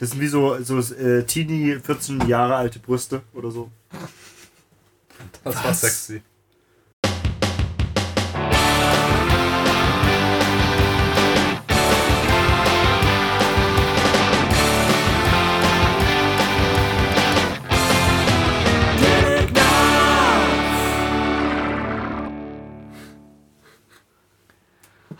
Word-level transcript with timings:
Das 0.00 0.10
sind 0.10 0.20
wie 0.20 0.28
so, 0.28 0.60
so 0.62 0.78
äh, 0.78 1.24
Teenie, 1.24 1.78
14 1.78 2.26
Jahre 2.26 2.56
alte 2.56 2.78
Brüste 2.78 3.22
oder 3.34 3.50
so. 3.50 3.70
Das 5.44 5.62
war 5.62 5.74
sexy. 5.74 6.22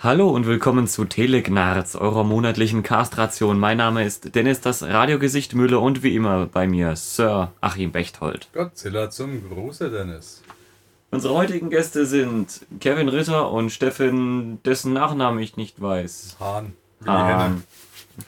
Hallo 0.03 0.31
und 0.31 0.47
willkommen 0.47 0.87
zu 0.87 1.05
Telegnarz, 1.05 1.95
eurer 1.95 2.25
monatlichen 2.25 2.83
Castration. 2.83 3.59
Mein 3.59 3.77
Name 3.77 4.03
ist 4.05 4.35
Dennis, 4.35 4.63
das 4.63 4.83
Radiogesicht 4.83 5.55
Müller 5.55 5.83
und 5.83 6.03
wie 6.03 6.15
immer 6.17 6.47
bei 6.47 6.67
mir 6.67 6.97
Sir 6.97 7.53
Achim 7.61 7.93
Bechtold. 7.93 8.49
Godzilla 8.55 9.11
zum 9.11 9.47
Gruße, 9.47 9.91
Dennis. 9.91 10.43
Unsere 11.11 11.35
heutigen 11.35 11.69
Gäste 11.69 12.07
sind 12.07 12.65
Kevin 12.81 13.11
Ritter 13.11 13.51
und 13.51 13.71
Steffen, 13.71 14.63
dessen 14.63 14.95
Nachnamen 14.95 15.43
ich 15.43 15.59
nicht 15.59 15.83
weiß. 15.83 16.37
Hahn. 16.41 16.73
Hahn. 17.05 17.63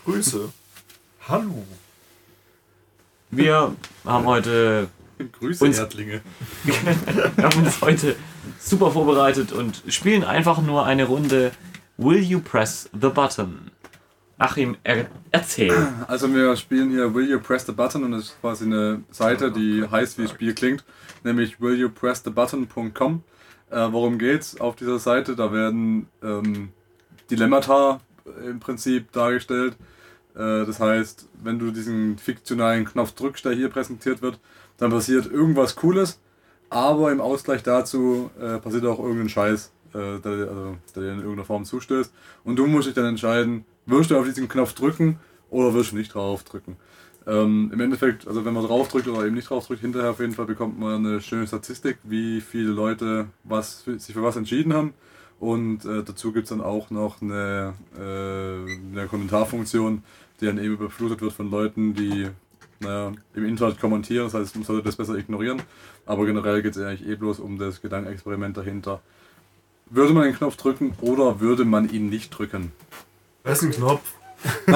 Grüße. 0.05 0.53
Hallo. 1.27 1.65
Wir 3.31 3.75
haben 4.05 4.27
heute. 4.27 4.89
Grüße, 5.39 5.65
Uns- 5.65 5.79
Erdlinge. 5.79 6.21
wir 6.65 7.45
haben 7.45 7.65
uns 7.65 7.81
heute 7.81 8.17
super 8.63 8.91
vorbereitet 8.91 9.53
und 9.53 9.83
spielen 9.89 10.25
einfach 10.25 10.63
nur 10.63 10.87
eine 10.87 11.05
Runde 11.05 11.53
Will 11.97 12.23
You 12.23 12.41
Press 12.41 12.89
the 12.93 13.09
Button? 13.09 13.71
Achim, 14.39 14.77
er 14.83 15.07
erzähl. 15.31 15.73
Also 16.09 16.33
wir 16.35 16.57
spielen 16.57 16.91
hier 16.91 17.15
Will 17.15 17.29
You 17.31 17.39
Press 17.39 17.67
the 17.67 17.73
Button 17.73 18.05
und 18.05 18.13
das 18.13 18.25
ist 18.25 18.41
quasi 18.41 18.65
eine 18.65 19.03
Seite, 19.11 19.53
die 19.53 19.87
heißt 19.89 20.19
wie 20.19 20.23
das 20.23 20.33
Spiel 20.33 20.55
klingt, 20.55 20.85
nämlich 21.23 21.61
willyouppressthebutton.com. 21.61 23.23
Äh, 23.71 23.77
worum 23.91 24.19
geht's 24.19 24.61
auf 24.61 24.77
dieser 24.77 24.99
Seite? 24.99 25.37
Da 25.37 25.53
werden 25.53 26.09
ähm, 26.23 26.71
Dilemmata 27.31 28.01
im 28.45 28.61
Prinzip 28.61 29.13
dargestellt. 29.13 29.77
Äh, 30.35 30.67
das 30.67 30.81
heißt, 30.81 31.29
wenn 31.43 31.59
du 31.59 31.71
diesen 31.71 32.19
fiktionalen 32.19 32.85
Knopf 32.85 33.13
drückst, 33.13 33.45
der 33.45 33.53
hier 33.53 33.69
präsentiert 33.69 34.23
wird, 34.23 34.41
dann 34.79 34.91
passiert 34.91 35.27
irgendwas 35.27 35.77
Cooles, 35.77 36.21
aber 36.73 37.13
im 37.13 37.21
Ausgleich 37.21 37.63
dazu 37.63 38.31
äh, 38.41 38.59
passiert 38.59 38.87
auch 38.87 38.99
irgendein 38.99 39.29
Scheiß, 39.29 39.73
äh, 39.93 40.19
der, 40.21 40.33
also, 40.33 40.77
der 40.95 41.03
dir 41.03 41.13
in 41.13 41.19
irgendeiner 41.19 41.45
Form 41.45 41.65
zustößt. 41.65 42.13
Und 42.45 42.57
du 42.57 42.67
musst 42.67 42.89
dich 42.89 42.95
dann 42.95 43.05
entscheiden, 43.05 43.65
wirst 43.87 44.11
du 44.11 44.19
auf 44.19 44.25
diesen 44.25 44.49
Knopf 44.49 44.73
drücken 44.73 45.19
oder 45.51 45.75
wirst 45.75 45.93
du 45.93 45.97
nicht 45.97 46.15
drauf 46.15 46.45
drücken. 46.45 46.77
Ähm, 47.27 47.71
Im 47.73 47.81
Endeffekt, 47.81 48.27
also 48.27 48.45
wenn 48.45 48.55
man 48.55 48.65
drauf 48.65 48.89
drückt 48.89 49.07
oder 49.07 49.27
eben 49.27 49.35
nicht 49.35 49.51
drauf 49.51 49.67
drückt, 49.67 49.83
hinterher 49.83 50.11
auf 50.11 50.21
jeden 50.21 50.33
Fall 50.33 50.47
bekommt 50.47 50.81
man 50.81 51.07
eine 51.07 51.21
schöne 51.21 51.47
Statistik, 51.47 51.99
wie 52.03 52.41
viele 52.41 52.71
Leute 52.71 53.27
was, 53.45 53.85
sich 53.85 54.15
für 54.15 54.23
was 54.23 54.37
entschieden 54.37 54.73
haben. 54.73 54.95
Und 55.39 55.85
äh, 55.85 56.03
dazu 56.03 56.33
gibt 56.33 56.45
es 56.45 56.51
dann 56.51 56.61
auch 56.61 56.91
noch 56.91 57.21
eine, 57.21 57.75
äh, 57.99 58.93
eine 58.93 59.09
Kommentarfunktion, 59.09 60.03
die 60.41 60.47
dann 60.47 60.59
eben 60.59 60.75
überflutet 60.75 61.21
wird 61.21 61.33
von 61.33 61.51
Leuten, 61.51 61.95
die 61.95 62.29
naja, 62.83 63.13
im 63.35 63.45
Internet 63.47 63.81
kommentieren. 63.81 64.25
Das 64.25 64.35
heißt, 64.35 64.55
man 64.57 64.65
sollte 64.65 64.85
das 64.85 64.97
besser 64.97 65.15
ignorieren. 65.17 65.63
Aber 66.07 66.27
generell 66.27 66.63
geht 66.63 66.77
es 66.77 66.83
eigentlich 66.83 67.09
eh 67.09 67.15
bloß 67.17 67.41
um 67.41 67.59
das 67.59 67.81
Gedankenexperiment 67.81 68.57
dahinter. 68.57 69.01
Würde 69.91 70.13
man 70.13 70.25
den 70.25 70.35
Knopf 70.35 70.57
drücken 70.57 70.95
oder 71.01 71.41
würde 71.41 71.65
man 71.65 71.89
ihn 71.91 72.09
nicht 72.09 72.31
drücken? 72.31 72.73
Da 73.45 73.53
ist 73.53 73.63
ein 73.63 73.71
Knopf. 73.71 74.01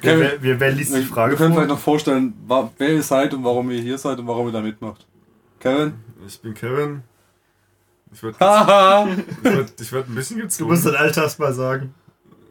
Wer, 0.00 0.20
wer, 0.20 0.42
wer, 0.42 0.60
wer 0.60 0.72
liest 0.72 0.92
die 0.92 0.96
Wir 0.96 1.02
Frage 1.06 1.36
können 1.36 1.54
vielleicht 1.54 1.68
noch 1.70 1.78
vorstellen, 1.78 2.34
wer 2.46 2.90
ihr 2.92 3.02
seid 3.02 3.32
und 3.34 3.44
warum 3.44 3.70
ihr 3.70 3.80
hier 3.80 3.96
seid 3.98 4.18
und 4.18 4.26
warum 4.26 4.46
ihr 4.46 4.52
da 4.52 4.60
mitmacht. 4.60 5.06
Kevin? 5.60 5.94
Ich 6.26 6.40
bin 6.40 6.54
Kevin. 6.54 7.02
Ich 8.12 8.22
werde 8.22 8.38
Haha! 8.40 9.08
ich 9.08 9.44
werd, 9.44 9.80
ich 9.80 9.92
werd 9.92 10.08
ein 10.08 10.14
bisschen 10.14 10.36
Du 10.38 10.42
gezwungen. 10.44 10.70
musst 10.70 10.86
dein 10.86 10.96
Alter 10.96 11.22
erst 11.22 11.38
mal 11.38 11.52
sagen. 11.52 11.94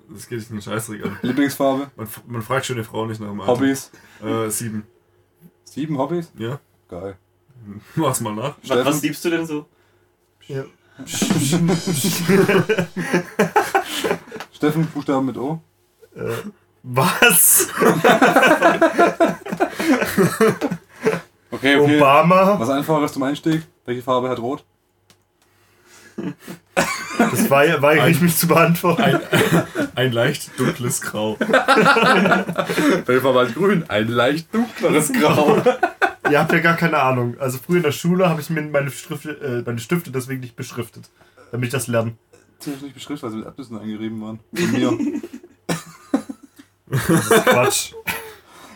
Das 0.09 0.28
geht 0.28 0.40
dich 0.41 0.50
einen 0.50 0.62
Scheißdreck 0.62 1.03
an. 1.06 1.18
Lieblingsfarbe? 1.22 1.91
Man, 1.95 2.07
man 2.28 2.41
fragt 2.41 2.66
schon 2.66 2.78
die 2.78 2.84
Frau 2.84 3.06
nicht 3.06 3.19
nach 3.19 3.28
dem 3.28 3.41
Alter. 3.41 3.51
Hobbys? 3.53 3.91
Äh, 4.23 4.50
sieben. 4.50 4.85
Sieben 5.63 5.97
Hobbys? 5.97 6.31
Ja? 6.38 6.59
Geil. 6.88 7.18
Mach's 7.95 8.22
mal 8.22 8.34
nach. 8.34 8.56
Was, 8.62 8.69
was 8.69 8.81
Steffen? 8.81 9.01
liebst 9.01 9.25
du 9.25 9.29
denn 9.29 9.45
so? 9.45 9.66
Ja. 10.47 10.63
Steffen, 14.53 14.88
Buchstaben 14.88 15.25
mit 15.25 15.38
O? 15.38 15.62
Äh, 16.16 16.31
was? 16.84 17.68
Okay, 21.51 21.75
okay. 21.78 21.97
Obama? 21.97 22.59
Was 22.59 22.69
einfaches 22.69 23.13
zum 23.13 23.24
Einstieg? 23.24 23.63
Welche 23.85 24.01
Farbe 24.01 24.29
hat 24.29 24.39
Rot? 24.39 24.63
Das 27.17 27.50
war 27.50 27.66
ja 27.66 27.81
weigere 27.81 28.09
ich 28.09 28.22
mich 28.22 28.38
zu 28.38 28.47
beantworten. 28.47 29.01
Ein, 29.01 29.19
ein 29.95 30.11
leicht 30.11 30.57
dunkles 30.59 31.01
Grau. 31.01 31.35
Farbe 31.35 33.39
hat 33.39 33.55
Grün? 33.55 33.85
Ein 33.88 34.07
leicht 34.07 34.53
dunkleres 34.53 35.11
Grau. 35.13 35.61
Ihr 36.29 36.39
habt 36.39 36.51
ja 36.51 36.59
gar 36.59 36.75
keine 36.75 37.00
Ahnung. 37.00 37.35
Also 37.39 37.57
früher 37.57 37.77
in 37.77 37.83
der 37.83 37.91
Schule 37.91 38.29
habe 38.29 38.41
ich 38.41 38.50
mir 38.50 38.61
meine 38.61 38.91
Stifte, 38.91 39.31
äh, 39.31 39.63
meine 39.66 39.79
Stifte 39.79 40.11
deswegen 40.11 40.41
nicht 40.41 40.56
beschriftet. 40.56 41.09
Damit 41.51 41.67
ich 41.67 41.72
das 41.72 41.88
lerne. 41.88 42.16
Ziemlich 42.59 42.81
nicht 42.81 42.94
beschriftet, 42.95 43.23
weil 43.23 43.31
sie 43.31 43.38
mit 43.38 43.47
Abnüssen 43.47 43.79
eingerieben 43.79 44.22
waren. 44.22 44.39
Von 44.53 44.72
mir. 45.07 45.22
Das 46.89 47.09
ist 47.09 47.45
Quatsch. 47.45 47.94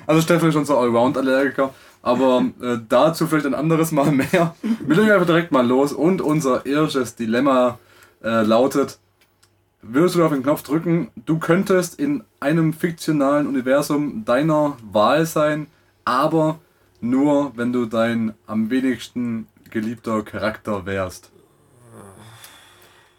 Also 0.08 0.22
Steffen 0.22 0.50
ist 0.50 0.56
unser 0.56 0.78
Allround-Allergiker. 0.78 1.74
Aber 2.02 2.46
äh, 2.62 2.78
dazu 2.90 3.28
vielleicht 3.28 3.46
ein 3.46 3.54
anderes 3.54 3.92
Mal 3.92 4.12
mehr. 4.12 4.56
Wir 4.62 4.96
legen 4.96 5.12
einfach 5.12 5.28
direkt 5.28 5.52
mal 5.52 5.66
los. 5.66 5.94
Und 5.94 6.22
unser 6.22 6.66
erstes 6.66 7.16
Dilemma 7.16 7.78
äh, 8.24 8.42
lautet: 8.44 8.98
Würdest 9.84 10.16
du 10.16 10.24
auf 10.26 10.32
den 10.32 10.42
Knopf 10.44 10.64
drücken, 10.64 11.10
du 11.16 11.38
könntest 11.40 12.00
in 12.00 12.24
einem 12.40 12.74
fiktionalen 12.74 13.46
Universum 13.48 14.26
deiner 14.26 14.78
Wahl 14.92 15.26
sein, 15.26 15.68
aber 16.06 16.60
nur 17.02 17.52
wenn 17.56 17.72
du 17.74 17.86
dein 17.86 18.34
am 18.48 18.70
wenigsten 18.70 19.48
geliebter 19.70 20.22
Charakter 20.24 20.86
wärst. 20.86 21.30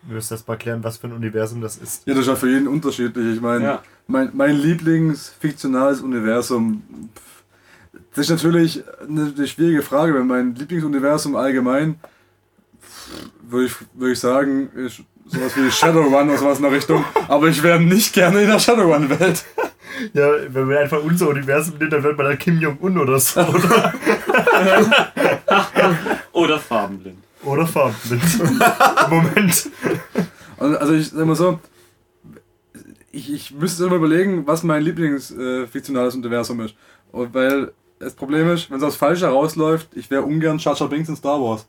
Wir 0.05 0.17
müssen 0.17 0.35
erst 0.35 0.49
mal 0.49 0.57
klären, 0.57 0.83
was 0.83 0.97
für 0.97 1.07
ein 1.07 1.13
Universum 1.13 1.61
das 1.61 1.77
ist. 1.77 2.07
Ja, 2.07 2.15
das 2.15 2.23
ist 2.23 2.29
ja 2.29 2.35
für 2.37 2.51
jeden 2.51 2.67
unterschiedlich. 2.67 3.37
Ich 3.37 3.41
meine, 3.41 3.65
Ja. 3.65 3.83
mein, 4.09 4.31
mein 4.35 4.57
Lieblingsfiktionales 4.57 6.01
Universum. 6.01 6.83
pff, 7.15 7.32
Das 8.15 8.27
ist 8.27 8.31
natürlich 8.31 8.83
eine, 9.09 9.47
schwierige 9.47 9.83
Frage, 9.83 10.15
weil 10.15 10.25
mein 10.25 10.55
Lieblingsuniversum 10.55 11.35
allgemein, 11.35 11.99
würde 13.49 13.67
ich, 13.67 13.75
würde 13.95 14.13
ich 14.13 14.21
sagen, 14.21 14.71
ist 14.75 15.03
sowas 15.27 15.57
wie 15.57 15.71
Shadowrun 15.71 16.29
oder 16.29 16.39
sowas 16.39 16.59
in 16.59 16.65
der 16.65 16.73
Richtung. 16.73 17.05
Aber 17.29 17.49
ich 17.49 17.63
wäre 17.63 17.81
nicht 17.81 18.13
gerne 18.13 18.43
in 18.43 18.49
der 18.49 18.59
Shadowrun-Welt. 18.59 19.45
Ja, 20.15 20.27
wenn 20.49 20.69
wir 20.71 20.81
einfach 20.81 21.01
unser 21.03 21.29
Universum 21.29 21.77
nehmen, 21.77 21.91
dann 21.91 22.03
wird 22.03 22.17
man 22.17 22.27
dann 22.27 22.39
Kim 22.39 22.59
Jong-un 22.59 22.99
oder 22.99 23.21
so. 23.21 23.41
Oder, 23.41 23.93
Oder 26.33 26.59
farbenblind. 26.59 27.19
oder 27.45 27.67
farbenblind. 27.67 28.23
Moment. 29.11 29.71
Also, 30.59 30.79
also 30.79 30.95
ich 30.95 31.11
sag 31.11 31.27
mal 31.27 31.37
so, 31.37 31.61
ich, 33.13 33.33
ich 33.33 33.51
müsste 33.53 33.85
immer 33.85 33.97
überlegen, 33.97 34.47
was 34.47 34.63
mein 34.63 34.83
Lieblingsfiktionales 34.83 36.15
äh, 36.15 36.19
Universum 36.19 36.61
ist. 36.63 36.75
Und 37.13 37.35
weil 37.35 37.73
das 38.03 38.15
Problem 38.15 38.51
ist, 38.51 38.69
wenn 38.71 38.79
es 38.79 38.83
aufs 38.83 38.97
Falsche 38.97 39.27
rausläuft, 39.29 39.89
ich 39.95 40.11
wäre 40.11 40.23
ungern 40.23 40.59
Jar 40.59 40.75
Binks 40.89 41.09
in 41.09 41.15
Star 41.15 41.41
Wars. 41.41 41.67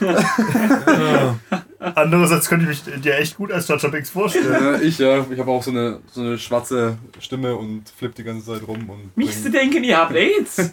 Ja. 0.00 1.38
Andererseits 1.94 2.48
könnte 2.48 2.64
ich 2.68 2.84
mich 2.84 3.00
dir 3.02 3.16
echt 3.18 3.36
gut 3.36 3.52
als 3.52 3.68
Jar 3.68 3.78
Binks 3.78 4.10
vorstellen. 4.10 4.80
Äh, 4.80 4.82
ich 4.82 4.98
ja, 4.98 5.24
ich 5.30 5.38
habe 5.38 5.50
auch 5.50 5.62
so 5.62 5.70
eine, 5.70 6.00
so 6.10 6.22
eine 6.22 6.38
schwarze 6.38 6.98
Stimme 7.20 7.54
und 7.54 7.84
flipp 7.96 8.16
die 8.16 8.24
ganze 8.24 8.46
Zeit 8.46 8.66
rum. 8.66 8.90
Und 8.90 9.16
Nicht 9.16 9.40
zu 9.40 9.48
denken, 9.50 9.84
ihr 9.84 9.96
habt 9.96 10.16
AIDS. 10.16 10.58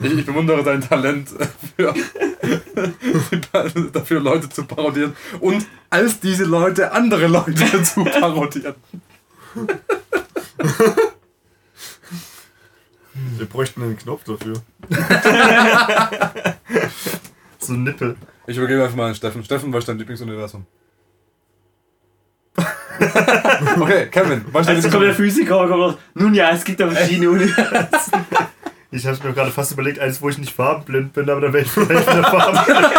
ich, 0.00 0.18
ich 0.18 0.26
bewundere 0.26 0.62
dein 0.62 0.80
Talent 0.80 1.30
für, 1.76 1.92
dafür, 3.92 4.20
Leute 4.20 4.48
zu 4.48 4.64
parodieren 4.64 5.16
und 5.40 5.66
als 5.90 6.20
diese 6.20 6.44
Leute 6.44 6.92
andere 6.92 7.26
Leute 7.26 7.82
zu 7.82 8.04
parodieren. 8.04 8.76
Wir 13.14 13.46
bräuchten 13.46 13.82
einen 13.82 13.98
Knopf 13.98 14.24
dafür. 14.24 14.62
So 17.62 17.74
ein 17.74 17.84
Nippel. 17.84 18.16
Ich 18.48 18.56
übergebe 18.56 18.82
einfach 18.82 18.96
mal 18.96 19.08
an 19.10 19.14
Steffen. 19.14 19.44
Steffen, 19.44 19.72
was 19.72 19.80
ist 19.80 19.88
dein 19.88 19.98
Lieblingsuniversum? 19.98 20.66
okay, 23.80 24.08
Kevin, 24.10 24.44
was 24.50 24.62
ist 24.62 24.68
dein 24.68 24.76
Also 24.76 24.90
kommt 24.90 25.04
der? 25.04 25.14
Physiker 25.14 25.60
und 25.60 25.68
kommt 25.68 25.80
raus. 25.82 25.94
Nun 26.14 26.34
ja, 26.34 26.50
es 26.50 26.64
gibt 26.64 26.80
da 26.80 26.90
verschiedene 26.90 27.30
Universen. 27.30 28.26
Ich 28.94 29.06
habe 29.06 29.16
mir 29.26 29.32
gerade 29.32 29.50
fast 29.50 29.72
überlegt, 29.72 29.98
eins, 30.00 30.20
wo 30.20 30.28
ich 30.28 30.36
nicht 30.36 30.52
farbenblind 30.52 31.14
bin, 31.14 31.30
aber 31.30 31.40
dann 31.40 31.54
wäre 31.54 31.64
ich 31.64 31.70
vielleicht 31.70 32.06
wieder 32.06 32.24
farbenblind. 32.24 32.92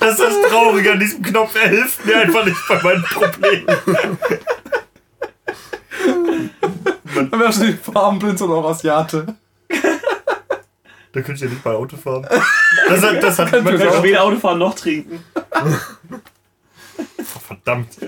Das 0.00 0.12
ist 0.12 0.20
das 0.20 0.50
Traurige 0.50 0.92
an 0.92 1.00
diesem 1.00 1.22
Knopf. 1.22 1.54
Er 1.54 1.68
hilft 1.68 2.04
mir 2.06 2.16
einfach 2.16 2.44
nicht 2.44 2.56
bei 2.68 2.82
meinen 2.82 3.02
Problemen. 3.04 3.66
Dann 7.14 7.40
wärst 7.40 7.60
du 7.60 7.66
nicht 7.66 7.78
farbenblind, 7.84 8.38
sondern 8.38 8.58
auch 8.64 8.70
Asiate. 8.70 9.34
Da 11.12 11.22
könnte 11.22 11.32
ich 11.34 11.40
ja 11.40 11.48
nicht 11.48 11.62
bei 11.62 11.72
Auto 11.72 11.96
fahren. 11.96 12.26
Das 12.88 13.02
hat, 13.02 13.22
das 13.22 13.38
hat 13.38 13.52
man 13.52 13.64
Man 13.64 13.78
kann 13.78 14.02
weder 14.02 14.22
Autofahren 14.22 14.58
noch 14.58 14.74
trinken. 14.74 15.24
Verdammt. 17.46 17.98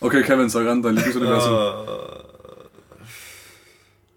Okay, 0.00 0.22
Kevin, 0.22 0.48
sag 0.48 0.66
an, 0.66 0.82
dein 0.82 0.94
Lieblingsuniversum. 0.96 1.52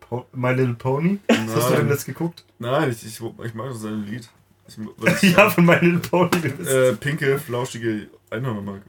Po- 0.02 0.26
My 0.34 0.52
Little 0.54 0.74
Pony? 0.74 1.20
Hast 1.56 1.70
du 1.70 1.76
denn 1.76 1.90
jetzt 1.90 2.06
geguckt? 2.06 2.44
Nein, 2.60 2.90
ich, 2.90 3.06
ich, 3.06 3.22
ich 3.46 3.54
mag 3.54 3.70
das 3.70 3.84
ein 3.86 4.04
Lied. 4.06 4.28
Ja, 5.22 5.50
von 5.50 5.66
My 5.66 5.76
Little 5.76 6.00
Pony. 6.00 6.48
äh, 6.68 6.94
pinke, 6.94 7.40
flauschige 7.40 8.08
Einhörner 8.30 8.62
mag. 8.62 8.82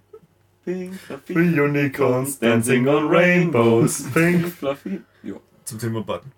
Pink, 0.65 0.93
Three 1.27 1.35
fluffy, 1.35 1.61
Unicorns 1.61 2.39
dancing 2.39 2.87
on 2.89 3.09
rainbows. 3.09 4.03
Pink. 4.13 4.47
fluffy. 4.49 5.01
Zum 5.65 5.79
Thema 5.79 6.03
Button. 6.03 6.33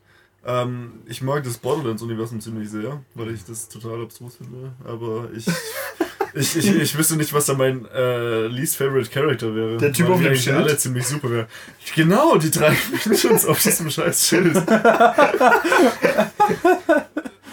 Ähm, 0.45 1.01
ich 1.07 1.21
mag 1.23 1.45
das 1.45 1.59
Borderlands-Universum 1.59 2.41
ziemlich 2.41 2.71
sehr, 2.71 3.03
weil 3.15 3.31
ich 3.35 3.45
das 3.45 3.69
total 3.69 4.03
abstrus 4.03 4.37
finde. 4.37 4.73
Aber 4.85 5.29
ich, 5.37 5.47
ich, 6.35 6.57
ich, 6.57 6.75
ich 6.81 6.97
wüsste 6.99 7.17
nicht, 7.17 7.33
was 7.33 7.47
da 7.47 7.55
mein 7.55 7.87
äh, 7.95 8.47
least 8.47 8.77
favorite 8.77 9.11
Character 9.11 9.55
wäre. 9.55 9.77
Der 9.77 9.93
Typ 9.93 10.09
auf 10.09 10.23
dem 10.23 10.35
Schild? 10.35 10.57
alle 10.57 10.77
ziemlich 10.77 11.07
super 11.07 11.31
wären. 11.31 11.47
Genau, 11.95 12.37
die 12.39 12.51
drei 12.51 12.75
Minions 13.05 13.45
auf 13.47 13.61
diesem 13.63 13.91
scheiß 13.91 14.27
Schild. 14.29 14.57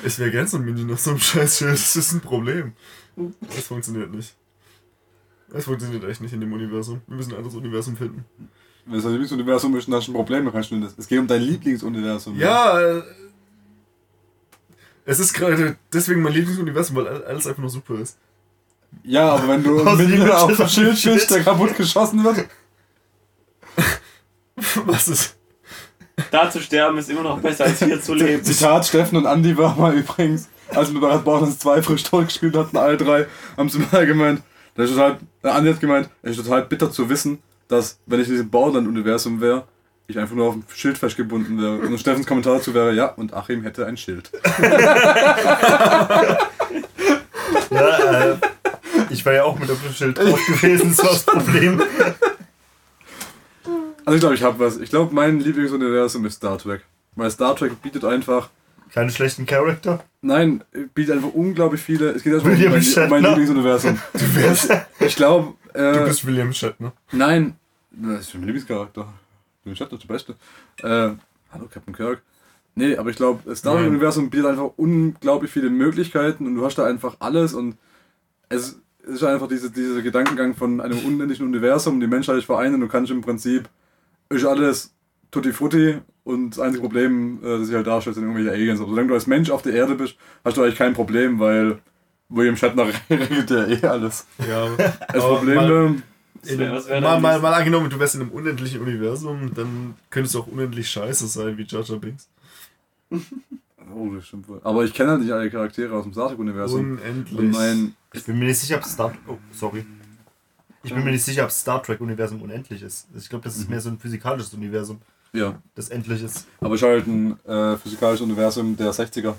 Ich 0.07 0.19
wäre 0.19 0.31
gern 0.31 0.47
so 0.47 0.57
ein 0.57 0.65
Minion 0.65 0.91
auf 0.91 0.99
so 0.99 1.11
einem 1.11 1.19
scheiß 1.19 1.57
Schild. 1.59 1.73
Das 1.73 1.95
ist 1.95 2.13
ein 2.13 2.21
Problem. 2.21 2.73
Das 3.55 3.65
funktioniert 3.67 4.11
nicht. 4.13 4.35
Das 5.49 5.65
funktioniert 5.65 6.03
echt 6.03 6.21
nicht 6.21 6.33
in 6.33 6.41
dem 6.41 6.51
Universum. 6.53 7.01
Wir 7.07 7.15
müssen 7.17 7.31
ein 7.31 7.37
anderes 7.37 7.55
Universum 7.55 7.95
finden. 7.95 8.25
Wenn 8.85 8.95
es 8.97 9.03
dein 9.03 9.11
Lieblingsuniversum 9.13 9.75
ist, 9.77 9.87
ein 10.07 10.13
Problem, 10.13 10.45
du 10.45 10.51
das. 10.81 10.93
Es 10.97 11.07
geht 11.07 11.19
um 11.19 11.27
dein 11.27 11.41
Lieblingsuniversum. 11.41 12.37
Ja, 12.37 12.79
äh, 12.79 13.03
es 15.05 15.19
ist 15.19 15.33
gerade 15.33 15.77
deswegen 15.93 16.21
mein 16.21 16.33
Lieblingsuniversum, 16.33 16.95
weil 16.97 17.07
all- 17.07 17.23
alles 17.25 17.47
einfach 17.47 17.61
nur 17.61 17.69
super 17.69 17.95
ist. 17.99 18.17
Ja, 19.03 19.29
aber 19.35 19.47
wenn 19.49 19.63
du 19.63 19.79
ein 19.85 19.97
dem 19.97 20.31
auf 20.31 20.47
dem 20.57 20.67
Schild- 20.67 20.97
Schild 20.97 21.19
schießt, 21.19 21.31
der 21.31 21.43
kaputt 21.43 21.75
geschossen 21.75 22.23
wird. 22.23 22.45
Was 24.85 25.07
ist? 25.07 25.36
Da 26.31 26.49
zu 26.49 26.59
sterben 26.59 26.97
ist 26.97 27.09
immer 27.09 27.23
noch 27.23 27.39
besser 27.39 27.65
als 27.65 27.79
hier 27.79 28.01
zu 28.01 28.13
leben. 28.15 28.43
Zitat 28.43 28.85
Steffen 28.85 29.17
und 29.17 29.25
Andi 29.25 29.57
war 29.57 29.75
mal 29.75 29.93
übrigens, 29.93 30.49
als 30.73 30.91
wir 30.93 30.99
bei 30.99 31.13
Red 31.13 31.23
Borderlands 31.23 31.59
2 31.59 31.81
frisch 31.81 32.03
tot 32.03 32.27
gespielt 32.27 32.55
hatten, 32.55 32.75
alle 32.77 32.97
drei, 32.97 33.27
haben 33.55 33.69
sie 33.69 33.79
mal 33.91 34.05
gemeint, 34.05 34.41
das 34.75 34.89
ist 34.89 34.95
total, 34.95 35.17
der 35.43 35.55
Andi 35.55 35.71
hat 35.71 35.79
gemeint, 35.79 36.09
es 36.23 36.37
ist 36.37 36.43
total 36.43 36.63
bitter 36.63 36.91
zu 36.91 37.09
wissen, 37.09 37.39
dass, 37.67 37.99
wenn 38.05 38.19
ich 38.19 38.27
in 38.27 38.33
diesem 38.33 38.49
Borderland-Universum 38.49 39.39
wäre, 39.41 39.63
ich 40.07 40.17
einfach 40.17 40.35
nur 40.35 40.47
auf 40.47 40.53
dem 40.53 40.63
Schild 40.73 40.97
festgebunden 40.97 41.61
wäre. 41.61 41.79
Und 41.79 41.99
Steffens 41.99 42.25
Kommentar 42.25 42.55
dazu 42.57 42.73
wäre, 42.73 42.93
ja, 42.93 43.07
und 43.07 43.33
Achim 43.33 43.63
hätte 43.63 43.85
ein 43.85 43.97
Schild. 43.97 44.31
Ja, 47.69 48.31
äh, 48.31 48.37
ich 49.09 49.25
war 49.25 49.33
ja 49.33 49.43
auch 49.43 49.57
mit 49.59 49.69
auf 49.69 49.81
dem 49.81 49.93
Schild 49.93 50.17
drauf 50.17 50.39
gewesen, 50.47 50.95
das 50.95 51.05
war 51.05 51.11
das 51.11 51.25
Problem. 51.25 51.81
Also 54.07 54.15
ich 54.15 54.21
glaube, 54.21 54.35
ich 54.35 54.43
habe 54.43 54.57
was. 54.59 54.77
Ich 54.77 54.89
glaube, 54.89 55.13
mein 55.13 55.41
Lieblingsuniversum 55.41 56.25
ist 56.25 56.35
Star 56.35 56.57
Trek. 56.57 56.81
Weil 57.17 57.29
Star 57.29 57.57
Trek 57.57 57.81
bietet 57.81 58.05
einfach, 58.05 58.49
Keine 58.93 59.11
schlechten 59.11 59.45
Charakter. 59.45 60.01
nein, 60.21 60.63
bietet 60.93 61.15
einfach 61.15 61.33
unglaublich 61.33 61.81
viele, 61.81 62.11
es 62.11 62.23
geht 62.23 62.33
um 62.33 62.45
William 62.45 62.71
mein, 62.71 62.71
um 62.71 62.71
mein 62.71 62.83
Shatner. 62.83 63.19
Lieblingsuniversum. 63.19 63.99
Du 64.13 64.35
wärst. 64.35 64.71
Ich 65.01 65.15
glaube, 65.17 65.55
Du 65.73 65.79
äh, 65.79 66.05
bist 66.05 66.25
William 66.25 66.53
Shatner. 66.53 66.93
Nein, 67.11 67.55
das 67.91 68.21
ist 68.21 68.33
mein 68.35 68.43
Lieblingscharakter. 68.45 69.13
Du 69.65 69.69
bist 69.69 69.81
der 69.81 70.07
Beste. 70.07 70.35
Äh, 70.81 71.09
hallo 71.51 71.67
Captain 71.69 71.93
Kirk. 71.93 72.21
Nee, 72.75 72.95
aber 72.95 73.09
ich 73.09 73.17
glaube, 73.17 73.41
das 73.45 73.59
Star 73.59 73.73
Nein. 73.73 73.83
Wars-Universum 73.83 74.29
bietet 74.29 74.45
einfach 74.45 74.69
unglaublich 74.77 75.51
viele 75.51 75.69
Möglichkeiten 75.69 76.47
und 76.47 76.55
du 76.55 76.63
hast 76.63 76.77
da 76.77 76.85
einfach 76.85 77.17
alles 77.19 77.53
und 77.53 77.75
es 78.47 78.79
ist 79.03 79.23
einfach 79.25 79.49
diese, 79.49 79.69
dieser 79.69 80.01
Gedankengang 80.01 80.55
von 80.55 80.79
einem 80.79 80.99
unendlichen 80.99 81.45
Universum, 81.45 81.99
die 81.99 82.07
Menschheit 82.07 82.37
ist 82.37 82.45
vereint 82.45 82.73
und 82.73 82.79
du 82.79 82.87
kannst 82.87 83.11
im 83.11 83.19
Prinzip, 83.21 83.67
ist 84.29 84.45
alles 84.45 84.93
tutti 85.31 85.51
frutti 85.53 85.97
und 86.23 86.51
das 86.51 86.59
einzige 86.59 86.81
Problem, 86.81 87.39
äh, 87.43 87.57
das 87.59 87.67
sich 87.67 87.75
halt 87.75 87.87
darstellt, 87.87 88.15
sind 88.15 88.23
irgendwelche 88.25 88.51
Aliens. 88.51 88.79
Aber 88.79 88.89
solange 88.89 89.09
du 89.09 89.13
als 89.13 89.27
Mensch 89.27 89.49
auf 89.49 89.61
der 89.61 89.73
Erde 89.73 89.95
bist, 89.95 90.15
hast 90.43 90.57
du 90.57 90.61
eigentlich 90.63 90.77
kein 90.77 90.93
Problem, 90.93 91.39
weil 91.39 91.79
William 92.29 92.55
Shatner 92.57 92.87
regelt 93.09 93.49
ja 93.49 93.65
eh 93.67 93.81
alles. 93.85 94.25
Ja, 94.47 94.67
Das 95.13 95.23
aber 95.23 95.35
Problem, 95.37 95.55
mal- 95.55 95.95
wär 96.43 97.01
mal, 97.01 97.19
mal, 97.19 97.39
mal 97.39 97.53
angenommen, 97.53 97.89
du 97.89 97.99
wärst 97.99 98.15
in 98.15 98.21
einem 98.21 98.31
unendlichen 98.31 98.81
Universum, 98.81 99.51
dann 99.53 99.95
könntest 100.09 100.35
du 100.35 100.39
auch 100.39 100.47
unendlich 100.47 100.89
scheiße 100.89 101.27
sein 101.27 101.57
wie 101.57 101.63
Jar 101.65 101.83
Jar 101.83 101.99
Binks. 101.99 102.27
Oh, 103.95 104.09
das 104.13 104.27
stimmt 104.27 104.49
wohl. 104.49 104.59
Aber 104.65 104.83
ich 104.83 104.93
kenne 104.93 105.11
halt 105.11 105.21
nicht 105.21 105.31
alle 105.31 105.49
Charaktere 105.49 105.95
aus 105.95 106.03
dem 106.03 106.11
Star 106.11 106.27
Trek-Universum. 106.27 106.99
Unendlich. 106.99 107.39
Und 107.39 107.51
mein. 107.51 107.95
Ich 108.13 108.25
bin 108.25 108.37
mir 108.37 108.45
nicht 108.45 108.59
sicher, 108.59 108.75
ob 108.75 108.83
Star 108.83 109.13
Oh, 109.27 109.37
sorry. 109.53 109.85
Ich 110.87 110.93
bin 110.93 111.03
mir 111.03 111.11
nicht 111.11 111.23
sicher, 111.25 111.43
ob 111.43 111.51
Star 111.51 111.83
Trek-Universum 111.83 112.41
unendlich 112.41 112.81
ist. 112.81 113.07
Ich 113.17 113.27
glaube, 113.29 113.43
das 113.43 113.57
ist 113.57 113.69
mehr 113.69 113.81
so 113.81 113.89
ein 113.89 113.99
physikalisches 113.99 114.53
Universum, 114.53 115.01
Ja. 115.33 115.61
das 115.75 115.89
endlich 115.89 116.23
ist. 116.23 116.47
Aber 116.61 116.75
ich 116.75 116.81
halt 116.83 117.05
ein 117.07 117.37
äh, 117.45 117.75
physikalisches 117.77 118.21
Universum 118.21 118.77
der 118.77 118.93
60er. 118.93 119.35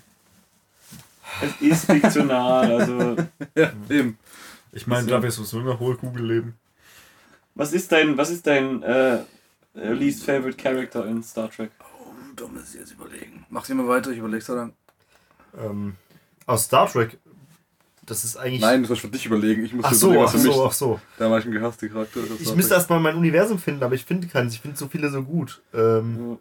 Es 1.42 1.60
ist 1.60 1.84
fiktional, 1.86 2.70
also. 2.80 3.16
Ja, 3.54 3.72
eben. 3.88 4.18
ich 4.72 4.86
meine, 4.86 5.06
da 5.06 5.22
wirst 5.22 5.38
du 5.38 5.44
so 5.44 5.58
in 5.60 5.66
einer 5.66 5.78
Hohlkugel 5.78 6.24
leben. 6.26 6.54
Was 7.54 7.72
ist 7.72 7.90
dein, 7.92 8.16
was 8.18 8.28
ist 8.30 8.46
dein 8.46 8.82
äh, 8.82 9.20
least 9.74 10.24
favorite 10.24 10.56
character 10.62 11.06
in 11.06 11.22
Star 11.22 11.50
Trek? 11.50 11.70
Oh, 11.80 12.12
da 12.36 12.46
muss 12.46 12.74
ich 12.74 12.80
jetzt 12.80 12.92
überlegen. 12.92 13.46
Mach 13.48 13.66
immer 13.70 13.88
weiter, 13.88 14.10
ich 14.10 14.18
überleg's 14.18 14.46
so 14.46 14.54
lang. 14.54 14.72
Ähm, 15.58 15.96
aus 16.46 16.64
Star 16.64 16.86
Trek, 16.90 17.18
das 18.08 18.24
ist 18.24 18.36
eigentlich. 18.36 18.60
Nein, 18.60 18.82
das 18.82 18.88
muss 18.88 18.98
ich 18.98 19.02
für 19.02 19.08
dich 19.08 19.26
überlegen. 19.26 19.64
Ich 19.64 19.72
muss 19.72 19.84
Ach 19.84 19.92
so, 19.92 20.06
überlegen, 20.06 20.24
ach 20.28 20.34
was 20.34 20.40
für 20.40 20.46
mich 20.48 20.56
so, 20.56 20.66
ach 20.66 20.72
so. 20.72 21.00
der 21.18 21.26
am 21.26 21.32
meisten 21.32 21.50
gehasste 21.52 21.88
Charakter 21.88 22.20
ist. 22.20 22.32
aus 22.32 22.40
Ich 22.40 22.54
müsste 22.54 22.74
erstmal 22.74 23.00
mein 23.00 23.16
Universum 23.16 23.58
finden, 23.58 23.82
aber 23.82 23.94
ich 23.94 24.04
finde 24.04 24.26
keins. 24.26 24.54
Ich 24.54 24.60
finde 24.60 24.76
so 24.76 24.88
viele 24.88 25.10
so 25.10 25.22
gut. 25.22 25.60
Ähm, 25.74 26.38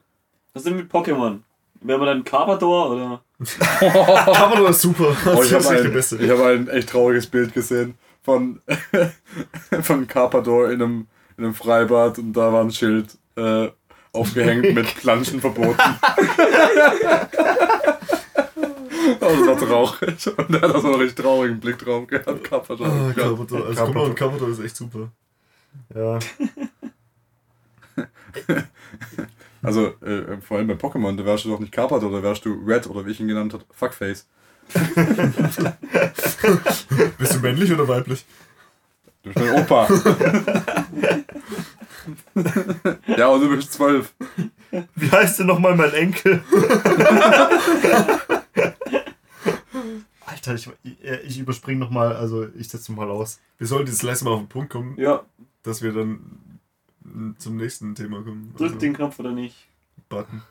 Was 0.53 0.61
ist 0.63 0.69
denn 0.69 0.77
mit 0.77 0.91
Pokémon? 0.91 1.39
Wäre 1.81 1.99
man 1.99 2.07
dann 2.07 2.23
Carpador 2.23 2.91
oder? 2.91 3.21
Commodore 4.39 4.69
ist 4.71 4.81
super. 4.81 5.15
Oh, 5.25 5.43
ich 5.43 5.53
habe 5.53 5.69
ein, 5.69 5.95
ich 5.97 6.29
hab 6.29 6.39
ein 6.41 6.67
echt 6.69 6.89
trauriges 6.89 7.27
Bild 7.27 7.53
gesehen 7.53 7.95
von, 8.23 8.59
von 9.81 10.07
Carpador 10.07 10.71
in 10.71 10.81
einem, 10.81 11.07
in 11.37 11.43
einem 11.45 11.53
Freibad 11.53 12.17
und 12.19 12.33
da 12.33 12.51
war 12.51 12.63
ein 12.63 12.71
Schild 12.71 13.17
äh, 13.35 13.69
aufgehängt 14.11 14.73
mit 14.73 14.95
Planschen 14.95 15.39
verboten. 15.39 15.77
Oh, 19.07 19.15
das 19.19 19.47
war 19.47 19.57
traurig. 19.57 20.27
Und 20.37 20.55
er 20.55 20.61
hat 20.61 20.75
auch 20.75 20.81
so 20.81 20.87
einen 20.87 20.95
richtig 21.01 21.23
traurigen 21.23 21.59
Blick 21.59 21.77
drauf 21.79 22.07
gehabt. 22.07 22.43
Carpador. 22.43 22.87
Ah, 22.87 23.13
Ja. 23.15 23.23
Commodore. 23.29 23.65
Also 23.67 23.81
Commodore. 23.85 23.93
Commodore, 23.93 24.15
Commodore 24.15 24.51
ist 24.51 24.59
echt 24.59 24.75
super. 24.75 25.09
ja. 25.95 26.19
Also, 29.63 29.87
äh, 30.05 30.39
vor 30.39 30.57
allem 30.57 30.67
bei 30.67 30.75
Pokémon, 30.75 31.17
da 31.17 31.25
wärst 31.25 31.45
du 31.45 31.49
doch 31.49 31.59
nicht 31.59 31.71
Carpador, 31.71 32.11
da 32.11 32.21
wärst 32.21 32.45
du 32.45 32.53
Red 32.65 32.85
oder 32.87 33.03
wie 33.05 33.11
ich 33.11 33.19
ihn 33.19 33.27
genannt 33.27 33.53
habe, 33.53 33.63
Fuckface. 33.71 34.27
Bist 37.17 37.35
du 37.35 37.39
männlich 37.39 37.71
oder 37.73 37.87
weiblich? 37.87 38.23
Du 39.23 39.31
bist 39.33 39.45
mein 39.45 39.59
Opa. 39.61 39.87
ja, 43.17 43.27
und 43.27 43.41
du 43.41 43.49
bist 43.55 43.73
zwölf. 43.73 44.13
Wie 44.95 45.11
heißt 45.11 45.39
denn 45.39 45.47
nochmal 45.47 45.75
mein 45.75 45.91
Enkel? 45.93 46.41
Alter, 50.25 50.55
ich, 50.55 50.69
ich, 50.83 51.01
ich 51.23 51.39
überspringe 51.39 51.79
nochmal, 51.79 52.15
also 52.15 52.47
ich 52.55 52.67
setze 52.69 52.91
mal 52.91 53.09
aus. 53.09 53.39
Wir 53.57 53.67
sollten 53.67 53.87
jetzt 53.87 54.03
letztes 54.03 54.23
Mal 54.23 54.31
auf 54.31 54.39
den 54.41 54.49
Punkt 54.49 54.69
kommen, 54.69 54.97
Ja, 54.99 55.23
dass 55.63 55.81
wir 55.81 55.93
dann 55.93 56.59
zum 57.37 57.55
nächsten 57.57 57.95
Thema 57.95 58.21
kommen. 58.23 58.53
drück 58.57 58.67
Also, 58.73 58.79
den 58.79 58.93
Knopf 58.93 59.19
oder 59.19 59.31
nicht. 59.31 59.67
Button. 60.09 60.41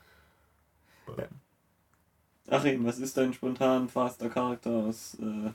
Achim, 2.48 2.84
was 2.84 2.98
ist 2.98 3.16
dein 3.16 3.32
spontan 3.32 3.88
faster 3.88 4.28
Charakter 4.28 4.70
aus 4.70 5.16
äh, 5.20 5.50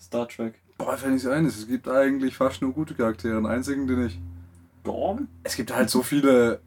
Star 0.00 0.26
Trek? 0.26 0.54
Boah, 0.78 0.96
fällt 0.96 1.12
nicht 1.14 1.22
so 1.22 1.30
ein. 1.30 1.44
Es 1.44 1.66
gibt 1.68 1.86
eigentlich 1.88 2.34
fast 2.36 2.62
nur 2.62 2.72
gute 2.72 2.94
Charaktere. 2.94 3.34
Den 3.34 3.46
einzigen, 3.46 3.86
den 3.86 4.06
ich. 4.06 4.18
Gorm? 4.82 5.28
Es 5.42 5.56
gibt 5.56 5.74
halt 5.74 5.90
so 5.90 6.02
viele 6.02 6.60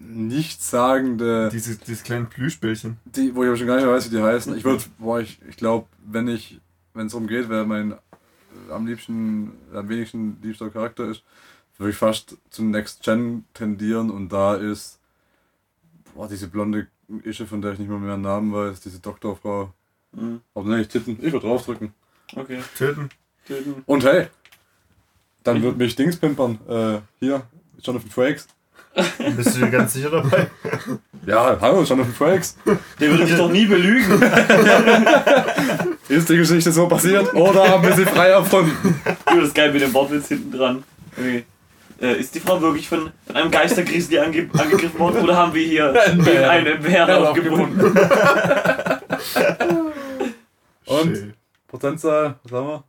nichtssagende, 0.00 1.50
Diese, 1.52 1.76
diese 1.76 2.02
kleinen 2.02 2.28
Plüschbällchen. 2.28 2.98
die, 3.04 3.34
wo 3.34 3.42
ich 3.42 3.48
aber 3.48 3.56
schon 3.56 3.66
gar 3.66 3.76
nicht 3.76 3.84
mehr 3.84 3.94
weiß, 3.94 4.10
wie 4.10 4.16
die 4.16 4.22
heißen. 4.22 4.56
Ich 4.56 4.64
würde, 4.64 4.82
boah, 4.98 5.20
ich, 5.20 5.38
ich 5.48 5.56
glaube, 5.56 5.86
wenn 6.04 6.28
ich, 6.28 6.60
wenn 6.94 7.06
es 7.06 7.12
darum 7.12 7.26
geht, 7.26 7.48
wer 7.48 7.64
mein 7.64 7.92
äh, 7.92 7.96
am 8.72 8.86
liebsten, 8.86 9.52
am 9.72 9.88
wenigsten 9.88 10.38
liebster 10.42 10.70
Charakter 10.70 11.06
ist, 11.06 11.22
würde 11.78 11.90
ich 11.90 11.96
fast 11.96 12.36
zum 12.50 12.70
Next 12.70 13.02
Gen 13.02 13.44
tendieren 13.54 14.10
und 14.10 14.30
da 14.30 14.54
ist, 14.54 14.98
boah, 16.14 16.28
diese 16.28 16.48
blonde 16.48 16.88
Ische, 17.24 17.46
von 17.46 17.62
der 17.62 17.72
ich 17.72 17.78
nicht 17.78 17.90
mal 17.90 17.98
mehr 17.98 18.16
den 18.16 18.22
Namen 18.22 18.52
weiß, 18.52 18.80
diese 18.80 19.00
Doktorfrau. 19.00 19.72
Mhm. 20.12 20.40
Aber 20.54 20.68
nein, 20.68 20.80
ich 20.82 20.88
Titten. 20.88 21.16
Ich 21.20 21.32
würde 21.32 21.46
draufdrücken. 21.46 21.92
Okay. 22.34 22.60
Töten. 22.76 23.08
töten. 23.46 23.82
Und 23.86 24.04
hey, 24.04 24.28
dann 25.42 25.62
wird 25.62 25.76
mich 25.78 25.96
Dings 25.96 26.16
pimpern. 26.16 26.58
Äh, 26.68 27.00
hier, 27.18 27.42
Jonathan 27.78 28.10
Frakes. 28.10 28.46
Bist 29.36 29.56
du 29.56 29.60
dir 29.60 29.70
ganz 29.70 29.92
sicher 29.92 30.10
dabei? 30.10 30.48
Ja, 31.26 31.58
hallo, 31.60 31.82
Jonathan 31.82 32.14
Frakes. 32.14 32.56
Der 32.98 33.10
würde 33.10 33.26
dich 33.26 33.36
doch 33.36 33.50
nie 33.52 33.66
belügen. 33.66 34.22
Ist 36.08 36.30
die 36.30 36.36
Geschichte 36.38 36.72
so 36.72 36.88
passiert 36.88 37.34
oder 37.34 37.68
haben 37.68 37.86
wir 37.86 37.92
sie 37.92 38.06
frei 38.06 38.28
erfunden? 38.28 38.98
Du, 39.30 39.36
das 39.36 39.48
ist 39.48 39.54
geil 39.54 39.70
mit 39.70 39.82
dem 39.82 39.92
Wortwitz 39.92 40.28
hinten 40.28 40.50
dran. 40.50 40.82
Okay. 41.16 41.44
Äh, 42.00 42.18
ist 42.18 42.34
die 42.34 42.40
Frau 42.40 42.58
wirklich 42.62 42.88
von 42.88 43.12
einem 43.34 43.50
Geistergrizzly 43.50 44.18
ange 44.18 44.48
angegriffen 44.54 44.98
worden 44.98 45.22
oder 45.22 45.36
haben 45.36 45.52
wir 45.52 45.62
hier 45.64 45.90
einen 45.90 46.24
Bären 46.24 46.82
Bär 46.82 47.30
aufgebunden? 47.30 47.98
Und. 50.86 51.34
Prozentzahl, 51.68 52.36
was 52.42 52.52
haben 52.52 52.66
wir? 52.66 52.84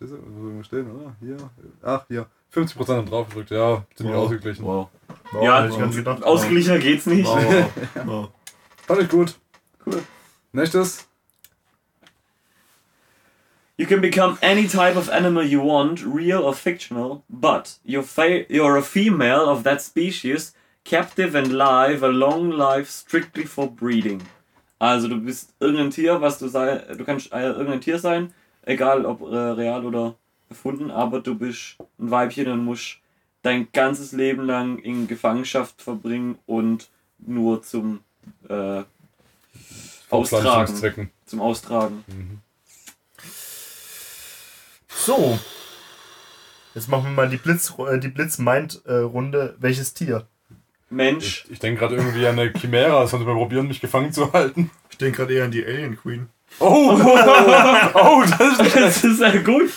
Wo 0.00 0.42
soll 0.42 0.52
man 0.52 0.64
stehen, 0.64 0.90
oder? 0.90 1.16
Hier. 1.20 1.36
Ach, 1.82 2.04
hier. 2.08 2.26
50% 2.54 2.96
haben 2.96 3.06
drauf 3.08 3.28
gedrückt, 3.28 3.50
ja, 3.50 3.84
ziemlich 3.94 4.14
Wow. 4.16 4.24
ausgeglichen. 4.24 4.64
Wow. 4.64 4.88
Wow, 5.32 5.44
Ja, 5.44 5.62
hätte 5.62 5.72
ich 5.72 5.78
ganz 5.78 5.96
gedacht. 5.96 6.22
Ausgeglichener 6.22 6.78
geht's 6.78 7.06
nicht. 7.06 7.26
Wow, 7.26 7.44
wow, 7.44 7.70
wow. 8.06 8.28
Fand 8.86 9.00
ich 9.02 9.08
gut. 9.08 9.34
Cool. 9.86 10.02
Nächstes. 10.52 11.06
You 13.78 13.86
can 13.86 14.00
become 14.00 14.38
any 14.42 14.68
type 14.68 14.96
of 14.96 15.08
animal 15.08 15.42
you 15.42 15.60
want, 15.60 16.04
real 16.04 16.42
or 16.44 16.52
fictional, 16.54 17.24
but 17.28 17.78
you're, 17.84 18.02
fa- 18.02 18.44
you're 18.48 18.76
a 18.76 18.82
female 18.82 19.48
of 19.48 19.64
that 19.64 19.80
species, 19.80 20.54
captive 20.84 21.34
and 21.34 21.52
live 21.52 22.02
a 22.02 22.08
long 22.08 22.50
life 22.50 22.90
strictly 22.90 23.44
for 23.44 23.68
breeding. 23.70 24.20
Also 24.78 25.08
du 25.08 25.16
bist 25.18 25.54
irgendein 25.60 25.90
Tier, 25.90 26.20
was 26.20 26.38
du 26.38 26.48
sei, 26.48 26.78
du 26.96 27.04
kannst 27.04 27.32
äh, 27.32 27.46
irgendein 27.48 27.80
Tier 27.80 27.98
sein, 27.98 28.34
egal 28.62 29.06
ob 29.06 29.22
äh, 29.22 29.36
real 29.36 29.86
oder 29.86 30.16
erfunden, 30.52 30.90
aber 30.90 31.20
du 31.20 31.34
bist 31.34 31.76
ein 31.98 32.10
Weibchen 32.10 32.48
und 32.48 32.64
musst 32.64 32.98
dein 33.42 33.68
ganzes 33.72 34.12
Leben 34.12 34.44
lang 34.44 34.78
in 34.78 35.08
Gefangenschaft 35.08 35.82
verbringen 35.82 36.38
und 36.46 36.90
nur 37.18 37.62
zum 37.62 38.00
äh, 38.48 38.82
Austragen. 40.10 41.10
Zum 41.26 41.40
Austragen. 41.40 42.04
So. 44.88 45.38
Jetzt 46.74 46.88
machen 46.88 47.04
wir 47.04 47.10
mal 47.10 47.28
die 47.28 47.36
Blitz, 47.36 47.74
äh, 47.78 47.98
die 47.98 48.08
Blitz-Mind-Runde. 48.08 49.56
Welches 49.58 49.94
Tier? 49.94 50.26
Mensch. 50.88 51.44
Ich, 51.46 51.52
ich 51.52 51.58
denke 51.58 51.80
gerade 51.80 51.96
irgendwie 51.96 52.26
an 52.26 52.38
eine 52.38 52.52
Chimära, 52.52 53.02
das 53.02 53.10
sollte 53.10 53.26
mal 53.26 53.34
probieren, 53.34 53.68
mich 53.68 53.80
gefangen 53.80 54.12
zu 54.12 54.32
halten. 54.32 54.70
Ich 54.90 54.98
denke 54.98 55.18
gerade 55.18 55.34
eher 55.34 55.44
an 55.44 55.50
die 55.50 55.64
Alien 55.64 55.96
Queen. 55.96 56.28
Oh! 56.58 56.92
oh, 57.94 58.24
das 58.38 58.60
ist 58.60 58.76
Das 58.76 59.04
ist 59.04 59.18
sehr 59.18 59.38
gut. 59.40 59.70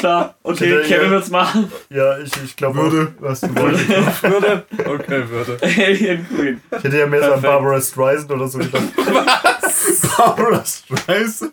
Klar, 0.00 0.34
okay, 0.42 0.70
Ja, 0.80 0.80
Kevin 0.88 1.04
ja. 1.04 1.10
wird's 1.10 1.28
machen. 1.28 1.70
Ja, 1.90 2.18
ich, 2.18 2.32
ich 2.42 2.56
glaube, 2.56 2.78
Würde. 2.78 3.14
was 3.18 3.42
du 3.42 3.54
wolltest. 3.54 3.86
Würde. 4.22 4.64
Okay, 4.86 5.28
würde. 5.28 5.58
Alien 5.62 6.26
Queen. 6.26 6.62
Ich 6.70 6.84
hätte 6.84 6.98
ja 6.98 7.06
mehr 7.06 7.22
so 7.22 7.34
an. 7.34 7.42
Barbara 7.42 7.78
Streisand 7.82 8.30
oder 8.32 8.48
so 8.48 8.58
gedacht. 8.60 8.82
Barbara 10.16 10.64
Streisand. 10.64 11.52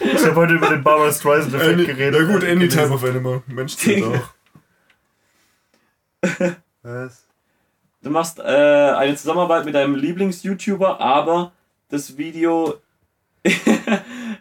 Ich 0.00 0.24
habe 0.26 0.34
heute 0.34 0.54
über 0.54 0.68
den 0.68 0.82
Barbara 0.82 1.12
Streisand-Effekt 1.12 1.86
geredet. 1.86 2.20
na 2.26 2.32
gut, 2.32 2.42
any 2.42 2.68
type 2.68 2.90
of 2.90 3.04
animal. 3.04 3.40
Mensch 3.46 3.76
zählt 3.76 4.04
auch. 4.04 4.28
Was? 6.82 7.24
Du 8.02 8.10
machst 8.10 8.40
äh, 8.40 8.42
eine 8.42 9.14
Zusammenarbeit 9.14 9.64
mit 9.64 9.76
deinem 9.76 9.94
Lieblings-YouTuber, 9.94 11.00
aber 11.00 11.52
das 11.88 12.16
Video 12.16 12.80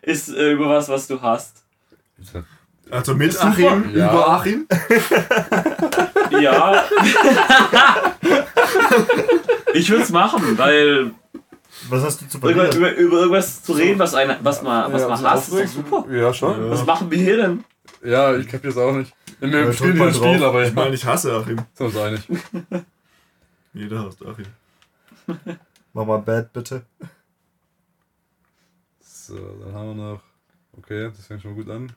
ist 0.01 0.29
äh, 0.29 0.51
über 0.53 0.67
was, 0.69 0.89
was 0.89 1.05
du 1.05 1.22
hast. 1.22 1.63
Also 2.92 3.15
mit. 3.15 3.39
Achim, 3.42 3.96
Ja. 3.96 4.12
über 4.12 4.27
Achim. 4.30 4.68
Ja. 6.42 6.84
ich 9.74 9.89
würde 9.89 10.04
es 10.04 10.10
machen, 10.10 10.58
weil 10.58 11.12
Was 11.89 12.04
hast 12.04 12.22
du 12.22 12.27
zu 12.27 12.38
über, 12.39 12.50
verlieren? 12.50 12.75
über, 12.77 12.92
über 12.96 13.18
irgendwas 13.20 13.63
zu 13.63 13.74
reden, 13.74 14.00
was, 14.00 14.13
eine, 14.15 14.38
was 14.42 14.62
man, 14.62 14.92
was 14.92 15.01
Ja, 15.04 15.08
man 15.08 15.18
so 15.18 15.30
hasst, 15.30 15.54
ist 15.54 15.77
doch 15.77 15.84
super. 15.84 16.12
Ja, 16.13 16.34
schon. 16.34 16.63
Ja. 16.65 16.70
Was 16.72 16.86
machen 16.86 17.10
wir 17.12 17.18
hier 17.18 17.38
denn? 17.38 17.63
Ja, 18.04 18.36
ich 18.36 18.48
kapier's 18.48 18.77
auch 18.77 18.92
nicht. 18.94 19.13
In 19.42 19.50
Ja, 19.51 19.58
dem 19.60 19.65
drück 19.65 19.75
Spiel 19.75 19.94
mal 19.94 20.08
ein 20.08 20.13
Spiel, 20.13 20.38
drauf. 20.39 20.48
aber 20.50 20.63
Ich 20.65 20.74
meine, 20.74 20.96
ich 20.96 21.06
hasse 21.06 21.34
Achim. 21.34 21.60
uns 21.80 21.98
einig. 21.98 22.22
Jeder 23.74 24.04
hasst 24.06 24.20
Achim. 24.25 24.46
Mach 25.94 26.06
mal 26.06 26.18
Bad, 26.20 26.51
bitte. 26.54 26.84
So, 29.01 29.36
dann 29.63 29.74
haben 29.74 29.88
wir 29.98 30.04
noch. 30.13 30.22
Okay, 30.77 31.10
das 31.15 31.25
fängt 31.27 31.41
schon 31.41 31.55
mal 31.55 31.63
gut 31.63 31.72
an. 31.74 31.91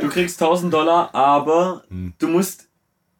Du 0.00 0.08
kriegst 0.08 0.40
1000 0.40 0.72
Dollar, 0.72 1.14
aber 1.14 1.82
Hm. 1.88 2.14
du 2.18 2.28
musst 2.28 2.68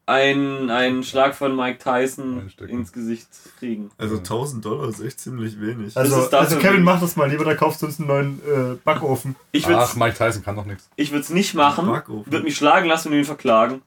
einen, 0.07 0.71
einen 0.71 1.03
Schlag 1.03 1.35
von 1.35 1.57
Mike 1.57 1.79
Tyson 1.79 2.41
Einstecken. 2.41 2.71
ins 2.71 2.93
Gesicht 2.93 3.29
kriegen. 3.59 3.91
Also 3.97 4.19
1000 4.19 4.65
Dollar 4.65 4.89
ist 4.89 5.01
echt 5.01 5.19
ziemlich 5.21 5.59
wenig. 5.61 5.97
Also, 5.97 6.29
also 6.29 6.57
Kevin, 6.59 6.73
wenig. 6.75 6.85
mach 6.85 7.01
das 7.01 7.17
mal 7.17 7.29
lieber, 7.31 7.45
da 7.45 7.55
kaufst 7.55 7.81
du 7.83 7.87
uns 7.87 7.99
einen 7.99 8.09
neuen 8.09 8.41
äh, 8.47 8.77
Backofen. 8.85 9.35
Ich 9.53 9.67
würde 9.67 9.81
Ach, 9.81 9.97
Mike 9.97 10.17
Tyson 10.17 10.43
kann 10.43 10.57
doch 10.57 10.67
nichts. 10.67 10.89
ich 10.97 11.11
würd's 11.11 11.31
nicht 11.31 11.55
machen, 11.55 11.87
Backofen. 11.87 12.31
würde 12.31 12.45
mich 12.45 12.57
schlagen 12.57 12.87
lassen 12.87 13.09
und 13.09 13.15
ihn 13.15 13.25
verklagen. 13.25 13.81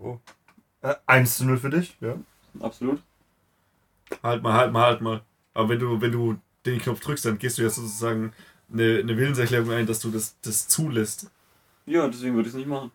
Oh. 0.00 0.18
Äh, 0.82 0.94
1 1.06 1.38
zu 1.38 1.44
0 1.44 1.58
für 1.58 1.70
dich, 1.70 1.96
ja. 2.00 2.14
Absolut. 2.60 3.02
Halt 4.22 4.42
mal, 4.42 4.54
halt 4.54 4.72
mal, 4.72 4.82
halt 4.86 5.00
mal. 5.00 5.20
Aber 5.52 5.68
wenn 5.68 5.78
du, 5.80 6.00
wenn 6.00 6.12
du 6.12 6.36
den 6.64 6.78
Knopf 6.80 7.00
drückst, 7.00 7.24
dann 7.24 7.38
gehst 7.38 7.58
du 7.58 7.62
ja 7.62 7.70
sozusagen 7.70 8.32
eine, 8.72 8.98
eine 8.98 9.16
Willenserklärung 9.16 9.70
ein, 9.72 9.86
dass 9.86 10.00
du 10.00 10.10
das, 10.10 10.34
das 10.42 10.68
zulässt. 10.68 11.26
Ja, 11.86 12.06
deswegen 12.08 12.34
würde 12.36 12.48
ich 12.48 12.54
es 12.54 12.58
nicht 12.58 12.68
machen. 12.68 12.90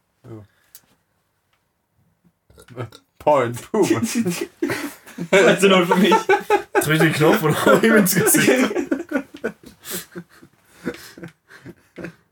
Point. 3.20 3.72
Puh. 3.72 3.84
2 3.84 5.56
zu 5.56 5.70
0 5.70 5.86
für 5.86 5.96
mich. 5.96 6.14
Drück 6.84 7.00
den 7.00 7.14
Knopf 7.14 7.42
und 7.44 7.66
hau 7.66 7.74
ihm 7.80 7.96
ins 7.96 8.16
Gesicht. 8.16 8.70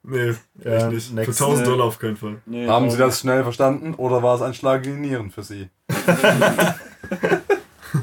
Nee, 0.06 0.34
Ja, 0.64 0.76
echt 0.76 0.90
nicht. 0.92 1.08
Für 1.08 1.14
next. 1.16 1.42
1000 1.42 1.60
Nee. 1.60 1.66
Dollar 1.66 1.86
auf 1.86 1.98
keinen 2.00 2.18
Fall. 2.18 2.42
Nee, 2.46 2.68
Haben 2.68 2.92
Sie 2.92 2.98
das 2.98 3.20
schnell 3.22 3.44
verstanden 3.44 3.94
oder 3.96 4.22
war 4.22 4.36
es 4.36 4.42
ein 4.42 4.54
Schlag 4.54 4.86
in 4.86 5.02
die 5.02 5.08
Nieren 5.10 5.32
für 5.32 5.44
Sie? 5.44 5.70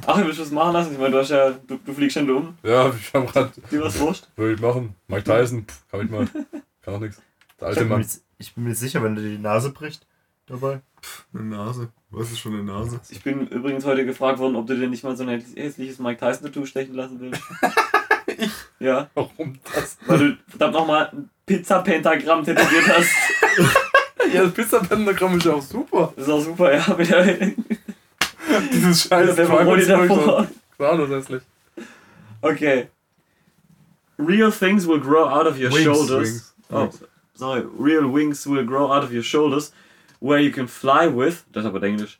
Ach, 0.06 0.18
willst 0.24 0.38
du 0.38 0.42
was 0.42 0.50
machen 0.50 0.72
lassen? 0.72 0.92
Ich 0.92 0.98
meine, 0.98 1.10
du 1.12 1.18
hast 1.18 1.30
ja, 1.30 1.50
du, 1.50 1.78
du 1.84 1.92
fliegst 1.92 2.16
schon 2.18 2.30
um. 2.30 2.54
Ja, 2.62 2.88
ich 2.90 3.12
hab 3.14 3.32
grad. 3.32 3.52
Dir 3.70 3.82
was 3.82 3.98
wurscht. 3.98 4.28
Würde 4.36 4.54
ich 4.54 4.60
machen. 4.60 4.94
Mike 5.08 5.24
Tyson, 5.24 5.64
pff, 5.66 5.82
kann 5.90 6.04
ich 6.04 6.10
mal. 6.10 6.26
Kann 6.82 6.94
auch 6.94 7.00
nichts. 7.00 7.20
Der 7.60 7.68
Ich, 7.70 7.76
alte 7.76 7.80
bin 7.80 7.88
mir, 7.88 7.94
Mann. 7.94 8.02
jetzt- 8.02 8.24
ich 8.38 8.54
bin 8.54 8.64
mir 8.64 8.74
sicher, 8.74 9.02
wenn 9.02 9.14
du 9.14 9.22
dir 9.22 9.30
die 9.36 9.38
Nase 9.42 9.70
bricht 9.70 10.06
dabei. 10.46 10.80
Eine 11.34 11.44
Nase. 11.44 11.88
Was 12.10 12.30
ist 12.30 12.38
schon 12.40 12.54
eine 12.54 12.62
Nase? 12.64 13.00
Ich 13.10 13.22
bin 13.22 13.46
übrigens 13.48 13.84
heute 13.84 14.04
gefragt 14.04 14.38
worden, 14.38 14.56
ob 14.56 14.66
du 14.66 14.76
dir 14.76 14.88
nicht 14.88 15.04
mal 15.04 15.16
so 15.16 15.24
ein 15.24 15.40
hässliches 15.56 15.98
Mike 15.98 16.18
Tyson-Tattoo 16.20 16.64
stechen 16.66 16.94
lassen 16.94 17.20
willst. 17.20 17.42
ich? 18.26 18.50
Ja, 18.78 19.10
Warum 19.14 19.58
das? 19.74 19.98
weil 20.06 20.18
du 20.18 20.36
verdammt 20.48 20.74
nochmal 20.74 21.10
ein 21.12 21.30
Pizza-Pentagramm 21.46 22.44
tätowiert 22.44 22.88
hast. 22.88 23.10
Ja, 24.32 24.44
das 24.44 24.52
Pizza-Pentagramm 24.52 25.38
ist 25.38 25.46
ja 25.46 25.54
auch 25.54 25.62
super. 25.62 26.12
Das 26.14 26.26
ist 26.26 26.30
auch 26.32 26.40
super, 26.40 26.72
ja. 26.72 26.94
Mit 26.96 27.10
der, 27.10 27.52
Dieses 28.72 29.02
scheiß 29.02 29.36
Pepperoni 29.36 29.84
davor. 29.86 30.46
Klar, 30.76 31.08
hässlich. 31.08 31.42
Okay. 32.42 32.88
Real 34.18 34.50
things 34.50 34.86
will 34.86 35.00
grow 35.00 35.26
out 35.26 35.46
of 35.46 35.58
your 35.58 35.70
Wings, 35.70 35.84
shoulders. 35.84 36.28
wings. 36.28 36.52
Oh, 36.70 36.90
sorry. 37.34 37.62
Real 37.78 38.06
wings 38.06 38.46
will 38.46 38.64
grow 38.64 38.92
out 38.92 39.02
of 39.02 39.12
your 39.12 39.22
shoulders, 39.22 39.72
where 40.20 40.38
you 40.38 40.50
can 40.50 40.66
fly 40.66 41.06
with. 41.06 41.44
Das 41.52 41.64
aber 41.64 41.82
Englisch. 41.82 42.18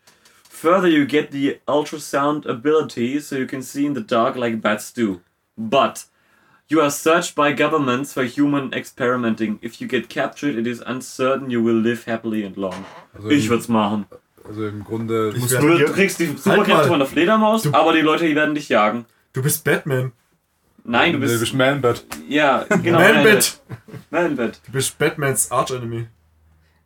Further, 0.48 0.88
you 0.88 1.06
get 1.06 1.30
the 1.30 1.58
ultrasound 1.66 2.44
ability, 2.46 3.20
so 3.20 3.36
you 3.36 3.46
can 3.46 3.62
see 3.62 3.86
in 3.86 3.94
the 3.94 4.02
dark 4.02 4.36
like 4.36 4.60
bats 4.60 4.92
do. 4.92 5.20
But 5.56 6.04
you 6.68 6.80
are 6.82 6.90
searched 6.90 7.34
by 7.34 7.52
governments 7.52 8.12
for 8.12 8.24
human 8.24 8.72
experimenting. 8.74 9.58
If 9.62 9.80
you 9.80 9.88
get 9.88 10.08
captured, 10.08 10.56
it 10.56 10.66
is 10.66 10.82
uncertain 10.86 11.50
you 11.50 11.62
will 11.62 11.76
live 11.80 12.04
happily 12.04 12.44
and 12.44 12.56
long. 12.56 12.84
Also 13.16 13.30
Ich 13.30 13.48
würde 13.48 13.60
es 13.62 13.68
machen. 13.68 14.06
Also 14.50 14.66
im 14.66 14.84
Grunde. 14.84 15.32
Du, 15.32 15.40
du 15.46 15.78
du 15.78 15.92
kriegst 15.92 16.18
die 16.18 16.26
Halt 16.28 16.38
Superkräfte 16.40 16.72
mal. 16.74 16.86
von 16.88 16.98
der 16.98 17.08
Fledermaus, 17.08 17.62
Du- 17.62 17.72
aber 17.72 17.92
die 17.92 18.00
Leute 18.00 18.26
die 18.26 18.34
werden 18.34 18.54
dich 18.54 18.68
jagen. 18.68 19.06
Du 19.32 19.42
bist 19.42 19.62
Batman. 19.64 20.12
Nein, 20.84 21.12
du 21.12 21.18
Nee, 21.18 21.26
bist. 21.26 21.40
bist 21.40 21.54
Man-Bat. 21.54 22.04
Ja, 22.28 22.64
genau. 22.82 22.98
Man-Bat. 22.98 23.60
Man-Bat. 24.10 24.60
Du 24.66 24.72
bist 24.72 24.98
Batmans 24.98 25.50
Arch-Enemy. 25.52 26.06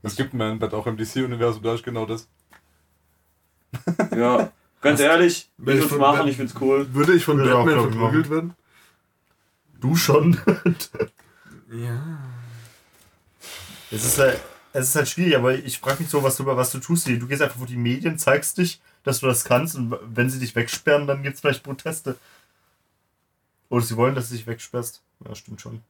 Es 0.02 0.16
gibt 0.16 0.34
Man-Bat 0.34 0.74
auch 0.74 0.86
im 0.86 0.96
DC-Universum, 0.96 1.62
da 1.62 1.74
ist 1.74 1.84
genau 1.84 2.04
das. 2.04 2.28
Ja, 4.16 4.50
ganz 4.80 5.00
ehrlich, 5.00 5.48
ich 5.48 5.50
Wenn 5.56 5.76
ich 5.78 5.82
würde 5.84 5.94
es 5.94 6.00
machen, 6.00 6.28
ich 6.28 6.36
find's 6.36 6.54
cool. 6.60 6.86
Würde 6.92 7.14
ich 7.14 7.24
von 7.24 7.38
Würde 7.38 7.50
Batman 7.52 7.80
verprügelt 7.92 8.30
werden? 8.30 8.54
du 9.80 9.96
schon. 9.96 10.38
Ja. 11.72 12.18
es, 13.90 14.04
ist 14.04 14.18
halt, 14.20 14.40
es 14.74 14.88
ist 14.90 14.96
halt 14.96 15.08
schwierig, 15.08 15.36
aber 15.36 15.54
ich 15.54 15.78
frage 15.78 16.02
mich 16.02 16.10
so, 16.10 16.22
was 16.22 16.36
du, 16.36 16.44
was 16.44 16.70
du 16.72 16.78
tust. 16.78 17.06
Du 17.08 17.26
gehst 17.26 17.40
einfach 17.40 17.56
vor 17.58 17.66
die 17.66 17.76
Medien, 17.76 18.18
zeigst 18.18 18.58
dich, 18.58 18.80
dass 19.04 19.20
du 19.20 19.26
das 19.26 19.44
kannst 19.44 19.76
und 19.76 19.94
wenn 20.14 20.28
sie 20.28 20.38
dich 20.40 20.54
wegsperren, 20.54 21.06
dann 21.06 21.22
gibt 21.22 21.36
es 21.36 21.40
vielleicht 21.40 21.62
Proteste. 21.62 22.16
Oder 23.70 23.82
sie 23.84 23.96
wollen, 23.96 24.14
dass 24.14 24.28
du 24.28 24.34
dich 24.34 24.46
wegsperrst. 24.46 25.00
Ja, 25.26 25.34
stimmt 25.34 25.60
schon. 25.60 25.80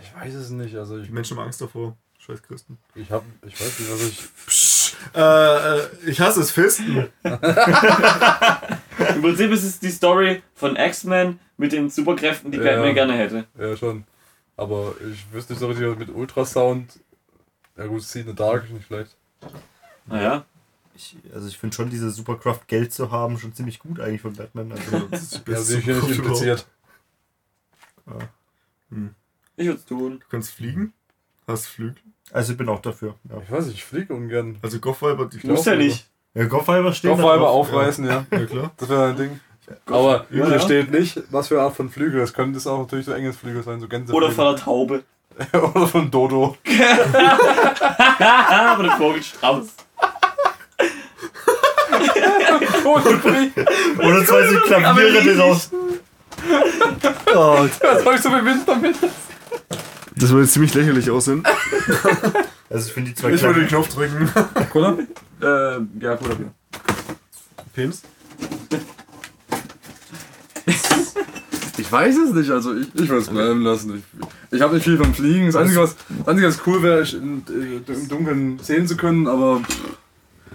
Ich 0.00 0.14
weiß 0.14 0.34
es 0.34 0.50
nicht, 0.50 0.74
also 0.76 0.98
ich, 0.98 1.06
Die 1.06 1.12
Menschen 1.12 1.36
haben 1.36 1.44
Angst 1.44 1.60
davor. 1.60 1.96
Scheiß 2.18 2.42
Christen. 2.42 2.78
ich 2.94 3.10
hab, 3.10 3.24
ich 3.44 3.60
weiß 3.60 3.78
nicht, 3.80 3.90
was 3.92 4.02
ich. 4.02 4.28
Psch, 4.46 4.94
äh, 5.14 5.78
äh, 5.78 5.88
ich 6.06 6.20
hasse 6.20 6.40
es 6.40 6.52
Fisten. 6.52 7.08
Im 7.24 9.22
Prinzip 9.22 9.50
ist 9.50 9.64
es 9.64 9.80
die 9.80 9.90
Story 9.90 10.42
von 10.54 10.76
X-Men 10.76 11.40
mit 11.56 11.72
den 11.72 11.90
Superkräften, 11.90 12.52
die 12.52 12.58
Ja. 12.58 12.64
Batman 12.64 12.94
gerne 12.94 13.14
hätte. 13.14 13.46
Ja, 13.58 13.76
schon. 13.76 14.04
Aber 14.56 14.94
ich 15.12 15.24
wüsste 15.32 15.52
nicht 15.54 15.60
so 15.60 15.66
richtig, 15.66 15.88
was 15.88 15.98
mit 15.98 16.10
Ultrasound. 16.14 17.00
Ja, 17.76 17.86
gut, 17.86 18.02
See 18.02 18.20
in 18.20 18.26
the 18.28 18.34
Dark 18.34 18.64
ist 18.64 18.72
nicht 18.72 18.86
schlecht. 18.86 19.16
Naja. 20.06 20.44
Ich, 20.94 21.16
also 21.34 21.48
ich 21.48 21.56
finde 21.56 21.74
schon 21.74 21.88
diese 21.90 22.10
Superkraft 22.10 22.68
Geld 22.68 22.92
zu 22.92 23.10
haben 23.10 23.38
schon 23.38 23.54
ziemlich 23.54 23.78
gut 23.78 23.98
eigentlich 23.98 24.20
von 24.20 24.34
Batman. 24.34 24.72
Also, 24.72 24.98
Das 25.10 25.22
ist 25.22 25.42
Ja, 25.48 25.60
sehe 25.60 25.78
ich 25.78 25.84
hier 25.84 25.94
nicht 25.94 26.02
Superkraft 26.16 26.42
überhaupt. 26.42 26.42
impliziert. 26.42 26.66
Ich 29.56 29.66
würde 29.66 29.78
es 29.78 29.84
tun. 29.86 30.18
Du 30.20 30.26
kannst 30.30 30.50
fliegen. 30.52 30.92
Hast 31.46 31.66
Flügel. 31.66 31.96
also 32.30 32.52
ich 32.52 32.58
bin 32.58 32.68
auch 32.68 32.80
dafür. 32.80 33.16
Ja, 33.28 33.38
Ich 33.42 33.50
weiß 33.50 33.66
nicht, 33.66 33.76
ich 33.76 33.84
fliege 33.84 34.14
ungern. 34.14 34.58
Also 34.62 34.78
Goffweiber, 34.78 35.26
die 35.26 35.44
Muss 35.46 35.64
ja 35.64 35.74
nicht. 35.76 36.08
ja 36.34 36.44
Goffweiber 36.44 36.92
steht 36.92 37.10
drauf. 37.12 37.40
aufreißen, 37.40 38.04
ja. 38.06 38.26
Ja, 38.30 38.44
klar. 38.46 38.72
Das 38.76 38.88
wäre 38.88 39.08
ein 39.08 39.16
Ding. 39.16 39.40
Aber 39.86 40.26
Ja, 40.30 40.46
hier 40.46 40.48
ja. 40.50 40.60
steht 40.60 40.90
nicht, 40.90 41.20
was 41.30 41.48
für 41.48 41.54
eine 41.54 41.64
Art 41.64 41.74
von 41.76 41.88
Flügel. 41.90 42.20
Das 42.20 42.32
könnte 42.32 42.58
es 42.58 42.66
auch 42.66 42.78
natürlich 42.78 43.06
so 43.06 43.12
Engelsflügel 43.12 43.62
sein, 43.62 43.80
so 43.80 43.88
Gänseflügel. 43.88 44.24
Oder 44.28 44.32
von 44.34 44.44
der 44.54 44.56
Taube. 44.56 45.04
Oder 45.52 45.86
von 45.86 46.10
Dodo. 46.10 46.56
Haha, 48.18 48.76
von 48.76 48.84
der 48.86 48.96
Vogelstrauß. 48.96 49.66
Oder 53.98 54.24
zwei 54.26 54.46
so 54.48 54.56
Klaviere 54.60 55.22
die 55.22 55.30
raus. 55.30 55.70
Oh, 57.34 57.66
Was 57.80 58.02
soll 58.02 58.14
ich 58.14 58.20
so 58.20 58.30
viel 58.30 58.44
Wind 58.44 58.62
damit? 58.66 58.96
Das 60.16 60.30
würde 60.30 60.48
ziemlich 60.48 60.74
lächerlich 60.74 61.10
aussehen. 61.10 61.42
also 62.70 62.86
ich 62.86 62.92
finde 62.92 63.10
die 63.10 63.14
zwei 63.16 63.30
Ich 63.30 63.42
würde 63.42 63.60
den. 63.60 63.68
Knopf 63.68 63.88
drücken. 63.88 64.30
Cola? 64.70 64.98
Äh, 65.40 65.80
ja, 66.00 66.14
gut, 66.16 66.36
Bier. 66.38 66.52
Penis? 67.74 68.02
Ich 71.82 71.90
weiß 71.90 72.16
es 72.16 72.32
nicht, 72.32 72.48
also 72.50 72.74
ich, 72.76 72.86
ich 72.94 73.08
würde 73.08 73.18
es 73.22 73.28
bleiben 73.28 73.62
lassen. 73.62 73.98
Ich, 73.98 74.26
ich 74.56 74.62
habe 74.62 74.74
nicht 74.74 74.84
viel 74.84 74.96
vom 74.96 75.12
Fliegen. 75.12 75.46
Das 75.46 75.56
Einzige, 75.56 75.80
was, 75.80 75.96
das 76.16 76.28
Einzige, 76.28 76.46
was 76.48 76.60
cool 76.66 76.80
wäre, 76.82 77.00
ist 77.00 77.14
in, 77.14 77.42
äh, 77.48 77.92
im 77.92 78.08
Dunkeln 78.08 78.58
sehen 78.60 78.86
zu 78.86 78.96
können, 78.96 79.26
aber 79.26 79.60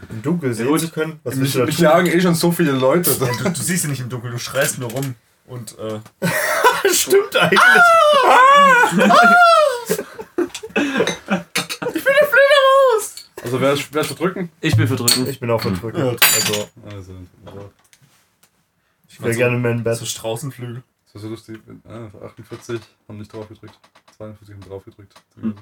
Im 0.10 0.22
Dunkeln 0.22 0.54
sehen 0.54 0.68
gut. 0.68 0.80
zu 0.80 0.90
können. 0.90 1.20
Was 1.26 1.36
mich, 1.36 1.42
willst 1.44 1.56
du 1.56 1.60
da 1.60 1.66
mich 1.66 1.76
tun? 1.76 1.84
jagen 1.84 2.08
eh 2.08 2.22
schon 2.22 2.34
so 2.36 2.52
viele 2.54 2.72
Leute. 2.72 3.12
Ja, 3.20 3.28
du, 3.44 3.50
du 3.50 3.62
siehst 3.62 3.84
ja 3.84 3.90
nicht 3.90 4.00
im 4.00 4.08
Dunkeln, 4.10 4.32
du 4.34 4.40
schreist 4.40 4.80
nur 4.80 4.90
rum. 4.90 5.16
Und 5.48 5.76
äh, 5.80 6.00
Stimmt 6.94 7.36
eigentlich. 7.36 7.60
Also 13.44 13.62
wer 13.62 13.74
ist, 13.74 13.94
wer 13.94 14.02
ist 14.02 14.08
verdrücken? 14.08 14.50
Ich 14.62 14.76
bin 14.76 14.88
für 14.88 14.96
drücken. 14.96 15.28
Ich 15.28 15.40
bin 15.40 15.50
auch 15.52 15.62
verdrückt. 15.62 15.98
Ja. 15.98 16.10
Also 16.10 16.68
Also, 16.86 17.14
so, 17.46 17.70
ich 19.10 19.22
wäre 19.22 19.36
gerne 19.36 19.58
Man 19.58 19.84
Bat. 19.84 19.98
so 19.98 20.06
Straußenflügel. 20.06 20.84
So, 21.18 21.24
so 21.24 21.30
lustig. 21.30 21.62
Ah, 21.88 22.10
48 22.26 22.82
haben 23.08 23.18
nicht 23.18 23.34
drauf 23.34 23.48
gedrückt. 23.48 23.80
42 24.18 24.56
haben 24.56 24.62
drauf 24.62 24.86
gedrückt. 24.86 25.14
Hm. 25.40 25.56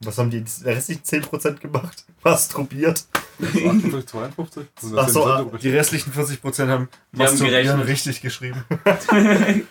Was 0.00 0.18
haben 0.18 0.30
die 0.30 0.44
restlichen 0.64 1.02
10% 1.02 1.58
gemacht? 1.60 2.04
Was 2.22 2.48
probiert? 2.48 3.06
58, 3.40 4.06
52? 4.06 4.68
Also 4.76 4.96
das 4.96 5.04
Ach 5.04 5.08
so, 5.08 5.22
sind 5.22 5.32
ah, 5.32 5.40
übrig. 5.42 5.60
Die 5.62 5.70
restlichen 5.70 6.12
40% 6.12 6.60
haben 6.60 6.70
haben 6.70 6.88
Masturbieren 7.12 7.62
gerechnet. 7.64 7.88
richtig 7.88 8.20
geschrieben. 8.20 8.64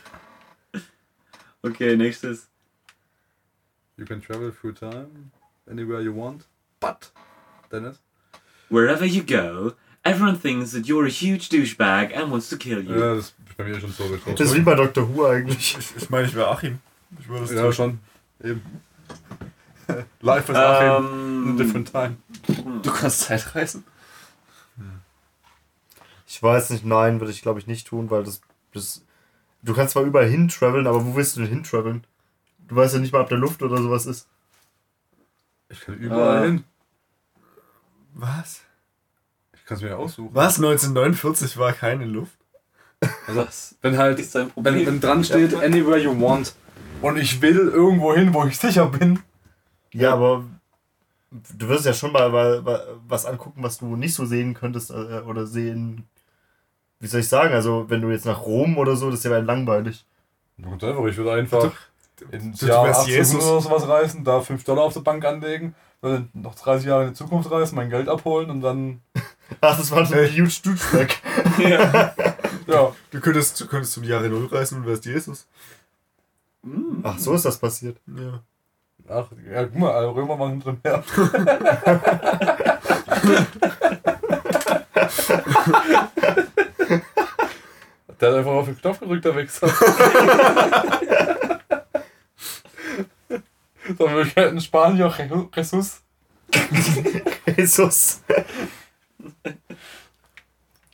okay, 1.62 1.96
nächstes. 1.96 2.48
You 3.98 4.06
can 4.06 4.22
travel 4.22 4.52
through 4.52 4.74
time 4.74 5.32
anywhere 5.70 6.02
you 6.02 6.14
want. 6.14 6.46
But, 6.80 7.12
Dennis? 7.72 8.00
Wherever 8.70 9.06
you 9.06 9.24
go, 9.24 9.76
everyone 10.04 10.38
thinks 10.38 10.72
that 10.72 10.88
you're 10.88 11.06
a 11.06 11.10
huge 11.10 11.50
douchebag 11.50 12.12
and 12.16 12.32
wants 12.32 12.50
to 12.50 12.58
kill 12.58 12.82
you. 12.82 13.00
Ja, 13.00 13.16
das 13.16 13.26
ist 13.26 13.36
bei 13.58 13.64
mir 13.66 13.80
schon 13.80 13.92
so 13.92 14.08
getroffen. 14.08 14.36
Das 14.38 14.48
ist 14.50 14.56
wie 14.56 14.62
bei 14.62 14.76
Dr. 14.76 15.08
Who 15.16 15.26
eigentlich. 15.28 15.78
Ich, 15.78 15.96
ich 15.96 16.10
meine, 16.10 16.28
ich 16.28 16.34
wäre 16.36 16.50
Achim. 16.50 16.80
Ich 17.20 17.28
würde 17.28 17.46
es 17.46 17.52
Ja, 17.52 17.62
tun. 17.64 17.74
schon. 17.74 18.00
Eben. 18.44 18.62
Life 20.22 20.52
is 20.52 20.58
Achim. 20.58 20.88
In 20.88 20.92
a 20.92 20.98
Ähm, 21.52 21.58
different 21.58 21.92
time. 21.92 22.18
Du 22.82 22.92
kannst 22.92 23.22
Zeit 23.22 23.54
reisen. 23.56 23.84
Ich 26.28 26.42
weiß 26.42 26.72
nicht, 26.72 26.84
nein, 26.86 27.20
würde 27.20 27.32
ich 27.32 27.42
glaube 27.44 27.60
ich 27.60 27.68
nicht 27.68 27.88
tun, 27.88 28.10
weil 28.10 28.24
das, 28.24 28.42
das. 28.74 29.04
Du 29.62 29.74
kannst 29.74 29.94
zwar 29.94 30.04
überall 30.04 30.28
hin 30.28 30.48
traveln, 30.48 30.88
aber 30.88 31.06
wo 31.06 31.16
willst 31.16 31.36
du 31.36 31.42
denn 31.42 31.50
hin 31.50 31.64
traveln? 31.64 32.04
Du 32.68 32.76
weißt 32.76 32.96
ja 32.96 33.00
nicht 33.00 33.14
mal, 33.14 33.22
ob 33.22 33.30
der 33.30 33.38
Luft 33.38 33.62
oder 33.62 33.78
sowas 33.78 34.06
ist. 34.06 34.28
Ich 35.70 35.80
kann 35.82 35.96
überall 35.96 36.44
Äh. 36.44 36.48
hin. 36.48 36.64
Was? 38.16 38.62
Ich 39.54 39.64
kann 39.66 39.78
es 39.78 39.84
mir 39.84 39.98
aussuchen. 39.98 40.34
Was? 40.34 40.56
1949 40.58 41.58
war 41.58 41.72
keine 41.74 42.06
Luft? 42.06 42.38
Also, 43.28 43.42
was 43.42 43.76
wenn 43.82 43.98
halt, 43.98 44.20
ist 44.20 44.36
dein 44.36 44.50
Problem? 44.50 44.76
wenn, 44.76 44.86
wenn 44.86 45.00
dran 45.00 45.24
steht, 45.24 45.54
anywhere 45.56 45.98
you 45.98 46.12
want. 46.20 46.54
Und 47.02 47.18
ich 47.18 47.42
will 47.42 47.58
irgendwo 47.58 48.14
hin, 48.14 48.34
wo 48.34 48.46
ich 48.46 48.58
sicher 48.58 48.88
bin. 48.88 49.20
Ja, 49.92 50.14
aber 50.14 50.46
du 51.32 51.68
wirst 51.68 51.86
ja 51.86 51.94
schon 51.94 52.12
mal, 52.12 52.30
mal, 52.30 52.62
mal 52.62 52.88
was 53.08 53.26
angucken, 53.26 53.62
was 53.62 53.78
du 53.78 53.96
nicht 53.96 54.14
so 54.14 54.26
sehen 54.26 54.54
könntest 54.54 54.92
äh, 54.92 55.22
oder 55.28 55.46
sehen. 55.46 56.08
Wie 57.00 57.08
soll 57.08 57.20
ich 57.20 57.28
sagen? 57.28 57.54
Also, 57.54 57.86
wenn 57.90 58.02
du 58.02 58.10
jetzt 58.10 58.26
nach 58.26 58.46
Rom 58.46 58.78
oder 58.78 58.96
so, 58.96 59.10
das 59.10 59.20
ist 59.20 59.26
ja 59.26 59.38
langweilig. 59.38 60.06
Ganz 60.62 60.84
einfach, 60.84 61.06
ich 61.06 61.18
würde 61.18 61.34
einfach 61.34 61.72
ins 62.32 62.60
du 62.60 62.68
Jahr 62.68 62.86
wärst 62.86 63.02
1800 63.02 63.08
Jesus. 63.08 63.44
oder 63.44 63.62
sowas 63.62 63.88
reisen, 63.88 64.24
da 64.24 64.40
5 64.40 64.64
Dollar 64.64 64.84
auf 64.84 64.94
der 64.94 65.02
Bank 65.02 65.26
anlegen, 65.26 65.76
dann 66.02 66.30
noch 66.34 66.56
30 66.56 66.88
Jahre 66.88 67.04
in 67.04 67.10
die 67.10 67.16
Zukunft 67.16 67.50
reisen, 67.52 67.76
mein 67.76 67.90
Geld 67.90 68.08
abholen 68.08 68.50
und 68.50 68.62
dann, 68.62 69.02
Ach, 69.62 69.78
das 69.78 69.92
war 69.92 70.06
so 70.06 70.16
ein 70.16 70.30
huge 70.30 70.62
Douchebag. 70.64 71.16
ja. 72.68 72.96
Du 73.12 73.20
könntest, 73.20 73.60
du 73.60 73.68
könntest 73.68 73.94
zum 73.94 74.04
Jahre 74.04 74.30
Null 74.30 74.46
reisen 74.48 74.80
und 74.80 74.86
wärst 74.86 75.06
Jesus. 75.06 75.48
Ach, 77.04 77.18
so 77.20 77.34
ist 77.34 77.46
das 77.46 77.58
passiert. 77.58 77.98
Ja. 78.08 78.42
ach, 79.10 79.28
ja, 79.52 79.66
guck 79.66 79.76
mal, 79.76 79.92
alle 79.92 80.08
Römer 80.16 80.40
waren 80.40 80.52
hinter 80.52 80.72
dem 80.74 80.80
Meer. 80.84 81.04
Der 88.20 88.30
hat 88.32 88.38
einfach 88.38 88.52
auf 88.52 88.66
den 88.66 88.78
Knopf 88.80 89.00
gedrückt, 89.00 89.26
der 89.26 89.36
Wichser. 89.36 89.68
So, 93.98 94.06
wir 94.08 94.24
hätten 94.24 94.62
Spanier, 94.62 95.14
Je- 95.18 95.48
Jesus. 95.58 96.02
Jesus. 97.58 98.22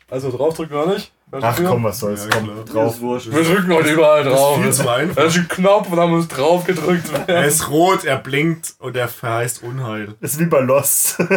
Also 0.09 0.31
draufdrücken 0.31 0.75
oder 0.75 0.95
nicht? 0.95 1.11
Ach 1.31 1.63
komm, 1.63 1.83
was 1.83 1.99
soll's. 1.99 2.23
Ja, 2.23 2.29
komm, 2.31 2.45
klar. 2.45 2.65
drauf. 2.65 2.95
ist 2.95 3.01
wurscht. 3.01 3.31
Wir 3.31 3.43
drücken 3.43 3.73
heute 3.73 3.91
überall 3.91 4.23
drauf. 4.23 4.61
viel 4.61 4.73
zu 4.73 4.89
einfach. 4.89 5.15
Da 5.15 5.23
ist 5.25 5.37
ein 5.37 5.47
Knopf 5.47 5.91
und 5.91 5.99
haben 5.99 6.13
uns 6.13 6.27
drauf 6.27 6.65
gedrückt. 6.65 7.11
Er 7.27 7.45
ist 7.45 7.69
rot, 7.69 8.03
er 8.03 8.17
blinkt 8.17 8.75
und 8.79 8.95
er 8.95 9.07
verheißt 9.07 9.61
Unheil. 9.63 10.15
Das 10.21 10.33
ist 10.33 10.39
wie 10.39 10.45
bei 10.45 10.59
Lost. 10.61 11.21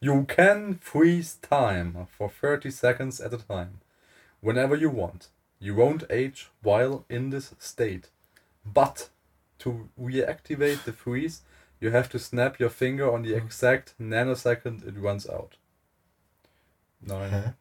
You 0.00 0.24
can 0.24 0.78
freeze 0.82 1.38
time 1.40 2.08
for 2.18 2.28
30 2.28 2.70
seconds 2.70 3.22
at 3.22 3.32
a 3.32 3.38
time, 3.38 3.80
whenever 4.42 4.76
you 4.76 4.90
want. 4.90 5.30
You 5.58 5.74
won't 5.74 6.04
age 6.10 6.50
while 6.62 7.06
in 7.08 7.30
this 7.30 7.54
state. 7.58 8.10
But 8.66 9.08
to 9.60 9.88
reactivate 9.98 10.84
the 10.84 10.92
freeze, 10.92 11.40
you 11.80 11.90
have 11.90 12.10
to 12.10 12.18
snap 12.18 12.60
your 12.60 12.68
finger 12.68 13.10
on 13.10 13.22
the 13.22 13.34
exact 13.34 13.94
nanosecond 13.98 14.86
it 14.86 14.94
runs 14.98 15.26
out. 15.26 15.56
Nein. 17.06 17.54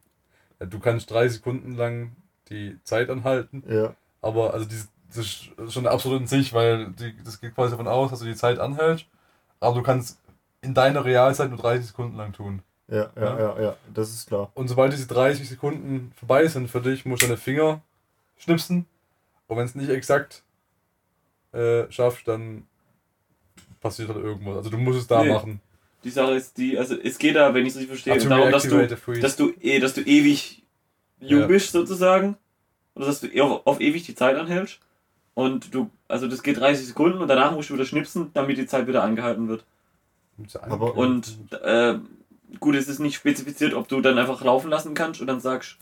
Ja, 0.60 0.66
Du 0.66 0.80
kannst 0.80 1.12
drei 1.12 1.28
Sekunden 1.28 1.76
lang 1.76 2.16
die 2.50 2.78
Zeit 2.84 3.10
anhalten, 3.10 3.64
ja. 3.68 3.96
aber 4.22 4.54
also 4.54 4.66
die, 4.66 4.76
das 5.10 5.18
ist 5.18 5.74
schon 5.74 5.88
absolut 5.88 6.22
in 6.22 6.28
sich, 6.28 6.54
weil 6.54 6.92
die, 6.92 7.16
das 7.24 7.40
geht 7.42 7.56
quasi 7.56 7.72
davon 7.72 7.88
aus, 7.88 8.12
dass 8.12 8.20
du 8.20 8.26
die 8.26 8.36
Zeit 8.36 8.60
anhältst, 8.60 9.06
aber 9.60 9.76
du 9.76 9.84
kannst 9.84 10.20
in 10.62 10.74
deiner 10.74 11.04
Realzeit 11.04 11.50
nur 11.50 11.60
30 11.60 11.88
Sekunden 11.88 12.16
lang 12.18 12.32
tun. 12.34 12.62
Ja, 12.88 13.10
ja, 13.16 13.40
ja, 13.40 13.62
ja, 13.62 13.76
das 13.94 14.10
ist 14.14 14.28
klar. 14.28 14.52
Und 14.54 14.68
sobald 14.68 14.94
diese 14.94 15.08
30 15.08 15.48
Sekunden 15.50 16.12
vorbei 16.16 16.48
sind 16.48 16.70
für 16.70 16.82
dich, 16.82 17.06
musst 17.06 17.24
du 17.24 17.28
deine 17.28 17.38
Finger 17.38 17.82
schnipsen. 18.38 18.86
Und 19.48 19.58
wenn 19.58 19.66
es 19.66 19.76
nicht 19.76 19.90
exakt 19.90 20.44
äh, 21.54 21.90
schaffst, 21.92 22.28
dann 22.28 22.68
passiert 23.82 24.10
halt 24.10 24.20
irgendwas. 24.24 24.58
Also 24.58 24.70
du 24.70 24.78
musst 24.78 25.00
es 25.00 25.08
da 25.08 25.24
Nee. 25.24 25.34
machen. 25.34 25.60
Die 26.04 26.10
Sache 26.10 26.34
ist 26.34 26.58
die, 26.58 26.78
also 26.78 26.96
es 27.02 27.18
geht 27.18 27.36
da, 27.36 27.54
wenn 27.54 27.64
ich 27.66 27.70
es 27.74 27.76
richtig 27.78 27.90
verstehe, 27.90 28.14
Ach, 28.18 28.22
to 28.22 28.30
darum, 28.30 28.52
dass 28.52 28.64
du, 28.68 28.88
dass 29.22 29.36
du, 29.36 29.54
eh- 29.62 29.80
dass 29.80 29.94
du 29.94 30.02
ewig 30.02 30.64
jung 31.20 31.42
Ja. 31.42 31.48
bist 31.48 31.72
sozusagen. 31.72 32.38
Oder 32.96 33.06
dass 33.08 33.22
du 33.22 33.28
eh 33.28 33.42
auf, 33.42 33.66
auf 33.66 33.80
ewig 33.82 34.04
die 34.06 34.14
Zeit 34.16 34.36
anhältst. 34.38 34.80
Und 35.34 35.74
du, 35.74 35.90
also 36.08 36.28
das 36.28 36.44
geht 36.44 36.60
30 36.60 36.86
Sekunden 36.88 37.20
und 37.20 37.28
danach 37.28 37.52
musst 37.54 37.70
du 37.70 37.74
wieder 37.74 37.86
schnipsen, 37.86 38.30
damit 38.34 38.58
die 38.58 38.68
Zeit 38.68 38.86
wieder 38.88 39.04
angehalten 39.04 39.48
wird. 39.48 39.64
Aber- 40.62 40.96
Und 40.96 41.38
äh, 41.64 41.96
gut, 42.60 42.76
es 42.76 42.88
ist 42.88 43.00
nicht 43.00 43.16
spezifiziert, 43.16 43.74
ob 43.74 43.88
du 43.88 44.02
dann 44.02 44.18
einfach 44.20 44.44
laufen 44.44 44.70
lassen 44.70 44.94
kannst 44.94 45.22
und 45.22 45.28
dann 45.28 45.40
sagst, 45.40 45.78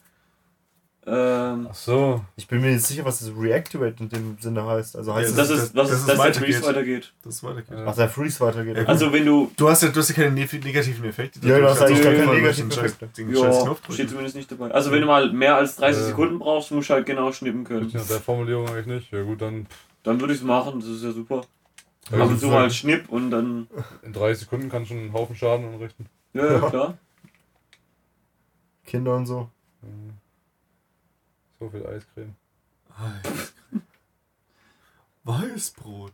Ähm, 1.03 1.67
Ach 1.71 1.73
so. 1.73 2.23
Ich 2.35 2.47
bin 2.47 2.61
mir 2.61 2.71
nicht 2.71 2.85
sicher, 2.85 3.03
was 3.03 3.19
das 3.19 3.31
Reactivate 3.35 4.03
in 4.03 4.09
dem 4.09 4.37
Sinne 4.39 4.63
heißt. 4.65 4.95
Also 4.95 5.15
heißt 5.15 5.35
das 5.35 5.49
es, 5.49 5.63
ist, 5.63 5.75
das 5.75 5.89
dass 5.89 5.99
es 5.99 6.05
dass 6.05 6.17
der. 6.21 6.33
Freeze 6.35 6.63
weitergeht. 6.63 7.11
Das 7.23 7.43
weitergeht. 7.43 7.71
Ja. 7.71 7.87
ach, 7.87 7.95
der 7.95 8.07
Freeze 8.07 8.39
weitergeht. 8.39 8.77
Ja. 8.77 8.85
Also 8.85 9.11
wenn 9.11 9.25
du. 9.25 9.49
Du 9.57 9.67
hast 9.67 9.81
ja, 9.81 9.89
du 9.89 9.99
hast 9.99 10.09
ja 10.09 10.15
keine 10.15 10.29
ne- 10.31 10.47
negativen 10.63 11.03
Effekte. 11.05 11.39
Ja, 11.47 11.57
du 11.57 11.67
hast 11.69 11.81
eigentlich 11.81 12.03
gar 12.03 12.11
dass 12.11 12.19
keine 12.21 12.31
du 12.35 12.37
negativen 12.37 12.71
Effekte. 12.71 13.09
Ja, 13.31 13.75
steht 13.89 14.09
zumindest 14.09 14.35
nicht 14.35 14.51
dabei. 14.51 14.69
Also 14.69 14.91
wenn 14.91 15.01
du 15.01 15.07
mal 15.07 15.33
mehr 15.33 15.55
als 15.55 15.75
30 15.77 16.03
Äh. 16.03 16.05
Sekunden 16.05 16.37
brauchst, 16.37 16.71
musst 16.71 16.89
du 16.89 16.93
halt 16.93 17.07
genau 17.07 17.31
schnippen 17.31 17.63
können. 17.63 17.89
Ja, 17.89 18.01
der 18.03 18.19
Formulierung 18.19 18.67
eigentlich 18.69 18.85
nicht. 18.85 19.11
Ja 19.11 19.23
gut, 19.23 19.41
dann 19.41 19.65
Dann 20.03 20.19
würde 20.19 20.33
ich 20.33 20.39
es 20.41 20.45
machen, 20.45 20.81
das 20.81 20.89
ist 20.89 21.03
ja 21.03 21.11
super. 21.11 21.41
Ja, 22.11 22.19
Ab 22.23 22.29
und 22.29 22.39
zu 22.39 22.47
mal 22.47 22.69
Schnipp 22.69 23.09
und 23.09 23.31
dann. 23.31 23.67
in 24.03 24.13
30 24.13 24.41
Sekunden 24.43 24.69
kann 24.69 24.85
schon 24.85 24.97
einen 24.97 25.13
Haufen 25.13 25.35
Schaden 25.35 25.65
anrichten. 25.73 26.05
Ja, 26.33 26.45
ja 26.45 26.59
klar. 26.69 26.97
Kinder 28.85 29.15
und 29.15 29.25
so. 29.25 29.49
Mhm. 29.81 30.11
So 31.61 31.69
viel 31.69 31.85
Eiscreme. 31.85 32.35
Weißbrot. 35.23 36.11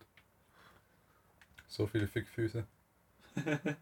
So 1.69 1.87
viele 1.87 2.07
Fickfüße. 2.07 2.63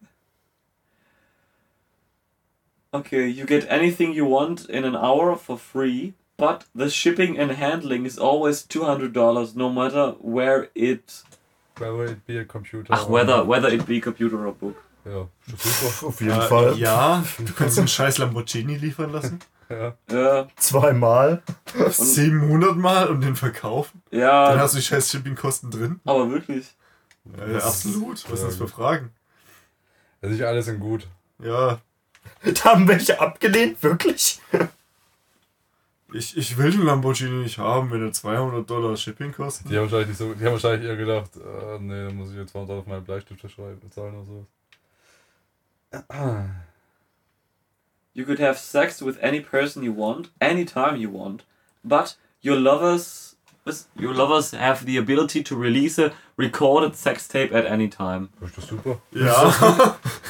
Okay, 2.92 3.26
you 3.28 3.44
get 3.44 3.68
anything 3.68 4.14
you 4.14 4.24
want 4.24 4.64
in 4.70 4.84
an 4.84 4.96
hour 4.96 5.36
for 5.36 5.58
free, 5.58 6.14
but 6.38 6.64
the 6.74 6.88
shipping 6.88 7.36
and 7.38 7.50
handling 7.50 8.06
is 8.06 8.16
always 8.16 8.62
$200 8.62 9.54
no 9.54 9.68
matter 9.68 10.14
where 10.20 10.70
it. 10.74 11.22
Whether 11.78 12.04
it 12.12 12.26
be 12.26 12.38
a 12.38 12.44
computer. 12.44 12.86
Ach, 12.94 13.06
whether, 13.10 13.44
whether 13.44 13.68
it 13.68 13.84
be 13.86 14.00
computer 14.00 14.46
or 14.46 14.52
book. 14.54 14.76
Ja. 15.04 15.28
Auf 16.02 16.20
jeden 16.22 16.32
Äh, 16.40 16.48
Fall. 16.48 16.78
Ja, 16.78 17.22
du 17.38 17.52
kannst 17.52 17.78
einen 17.78 17.88
scheiß 17.88 18.16
Lamborghini 18.16 18.76
liefern 18.76 19.12
lassen. 19.12 19.40
Ja. 19.68 19.94
Ja, 20.10 20.46
Zweimal. 20.56 21.42
700 21.88 22.76
Mal 22.76 23.08
und 23.08 23.20
den 23.22 23.34
verkaufen. 23.36 24.02
Dann 24.10 24.20
ja 24.20 24.58
hast 24.58 24.74
du 24.74 24.78
die 24.78 24.84
scheiß 24.84 25.10
Shippingkosten 25.10 25.70
drin. 25.70 26.00
aber 26.04 26.30
wirklich. 26.30 26.74
Äh, 27.36 27.52
Das- 27.54 27.64
absolut. 27.64 28.30
Was 28.30 28.40
sind 28.40 28.48
das 28.50 28.56
für 28.56 28.64
Ja, 28.64 28.70
Fragen? 28.70 29.10
Also 30.22 30.34
nicht 30.34 30.44
alle 30.44 30.62
sind 30.62 30.78
gut. 30.80 31.08
Ja, 31.42 31.80
Da 32.44 32.64
haben 32.64 32.86
welche 32.88 33.20
abgelehnt, 33.20 33.82
wirklich? 33.82 34.40
ich, 36.12 36.36
ich 36.36 36.56
will 36.56 36.70
den 36.70 36.82
Lamborghini 36.82 37.42
nicht 37.42 37.58
haben, 37.58 37.90
wenn 37.90 38.04
er 38.04 38.12
200 38.12 38.68
Dollar 38.68 38.96
Shipping 38.96 39.32
kostet. 39.32 39.68
Die 39.70 39.76
haben 39.76 39.84
wahrscheinlich, 39.84 40.08
nicht 40.08 40.18
so, 40.18 40.32
die 40.34 40.44
haben 40.44 40.52
wahrscheinlich 40.52 40.88
eher 40.88 40.96
gedacht, 40.96 41.30
äh, 41.36 41.78
nee, 41.80 42.06
dann 42.06 42.16
muss 42.16 42.30
ich 42.30 42.36
jetzt 42.36 42.52
200 42.52 42.78
auf 42.78 42.86
meinen 42.86 43.04
Bleistift 43.04 43.40
verschreiben, 43.40 43.80
bezahlen 43.80 44.14
oder 44.14 44.24
so. 44.24 44.46
You 48.16 48.24
could 48.24 48.38
have 48.38 48.56
sex 48.58 49.02
with 49.02 49.18
any 49.20 49.40
person 49.40 49.82
you 49.82 49.92
want, 49.92 50.30
anytime 50.40 50.96
you 50.96 51.10
want, 51.10 51.44
but 51.84 52.16
your 52.40 52.56
lovers. 52.56 53.36
Your 53.94 54.14
lovers 54.14 54.52
have 54.52 54.86
the 54.86 54.96
ability 54.96 55.42
to 55.42 55.54
release 55.54 55.98
a 55.98 56.12
recorded 56.38 56.96
sex 56.96 57.28
tape 57.28 57.52
at 57.52 57.66
any 57.66 57.90
time. 57.90 58.30
Ist 58.40 58.56
das 58.56 58.68
super? 58.68 59.02
Ja. 59.10 59.52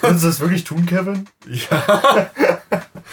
Würdest 0.01 0.25
du 0.25 0.27
das 0.27 0.41
wirklich 0.41 0.65
tun, 0.65 0.85
Kevin? 0.85 1.29
ja. 1.47 2.31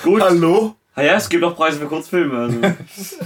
Gut. 0.04 0.22
Hallo? 0.24 0.76
Ah 0.96 1.04
ja, 1.04 1.18
es 1.18 1.30
gibt 1.30 1.44
auch 1.44 1.56
Preise 1.56 1.78
für 1.78 1.86
Kurzfilme. 1.88 2.36
Also. 2.36 2.60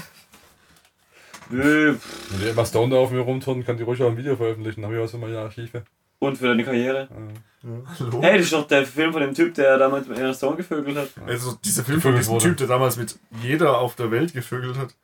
Nö, 1.49 1.95
Wenn 2.29 2.39
die 2.41 2.49
Emma 2.49 2.65
Stone 2.65 2.93
da 2.93 2.99
auf 2.99 3.11
mir 3.11 3.21
rumturnen, 3.21 3.65
kann 3.65 3.77
die 3.77 3.83
ruhig 3.83 4.03
auch 4.03 4.09
ein 4.09 4.17
Video 4.17 4.35
veröffentlichen, 4.35 4.81
dann 4.81 4.89
habe 4.89 4.97
ich 4.97 5.03
was 5.03 5.11
für 5.11 5.17
meine 5.17 5.39
Archive. 5.39 5.83
Und 6.19 6.37
für 6.37 6.47
deine 6.47 6.65
Karriere. 6.65 7.03
Äh, 7.03 7.33
Hallo? 7.67 8.21
Hey, 8.21 8.37
das 8.37 8.45
ist 8.45 8.53
doch 8.53 8.67
der 8.67 8.85
Film 8.85 9.11
von 9.11 9.21
dem 9.21 9.33
Typ, 9.33 9.53
der 9.55 9.77
damals 9.77 10.07
mit 10.07 10.17
Emma 10.17 10.33
Stone 10.33 10.55
gevögelt 10.55 10.97
hat. 10.97 11.09
Also 11.25 11.57
dieser 11.63 11.83
Film 11.83 11.99
von 11.99 12.15
diesem. 12.15 12.39
Typ, 12.39 12.57
der 12.57 12.67
damals 12.67 12.95
mit 12.95 13.17
jeder 13.41 13.79
auf 13.79 13.95
der 13.95 14.09
Welt 14.11 14.33
gevögelt 14.33 14.77
hat. 14.77 14.95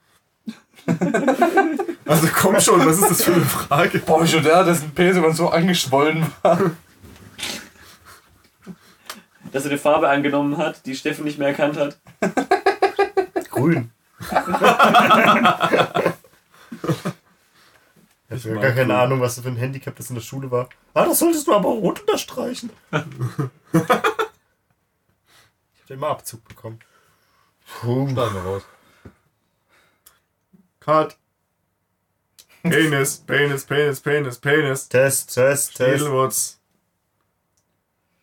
also 2.05 2.27
komm 2.33 2.59
schon, 2.59 2.85
was 2.85 2.99
ist 2.99 3.09
das 3.09 3.23
für 3.23 3.33
eine 3.33 3.45
Frage? 3.45 3.99
Boah, 3.99 4.25
schon 4.25 4.43
der, 4.43 4.63
dessen 4.63 4.91
Penis 4.91 5.17
immer 5.17 5.33
so 5.33 5.49
angeschwollen 5.49 6.25
war. 6.41 6.71
Dass 9.51 9.65
er 9.65 9.71
eine 9.71 9.79
Farbe 9.79 10.09
angenommen 10.09 10.57
hat, 10.57 10.85
die 10.85 10.95
Steffen 10.95 11.25
nicht 11.25 11.37
mehr 11.37 11.49
erkannt 11.49 11.77
hat. 11.77 11.99
Grün. 13.49 13.91
Ich 18.35 18.45
habe 18.45 18.55
gar 18.59 18.71
keine 18.71 18.87
grün. 18.87 18.91
Ahnung, 18.91 19.21
was 19.21 19.39
für 19.39 19.47
ein 19.47 19.55
Handicap 19.55 19.95
das 19.95 20.09
in 20.09 20.15
der 20.15 20.21
Schule 20.21 20.49
war. 20.51 20.69
Ah, 20.93 21.05
das 21.05 21.19
solltest 21.19 21.47
du 21.47 21.53
aber 21.53 21.69
rot 21.69 22.01
unterstreichen. 22.01 22.69
ich 22.91 23.01
hatte 25.81 25.93
immer 25.93 26.07
Abzug 26.09 26.47
bekommen. 26.47 26.79
Puh. 27.81 28.07
Schneiden 28.09 28.33
wir 28.33 28.41
raus. 28.41 28.63
Cut. 30.79 31.17
Penis, 32.63 33.17
Penis, 33.17 33.65
Penis, 33.65 33.99
Penis, 33.99 34.39
Penis. 34.39 34.87
Test, 34.89 35.33
Test, 35.33 35.75
Test. 35.75 36.01
Edelwurz. 36.01 36.59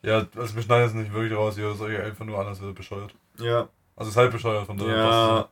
Ja, 0.02 0.26
also 0.34 0.54
wir 0.54 0.62
schneiden 0.62 0.86
es 0.88 0.94
nicht 0.94 1.12
wirklich 1.12 1.36
raus, 1.38 1.58
ihr 1.58 1.74
seid 1.74 1.90
ja 1.90 2.00
einfach 2.00 2.24
nur 2.24 2.38
an, 2.38 2.46
als 2.46 2.60
wäre 2.60 2.72
bescheuert. 2.72 3.14
Ja. 3.38 3.68
Also 3.96 4.08
es 4.08 4.14
ist 4.14 4.16
halb 4.16 4.32
bescheuert 4.32 4.66
von 4.66 4.78
der 4.78 4.88
Ja. 4.88 5.48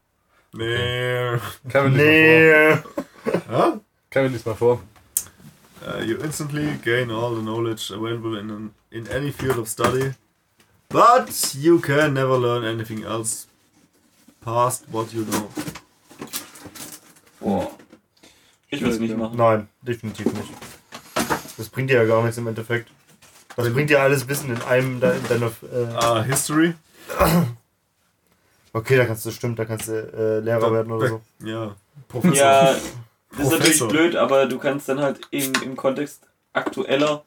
Nee. 0.55 1.39
Kevin 1.69 1.93
liest 1.93 2.05
mal 2.07 2.83
Nee. 3.27 3.33
Ja? 3.53 3.81
Kevin 4.11 4.33
liest 4.33 4.47
mal 4.47 4.55
vor. 4.55 4.81
Uh, 5.87 6.03
you 6.03 6.17
instantly 6.19 6.77
gain 6.85 7.11
all 7.11 7.35
the 7.35 7.43
knowledge 7.43 7.91
available 7.91 8.37
in, 8.39 8.51
an, 8.51 8.71
in 8.91 9.07
any 9.09 9.31
field 9.31 9.59
of 9.59 9.69
study, 9.69 10.13
but 10.89 11.55
you 11.55 11.79
can 11.79 12.15
never 12.15 12.37
learn 12.37 12.65
anything 12.65 13.05
else 13.05 13.47
past 14.41 14.85
what 14.91 15.13
you 15.13 15.25
know. 15.25 15.49
Boah. 17.41 17.71
Ich 18.71 18.83
will 18.83 18.91
es 18.91 18.99
nicht 18.99 19.17
machen. 19.17 19.37
Nein, 19.37 19.69
definitiv 19.83 20.27
nicht. 20.33 20.53
Das 21.57 21.69
bringt 21.69 21.91
dir 21.91 21.97
ja 22.03 22.05
gar 22.05 22.23
nichts 22.23 22.39
im 22.39 22.47
Endeffekt. 22.49 22.91
Das 23.57 23.67
Wenn- 23.67 23.75
bringt 23.75 23.91
dir 23.91 24.01
alles 24.01 24.27
Wissen 24.29 24.51
in 24.51 24.63
einem 24.63 25.01
de- 25.01 25.21
deiner. 25.29 25.47
Äh, 25.73 25.95
Ah, 25.95 26.23
History? 26.23 26.75
okay, 28.73 28.97
da 28.97 29.05
kannst 29.07 29.25
du, 29.27 29.31
stimmt, 29.31 29.59
da 29.59 29.65
kannst 29.65 29.89
du 29.89 29.93
äh, 29.93 30.41
Lehrer 30.41 30.73
werden 30.73 30.93
oder 30.93 31.09
so. 31.09 31.21
Ja. 31.45 31.75
Professor. 32.09 32.37
Ja, 32.37 32.77
das 33.37 33.47
ist 33.47 33.51
natürlich 33.53 33.89
blöd, 33.89 34.17
aber 34.17 34.47
du 34.47 34.59
kannst 34.59 34.89
dann 34.89 35.01
halt 35.01 35.21
im, 35.31 35.53
im 35.65 35.77
Kontext 35.77 36.27
aktueller 36.53 37.25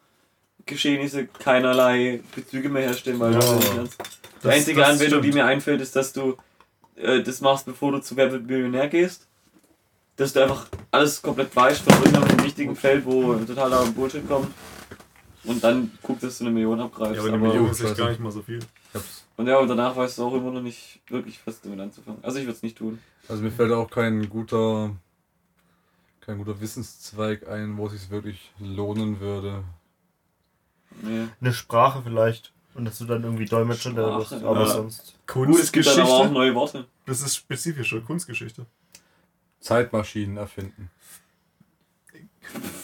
Geschehnisse 0.65 1.27
keinerlei 1.27 2.21
Bezüge 2.35 2.69
mehr 2.69 2.83
herstellen, 2.83 3.19
weil 3.19 3.33
Ja. 3.33 3.39
du 3.39 3.53
nicht 3.55 3.75
kannst. 3.75 3.99
Die 3.99 4.43
Das- 4.43 4.53
einzige 4.55 4.79
das 4.81 4.89
Anwendung, 4.89 5.21
die 5.21 5.29
stimmt. 5.29 5.43
mir 5.43 5.49
einfällt, 5.49 5.81
ist, 5.81 5.95
dass 5.95 6.13
du 6.13 6.35
äh, 6.95 7.21
das 7.23 7.41
machst, 7.41 7.65
bevor 7.65 7.91
du 7.91 7.99
zu 7.99 8.15
Wer 8.15 8.31
wird 8.31 8.45
Millionär 8.45 8.87
gehst. 8.87 9.27
Dass 10.17 10.33
du 10.33 10.43
einfach 10.43 10.67
alles 10.91 11.21
komplett 11.21 11.55
weißt 11.55 11.81
von 11.81 11.93
irgendeinem 12.03 12.43
wichtigen 12.43 12.75
Feld, 12.75 13.05
wo 13.05 13.33
totaler 13.35 13.85
Bullshit 13.87 14.27
kommt. 14.27 14.53
Und 15.43 15.63
dann 15.63 15.91
guckst, 16.03 16.23
dass 16.23 16.37
du 16.37 16.43
eine 16.43 16.53
Million 16.53 16.79
abgreifst. 16.79 17.15
Ja, 17.15 17.21
aber 17.21 17.29
eine 17.29 17.37
aber- 17.37 17.47
Million 17.47 17.71
ist 17.71 17.81
echt 17.81 17.97
gar 17.97 18.09
nicht 18.09 18.19
mal 18.19 18.31
so 18.31 18.41
viel. 18.43 18.59
Und 19.37 19.47
ja, 19.47 19.57
und 19.57 19.67
danach 19.69 19.95
weißt 19.95 20.19
du 20.19 20.25
auch 20.25 20.33
immer 20.35 20.51
noch 20.51 20.61
nicht 20.61 20.99
wirklich, 21.07 21.39
was 21.45 21.61
damit 21.61 21.79
anzufangen. 21.79 22.19
Also 22.23 22.37
ich 22.37 22.45
würde 22.45 22.57
es 22.57 22.61
nicht 22.61 22.77
tun. 22.77 22.99
Also 23.27 23.41
mir 23.41 23.49
fällt 23.51 23.71
auch 23.71 23.89
kein 23.89 24.29
guter, 24.29 24.91
kein 26.21 26.37
guter 26.37 26.61
Wissenszweig 26.61 27.47
ein, 27.47 27.77
wo 27.77 27.87
es 27.87 27.93
sich 27.93 28.09
wirklich 28.09 28.51
lohnen 28.59 29.19
würde. 29.19 29.63
Nee. 31.01 31.27
Eine 31.39 31.53
Sprache 31.53 32.01
vielleicht. 32.03 32.51
Und 32.73 32.85
dass 32.85 32.99
du 32.99 33.05
dann 33.05 33.23
irgendwie 33.23 33.45
Dolmetscher 33.45 33.91
Sprache, 33.91 34.19
wirst, 34.19 34.33
aber 34.43 34.61
ja. 34.61 34.67
sonst. 34.67 35.15
Gut, 35.27 35.49
es 35.59 35.71
gibt 35.71 35.87
dann 35.87 35.99
aber 35.99 36.03
auch 36.03 36.07
Kunstgeschichte? 36.07 36.33
neue 36.33 36.55
Worte. 36.55 36.85
Das 37.05 37.21
ist 37.21 37.35
spezifischer 37.35 37.99
Kunstgeschichte. 38.01 38.65
Zeitmaschinen 39.59 40.37
erfinden. 40.37 40.89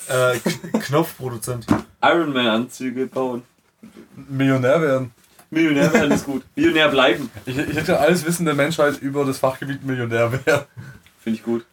Äh, 0.10 0.40
Knopfproduzent. 0.80 1.66
Ironman-Anzüge 2.02 3.08
bauen. 3.08 3.44
Millionär 4.16 4.82
werden. 4.82 5.12
Millionär 5.50 5.92
werden 5.94 6.12
ist 6.12 6.26
gut. 6.26 6.44
Millionär 6.56 6.90
bleiben. 6.90 7.32
Ich, 7.46 7.58
ich 7.58 7.76
hätte 7.76 8.00
alles 8.00 8.26
Wissen 8.26 8.46
der 8.46 8.56
Menschheit 8.56 9.00
über 9.02 9.24
das 9.26 9.40
Fachgebiet 9.40 9.84
Millionär 9.84 10.32
werden. 10.46 10.66
Finde 11.20 11.38
ich 11.38 11.44
gut. 11.44 11.66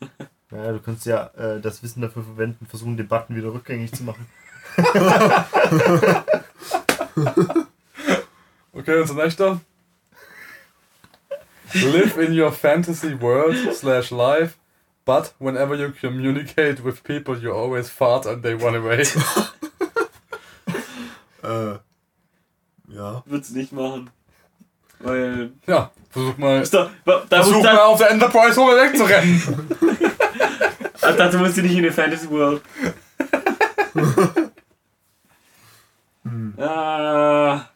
Naja, 0.50 0.72
du 0.72 0.80
kannst 0.80 1.04
ja 1.04 1.26
äh, 1.36 1.60
das 1.60 1.82
Wissen 1.82 2.00
dafür 2.00 2.22
verwenden, 2.22 2.64
versuchen, 2.64 2.96
Debatten 2.96 3.36
wieder 3.36 3.52
rückgängig 3.52 3.92
zu 3.92 4.04
machen. 4.04 4.24
Okay, 8.78 9.00
unser 9.00 9.14
nächster. 9.14 9.60
Live 11.74 12.16
in 12.16 12.32
your 12.32 12.52
fantasy 12.52 13.20
world 13.20 13.56
slash 13.74 14.10
life, 14.10 14.56
but 15.04 15.34
whenever 15.40 15.74
you 15.74 15.90
communicate 15.90 16.84
with 16.84 17.02
people, 17.02 17.36
you 17.36 17.52
always 17.52 17.90
fart 17.90 18.24
and 18.24 18.42
they 18.42 18.54
run 18.54 18.74
away. 18.74 19.04
Äh, 21.40 21.78
ja. 22.88 23.22
Würd's 23.26 23.50
nicht 23.50 23.72
machen. 23.72 24.10
Weil. 25.00 25.52
Ja, 25.66 25.90
versuch 26.10 26.36
mal, 26.38 26.62
da, 26.62 26.90
da 27.04 27.42
versuch 27.42 27.62
mal 27.62 27.78
auf 27.78 27.98
der 27.98 28.10
Enterprise 28.10 28.60
Hole 28.60 28.76
wegzurennen. 28.76 29.42
dazu 31.16 31.38
musst 31.38 31.56
du 31.56 31.62
nicht 31.62 31.76
in 31.76 31.82
die 31.84 31.90
Fantasy 31.90 32.28
World. 32.30 32.62
Hm. 36.24 36.54
Ah, 36.58 37.66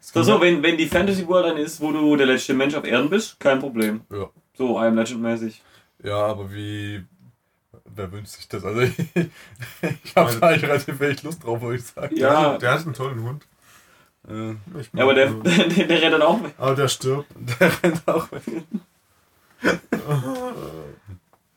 So, 0.00 0.22
so, 0.22 0.40
wenn, 0.40 0.62
wenn 0.62 0.76
die 0.76 0.86
Fantasy 0.86 1.26
World 1.26 1.46
dann 1.46 1.56
ist, 1.58 1.80
wo 1.80 1.92
du 1.92 2.16
der 2.16 2.26
letzte 2.26 2.54
Mensch 2.54 2.74
auf 2.74 2.84
Erden 2.84 3.10
bist, 3.10 3.38
kein 3.40 3.58
Problem. 3.58 4.02
Ja. 4.10 4.30
So, 4.56 4.80
I 4.80 4.86
am 4.86 4.96
Legend 4.96 5.20
mäßig. 5.20 5.62
Ja, 6.02 6.26
aber 6.26 6.50
wie. 6.52 7.04
Wer 7.84 8.12
wünscht 8.12 8.32
sich 8.32 8.48
das? 8.48 8.64
Also, 8.64 8.80
ich, 8.82 8.94
ich 10.04 10.16
habe 10.16 10.34
da 10.40 10.46
eigentlich 10.48 10.64
relativ 10.64 11.00
wenig 11.00 11.22
Lust 11.22 11.44
drauf, 11.44 11.60
würde 11.60 11.76
ich 11.76 11.84
sagen. 11.84 12.16
Ja, 12.16 12.56
Der 12.58 12.72
hat 12.72 12.84
einen 12.84 12.94
tollen 12.94 13.22
Hund. 13.22 13.44
Ich 14.28 14.90
ja 14.92 15.02
aber 15.02 15.14
der, 15.14 15.30
der, 15.32 15.68
der 15.68 16.02
rennt 16.02 16.14
dann 16.14 16.22
auch 16.22 16.42
weg. 16.42 16.54
Aber 16.58 16.74
der 16.74 16.88
stirbt. 16.88 17.28
der 17.60 17.82
rennt 17.82 18.06
auch 18.06 18.30
weg. 18.32 18.42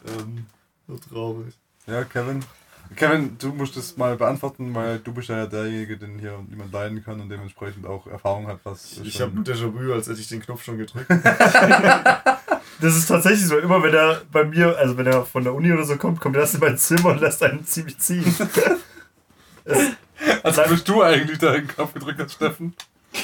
Ähm, 0.06 0.46
so 0.88 0.98
traurig. 0.98 1.54
Ja, 1.86 2.04
Kevin. 2.04 2.44
Kevin, 2.96 3.38
du 3.40 3.50
musst 3.50 3.78
das 3.78 3.96
mal 3.96 4.16
beantworten, 4.18 4.74
weil 4.76 5.00
du 5.00 5.14
bist 5.14 5.30
ja 5.30 5.46
derjenige, 5.46 5.98
den 5.98 6.20
hier 6.20 6.44
niemand 6.50 6.74
leiden 6.74 7.04
kann 7.04 7.22
und 7.22 7.30
dementsprechend 7.30 7.86
auch 7.86 8.06
Erfahrung 8.08 8.48
hat, 8.48 8.60
was. 8.64 9.00
Ich 9.04 9.22
habe 9.22 9.40
Déjà-vu, 9.40 9.94
als 9.94 10.08
hätte 10.08 10.20
ich 10.20 10.28
den 10.28 10.42
Knopf 10.42 10.64
schon 10.64 10.78
gedrückt. 10.78 11.10
Das 12.80 12.96
ist 12.96 13.06
tatsächlich 13.06 13.46
so, 13.46 13.60
immer 13.60 13.84
wenn 13.84 13.94
er 13.94 14.24
bei 14.32 14.44
mir, 14.44 14.76
also 14.76 14.98
wenn 14.98 15.06
er 15.06 15.24
von 15.24 15.44
der 15.44 15.54
Uni 15.54 15.72
oder 15.72 15.84
so 15.84 15.98
kommt, 15.98 16.20
kommt 16.20 16.36
er 16.36 16.42
erst 16.42 16.56
in 16.56 16.62
mein 16.62 16.80
Zimmer 16.80 17.10
und 17.10 17.22
lässt 17.22 17.44
einen 17.44 17.64
ziemlich 17.64 18.00
ziehen. 18.00 18.26
Es, 19.66 19.80
Also 20.44 20.62
bist 20.70 20.88
du 20.88 21.02
eigentlich, 21.02 21.38
der 21.40 21.54
den 21.54 21.68
Knopf 21.68 21.94
gedrückt 21.94 22.20
hat, 22.20 22.32
Steffen? 22.32 22.74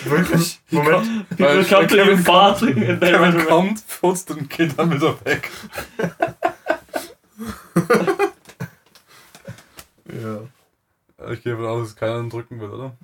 wirklich? 0.05 0.59
Moment. 0.71 1.25
Weil- 1.37 1.63
Kevin 1.63 2.17
your 2.19 2.23
party 2.23 2.65
and 2.89 2.99
they 3.01 3.13
run 3.13 3.31
Kevin 3.31 3.45
kommt, 3.45 3.79
furzt 3.87 4.29
und 4.31 4.49
geht 4.49 4.77
dann 4.77 4.91
wieder 4.93 5.15
weg. 5.25 5.49
Ja. 10.05 10.39
Ich 11.31 11.43
gehe 11.43 11.53
davon 11.53 11.65
aus, 11.67 11.87
dass 11.89 11.95
keiner 11.95 12.19
ihn 12.19 12.29
drücken 12.29 12.59
will, 12.59 12.69
oder? 12.69 12.95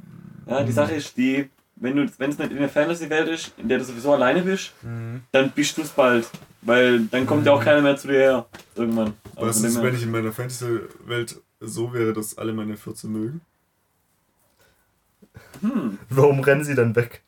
Ja, 0.48 0.64
die 0.64 0.72
Sache 0.72 0.94
ist 0.94 1.16
die, 1.18 1.50
wenn 1.76 1.96
du 1.96 2.06
wenn 2.18 2.30
es 2.32 2.38
nicht 2.38 2.52
in 2.52 2.58
der 2.60 2.70
Fantasy-Welt 2.70 3.28
ist, 3.30 3.52
in 3.58 3.68
der 3.68 3.80
du 3.80 3.84
sowieso 3.84 4.14
alleine 4.14 4.42
bist, 4.42 4.72
dann 5.32 5.52
bist 5.52 5.78
du 5.78 5.82
es 5.82 5.90
bald. 5.90 6.28
Weil 6.62 7.02
dann 7.08 7.26
kommt 7.26 7.46
ja 7.46 7.52
auch 7.52 7.64
keiner 7.64 7.82
mehr 7.82 7.98
zu 7.98 8.08
dir 8.08 8.14
her. 8.20 8.46
Irgendwann. 8.76 9.14
Also 9.36 9.50
Was 9.50 9.62
ist, 9.62 9.82
wenn 9.82 9.96
ich 9.96 10.04
in 10.04 10.12
meiner 10.12 10.32
Fantasy-Welt 10.32 11.42
so 11.68 11.94
wäre, 11.94 12.14
dass 12.14 12.38
alle 12.38 12.54
meine 12.54 12.78
14 12.78 13.12
mögen? 13.12 13.42
hm, 15.62 15.98
Warum 16.10 16.40
rennen 16.42 16.64
sie 16.64 16.76
dann 16.76 16.96
weg? 16.96 17.24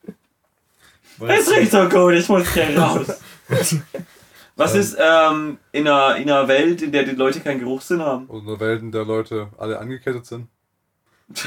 Weil 1.17 1.39
es 1.39 1.50
riecht 1.50 1.71
so 1.71 1.88
gut, 1.89 2.13
ich 2.13 2.28
muss 2.30 2.54
hier 2.54 2.78
raus. 2.80 3.08
Was 4.58 4.76
ist 4.76 4.98
ähm, 5.00 5.58
in, 5.71 5.88
einer, 5.88 6.15
in 6.17 6.30
einer 6.30 6.48
Welt, 6.48 6.82
in 6.82 6.91
der 6.91 7.04
die 7.04 7.12
Leute 7.12 7.39
keinen 7.41 7.60
Geruchssinn 7.60 8.02
haben? 8.02 8.26
Oder 8.28 8.48
eine 8.48 8.60
Welt, 8.60 8.82
in 8.82 8.91
der 8.91 9.06
Leute 9.06 9.50
alle 9.58 9.80
angekettet 9.80 10.26
sind. 10.26 10.48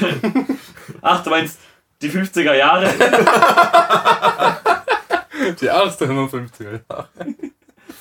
Ach, 1.01 1.23
du 1.23 1.29
meinst 1.29 1.59
die 2.01 2.09
50er 2.09 2.53
Jahre? 2.53 2.89
Die 5.61 5.65
erste 5.65 6.05
150er 6.05 6.81
Jahre. 6.89 7.07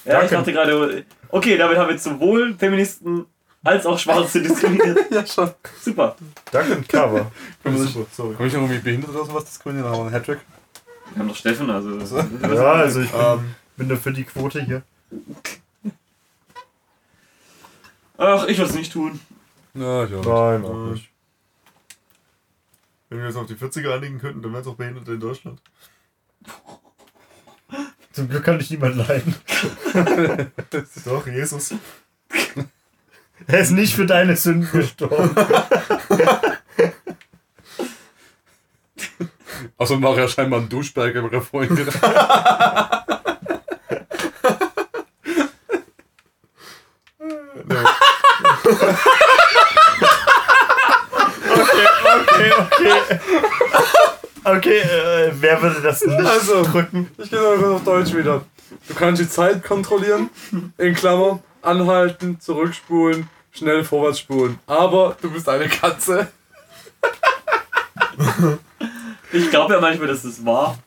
Ja, 0.05 0.23
ich 0.23 0.31
dachte 0.31 0.53
gerade, 0.53 1.05
okay, 1.29 1.57
damit 1.57 1.79
haben 1.79 1.89
wir 1.89 1.99
sowohl 1.99 2.55
Feministen 2.55 3.27
als 3.65 3.87
auch 3.87 3.99
Schwarze 3.99 4.43
diskriminiert. 4.43 4.99
Ja, 5.11 5.27
schon. 5.27 5.51
Super. 5.81 6.17
Danke 6.53 6.77
und 6.77 6.89
Cover. 6.89 7.31
Sich, 7.65 7.91
Super, 7.93 8.07
sorry. 8.13 8.35
kann 8.37 8.47
ich 8.47 8.53
noch 8.53 8.61
irgendwie 8.63 8.79
behindert 8.81 9.11
oder 9.11 9.25
sowas 9.25 9.45
diskriminieren? 9.47 9.85
Dann 9.85 9.93
haben 9.93 10.01
wir 10.01 10.07
einen 10.07 10.15
Hattrick. 10.15 10.41
Wir 11.15 11.21
haben 11.21 11.29
doch 11.29 11.37
Steffen, 11.37 11.71
also. 11.71 11.99
Ja, 11.99 12.73
also 12.73 13.01
ich 13.01 13.11
bin, 13.11 13.21
Ähm, 13.21 13.55
bin 13.77 13.89
dafür 13.89 14.13
die 14.13 14.25
Quote 14.25 14.63
hier. 14.63 14.83
Ach, 18.17 18.47
ich 18.47 18.59
würde 18.59 18.71
es 18.71 18.77
nicht 18.77 18.93
tun. 18.93 19.21
Ja, 19.75 20.05
ich 20.05 20.13
auch 20.15 20.17
nicht. 20.19 20.27
Nein, 20.29 20.65
auch 20.65 20.91
nicht. 20.93 21.09
wenn 23.09 23.19
wir 23.21 23.27
uns 23.29 23.37
auf 23.37 23.47
die 23.47 23.55
40er 23.55 23.95
einigen 23.95 24.19
könnten, 24.19 24.43
dann 24.43 24.53
wären 24.53 24.63
es 24.63 24.67
auch 24.69 24.75
Behinderte 24.75 25.13
in 25.13 25.21
Deutschland. 25.21 25.61
Zum 28.13 28.29
Glück 28.29 28.45
kann 28.45 28.59
dich 28.59 28.71
niemand 28.71 28.97
leiden. 28.97 29.35
Doch, 31.05 31.27
Jesus. 31.27 31.75
Er 33.47 33.61
ist 33.61 33.71
nicht 33.71 33.95
für 33.95 34.05
deine 34.07 34.37
Sünden 34.37 34.71
gestorben. 34.71 35.31
Außerdem 39.77 40.03
war 40.03 40.19
er 40.19 40.29
scheinbar 40.29 40.61
ein 40.61 40.69
Duschberg 40.69 41.15
im 41.15 41.27
Refrain. 41.27 41.89
Okay, 52.05 52.53
okay. 52.59 53.21
Okay, 54.45 54.79
äh, 54.79 55.33
wer 55.41 55.61
würde 55.61 55.81
das 55.83 56.05
nicht 56.05 56.19
Also. 56.27 56.63
drücken? 56.63 57.11
Ich 57.19 57.31
gehe 57.31 57.41
mal 57.41 57.57
kurz 57.59 57.75
auf 57.77 57.85
Deutsch 57.85 58.15
wieder. 58.15 58.45
Du 58.87 58.95
kannst 58.95 59.21
die 59.21 59.29
Zeit 59.29 59.63
kontrollieren, 59.63 60.31
in 60.79 60.95
Klammer, 60.95 61.41
anhalten, 61.63 62.41
zurückspulen, 62.41 63.29
schnell 63.51 63.85
vorwärts 63.85 64.21
spulen. 64.21 64.59
Aber 64.67 65.17
du 65.21 65.31
bist 65.31 65.49
eine 65.49 65.69
Katze. 65.69 66.29
Ich 69.33 69.51
glaube 69.51 69.75
ja 69.75 69.81
manchmal, 69.81 70.09
dass 70.09 70.23
das 70.23 70.45
war. 70.45 70.79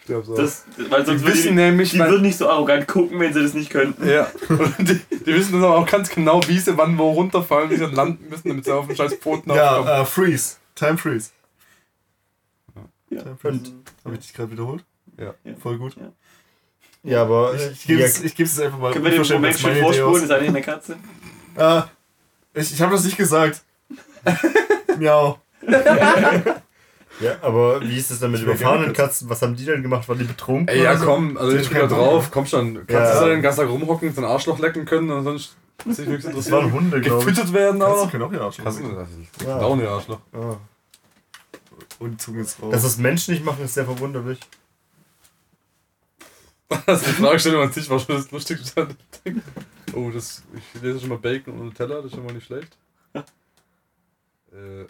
Ich 0.00 0.06
glaube 0.06 0.26
so. 0.26 0.36
Das, 0.36 0.64
weil 0.88 1.06
sonst 1.06 1.20
die 1.20 1.26
würde 1.26 1.36
wissen 1.36 1.48
die, 1.48 1.54
nämlich, 1.54 1.90
die 1.90 1.98
würden 1.98 2.22
nicht 2.22 2.38
so 2.38 2.48
arrogant 2.48 2.88
gucken, 2.88 3.20
wenn 3.20 3.32
sie 3.32 3.42
das 3.42 3.54
nicht 3.54 3.70
könnten. 3.70 4.08
ja. 4.08 4.30
Die, 4.78 4.98
die 4.98 5.34
wissen 5.34 5.52
dann 5.52 5.64
aber 5.64 5.76
auch 5.76 5.86
ganz 5.86 6.10
genau, 6.10 6.40
wie 6.46 6.58
sie 6.58 6.76
wann 6.76 6.98
wo 6.98 7.10
runterfallen, 7.10 7.70
wie 7.70 7.76
sie 7.76 7.86
landen 7.86 8.28
müssen, 8.28 8.48
damit 8.48 8.64
sie 8.64 8.72
auf 8.72 8.86
den 8.86 8.96
scheiß 8.96 9.14
Pfoten 9.14 9.50
aufkommen. 9.50 9.86
Ja, 9.86 10.02
äh, 10.02 10.04
Freeze. 10.04 10.56
Time 10.74 10.98
Freeze. 10.98 11.30
Ja. 13.10 13.22
Time 13.22 13.36
Freeze. 13.40 13.72
Habe 14.04 14.14
ich 14.14 14.20
dich 14.20 14.34
gerade 14.34 14.50
wiederholt? 14.50 14.84
Ja. 15.16 15.34
Voll 15.60 15.78
gut. 15.78 15.96
Ja, 15.96 16.12
aber 17.08 17.54
Ich, 17.54 17.62
äh, 17.62 17.70
ich 17.70 17.86
gebe 17.86 18.00
ja, 18.00 18.06
es 18.06 18.22
ich 18.22 18.34
geb's 18.34 18.56
jetzt 18.56 18.66
einfach 18.66 18.78
mal 18.78 18.92
Können 18.92 19.04
wir 19.04 19.10
den 19.22 19.32
Moment 19.32 19.58
schon 19.58 19.76
vorspulen? 19.76 20.24
Ist 20.24 20.30
eigentlich 20.30 20.48
eine 20.50 20.62
Katze? 20.62 20.96
Ah, 21.56 21.84
ich 22.54 22.72
ich 22.72 22.80
habe 22.82 22.92
das 22.92 23.04
nicht 23.04 23.16
gesagt. 23.16 23.62
Miau. 24.98 25.38
ja, 27.20 27.36
aber 27.42 27.80
wie 27.82 27.96
ist 27.96 28.10
es 28.10 28.20
denn 28.20 28.30
mit 28.30 28.42
überfahrenen 28.42 28.92
Katzen? 28.92 29.28
Was 29.28 29.42
haben 29.42 29.56
die 29.56 29.64
denn 29.64 29.82
gemacht? 29.82 30.08
Waren 30.08 30.18
die 30.18 30.24
betrunken? 30.24 30.68
Ey, 30.68 30.82
ja 30.82 30.94
komm, 30.96 31.36
also 31.36 31.56
ich 31.56 31.68
bin 31.68 31.78
da 31.78 31.86
drauf, 31.86 32.30
komm 32.30 32.46
schon. 32.46 32.74
Kannst 32.86 32.90
Ja. 32.90 33.14
du 33.20 33.26
da 33.26 33.32
den 33.34 33.42
ganzen 33.42 33.60
Tag 33.60 33.68
rumhocken, 33.68 34.12
so 34.14 34.20
ein 34.20 34.26
Arschloch 34.26 34.58
lecken 34.58 34.84
können 34.84 35.10
und 35.10 35.24
sonst 35.24 35.56
sich 35.88 36.06
nichts 36.06 36.24
Das 36.26 36.50
waren 36.50 36.66
interessiert? 36.66 36.72
Hunde, 36.72 37.00
glaube 37.00 37.20
ich. 37.20 37.26
Gefüttert 37.26 37.52
werden 37.52 37.82
auch 37.82 37.94
Katzen 37.94 38.10
können 38.10 38.24
auch 38.24 38.32
ihr 38.32 38.40
Arschloch 38.42 38.64
Katzen, 38.64 38.82
lecken. 38.84 38.96
das 38.96 39.08
ist 39.10 39.46
Ja. 39.48 39.58
auch 39.58 39.72
ein 39.72 39.86
Arschloch. 39.86 40.20
Ah. 40.32 40.56
Und 41.98 42.20
Zunge 42.20 42.40
ist 42.40 42.62
raus. 42.62 42.72
Dass 42.72 42.84
es 42.84 42.96
Menschen 42.98 43.34
nicht 43.34 43.44
machen, 43.44 43.64
ist 43.64 43.74
sehr 43.74 43.84
verwunderlich. 43.84 44.38
Das 46.86 47.02
ist 47.02 47.08
die 47.18 47.22
Fragestellung 47.22 47.62
an 47.62 47.72
sich 47.72 47.88
war 47.90 47.98
schon 47.98 48.16
das 48.16 48.30
Lustigste. 48.30 48.88
Oh, 49.94 50.10
das, 50.12 50.44
ich 50.74 50.82
lese 50.82 51.00
schon 51.00 51.08
mal 51.08 51.18
Bacon 51.18 51.54
und 51.54 51.66
Nutella, 51.66 51.96
das 51.96 52.06
ist 52.06 52.14
schon 52.14 52.24
mal 52.24 52.32
nicht 52.32 52.46
schlecht. 52.46 52.76
Äh, 54.52 54.82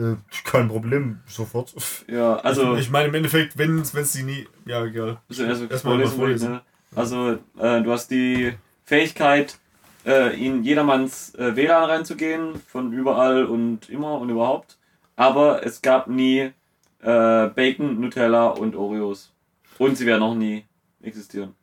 Äh, 0.00 0.16
kein 0.44 0.68
Problem, 0.68 1.18
sofort. 1.26 1.74
Ja, 2.08 2.36
also. 2.36 2.76
ich 2.76 2.88
meine, 2.90 3.08
im 3.08 3.14
Endeffekt, 3.14 3.58
wenn 3.58 3.80
es 3.80 4.12
die 4.12 4.22
nie. 4.22 4.46
Ja, 4.64 4.84
egal. 4.84 5.20
Also 5.28 5.42
mal 5.44 5.50
Erstmal 5.70 5.80
vorlesen, 5.94 6.16
vorlesen. 6.16 6.50
ne? 6.52 6.60
Also, 6.94 7.32
äh, 7.58 7.82
du 7.82 7.90
hast 7.90 8.12
die 8.12 8.54
Fähigkeit, 8.84 9.58
äh, 10.06 10.40
in 10.40 10.62
jedermanns 10.62 11.34
äh, 11.34 11.56
WLAN 11.56 11.90
reinzugehen, 11.90 12.60
von 12.68 12.92
überall 12.92 13.44
und 13.44 13.88
immer 13.90 14.20
und 14.20 14.28
überhaupt. 14.30 14.78
Aber 15.16 15.66
es 15.66 15.82
gab 15.82 16.06
nie 16.06 16.52
äh, 17.00 17.48
Bacon, 17.48 18.00
Nutella 18.00 18.46
und 18.50 18.76
Oreos. 18.76 19.32
Und 19.78 19.96
sie 19.98 20.06
werden 20.06 20.22
auch 20.22 20.34
nie 20.36 20.64
existieren. 21.02 21.54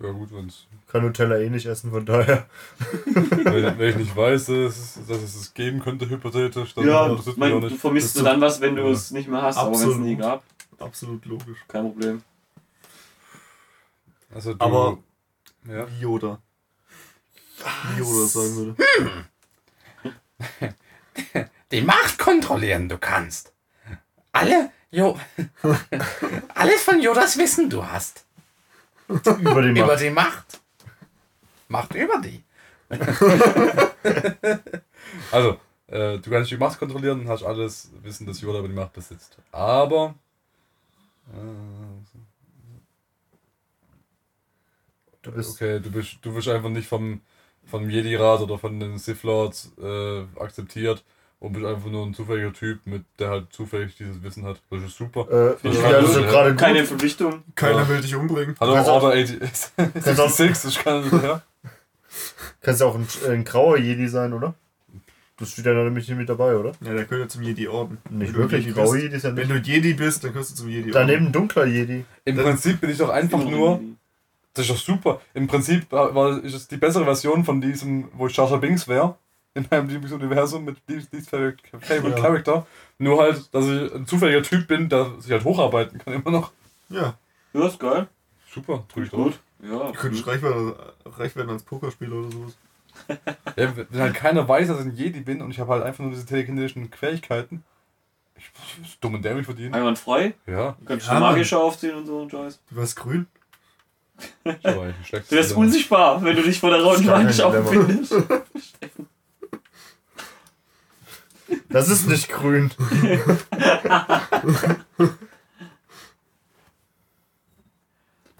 ja 0.00 0.10
gut, 0.10 0.32
wenn's, 0.32 0.66
Kann 0.88 1.02
Nutella 1.04 1.38
eh 1.38 1.48
nicht 1.50 1.66
essen, 1.66 1.90
von 1.90 2.04
daher. 2.04 2.46
wenn, 3.06 3.78
wenn 3.78 3.90
ich 3.90 3.96
nicht 3.96 4.16
weiß, 4.16 4.46
dass 4.46 4.56
es, 4.78 4.98
dass 5.06 5.18
es 5.22 5.34
es 5.36 5.54
geben 5.54 5.80
könnte, 5.80 6.08
hypothetisch, 6.08 6.74
dann 6.74 6.86
Ja, 6.86 7.06
interessiert 7.06 7.36
ich 7.36 7.40
mich 7.40 7.48
auch 7.48 7.52
mein, 7.54 7.60
du 7.62 7.68
nicht. 7.68 7.80
vermisst 7.80 8.18
du 8.18 8.22
dann 8.22 8.40
was, 8.40 8.60
wenn 8.60 8.76
du 8.76 8.82
ja. 8.82 8.90
es 8.90 9.10
nicht 9.10 9.28
mehr 9.28 9.42
hast, 9.42 9.56
aber 9.58 9.70
wenn 9.70 9.76
es 9.76 9.82
Absolut. 9.84 10.00
nie 10.06 10.16
gab, 10.16 10.42
Absolut 10.78 11.24
logisch. 11.26 11.58
kein 11.68 11.84
Problem. 11.84 12.22
Also 14.34 14.54
du, 14.54 14.64
Aber- 14.64 14.98
ja. 15.68 15.86
Wie 15.88 16.00
Yoda. 16.00 16.40
Wie 17.94 17.98
Yoda 18.00 18.20
das 18.22 18.32
sagen 18.32 18.56
würde. 18.56 18.76
Die 21.70 21.80
Macht 21.82 22.18
kontrollieren 22.18 22.88
du 22.88 22.98
kannst. 22.98 23.52
Alle, 24.32 24.70
jo, 24.90 25.18
alles 26.54 26.82
von 26.82 27.00
Jodas 27.00 27.36
Wissen 27.38 27.70
du 27.70 27.86
hast. 27.86 28.24
Über 29.40 29.62
die 29.62 29.68
Über 29.70 29.86
Macht. 29.86 30.00
die 30.00 30.10
Macht. 30.10 30.60
Macht 31.68 31.94
über 31.94 32.20
die. 32.20 32.42
Also, 35.30 35.58
äh, 35.88 36.18
du 36.18 36.30
kannst 36.30 36.50
die 36.50 36.56
Macht 36.56 36.78
kontrollieren 36.78 37.20
und 37.20 37.28
hast 37.28 37.42
alles 37.42 37.90
Wissen, 38.02 38.26
das 38.26 38.40
Yoda 38.40 38.60
über 38.60 38.68
die 38.68 38.74
Macht 38.74 38.92
besitzt. 38.94 39.36
Aber. 39.52 40.14
Äh, 41.32 42.18
Du 45.22 45.30
bist 45.30 45.50
okay, 45.52 45.78
du 45.80 45.90
bist, 45.90 46.18
du 46.22 46.34
bist 46.34 46.48
einfach 46.48 46.68
nicht 46.68 46.88
vom, 46.88 47.20
vom 47.64 47.88
Jedi-Rat 47.88 48.40
oder 48.40 48.58
von 48.58 48.80
den 48.80 48.98
Sith 48.98 49.22
Lords 49.22 49.72
äh, 49.80 50.22
akzeptiert 50.38 51.04
Und 51.42 51.54
bist 51.54 51.64
einfach 51.66 51.90
nur 51.90 52.06
ein 52.06 52.14
zufälliger 52.14 52.52
Typ, 52.52 52.86
mit 52.86 53.02
der 53.18 53.30
halt 53.30 53.52
zufällig 53.52 53.96
dieses 53.96 54.22
Wissen 54.22 54.44
hat. 54.44 54.60
Das 54.70 54.80
ist 54.84 54.96
super. 54.96 55.22
Äh, 55.22 55.56
Finde 55.58 55.76
ich 55.76 55.82
ja, 55.82 55.90
das 55.90 56.00
gut, 56.06 56.10
ist 56.10 56.20
ja. 56.22 56.30
gerade 56.30 56.54
Keine 56.54 56.78
gut. 56.78 56.88
Verpflichtung. 56.88 57.42
Keiner 57.56 57.78
Ja. 57.80 57.88
will 57.88 58.00
dich 58.00 58.14
umbringen. 58.14 58.54
Hallo, 58.60 58.74
kannst 58.74 58.88
auch- 58.88 59.02
Order 59.02 59.20
80 59.20 59.40
66, 60.04 60.76
ich 60.78 60.84
kann 60.84 61.02
nicht 61.02 61.12
her. 61.20 61.42
Kannst 62.60 62.80
ja 62.80 62.86
auch 62.86 62.94
ein, 62.94 63.08
ein 63.28 63.42
grauer 63.44 63.76
Jedi 63.78 64.06
sein, 64.06 64.32
oder? 64.32 64.54
Das 65.38 65.50
steht 65.50 65.66
ja 65.66 65.72
nämlich 65.74 66.06
nicht 66.08 66.16
mit 66.16 66.28
dabei, 66.28 66.54
oder? 66.54 66.72
Ja, 66.80 66.92
der 66.94 67.04
gehört 67.06 67.22
ja 67.22 67.28
zum 67.28 67.42
Jedi-Orden. 67.42 67.98
Nicht 68.10 68.28
Wenn 68.28 68.32
du 68.34 68.38
wirklich. 68.38 68.66
Jedi 68.66 68.80
Jedi 68.80 69.16
ist 69.16 69.24
ja 69.24 69.34
Wenn 69.34 69.48
nicht. 69.48 69.66
du 69.66 69.70
Jedi 69.72 69.94
bist, 69.94 70.22
dann 70.22 70.32
gehörst 70.32 70.52
du 70.52 70.54
zum 70.54 70.68
Jedi-Orden. 70.68 70.92
Daneben 70.92 71.26
ein 71.26 71.32
dunkler 71.32 71.64
Jedi. 71.66 72.04
Im 72.24 72.36
Prinzip 72.36 72.80
bin 72.80 72.90
ich 72.90 72.98
doch 72.98 73.08
einfach 73.08 73.42
nur. 73.44 73.80
Das 74.54 74.66
ist 74.68 74.70
doch 74.70 74.76
super. 74.80 75.20
Im 75.34 75.48
Prinzip 75.48 75.90
war, 75.90 76.14
war- 76.14 76.44
ist 76.44 76.54
es 76.54 76.68
die 76.68 76.76
bessere 76.76 77.04
Version 77.04 77.44
von 77.44 77.60
diesem, 77.60 78.08
wo 78.12 78.28
ich 78.28 78.36
Jar 78.36 78.48
Jar 78.48 78.60
Binks 78.60 78.86
wäre. 78.86 79.16
In 79.54 79.66
meinem 79.70 79.88
Lieblingsuniversum 79.88 80.64
mit 80.64 80.78
Lieblings- 80.88 81.28
Favorite 81.28 81.58
Ja. 82.08 82.22
Character. 82.22 82.66
Nur 82.98 83.20
halt, 83.20 83.52
dass 83.54 83.66
ich 83.66 83.92
ein 83.94 84.06
zufälliger 84.06 84.42
Typ 84.42 84.66
bin, 84.66 84.88
der 84.88 85.20
sich 85.20 85.30
halt 85.30 85.44
hocharbeiten 85.44 85.98
kann 85.98 86.14
immer 86.14 86.30
noch. 86.30 86.52
Ja, 86.88 87.14
Ja, 87.52 87.66
ist 87.66 87.78
geil. 87.78 88.06
Super, 88.50 88.84
drück 88.92 89.04
ich 89.06 89.10
Gut. 89.10 89.38
Ja, 89.62 89.78
du 89.88 89.92
könntest 89.92 90.26
reich 90.26 90.40
werden, 90.42 90.72
reich 91.04 91.36
werden 91.36 91.50
als 91.50 91.62
Pokerspieler 91.62 92.16
oder 92.16 92.30
sowas. 92.30 92.56
Ja, 93.56 93.72
wenn 93.76 94.00
halt 94.00 94.14
keiner 94.14 94.46
weiß, 94.48 94.68
dass 94.68 94.80
ich 94.80 94.86
ein 94.86 94.96
Jedi 94.96 95.20
bin 95.20 95.40
und 95.42 95.50
ich 95.50 95.58
habe 95.60 95.72
halt 95.72 95.82
einfach 95.82 96.02
nur 96.02 96.12
diese 96.12 96.24
telekinetischen 96.26 96.90
Fähigkeiten. 96.90 97.62
Ich 98.36 98.50
muss 98.80 98.98
dumm 99.00 99.14
und 99.14 99.24
dämlich 99.24 99.44
verdienen. 99.46 99.74
einwandfrei. 99.74 100.34
Ja, 100.46 100.76
Du 100.80 100.84
kannst 100.86 101.06
Ja, 101.06 101.14
ja, 101.14 101.20
Mann. 101.20 101.30
magische 101.32 101.58
aufziehen 101.58 101.94
und 101.94 102.06
so 102.06 102.20
und 102.22 102.30
Scheiß. 102.30 102.58
Du 102.70 102.76
warst 102.76 102.96
grün. 102.96 103.26
Du 104.44 104.50
wirst 104.62 105.30
Dilemma. 105.30 105.54
unsichtbar, 105.56 106.22
wenn 106.24 106.36
du 106.36 106.42
dich 106.42 106.58
vor 106.60 106.70
der 106.70 106.82
roten 106.82 107.06
Wand 107.06 107.28
kein 107.36 107.62
Dilemma. 107.62 108.42
Das 111.68 111.88
ist 111.88 112.08
nicht 112.08 112.28
grün. 112.28 112.70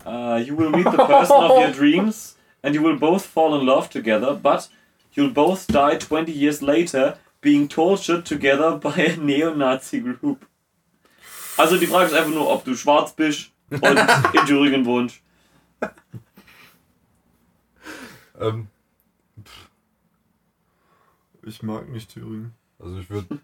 Uh, 0.05 0.35
you 0.45 0.57
will 0.57 0.71
meet 0.71 0.85
the 0.85 0.97
person 0.97 1.45
of 1.45 1.59
your 1.61 1.71
dreams 1.71 2.35
and 2.63 2.75
you 2.75 2.83
will 2.83 2.99
both 2.99 3.25
fall 3.25 3.55
in 3.55 3.65
love 3.65 3.89
together, 3.89 4.35
but 4.35 4.69
you'll 5.15 5.31
both 5.31 5.69
die 5.69 5.97
20 5.97 6.33
years 6.33 6.61
later 6.61 7.19
being 7.41 7.69
tortured 7.69 8.27
together 8.27 8.77
by 8.83 8.95
a 8.97 9.17
neo-Nazi 9.17 10.01
group. 10.01 10.45
Also 11.57 11.79
die 11.79 11.87
Frage 11.87 12.07
ist 12.07 12.15
einfach 12.15 12.31
nur, 12.31 12.49
ob 12.51 12.65
du 12.65 12.75
schwarz 12.75 13.13
bist 13.13 13.53
und 13.71 13.85
in 14.35 14.47
Thüringen 14.47 14.85
wohnst. 14.85 15.21
Ähm, 18.41 18.67
Ich 21.45 21.63
mag 21.63 21.89
nicht 21.89 22.13
Thüringen. 22.13 22.55
Also 22.83 22.99
ich 22.99 23.09
würde 23.11 23.39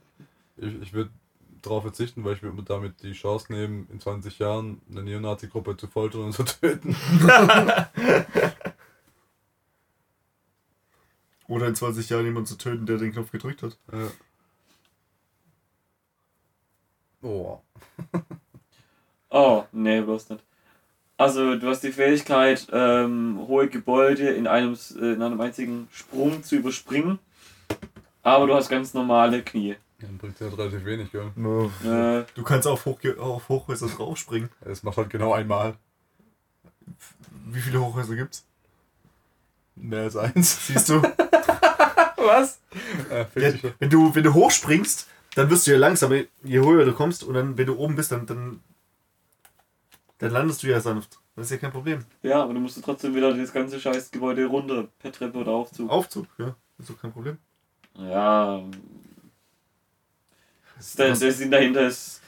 ich, 0.56 0.82
ich 0.82 0.92
würd 0.92 1.10
darauf 1.62 1.82
verzichten, 1.82 2.24
weil 2.24 2.34
ich 2.34 2.42
würde 2.42 2.56
mir 2.56 2.62
damit 2.62 3.02
die 3.02 3.12
Chance 3.12 3.52
nehmen, 3.52 3.88
in 3.90 4.00
20 4.00 4.38
Jahren 4.38 4.80
eine 4.90 5.02
Neonazi-Gruppe 5.02 5.76
zu 5.76 5.86
foltern 5.88 6.22
und 6.22 6.32
zu 6.32 6.44
töten. 6.44 6.94
Oder 11.48 11.68
in 11.68 11.74
20 11.74 12.08
Jahren 12.10 12.26
jemanden 12.26 12.46
zu 12.46 12.58
töten, 12.58 12.86
der 12.86 12.98
den 12.98 13.12
Knopf 13.12 13.30
gedrückt 13.30 13.62
hat. 13.62 13.78
Ja. 13.92 14.10
Oh. 17.22 17.60
Oh, 19.30 19.64
nee, 19.72 20.00
bloß 20.00 20.30
nicht. 20.30 20.42
Also 21.18 21.56
du 21.56 21.68
hast 21.68 21.82
die 21.82 21.92
Fähigkeit, 21.92 22.66
ähm, 22.72 23.44
hohe 23.46 23.68
Gebäude 23.68 24.30
in 24.30 24.46
einem, 24.46 24.72
äh, 24.98 25.12
in 25.12 25.20
einem 25.20 25.38
einzigen 25.40 25.88
Sprung 25.90 26.42
zu 26.42 26.56
überspringen, 26.56 27.18
aber 28.36 28.46
du 28.46 28.54
hast 28.54 28.68
ganz 28.68 28.94
normale 28.94 29.42
Knie. 29.42 29.76
Dann 30.00 30.16
bringt 30.18 30.38
ja 30.40 30.48
relativ 30.48 30.84
wenig, 30.84 31.10
gell? 31.10 31.32
Nö. 31.34 31.66
Äh, 31.84 32.24
Du 32.34 32.42
kannst 32.44 32.68
auf, 32.68 32.84
Hochge 32.86 33.18
auf 33.20 33.48
Hochhäuser 33.48 33.88
draufspringen. 33.88 34.48
Es 34.60 34.82
macht 34.82 34.96
halt 34.96 35.10
genau 35.10 35.32
einmal. 35.32 35.74
Wie 37.46 37.60
viele 37.60 37.80
Hochhäuser 37.80 38.14
gibt's? 38.14 38.46
Mehr 39.74 40.02
als 40.02 40.16
eins. 40.16 40.66
Siehst 40.66 40.88
du? 40.88 41.02
Was? 42.16 42.60
Äh, 43.10 43.18
Ja, 43.20 43.24
50. 43.24 43.72
wenn, 43.78 43.90
du 43.90 44.14
wenn 44.14 44.22
du 44.22 44.34
hochspringst, 44.34 45.08
dann 45.34 45.50
wirst 45.50 45.66
du 45.66 45.72
ja 45.72 45.78
langsamer, 45.78 46.16
je 46.44 46.58
höher 46.60 46.84
du 46.84 46.92
kommst. 46.92 47.24
Und 47.24 47.34
dann, 47.34 47.56
wenn 47.58 47.66
du 47.66 47.76
oben 47.76 47.96
bist, 47.96 48.12
dann, 48.12 48.26
dann, 48.26 48.60
dann 50.18 50.30
landest 50.30 50.62
du 50.62 50.68
ja 50.68 50.80
sanft. 50.80 51.18
Das 51.36 51.46
ist 51.46 51.50
ja 51.52 51.56
kein 51.58 51.70
Problem. 51.72 52.04
ja, 52.22 52.42
aber 52.42 52.52
du 52.54 52.60
musst 52.60 52.82
trotzdem 52.84 53.14
wieder 53.14 53.32
das 53.32 53.52
ganze 53.52 53.78
scheiß 53.80 54.10
Gebäude 54.10 54.44
runter 54.46 54.88
per 54.98 55.12
Treppe 55.12 55.38
oder 55.38 55.52
Aufzug. 55.52 55.88
Aufzug, 55.90 56.26
ja. 56.38 56.56
Ist 56.78 56.90
doch 56.90 57.00
kein 57.00 57.12
Problem. 57.12 57.38
Ja. 57.98 58.62
Der, 60.96 61.14
der 61.14 61.32
Sinn 61.32 61.50
dahinter 61.50 61.86
ist. 61.88 62.20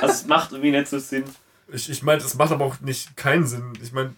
Also 0.00 0.06
es 0.14 0.26
macht 0.26 0.52
irgendwie 0.52 0.70
nicht 0.70 0.88
so 0.88 0.98
Sinn. 0.98 1.24
Ich, 1.72 1.88
ich 1.90 2.02
meine, 2.02 2.20
es 2.22 2.34
macht 2.34 2.52
aber 2.52 2.64
auch 2.66 2.80
nicht 2.80 3.16
keinen 3.16 3.46
Sinn. 3.46 3.72
Ich 3.82 3.92
meine, 3.92 4.14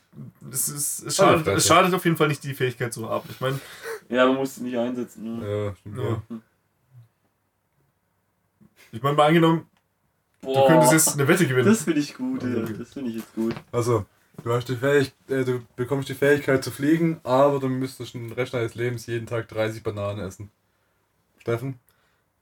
es, 0.51 0.69
ist, 0.69 1.03
es, 1.05 1.21
Ah, 1.21 1.27
schadet, 1.39 1.47
es 1.49 1.69
ja. 1.69 1.75
schadet 1.75 1.95
auf 1.95 2.05
jeden 2.05 2.17
Fall 2.17 2.29
nicht, 2.29 2.43
die 2.45 2.55
Fähigkeit 2.55 2.93
zu 2.93 3.09
haben. 3.09 3.29
Ich 3.31 3.41
meine, 3.41 3.59
Ja, 4.09 4.27
man 4.27 4.37
muss 4.37 4.57
sie 4.57 4.63
nicht 4.63 4.77
einsetzen. 4.77 5.39
Ne? 5.41 5.67
Ja, 5.67 5.75
stimmt. 5.77 5.99
Ja. 5.99 6.05
Ja. 6.05 6.23
ich 8.93 9.03
meine, 9.03 9.17
mal 9.17 9.27
angenommen, 9.29 9.67
du 10.43 10.67
könntest 10.67 10.93
jetzt 10.93 11.13
eine 11.15 11.27
Wette 11.29 11.47
gewinnen. 11.47 11.67
Das 11.69 11.83
finde 11.85 12.01
ich 12.01 12.15
gut, 12.15 12.43
ja. 12.43 12.63
Okay. 12.63 12.75
Das 12.79 12.93
finde 12.93 13.11
ich 13.11 13.17
jetzt 13.17 13.35
gut. 13.35 13.55
Also, 13.73 14.05
du, 14.43 14.53
hast 14.53 14.69
die 14.69 14.77
Fähig 14.77 15.13
äh, 15.29 15.45
du 15.45 15.61
bekommst 15.77 16.09
die 16.09 16.15
Fähigkeit 16.15 16.63
zu 16.63 16.71
fliegen, 16.71 17.21
aber 17.25 17.59
du 17.61 17.69
müsstest 17.69 18.15
den 18.15 18.33
Rest 18.33 18.55
deines 18.55 18.75
Lebens 18.75 19.07
jeden 19.07 19.27
Tag 19.27 19.49
30 19.49 19.83
Bananen 19.83 20.27
essen. 20.27 20.51
Steffen? 21.39 21.79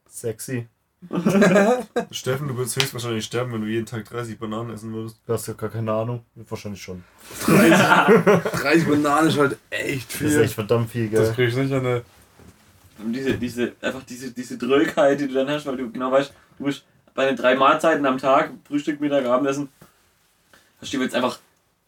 Sexy. 0.08 0.68
Steffen, 2.10 2.48
du 2.48 2.56
würdest 2.56 2.76
höchstwahrscheinlich 2.76 3.24
sterben, 3.26 3.52
wenn 3.52 3.60
du 3.60 3.66
jeden 3.66 3.84
Tag 3.84 4.04
30 4.06 4.38
Bananen 4.38 4.72
essen 4.72 4.92
würdest. 4.92 5.20
Du 5.26 5.32
hast 5.32 5.46
ja 5.46 5.54
gar 5.54 5.68
keine 5.68 5.92
Ahnung. 5.92 6.24
Wahrscheinlich 6.34 6.82
schon. 6.82 7.04
30 7.46 8.86
Bananen 8.88 9.28
ist 9.28 9.38
halt 9.38 9.58
echt 9.70 10.14
Das 10.14 10.20
ist 10.22 10.36
echt 10.36 10.54
verdammt 10.54 10.90
viel, 10.90 11.10
Das 11.10 11.26
gell? 11.26 11.34
krieg 11.34 11.48
ich 11.48 11.56
nicht 11.56 11.72
an 11.72 11.86
eine. 11.86 12.02
Und 12.98 13.12
diese, 13.12 13.34
diese, 13.34 13.72
einfach 13.80 14.02
diese, 14.04 14.30
diese 14.30 14.56
Drögheit, 14.56 15.20
die 15.20 15.28
du 15.28 15.34
dann 15.34 15.50
hast, 15.50 15.66
weil 15.66 15.76
du 15.76 15.90
genau 15.90 16.12
weißt, 16.12 16.32
du 16.58 16.64
musst 16.64 16.84
bei 17.14 17.26
den 17.26 17.36
drei 17.36 17.54
Mahlzeiten 17.54 18.06
am 18.06 18.18
Tag, 18.18 18.52
Frühstück, 18.66 19.00
Mittag, 19.00 19.26
Abendessen, 19.26 19.68
hast 20.80 20.92
du 20.92 21.02
jetzt 21.02 21.14
einfach 21.14 21.38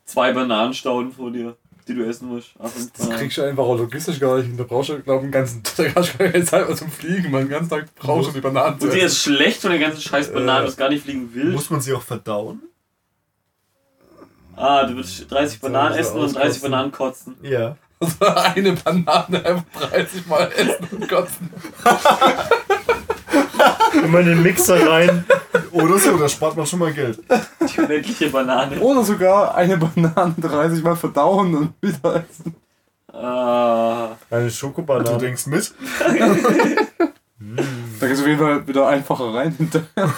zwei 0.07 0.33
Bananenstauden 0.33 1.13
vor 1.13 1.31
dir, 1.31 1.57
die 1.87 1.95
du 1.95 2.05
essen 2.09 2.29
musst. 2.29 2.55
Das 2.59 3.11
kriegst 3.11 3.37
du 3.39 3.43
einfach 3.43 3.65
auch 3.65 3.77
logistisch 3.77 4.19
gar 4.19 4.37
nicht. 4.39 4.47
hin. 4.47 4.57
Da 4.57 4.65
brauchst 4.65 4.89
du, 4.89 5.01
glaube 5.01 5.19
ich, 5.19 5.23
einen 5.25 5.33
ganzen 5.33 5.63
Tag. 5.63 5.77
Da 5.95 6.01
hast 6.01 6.15
du 6.15 6.19
gar 6.19 6.29
keine 6.29 6.45
Zeit 6.45 6.67
mehr 6.67 6.77
zum 6.77 6.91
Fliegen. 6.91 7.31
Man, 7.31 7.43
den 7.43 7.51
ganzen 7.51 7.71
Tag 7.71 7.95
brauchst 7.97 8.31
du 8.31 8.33
die 8.33 8.41
Bananen 8.41 8.81
zu 8.81 8.87
Und 8.87 8.95
dir 8.95 9.05
ist 9.07 9.23
schlecht 9.23 9.61
von 9.61 9.71
den 9.71 9.81
ganzen 9.81 10.01
scheiß 10.01 10.33
Bananen, 10.33 10.63
Äh. 10.63 10.67
das 10.67 10.77
gar 10.77 10.89
nicht 10.89 11.05
fliegen 11.05 11.35
will. 11.35 11.53
Muss 11.53 11.69
man 11.71 11.81
sie 11.81 11.93
auch 11.93 12.03
verdauen? 12.03 12.63
Ah, 14.57 14.85
du 14.87 14.95
würdest 14.97 15.31
30 15.31 15.61
Bananen 15.61 15.93
so 15.95 16.01
essen 16.01 16.17
und 16.19 16.35
30 16.35 16.39
auskotzen. 16.41 16.63
Bananen 16.71 16.93
kotzen. 16.93 17.37
Ja. 17.43 17.77
Also 18.01 18.17
eine 18.27 18.73
Banane 18.73 19.45
einfach 19.45 19.65
30 19.91 20.27
Mal 20.27 20.51
essen 20.57 20.89
und 20.93 21.09
kotzen. 21.09 21.51
Immer 23.93 24.21
in 24.21 24.27
den 24.27 24.43
Mixer 24.43 24.89
rein. 24.91 25.25
Oder 25.73 25.99
so, 25.99 26.17
da 26.17 26.29
spart 26.29 26.57
man 26.57 26.67
schon 26.67 26.79
mal 26.81 26.93
Geld. 26.93 27.21
Die 27.61 27.81
unendliche 27.81 28.31
Banane. 28.31 28.79
Oder 28.81 29.05
sogar 29.05 29.55
eine 29.55 29.77
Banane 29.77 30.35
30 30.41 30.83
Mal 30.83 30.97
verdauen 30.97 31.55
und 31.55 31.75
wieder 31.81 32.25
essen. 32.29 32.55
Ah, 33.13 34.17
Eine 34.31 34.45
Du 34.45 34.51
Schokobanane. 34.51 35.19
denkst 35.19 35.47
mit? 35.47 35.73
Da 38.01 38.07
geht's 38.09 38.21
auf 38.21 38.27
jeden 38.27 38.41
Fall 38.41 38.67
wieder 38.67 38.89
einfacher 38.89 39.33
rein 39.35 39.53
hinterher. 39.57 40.11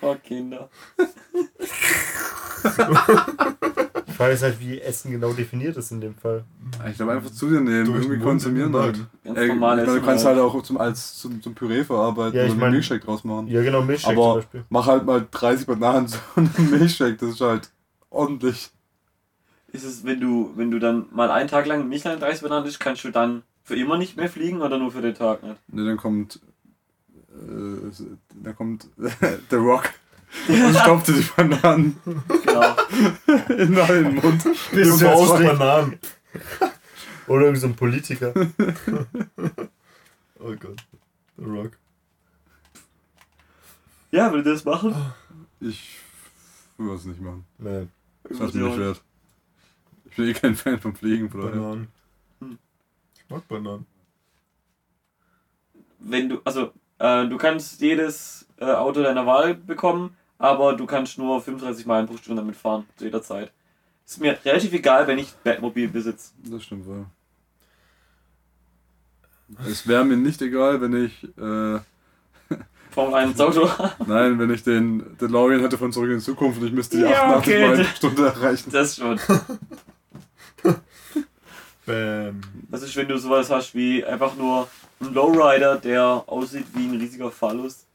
oh 0.00 0.16
Kinder. 0.26 0.68
Die 4.12 4.16
Frage 4.16 4.34
ist 4.34 4.42
halt, 4.42 4.60
wie 4.60 4.80
Essen 4.80 5.10
genau 5.10 5.32
definiert 5.32 5.76
ist 5.76 5.90
in 5.90 6.00
dem 6.00 6.14
Fall. 6.14 6.44
Ich 6.90 6.96
glaube 6.96 7.12
einfach 7.12 7.30
zu 7.30 7.48
dir 7.48 7.60
nehmen, 7.60 7.86
Durch 7.86 8.04
irgendwie 8.04 8.18
konsumieren 8.22 8.74
halt. 8.76 8.98
Ganz 9.24 9.38
Ey, 9.38 9.48
normal 9.48 9.78
ich 9.80 9.86
meine, 9.86 10.00
du 10.00 10.04
kannst 10.06 10.24
halt. 10.24 10.36
halt 10.36 10.46
auch 10.46 10.62
zum, 10.62 10.76
als 10.78 11.18
zum, 11.18 11.42
zum 11.42 11.54
Püree 11.54 11.82
verarbeiten 11.84 12.36
Ja, 12.38 12.44
ich 12.44 12.50
oder 12.50 12.58
mein- 12.60 12.66
einen 12.66 12.74
Milchshake 12.74 13.04
draus 13.04 13.24
machen. 13.24 13.48
Ja, 13.48 13.62
genau, 13.62 13.82
Milchshake 13.82 14.14
zum 14.14 14.22
Aber 14.24 14.34
Beispiel. 14.36 14.64
mach 14.68 14.86
halt 14.86 15.04
mal 15.06 15.26
30 15.30 15.66
Bananen 15.66 16.08
zu 16.08 16.18
einem 16.36 16.50
Milchshake, 16.70 17.16
das 17.18 17.30
ist 17.30 17.40
halt 17.40 17.70
ordentlich. 18.10 18.70
Ist 19.72 19.84
es, 19.84 20.04
wenn 20.04 20.20
du, 20.20 20.52
wenn 20.56 20.70
du 20.70 20.78
dann 20.78 21.06
mal 21.12 21.30
einen 21.30 21.48
Tag 21.48 21.66
lang 21.66 21.88
nicht 21.88 22.04
lang 22.04 22.20
30 22.20 22.42
Bananen 22.42 22.66
isst, 22.66 22.78
kannst 22.78 23.04
du 23.04 23.10
dann 23.10 23.42
für 23.64 23.74
immer 23.76 23.96
nicht 23.96 24.16
mehr 24.18 24.28
fliegen 24.28 24.60
oder 24.60 24.78
nur 24.78 24.90
für 24.92 25.00
den 25.02 25.14
Tag 25.14 25.42
nicht? 25.42 25.56
Ne, 25.68 25.84
dann 25.86 25.96
kommt. 25.96 26.40
Äh, 27.32 27.90
dann 28.42 28.54
kommt 28.56 28.88
The 29.50 29.56
Rock 29.56 29.90
und 30.48 30.74
stopft 30.76 31.08
dir 31.08 31.12
die 31.14 31.28
Bananen 31.36 31.96
Genau. 32.44 32.76
in 33.48 33.74
den 33.74 34.14
Mund. 34.16 34.44
Bis 34.72 34.88
du 34.90 34.98
der 34.98 35.14
aus 35.14 35.28
Bananen. 35.38 35.98
Oder 37.28 37.42
irgend 37.46 37.60
so 37.60 37.66
ein 37.68 37.76
Politiker. 37.76 38.32
Oh 40.44 40.56
Gott. 40.58 40.82
The 41.36 41.44
Rock. 41.44 41.70
Ja, 44.10 44.32
will 44.32 44.42
das 44.42 44.64
machen? 44.64 44.92
Ich 45.60 45.98
würde 46.76 46.96
es 46.96 47.04
nicht 47.04 47.20
machen. 47.20 47.44
Nee. 47.58 47.86
Das 48.24 48.40
ist 48.40 48.54
mir 48.54 48.64
nicht 48.64 48.78
wert. 48.78 49.00
Ich 50.10 50.16
bin 50.16 50.26
eh 50.26 50.32
kein 50.34 50.56
Fan 50.56 50.80
vom 50.80 50.96
Fliegen, 50.96 51.30
von 51.30 51.42
daher. 51.42 51.54
Bananen. 51.54 51.88
Hm. 52.40 52.58
Ich 53.14 53.30
mag 53.30 53.46
Bananen. 53.46 53.86
wenn 56.00 56.28
du, 56.28 56.40
also 56.44 56.72
äh, 56.98 57.28
du 57.28 57.36
kannst 57.38 57.80
jedes 57.80 58.44
äh, 58.58 58.64
Auto 58.64 59.00
deiner 59.02 59.24
Wahl 59.26 59.54
bekommen, 59.54 60.16
aber 60.42 60.72
du 60.72 60.86
kannst 60.86 61.18
nur 61.18 61.40
35 61.40 61.86
Meilen 61.86 62.08
pro 62.08 62.16
Stunde 62.16 62.42
damit 62.42 62.56
fahren, 62.56 62.84
zu 62.96 63.04
jeder 63.04 63.22
Zeit. 63.22 63.52
Ist 64.04 64.20
mir 64.20 64.36
relativ 64.44 64.72
egal, 64.72 65.06
wenn 65.06 65.18
ich 65.18 65.32
Batmobil 65.44 65.86
besitze. 65.86 66.32
Das 66.44 66.64
stimmt 66.64 66.84
wohl. 66.84 67.06
Es 69.70 69.86
wäre 69.86 70.04
mir 70.04 70.16
nicht 70.16 70.42
egal, 70.42 70.80
wenn 70.80 71.04
ich, 71.04 71.22
äh, 71.38 71.78
Formel 72.90 73.14
1 73.14 73.40
Auto. 73.40 73.70
nein, 74.06 74.36
wenn 74.40 74.52
ich 74.52 74.64
den 74.64 75.16
DeLorean 75.18 75.60
hätte 75.60 75.78
von 75.78 75.92
Zurück 75.92 76.10
in 76.10 76.18
die 76.18 76.24
Zukunft 76.24 76.60
und 76.60 76.66
ich 76.66 76.72
müsste 76.72 76.96
die 76.96 77.04
Ja, 77.04 77.36
88 77.36 77.54
okay. 77.54 77.68
Meilen 77.68 77.86
pro 77.86 77.94
Stunde 77.94 78.26
erreichen. 78.26 78.70
Das 78.72 78.96
schon. 78.96 79.20
Bam. 81.86 82.40
Das 82.68 82.82
ist, 82.82 82.96
wenn 82.96 83.06
du 83.06 83.18
sowas 83.18 83.50
hast 83.50 83.74
wie 83.74 84.04
einfach 84.04 84.34
nur 84.34 84.66
ein 85.00 85.12
Lowrider, 85.12 85.76
der 85.76 86.24
aussieht 86.26 86.66
wie 86.74 86.86
ein 86.86 86.96
riesiger 86.96 87.30
Phallus. 87.30 87.86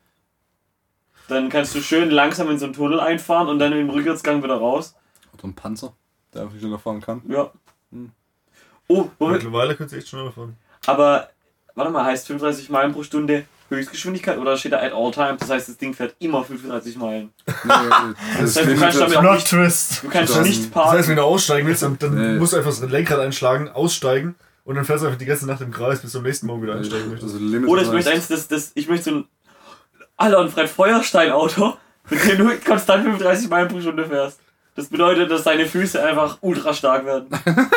Dann 1.28 1.50
kannst 1.50 1.76
du 1.76 1.82
schön 1.82 2.10
langsam 2.10 2.50
in 2.50 2.58
so 2.60 2.66
einen 2.66 2.74
Tunnel 2.74 3.00
einfahren 3.00 3.48
und 3.50 3.60
dann 3.60 3.74
im 3.74 3.90
Rückwärtsgang 3.90 4.42
wieder 4.44 4.56
raus. 4.56 4.96
Oder 5.34 5.44
ein 5.46 5.54
Panzer, 5.54 5.94
der 6.34 6.42
einfach 6.44 6.54
nicht 6.54 6.62
schneller 6.64 6.80
fahren 6.80 7.02
kann. 7.02 7.22
Ja. 7.28 7.52
Hm. 7.92 8.12
Oh, 8.88 9.10
Moment. 9.20 9.44
Mittlerweile 9.44 9.76
könnt 9.76 9.92
ihr 9.92 9.98
echt 9.98 10.08
schneller 10.08 10.32
fahren. 10.32 10.56
Aber, 10.86 11.30
warte 11.76 11.92
mal, 11.92 12.06
heißt 12.06 12.28
35 12.28 12.70
Meilen 12.70 12.94
pro 12.94 13.04
Stunde 13.04 13.44
Höchstgeschwindigkeit 13.70 14.38
oder 14.38 14.56
steht 14.56 14.72
da 14.72 14.78
at 14.82 14.94
all 14.94 15.12
times? 15.12 15.40
Das 15.42 15.50
heißt, 15.50 15.68
das 15.68 15.78
Ding 15.78 15.94
fährt 15.94 16.16
immer 16.20 16.42
35 16.46 16.96
Meilen. 16.96 17.34
Nee, 17.46 17.54
Das 18.40 18.56
heißt, 18.56 18.70
du 18.70 18.76
kannst 18.78 18.98
ist- 18.98 19.02
damit 19.02 19.18
auch 19.18 19.34
nicht, 19.34 19.48
Twist. 19.50 20.04
du 20.04 20.08
kannst 20.10 20.34
Das- 20.38 20.46
nicht 20.48 20.64
Das 20.64 20.70
parken. 20.70 20.92
heißt, 20.98 21.10
wenn 21.10 21.18
du 21.18 21.24
aussteigen 21.24 21.68
willst, 21.68 21.84
dann, 21.84 22.00
dann 22.00 22.16
Nee. 22.34 22.40
musst 22.40 22.54
du 22.54 22.58
einfach 22.58 22.70
das 22.72 22.80
Lenkrad 22.90 23.20
einschlagen, 23.20 23.68
aussteigen 23.68 24.36
und 24.64 24.76
dann 24.76 24.86
fährst 24.86 25.04
du 25.04 25.08
einfach 25.08 25.20
die 25.20 25.26
ganze 25.26 25.46
Nacht 25.48 25.60
im 25.60 25.72
Kreis, 25.72 26.00
bis 26.00 26.14
du 26.14 26.20
am 26.20 26.24
nächsten 26.24 26.48
Morgen 26.48 26.64
wieder 26.64 26.76
einsteigen 26.76 27.10
möchtest. 27.10 27.34
also 27.34 27.46
Limit 27.46 27.70
Oder 27.70 27.82
ich 27.82 27.92
möchte 27.92 28.12
eins, 28.12 28.30
das, 28.30 28.48
das, 28.48 28.72
ich 28.76 28.88
möchte 28.88 29.10
so 29.10 29.16
ein 29.18 29.26
Alter 30.18 30.40
und 30.40 30.50
Fred 30.50 30.70
Feuerstein 30.70 31.32
Auto, 31.32 31.78
mit 32.10 32.26
dem 32.26 32.38
du 32.40 32.58
konstant 32.60 33.04
35 33.04 33.50
Meilen 33.50 33.70
pro 33.70 33.80
Stunde 33.80 34.06
fährst. 34.06 34.40
Das 34.76 34.88
bedeutet, 34.88 35.32
dass 35.32 35.44
deine 35.44 35.66
Füße 35.66 36.04
einfach 36.04 36.38
ultra 36.42 36.74
stark 36.74 37.06
werden. 37.06 37.30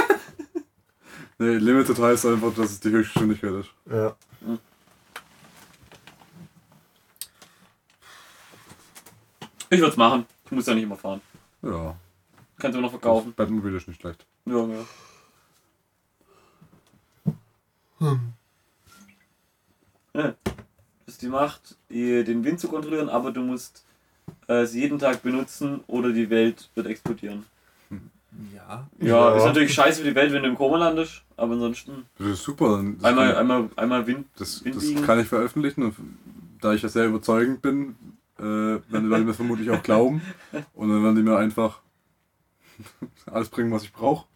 Nee, 1.43 1.57
Limited 1.57 1.99
heißt 1.99 2.26
einfach, 2.26 2.53
dass 2.55 2.70
es 2.70 2.80
die 2.80 2.91
Höchstgeschwindigkeit 2.91 3.53
ist. 3.55 3.70
Ja. 3.91 4.14
Ich 9.70 9.78
würde 9.78 9.91
es 9.91 9.97
machen. 9.97 10.26
Ich 10.45 10.51
muss 10.51 10.66
ja 10.66 10.74
nicht 10.74 10.82
immer 10.82 10.99
fahren. 10.99 11.22
Ja. 11.62 11.97
Kannst 12.59 12.76
du 12.76 12.82
noch 12.82 12.91
verkaufen. 12.91 13.32
Batmobil 13.32 13.74
ist 13.74 13.88
nicht 13.88 14.03
schlecht. 14.03 14.26
Ja, 14.45 14.66
ja. 14.66 14.84
Ja. 20.12 20.34
Die 21.22 21.28
Macht, 21.28 21.76
die, 21.90 22.24
den 22.24 22.44
Wind 22.44 22.60
zu 22.60 22.68
kontrollieren, 22.68 23.08
aber 23.08 23.30
du 23.32 23.40
musst 23.42 23.84
äh, 24.48 24.62
es 24.62 24.74
jeden 24.74 24.98
Tag 24.98 25.22
benutzen 25.22 25.80
oder 25.86 26.12
die 26.12 26.30
Welt 26.30 26.68
wird 26.74 26.86
explodieren. 26.86 27.44
Ja. 28.54 28.86
Ja, 29.00 29.06
Ja. 29.06 29.36
ist 29.36 29.44
natürlich 29.44 29.74
scheiße 29.74 30.02
für 30.02 30.08
die 30.08 30.14
Welt, 30.14 30.32
wenn 30.32 30.42
du 30.42 30.48
im 30.48 30.54
Koma 30.56 30.76
landest, 30.78 31.22
aber 31.36 31.54
ansonsten 31.54 32.06
Das 32.18 32.28
ist 32.28 32.42
super. 32.44 32.82
Das 32.96 33.04
einmal, 33.04 33.28
kann, 33.28 33.36
einmal, 33.38 33.68
einmal 33.76 34.06
Wind. 34.06 34.26
das, 34.38 34.64
Wind 34.64 34.76
das 34.76 35.04
kann 35.04 35.18
ich 35.20 35.26
veröffentlichen 35.26 35.82
und 35.82 35.96
da 36.60 36.72
ich 36.72 36.82
ja 36.82 36.88
sehr 36.88 37.06
überzeugend 37.06 37.60
bin, 37.62 37.96
äh, 38.38 38.42
werden 38.42 38.82
die 38.90 39.06
Leute 39.08 39.24
mir 39.24 39.34
vermutlich 39.34 39.70
auch 39.70 39.82
glauben. 39.82 40.22
Und 40.74 40.88
dann 40.90 41.02
werden 41.02 41.16
die 41.16 41.22
mir 41.22 41.36
einfach 41.36 41.80
alles 43.26 43.48
bringen, 43.48 43.72
was 43.72 43.82
ich 43.82 43.92
brauche. 43.92 44.26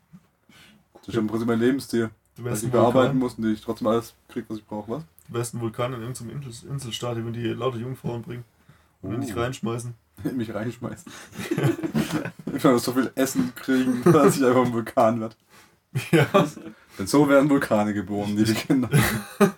Das 0.94 1.08
ist 1.08 1.14
ja 1.14 1.20
im 1.20 1.26
Prinzip 1.26 1.46
mein 1.48 1.60
Lebensstil. 1.60 2.10
Du 2.36 2.42
Dass 2.42 2.62
ich 2.64 2.70
bearbeiten 2.70 3.18
muss 3.18 3.34
und 3.34 3.44
ich 3.46 3.60
trotzdem 3.60 3.86
alles 3.86 4.14
kriege, 4.28 4.46
was 4.48 4.58
ich 4.58 4.64
brauche. 4.66 4.90
Was? 4.90 5.02
Ein 5.32 5.60
Vulkan 5.60 5.92
in 5.94 6.00
irgendeinem 6.02 6.42
Insel 6.42 6.68
Inselstaat, 6.70 7.16
wenn 7.16 7.32
die 7.32 7.46
lauter 7.48 7.78
Jungfrauen 7.78 8.22
bringen 8.22 8.44
und 9.02 9.14
Oh. 9.16 9.20
dich 9.20 9.36
reinschmeißen. 9.36 9.94
In 10.24 10.36
mich 10.36 10.54
reinschmeißen. 10.54 11.10
ich 12.54 12.62
werde 12.64 12.78
so 12.78 12.92
viel 12.92 13.10
Essen 13.16 13.52
kriegen, 13.56 14.02
dass 14.12 14.36
ich 14.36 14.44
einfach 14.44 14.64
ein 14.64 14.72
Vulkan 14.72 15.20
werde. 15.20 15.34
Ja. 16.12 16.26
Denn 16.98 17.06
so 17.08 17.28
werden 17.28 17.50
Vulkane 17.50 17.92
geboren, 17.94 18.36
liebe 18.36 18.54
Kinder. 18.54 18.88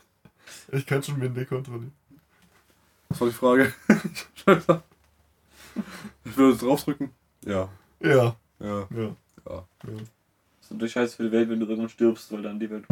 Ich 0.73 0.85
kann 0.85 1.01
schon 1.01 1.21
Winde 1.21 1.47
kontrollieren. 1.47 1.93
Was 3.09 3.21
war 3.21 3.29
die 3.29 3.35
Frage? 3.35 3.73
ich 6.25 6.37
würde 6.37 6.57
draufdrücken. 6.59 7.11
Ja. 7.45 7.69
Ja. 8.03 8.37
Ja. 8.59 8.89
Ja. 8.91 9.17
Ja. 9.47 9.65
Das 9.85 9.93
ist 10.63 10.71
natürlich 10.73 10.93
scheiße 10.93 11.17
für 11.17 11.23
die 11.25 11.33
Welt, 11.33 11.49
wenn 11.49 11.61
du 11.61 11.67
irgendwann 11.67 11.89
stirbst, 11.89 12.33
weil 12.33 12.43
dann 12.43 12.59
die 12.59 12.69
Welt. 12.69 12.85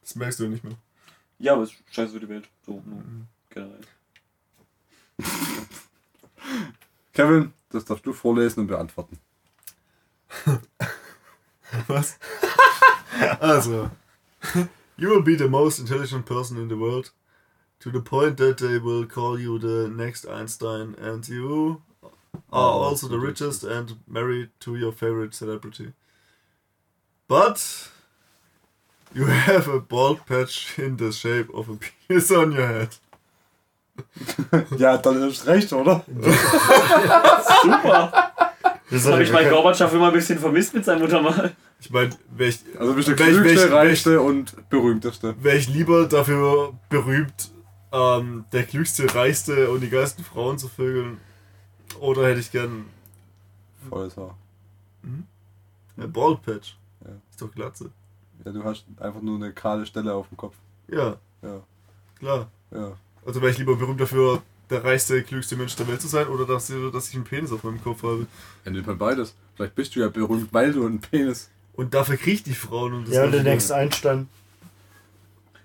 Das 0.00 0.14
merkst 0.16 0.38
du 0.40 0.44
ja 0.44 0.50
nicht 0.50 0.64
mehr. 0.64 0.74
Ja, 1.38 1.52
aber 1.54 1.62
es 1.64 1.70
ist 1.72 1.82
scheiße 1.90 2.12
für 2.14 2.20
die 2.20 2.28
Welt. 2.28 2.48
So, 2.66 2.82
Mhm. 2.84 3.26
generell. 3.50 3.80
Kevin, 7.12 7.52
das 7.70 7.84
darfst 7.84 8.06
du 8.06 8.12
vorlesen 8.12 8.60
und 8.60 8.66
beantworten. 8.68 9.18
Was? 11.88 12.18
also. 13.40 13.90
You 14.96 15.08
will 15.10 15.22
be 15.22 15.36
the 15.36 15.48
most 15.48 15.78
intelligent 15.78 16.24
person 16.26 16.56
in 16.58 16.68
the 16.68 16.76
world. 16.78 17.12
To 17.80 17.90
the 17.90 18.00
point 18.00 18.36
that 18.38 18.58
they 18.58 18.78
will 18.78 19.06
call 19.06 19.38
you 19.38 19.58
the 19.58 19.88
next 19.88 20.26
Einstein 20.26 20.94
and 20.98 21.28
you 21.28 21.82
are 22.50 22.70
also 22.88 23.08
the 23.08 23.18
richest 23.18 23.64
and 23.64 23.96
married 24.06 24.50
to 24.60 24.76
your 24.76 24.92
favorite 24.92 25.34
celebrity. 25.34 25.92
But 27.28 27.90
you 29.14 29.26
have 29.26 29.68
a 29.70 29.78
bald 29.78 30.24
patch 30.26 30.78
in 30.78 30.96
the 30.98 31.12
shape 31.12 31.52
of 31.52 31.68
a 31.68 31.74
penis 32.08 32.30
on 32.30 32.52
your 32.52 32.66
head. 32.66 32.88
Ja, 34.78 34.96
dann 34.98 35.22
ist 35.28 35.46
recht, 35.46 35.72
oder? 35.72 36.04
Super! 37.62 38.12
Das 38.90 39.06
habe 39.06 39.22
ich 39.22 39.32
bei 39.32 39.48
Gorbatschow 39.48 39.92
immer 39.94 40.08
ein 40.08 40.12
bisschen 40.12 40.38
vermisst 40.38 40.74
mit 40.74 40.84
seinem 40.84 41.00
Muttermal. 41.02 41.54
Ich 41.80 41.90
meine, 41.90 42.10
wäre 42.34 42.50
ich, 42.50 42.60
Also 42.78 42.94
bist 42.94 43.08
du 43.08 43.18
wär 43.18 43.26
klügste, 43.26 43.72
reichste 43.72 44.20
und 44.20 44.68
berühmteste. 44.68 45.34
wär 45.42 45.54
ich 45.54 45.68
lieber 45.68 46.06
dafür 46.06 46.74
berühmt, 46.88 47.50
ähm, 47.92 48.44
der 48.52 48.64
klügste, 48.64 49.12
reichste 49.14 49.70
und 49.70 49.80
die 49.80 49.90
geilsten 49.90 50.24
Frauen 50.24 50.58
zu 50.58 50.68
vögeln. 50.68 51.18
Oder 52.00 52.26
hätte 52.28 52.40
ich 52.40 52.50
gern 52.50 52.86
Volles 53.88 54.16
Haar. 54.16 54.36
ein 55.04 56.12
Bald 56.12 56.42
Patch. 56.42 56.76
Ja. 57.04 57.12
Ist 57.30 57.40
doch 57.40 57.52
Glatze. 57.52 57.90
Ja, 58.44 58.52
du 58.52 58.64
hast 58.64 58.84
einfach 59.00 59.20
nur 59.22 59.36
eine 59.36 59.52
kahle 59.52 59.86
Stelle 59.86 60.14
auf 60.14 60.28
dem 60.28 60.36
Kopf. 60.36 60.54
Ja, 60.88 61.16
Ja, 61.42 61.62
klar. 62.18 62.50
ja. 62.70 62.92
Also 63.24 63.40
wäre 63.40 63.50
ich 63.50 63.58
lieber 63.58 63.76
berühmt 63.76 64.00
dafür, 64.00 64.42
der 64.70 64.84
reichste, 64.84 65.22
klügste 65.22 65.56
Mensch 65.56 65.76
der 65.76 65.88
Welt 65.88 66.00
zu 66.02 66.08
sein 66.08 66.28
oder 66.28 66.46
dass, 66.46 66.72
dass 66.92 67.08
ich 67.08 67.14
einen 67.14 67.24
Penis 67.24 67.52
auf 67.52 67.64
meinem 67.64 67.82
Kopf 67.82 68.02
habe. 68.02 68.26
Ja, 68.64 68.70
nimmt 68.70 68.86
man 68.86 68.98
beides. 68.98 69.34
Vielleicht 69.56 69.74
bist 69.74 69.94
du 69.96 70.00
ja 70.00 70.08
berühmt, 70.08 70.52
weil 70.52 70.72
du 70.72 70.84
einen 70.86 71.00
Penis. 71.00 71.50
Und 71.74 71.94
dafür 71.94 72.16
krieg 72.16 72.34
ich 72.34 72.42
die 72.42 72.54
Frauen. 72.54 72.92
Und 72.92 73.08
das 73.08 73.14
Ja, 73.14 73.24
will 73.24 73.30
der 73.30 73.42
nächste 73.44 73.74
Einstein. 73.74 74.28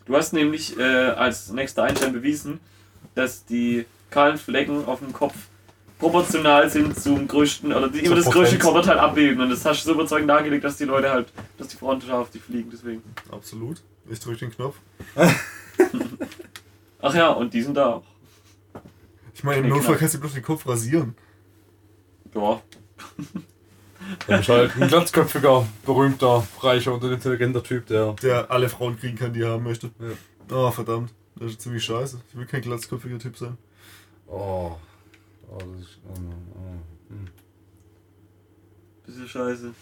Du 0.05 0.15
hast 0.15 0.33
nämlich 0.33 0.77
äh, 0.79 0.83
als 1.09 1.51
nächster 1.51 1.83
Einstein 1.83 2.13
bewiesen, 2.13 2.59
dass 3.15 3.45
die 3.45 3.85
kahlen 4.09 4.37
Flecken 4.37 4.85
auf 4.85 4.99
dem 4.99 5.13
Kopf 5.13 5.35
proportional 5.99 6.69
sind 6.69 6.97
zum 6.99 7.27
größten, 7.27 7.71
oder 7.71 7.89
die 7.89 7.99
immer 7.99 8.15
das 8.15 8.25
größte. 8.25 8.57
Körperteil 8.57 8.97
abbilden. 8.97 9.41
Und 9.41 9.49
das 9.49 9.63
hast 9.65 9.83
du 9.83 9.89
so 9.89 9.93
überzeugend 9.93 10.29
dargelegt, 10.29 10.63
dass 10.63 10.77
die 10.77 10.85
Leute 10.85 11.11
halt, 11.11 11.31
dass 11.57 11.67
die 11.67 11.77
Frauen 11.77 11.99
total 11.99 12.21
auf 12.21 12.31
dich 12.31 12.41
fliegen, 12.41 12.69
deswegen. 12.71 13.03
Absolut. 13.31 13.81
Ich 14.09 14.19
drücke 14.19 14.39
den 14.39 14.51
Knopf. 14.51 14.77
Ach 17.01 17.13
ja, 17.13 17.29
und 17.29 17.53
die 17.53 17.61
sind 17.61 17.75
da 17.75 17.95
auch. 17.95 18.03
Ich 19.33 19.43
meine, 19.43 19.61
im 19.61 19.69
Notfall 19.69 19.97
kannst 19.97 20.15
du 20.15 20.19
bloß 20.19 20.33
den 20.33 20.43
Kopf 20.43 20.67
rasieren. 20.67 21.15
Ja. 22.33 22.61
Dann 24.27 24.37
bist 24.37 24.49
halt 24.49 24.75
ein 24.75 24.87
glatzköpfiger, 24.87 25.67
berühmter, 25.85 26.45
reicher 26.61 26.93
und 26.93 27.03
intelligenter 27.03 27.63
Typ, 27.63 27.85
der. 27.87 28.13
Der 28.13 28.49
alle 28.49 28.69
Frauen 28.69 28.99
kriegen 28.99 29.17
kann, 29.17 29.33
die 29.33 29.41
er 29.41 29.51
haben 29.51 29.63
möchte. 29.63 29.91
Ja. 29.99 30.57
Oh, 30.57 30.71
verdammt. 30.71 31.13
Das 31.35 31.51
ist 31.51 31.61
ziemlich 31.61 31.83
scheiße. 31.83 32.19
Ich 32.29 32.37
will 32.37 32.45
kein 32.45 32.61
glatzköpfiger 32.61 33.19
Typ 33.19 33.37
sein. 33.37 33.57
Oh. 34.27 34.75
Oh, 35.51 35.57
das 35.57 35.81
ist. 35.81 35.99
Oh, 36.07 36.11
oh. 36.55 37.13
Hm. 37.13 37.27
Bisschen 39.05 39.27
scheiße. 39.27 39.73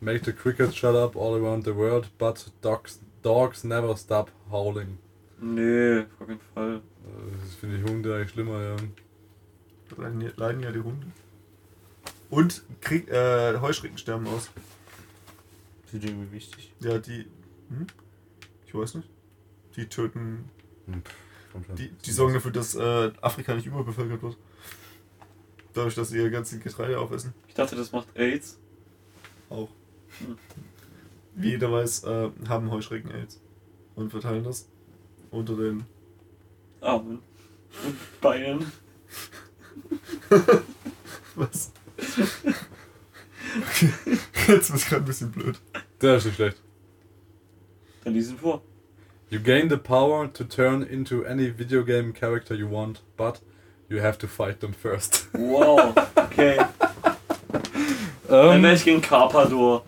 Make 0.00 0.24
the 0.24 0.32
crickets 0.32 0.74
shut 0.76 0.94
up 0.94 1.16
all 1.16 1.34
around 1.34 1.64
the 1.64 1.74
world, 1.74 2.08
but 2.18 2.50
dogs, 2.60 3.00
dogs 3.22 3.64
never 3.64 3.96
stop 3.96 4.30
howling. 4.50 4.98
Nee, 5.40 6.00
auf 6.18 6.26
keinen 6.26 6.40
Fall. 6.54 6.80
Das 7.42 7.54
finde 7.54 7.76
ich 7.78 7.84
Hunde 7.84 8.14
eigentlich 8.16 8.30
schlimmer, 8.30 8.60
ja. 8.60 8.76
Da 8.76 10.02
leiden 10.02 10.20
ja- 10.20 10.30
leiden 10.36 10.62
ja 10.62 10.72
die 10.72 10.80
Hunde. 10.80 11.06
Und 12.30 12.62
Krieg, 12.80 13.08
äh, 13.08 13.58
Heuschrecken 13.60 13.96
sterben 13.98 14.26
aus. 14.26 14.50
Sind 15.90 16.04
irgendwie 16.04 16.32
wichtig. 16.32 16.74
Ja, 16.80 16.98
die. 16.98 17.26
Hm? 17.70 17.86
Ich 18.66 18.74
weiß 18.74 18.96
nicht. 18.96 19.08
Die 19.76 19.86
töten. 19.86 20.50
Schon. 21.52 21.76
Die, 21.76 21.88
die 21.90 22.10
sorgen 22.10 22.34
dafür, 22.34 22.50
dass 22.50 22.74
äh, 22.74 23.10
Afrika 23.22 23.54
nicht 23.54 23.66
überbevölkert 23.66 24.22
wird. 24.22 24.36
Dadurch, 25.78 25.94
dass 25.94 26.08
sie 26.08 26.18
ihr 26.18 26.28
ganzes 26.28 26.58
Getreide 26.58 26.98
aufessen. 26.98 27.32
Ich 27.46 27.54
dachte, 27.54 27.76
das 27.76 27.92
macht 27.92 28.08
AIDS. 28.16 28.58
Auch. 29.48 29.68
Hm. 30.18 30.36
Wie 31.36 31.50
jeder 31.50 31.70
weiß, 31.70 32.02
äh, 32.02 32.30
haben 32.48 32.72
Heuschrecken 32.72 33.12
AIDS. 33.12 33.40
Und 33.94 34.10
verteilen 34.10 34.42
das 34.42 34.68
unter 35.30 35.54
den 35.54 35.84
Armen 36.80 37.20
und 37.84 38.20
Beinen. 38.20 38.72
Was? 41.36 41.70
Okay, 43.60 43.92
jetzt 44.48 44.72
wird 44.72 44.84
gerade 44.84 45.02
ein 45.02 45.04
bisschen 45.04 45.30
blöd. 45.30 45.60
Der 46.00 46.16
ist 46.16 46.24
nicht 46.24 46.34
schlecht. 46.34 46.60
Dann 48.02 48.14
lies 48.14 48.30
ihn 48.30 48.38
vor. 48.38 48.62
You 49.30 49.38
gain 49.38 49.70
the 49.70 49.76
power 49.76 50.26
to 50.32 50.42
turn 50.42 50.82
into 50.82 51.24
any 51.24 51.56
video 51.56 51.84
game 51.84 52.12
character 52.12 52.56
you 52.56 52.68
want, 52.68 53.02
but 53.16 53.40
you 53.88 54.00
have 54.00 54.18
to 54.18 54.26
fight 54.26 54.60
them 54.60 54.72
first. 54.72 55.28
Wow, 55.32 55.94
okay. 56.16 56.58
Dann 58.28 58.62
wäre 58.62 58.74
ich 58.74 58.84
gegen 58.84 59.00
Carpador. 59.00 59.84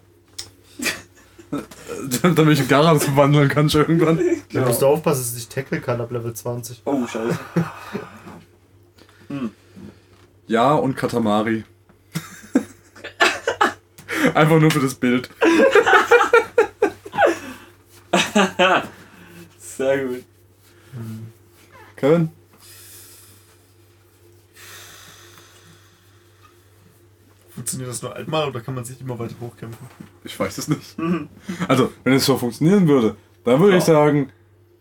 damit 2.22 2.54
ich 2.54 2.60
in 2.60 2.68
Garas 2.68 3.04
verwandeln 3.04 3.48
kann 3.48 3.68
schon 3.68 3.82
irgendwann. 3.82 4.20
Da 4.52 4.60
musst 4.64 4.82
du 4.82 4.86
aufpassen, 4.86 5.20
dass 5.20 5.28
es 5.28 5.34
nicht 5.34 5.52
tackle 5.52 5.80
kann 5.80 6.00
ab 6.00 6.10
Level 6.12 6.32
20. 6.32 6.82
Oh, 6.84 7.06
scheiße. 7.06 7.38
Ja, 10.46 10.74
und 10.74 10.96
Katamari. 10.96 11.64
Einfach 14.34 14.60
nur 14.60 14.70
für 14.70 14.80
das 14.80 14.94
Bild. 14.94 15.28
Sehr 19.58 20.06
gut. 20.06 20.24
Kevin? 21.96 22.30
Funktioniert 27.60 27.90
das 27.90 28.00
nur 28.00 28.16
einmal 28.16 28.48
oder 28.48 28.62
kann 28.62 28.74
man 28.74 28.86
sich 28.86 28.98
immer 29.02 29.18
weiter 29.18 29.34
hochkämpfen? 29.38 29.86
Ich 30.24 30.40
weiß 30.40 30.56
es 30.56 30.68
nicht. 30.68 30.96
Also, 31.68 31.92
wenn 32.04 32.14
es 32.14 32.24
so 32.24 32.38
funktionieren 32.38 32.88
würde, 32.88 33.16
dann 33.44 33.60
würde 33.60 33.76
ich 33.76 33.84
sagen, 33.84 34.32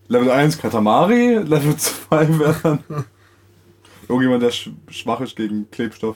Level 0.08 0.32
1 0.32 0.58
Katamari, 0.58 1.40
Level 1.40 1.76
2 1.76 2.40
wäre 2.40 2.56
dann 2.64 2.84
irgendjemand, 4.08 4.44
der 4.44 4.52
sch 4.52 4.70
schwach 4.88 5.20
ist 5.20 5.36
gegen 5.36 5.70
Klebstoff. 5.72 6.16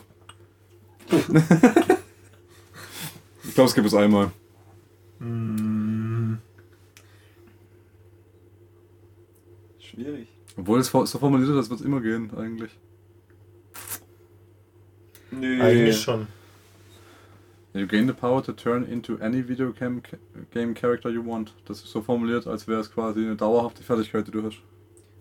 ich 1.10 1.20
glaube, 3.54 3.68
es 3.68 3.74
gibt 3.74 3.86
es 3.86 3.94
einmal. 3.94 4.30
Hm, 5.18 6.38
Schwierig. 9.80 10.28
Obwohl 10.56 10.80
es 10.80 10.86
so 10.88 11.04
formuliert 11.04 11.50
ist, 11.50 11.56
das 11.56 11.68
wird 11.68 11.80
es 11.80 11.84
immer 11.84 12.00
gehen, 12.00 12.30
eigentlich. 12.34 12.70
Nö. 15.30 15.60
Eigentlich 15.62 16.00
schon. 16.00 16.26
You 17.74 17.88
gain 17.88 18.06
the 18.06 18.14
power 18.14 18.40
to 18.40 18.52
turn 18.52 18.84
into 18.84 19.18
any 19.20 19.42
video 19.42 19.72
game, 19.72 20.00
game 20.52 20.74
character 20.74 21.10
you 21.10 21.20
want. 21.20 21.52
Das 21.66 21.78
ist 21.82 21.90
so 21.90 22.00
formuliert, 22.00 22.46
als 22.46 22.68
wäre 22.68 22.80
es 22.80 22.88
quasi 22.88 23.20
eine 23.20 23.34
dauerhafte 23.34 23.82
Fertigkeit, 23.82 24.28
die 24.28 24.30
du 24.30 24.44
hast. 24.44 24.58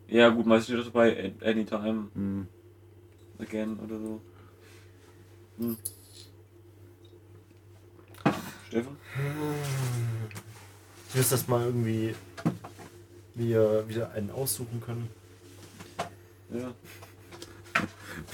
Ja, 0.08 0.30
gut, 0.30 0.46
meistens 0.46 0.68
steht 0.68 0.86
das 0.86 0.94
bei 0.94 1.34
Anytime 1.44 2.10
Hm. 2.14 2.48
Again 3.40 3.80
oder 3.80 4.00
so. 4.00 4.22
Hm. 5.58 5.78
Steffen? 8.68 8.98
Ich 11.10 11.16
müsste 11.16 11.34
das 11.34 11.48
mal 11.48 11.66
irgendwie 11.66 12.14
wir 13.34 13.90
wieder 13.90 14.12
einen 14.12 14.30
aussuchen 14.30 14.80
können. 14.80 15.10
Ja. 16.52 16.72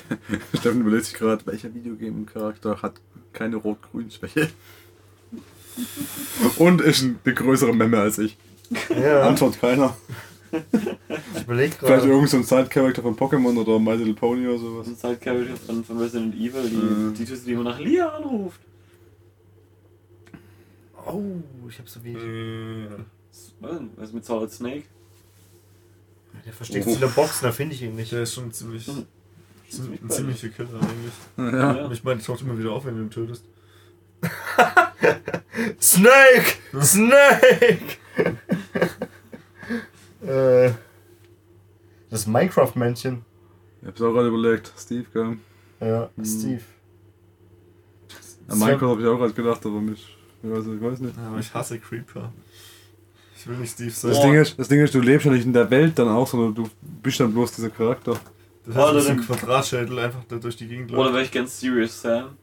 Steffen 0.60 0.82
überlegt 0.82 1.06
sich 1.06 1.14
gerade, 1.14 1.46
welcher 1.46 1.74
Videogame-Charakter 1.74 2.82
hat 2.82 3.00
keine 3.34 3.56
Rot-Grün-Schwäche. 3.58 4.50
Und 6.58 6.82
ist 6.82 7.02
ein- 7.04 7.20
eine 7.24 7.34
größere 7.34 7.74
Memme 7.74 8.00
als 8.00 8.18
ich. 8.18 8.38
Ja, 8.90 9.22
Antwort 9.28 9.60
keiner. 9.60 9.96
ich 10.52 11.44
überlege 11.44 11.76
Vielleicht 11.76 11.80
gerade. 11.80 12.08
irgend 12.08 12.30
so 12.30 12.38
ein 12.38 12.44
Side-Character 12.44 13.02
von 13.02 13.16
Pokémon 13.16 13.56
oder 13.58 13.80
My 13.80 13.96
Little 13.96 14.14
Pony 14.14 14.48
oder 14.48 14.58
sowas. 14.60 14.88
Das 14.88 14.98
ist 14.98 15.04
halt 15.04 15.22
Character 15.22 15.56
von, 15.56 15.84
von 15.84 15.98
Resident 16.00 16.36
Evil, 16.36 16.70
die, 16.70 16.76
Mhm. 16.76 17.14
die 17.14 17.26
Tüte, 17.26 17.40
die 17.46 17.52
immer 17.54 17.64
nach 17.64 17.80
Lia 17.80 18.10
anruft. 18.10 18.60
Oh, 21.06 21.24
ich 21.70 21.80
hab 21.80 21.88
so 21.90 22.04
wie. 22.04 22.14
äh, 22.14 22.88
Was 23.32 23.54
denn? 23.78 23.90
Was 23.96 24.10
ist 24.10 24.14
mit 24.16 24.26
Solid 24.26 24.52
Snake? 24.52 24.84
Der 26.46 26.54
versteckt 26.54 26.86
sich 26.86 26.94
in 26.96 27.00
der 27.00 27.08
Box, 27.08 27.42
da 27.42 27.52
finde 27.52 27.76
ich 27.76 27.82
ihn 27.84 27.96
nicht. 27.96 28.12
der 28.12 28.24
ist 28.24 28.34
schon 28.34 28.52
ziemlich, 28.52 28.88
Mhm. 28.88 29.06
Ziem- 29.70 29.98
ein 30.02 30.10
ziemlicher 30.10 30.50
Killer 30.50 30.70
eigentlich. 30.82 31.14
Ja. 31.38 31.76
Ja. 31.78 31.86
Und 31.86 31.92
ich 31.92 32.04
meine, 32.04 32.22
taucht 32.22 32.42
immer 32.42 32.58
wieder 32.58 32.72
auf, 32.72 32.86
wenn 32.86 32.96
du 32.96 33.02
ihn 33.04 33.10
tötest. 33.12 33.44
Snake! 35.82 36.56
Snake! 36.82 37.98
äh, 40.26 40.72
das 42.10 42.28
Minecraft-Männchen. 42.28 43.24
Ich 43.82 43.88
hab's 43.88 44.02
auch 44.02 44.12
gerade 44.12 44.28
überlegt. 44.30 44.74
Steve, 44.78 45.06
gell? 45.14 45.38
Ja, 45.80 46.10
Hm. 46.16 46.26
Steve. 46.26 46.62
An 48.48 48.60
Minecraft 48.60 48.90
hab 48.92 49.00
ich 49.00 49.06
auch 49.06 49.18
gerade 49.18 49.34
gedacht, 49.34 49.66
aber 49.66 49.80
mich. 49.80 50.18
Ich 50.42 50.50
weiß, 50.50 50.66
ich 50.66 50.82
weiß 50.82 51.00
nicht. 51.02 51.16
Ja, 51.18 51.28
aber 51.28 51.40
ich 51.40 51.54
hasse 51.54 51.80
Creeper. 51.80 52.34
Ich 53.38 53.48
will 53.48 53.58
nicht 53.58 53.72
Steve 53.74 53.90
Das 53.90 54.02
sein. 54.02 54.12
Boah. 54.12 54.24
Ding, 54.24 54.34
ist, 54.36 54.60
das 54.60 54.68
Ding 54.68 54.82
ist, 54.82 54.94
du 54.94 55.00
lebst 55.02 55.26
ja 55.26 55.32
nicht 55.32 55.46
in 55.46 55.54
der 55.54 55.70
Welt 55.70 55.98
dann 56.00 56.10
auch, 56.10 56.28
sondern 56.28 56.56
du 56.56 56.70
bist 56.82 57.20
dann 57.20 57.32
bloß 57.34 57.54
dieser 57.54 57.70
Charakter. 57.70 58.20
Das 58.72 58.78
Oder 58.78 58.96
heißt, 58.98 59.06
so 59.08 59.12
ein 59.12 59.18
den- 59.18 59.26
Quadratschädel 59.26 60.00
einfach 60.00 60.24
da 60.28 60.36
durch 60.36 60.56
die 60.56 60.68
Gegend 60.68 60.92
Oder 60.92 61.04
läuft. 61.04 61.14
wäre 61.14 61.24
ich 61.24 61.32
ganz 61.32 61.60
Serious 61.60 62.02
Sam? 62.02 62.38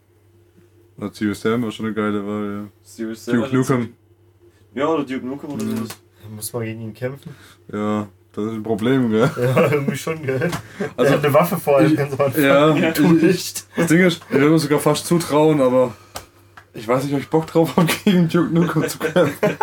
Na, 0.97 1.09
Serious 1.13 1.39
Sam 1.41 1.63
war 1.63 1.71
schon 1.71 1.85
eine 1.85 1.95
geile 1.95 2.25
Wahl, 2.25 2.67
Serious 2.83 3.25
ja. 3.27 3.33
Sam. 3.33 3.41
Duke 3.43 3.55
Nukem. 3.55 3.93
Ja, 4.75 4.87
oder 4.87 5.03
Duke 5.05 5.25
Nukem 5.25 5.51
oder 5.51 5.63
Mhm. 5.63 5.77
sowas. 5.77 5.89
Da 6.23 6.29
muss 6.29 6.51
man 6.53 6.63
gegen 6.63 6.81
ihn 6.81 6.93
kämpfen. 6.93 7.33
Ja, 7.71 8.07
das 8.33 8.45
ist 8.45 8.51
ein 8.51 8.63
Problem, 8.63 9.09
gell? 9.09 9.31
Ja, 9.37 9.71
irgendwie 9.71 9.95
schon, 9.97 10.21
gell? 10.21 10.51
Also- 10.97 11.13
hat 11.13 11.23
eine 11.23 11.33
Waffe 11.33 11.55
vor 11.57 11.77
allem 11.77 11.97
am 11.97 12.11
Anfang. 12.11 12.33
Ja, 12.43 12.75
Ja. 12.75 12.91
Du 12.95 13.15
ich, 13.15 13.23
nicht. 13.23 13.67
das 13.77 13.87
Ding 13.87 13.99
ist, 14.01 14.21
ich 14.29 14.31
würde 14.35 14.49
mir 14.49 14.59
sogar 14.59 14.79
fast 14.79 15.05
zutrauen, 15.07 15.61
aber 15.61 15.95
ich 16.73 16.85
weiß 16.87 17.05
nicht, 17.05 17.13
ob 17.13 17.19
ich 17.21 17.29
Bock 17.29 17.47
drauf 17.47 17.77
habe, 17.77 17.87
gegen 18.03 18.27
Duke 18.27 18.53
Nukem 18.53 18.87
zu 18.89 18.99
kämpfen. 18.99 19.57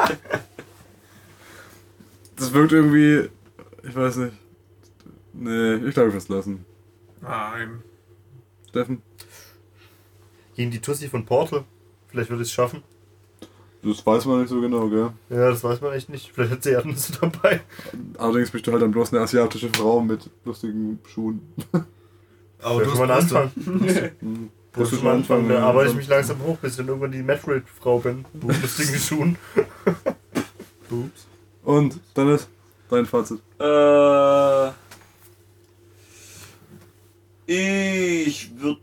Das 2.37 2.53
wirkt 2.53 2.73
irgendwie, 2.73 3.29
ich 3.87 3.95
weiß 3.95 4.17
nicht. 4.17 4.33
Nee, 5.37 5.75
ich 5.77 5.95
glaube, 5.95 6.09
ich 6.09 6.15
werde 6.15 6.17
es 6.19 6.29
lassen. 6.29 6.65
Nein. 7.21 7.83
Steffen? 8.69 9.03
Gegen 10.55 10.71
die 10.71 10.81
Tussi 10.81 11.09
von 11.09 11.25
Portal. 11.25 11.65
Vielleicht 12.09 12.31
würde 12.31 12.43
ich 12.43 12.49
es 12.49 12.55
schaffen. 12.55 12.83
Das 13.83 14.07
weiß 14.07 14.25
man 14.27 14.41
nicht 14.41 14.49
so 14.49 14.61
genau, 14.61 14.89
gell? 14.89 15.11
Ja, 15.29 15.51
das 15.51 15.63
weiß 15.63 15.81
man 15.81 15.93
echt 15.93 16.09
nicht. 16.09 16.33
Vielleicht 16.33 16.53
hat 16.53 16.63
sie 16.63 16.71
Erdnüsse 16.71 17.13
dabei. 17.21 17.61
Allerdings 18.17 18.51
bist 18.51 18.67
du 18.67 18.73
halt 18.73 18.83
dann 18.83 18.93
bloß 18.93 19.13
eine 19.13 19.23
asiatische 19.23 19.69
Frau 19.69 20.01
mit 20.01 20.31
lustigen 20.45 21.01
Schuhen. 21.07 21.43
Aber 22.63 22.83
du 22.83 22.91
mal 22.97 23.11
anfangen. 23.11 24.51
Das 24.73 24.89
du 24.91 24.97
ist 24.97 25.03
mal 25.03 25.17
anfangen. 25.17 25.49
Da 25.51 25.65
arbeite 25.65 25.91
ich 25.91 25.97
mich 25.97 26.09
langsam 26.09 26.41
hoch, 26.43 26.57
bis 26.59 26.73
ich 26.73 26.77
dann 26.79 26.89
irgendwann 26.89 27.13
die 27.13 27.23
Metroid-Frau 27.23 27.99
bin. 27.99 28.25
Mit 28.33 28.63
lustigen 28.63 28.99
Schuhen. 28.99 29.37
Boobs. 30.89 31.27
Und, 31.63 32.01
Dennis, 32.17 32.49
dein 32.89 33.05
Fazit. 33.07 33.41
Äh, 33.59 34.73
ich 37.47 38.51
würde 38.59 38.81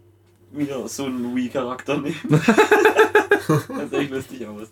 mir 0.52 0.88
so 0.88 1.06
einen 1.06 1.36
Wii-Charakter 1.36 1.98
nehmen. 1.98 2.20
das 2.30 3.90
sieht 3.90 3.94
echt 3.94 4.12
lustig 4.12 4.48
aus. 4.48 4.68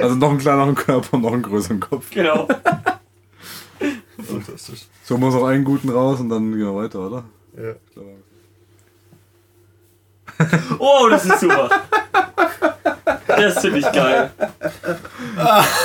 Also 0.00 0.14
noch 0.16 0.30
einen 0.30 0.38
kleineren 0.38 0.74
Körper 0.74 1.14
und 1.14 1.22
noch 1.22 1.32
einen 1.32 1.42
größeren 1.42 1.80
Kopf. 1.80 2.10
Genau. 2.10 2.48
Fantastisch. 4.22 4.86
So 5.04 5.18
muss 5.18 5.34
auch 5.34 5.46
einen 5.46 5.64
guten 5.64 5.90
raus 5.90 6.20
und 6.20 6.28
dann 6.28 6.50
gehen 6.52 6.60
wir 6.60 6.74
weiter, 6.74 7.00
oder? 7.00 7.24
Ja. 7.56 7.74
Oh, 10.78 11.08
das 11.08 11.24
ist 11.24 11.40
super. 11.40 11.70
Das 13.26 13.60
finde 13.60 13.78
ich 13.78 13.92
geil. 13.92 14.30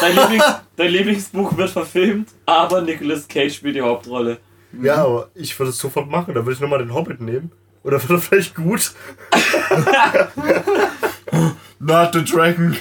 Dein, 0.01 0.15
Lieblings, 0.15 0.43
dein 0.75 0.91
Lieblingsbuch 0.91 1.55
wird 1.57 1.69
verfilmt, 1.69 2.29
aber 2.45 2.81
Nicolas 2.81 3.27
Cage 3.27 3.53
spielt 3.53 3.75
die 3.75 3.81
Hauptrolle. 3.81 4.39
Ja, 4.81 5.03
aber 5.03 5.29
ich 5.35 5.57
würde 5.59 5.71
es 5.71 5.77
sofort 5.77 6.09
machen. 6.09 6.33
Da 6.33 6.45
würde 6.45 6.53
ich 6.53 6.59
nochmal 6.59 6.79
den 6.79 6.93
Hobbit 6.93 7.21
nehmen. 7.21 7.51
Oder 7.83 8.01
wird 8.01 8.11
er 8.11 8.19
vielleicht 8.19 8.55
gut? 8.55 8.93
Not 11.79 12.13
the 12.13 12.23
Dragon. 12.23 12.77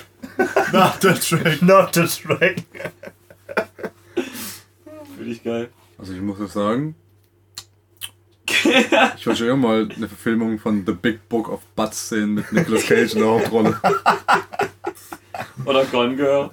Not 0.72 1.01
the 1.01 1.14
Dragon. 1.14 1.66
Not 1.66 1.95
the 1.95 2.03
Dragon. 2.03 2.64
Finde 5.16 5.32
ich 5.32 5.43
geil. 5.43 5.70
Also 5.99 6.12
ich 6.14 6.20
muss 6.20 6.38
jetzt 6.38 6.53
sagen, 6.55 6.95
ich 8.47 9.26
wollte 9.26 9.36
schon 9.36 9.49
immer 9.49 9.68
mal 9.68 9.88
eine 9.95 10.09
Verfilmung 10.09 10.59
von 10.59 10.84
The 10.86 10.93
Big 10.93 11.28
Book 11.28 11.49
of 11.49 11.61
Butts 11.76 12.09
sehen 12.09 12.34
mit 12.34 12.51
Nicolas 12.53 12.86
Cage 12.86 13.14
in 13.14 13.20
der 13.20 13.28
Hauptrolle. 13.28 13.80
Oder 15.64 15.84
Gone 15.86 16.16
Girl. 16.16 16.51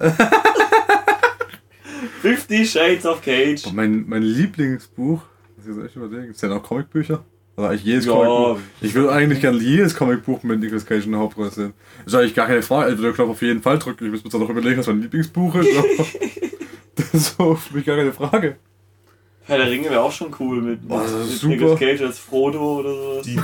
Fifty 2.20 2.64
Shades 2.66 3.06
of 3.06 3.22
Cage. 3.22 3.66
Und 3.66 3.74
mein, 3.76 4.04
mein 4.08 4.22
Lieblingsbuch, 4.22 5.22
muss 5.56 5.66
ich 5.66 5.74
jetzt 5.76 5.84
echt 5.86 5.96
überlegen, 5.96 6.32
sind 6.34 6.52
auch 6.52 6.62
Comicbücher? 6.62 7.24
Oder 7.56 7.70
eigentlich 7.70 7.84
jedes 7.84 8.06
Ja. 8.06 8.12
Comicbuch. 8.12 8.58
Ich 8.80 8.94
würde 8.94 9.12
eigentlich 9.12 9.40
gerne 9.40 9.58
jedes 9.58 9.94
Comicbuch 9.94 10.42
mit 10.44 10.60
Nicolas 10.60 10.86
Cage 10.86 11.06
in 11.06 11.12
der 11.12 11.20
Hauptrolle 11.20 11.50
sehen. 11.50 11.72
Das 12.04 12.12
ist 12.14 12.18
eigentlich 12.20 12.34
gar 12.34 12.46
keine 12.46 12.62
Frage. 12.62 12.90
Also 12.90 13.02
der 13.02 13.12
Knopf 13.12 13.30
auf 13.30 13.42
jeden 13.42 13.62
Fall 13.62 13.78
drücken. 13.78 14.04
Ich 14.06 14.10
muss 14.12 14.22
mir 14.24 14.30
zwar 14.30 14.40
noch 14.40 14.48
überlegen, 14.50 14.78
was 14.78 14.86
mein 14.86 15.02
Lieblingsbuch 15.02 15.54
ist. 15.56 15.68
Das 17.12 17.34
so 17.38 17.54
für 17.54 17.76
mich 17.76 17.86
gar 17.86 17.96
keine 17.96 18.12
Frage. 18.12 18.56
Herr 19.44 19.58
der 19.58 19.70
Ringe 19.70 19.88
wäre 19.88 20.00
auch 20.02 20.10
schon 20.12 20.34
cool 20.40 20.60
mit, 20.60 20.80
Oh, 20.88 20.98
das 20.98 21.10
ist 21.12 21.18
mit 21.20 21.28
super. 21.38 21.54
Nicolas 21.54 21.78
Cage 21.78 22.00
als 22.02 22.18
Frodo 22.18 22.80
oder 22.80 22.90
sowas. 22.94 23.24
Die, 23.24 23.36
die, 23.36 23.42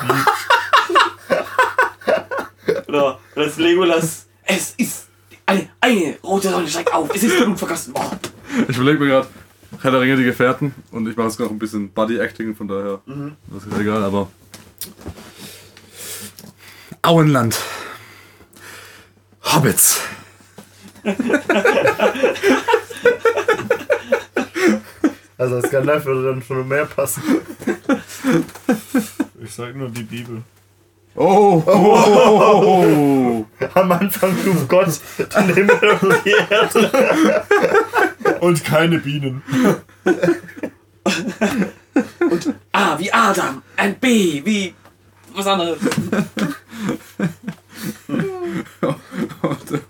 Oder, 2.88 3.18
als 3.36 3.56
Legolas. 3.58 4.26
Es 4.44 4.74
ist 4.76 5.08
eine, 5.46 5.68
eine 5.80 6.16
rote 6.22 6.50
Sonne 6.50 6.68
steigt 6.68 6.92
auf. 6.92 7.14
Es 7.14 7.22
ist 7.22 7.36
Blut 7.36 7.58
vergossen 7.58 7.94
worden. 7.94 8.18
Ich 8.68 8.76
überlege 8.76 8.98
mir 9.00 9.06
gerade, 9.06 9.28
Herr 9.80 9.90
der 9.90 10.00
Ringe, 10.00 10.16
die 10.16 10.24
Gefährten. 10.24 10.74
Und 10.90 11.08
ich 11.08 11.16
mache 11.16 11.28
jetzt 11.28 11.36
gerade 11.36 11.50
ein 11.50 11.58
bisschen 11.58 11.90
Body-Acting, 11.90 12.54
von 12.54 12.68
daher. 12.68 13.00
Mhm. 13.06 13.36
Das 13.48 13.64
ist 13.66 13.78
egal, 13.78 14.02
aber. 14.02 14.28
Auenland. 17.02 17.60
Hobbits. 19.42 20.00
also 25.36 25.56
als 25.56 25.70
Gandalf 25.70 26.06
würde 26.06 26.30
dann 26.30 26.42
schon 26.42 26.66
mehr 26.66 26.86
passen. 26.86 27.22
Ich 29.42 29.52
sag 29.52 29.76
nur 29.76 29.90
die 29.90 30.04
Bibel. 30.04 30.42
Oh! 31.16 31.62
oh. 31.66 33.44
Am 33.74 33.92
Anfang 33.92 34.34
schuf 34.42 34.66
Gott 34.66 34.98
den 35.18 35.54
Himmel 35.54 35.98
und 36.00 36.24
die 36.24 36.34
Erde. 36.50 37.44
Und 38.40 38.64
keine 38.64 38.98
Bienen. 38.98 39.42
A 42.72 42.98
wie 42.98 43.12
Adam. 43.12 43.62
Ein 43.76 43.98
B 43.98 44.42
wie 44.44 44.74
was 45.34 45.46
anderes. 45.46 45.78
Und, 49.42 49.82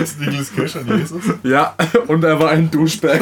Ist 0.00 0.20
Nicolas 0.20 0.54
Cage 0.54 0.76
an 0.76 0.98
Jesus? 0.98 1.24
ja, 1.42 1.74
und 2.06 2.22
er 2.24 2.38
war 2.38 2.50
ein 2.50 2.70
Duschbag. 2.70 3.20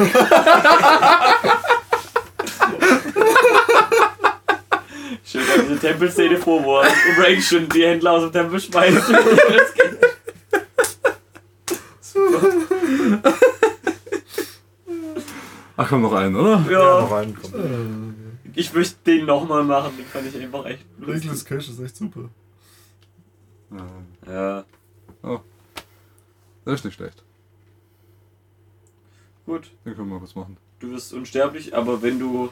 Schön 5.23 5.41
diese 5.63 5.79
Tempelszene 5.79 6.37
vor, 6.37 6.63
wo 6.63 6.77
er 6.79 6.89
Ray 7.17 7.41
schon 7.41 7.67
die 7.69 7.85
Händler 7.85 8.11
aus 8.13 8.23
dem 8.23 8.31
Tempel 8.31 8.59
schmeißt. 8.59 8.97
Das 9.09 9.73
geht. 9.73 9.97
Ach 15.79 15.87
komm, 15.89 16.01
noch 16.01 16.13
einen, 16.13 16.35
oder? 16.35 16.65
Ja, 16.69 16.71
Ja, 16.71 17.01
noch 17.01 17.11
reinkommen. 17.11 18.39
ich 18.55 18.73
möchte 18.73 18.95
den 19.05 19.25
nochmal 19.25 19.63
machen. 19.63 19.95
Den 19.97 20.05
fand 20.05 20.27
ich 20.27 20.41
einfach 20.41 20.65
echt 20.65 20.83
lustig. 20.97 21.23
Nicolas 21.23 21.45
Cage 21.45 21.69
ist 21.69 21.79
echt 21.79 21.95
super. 21.95 22.29
Ja, 24.25 24.65
Das 26.65 26.75
ist 26.79 26.85
nicht 26.85 26.95
schlecht. 26.95 27.23
gut. 29.45 29.71
Den 29.85 29.95
können 29.95 30.07
wir 30.09 30.15
mal 30.15 30.19
kurz 30.19 30.35
machen. 30.35 30.57
Du 30.79 30.89
wirst 30.91 31.13
unsterblich, 31.13 31.75
aber 31.75 32.01
wenn 32.01 32.19
du 32.19 32.49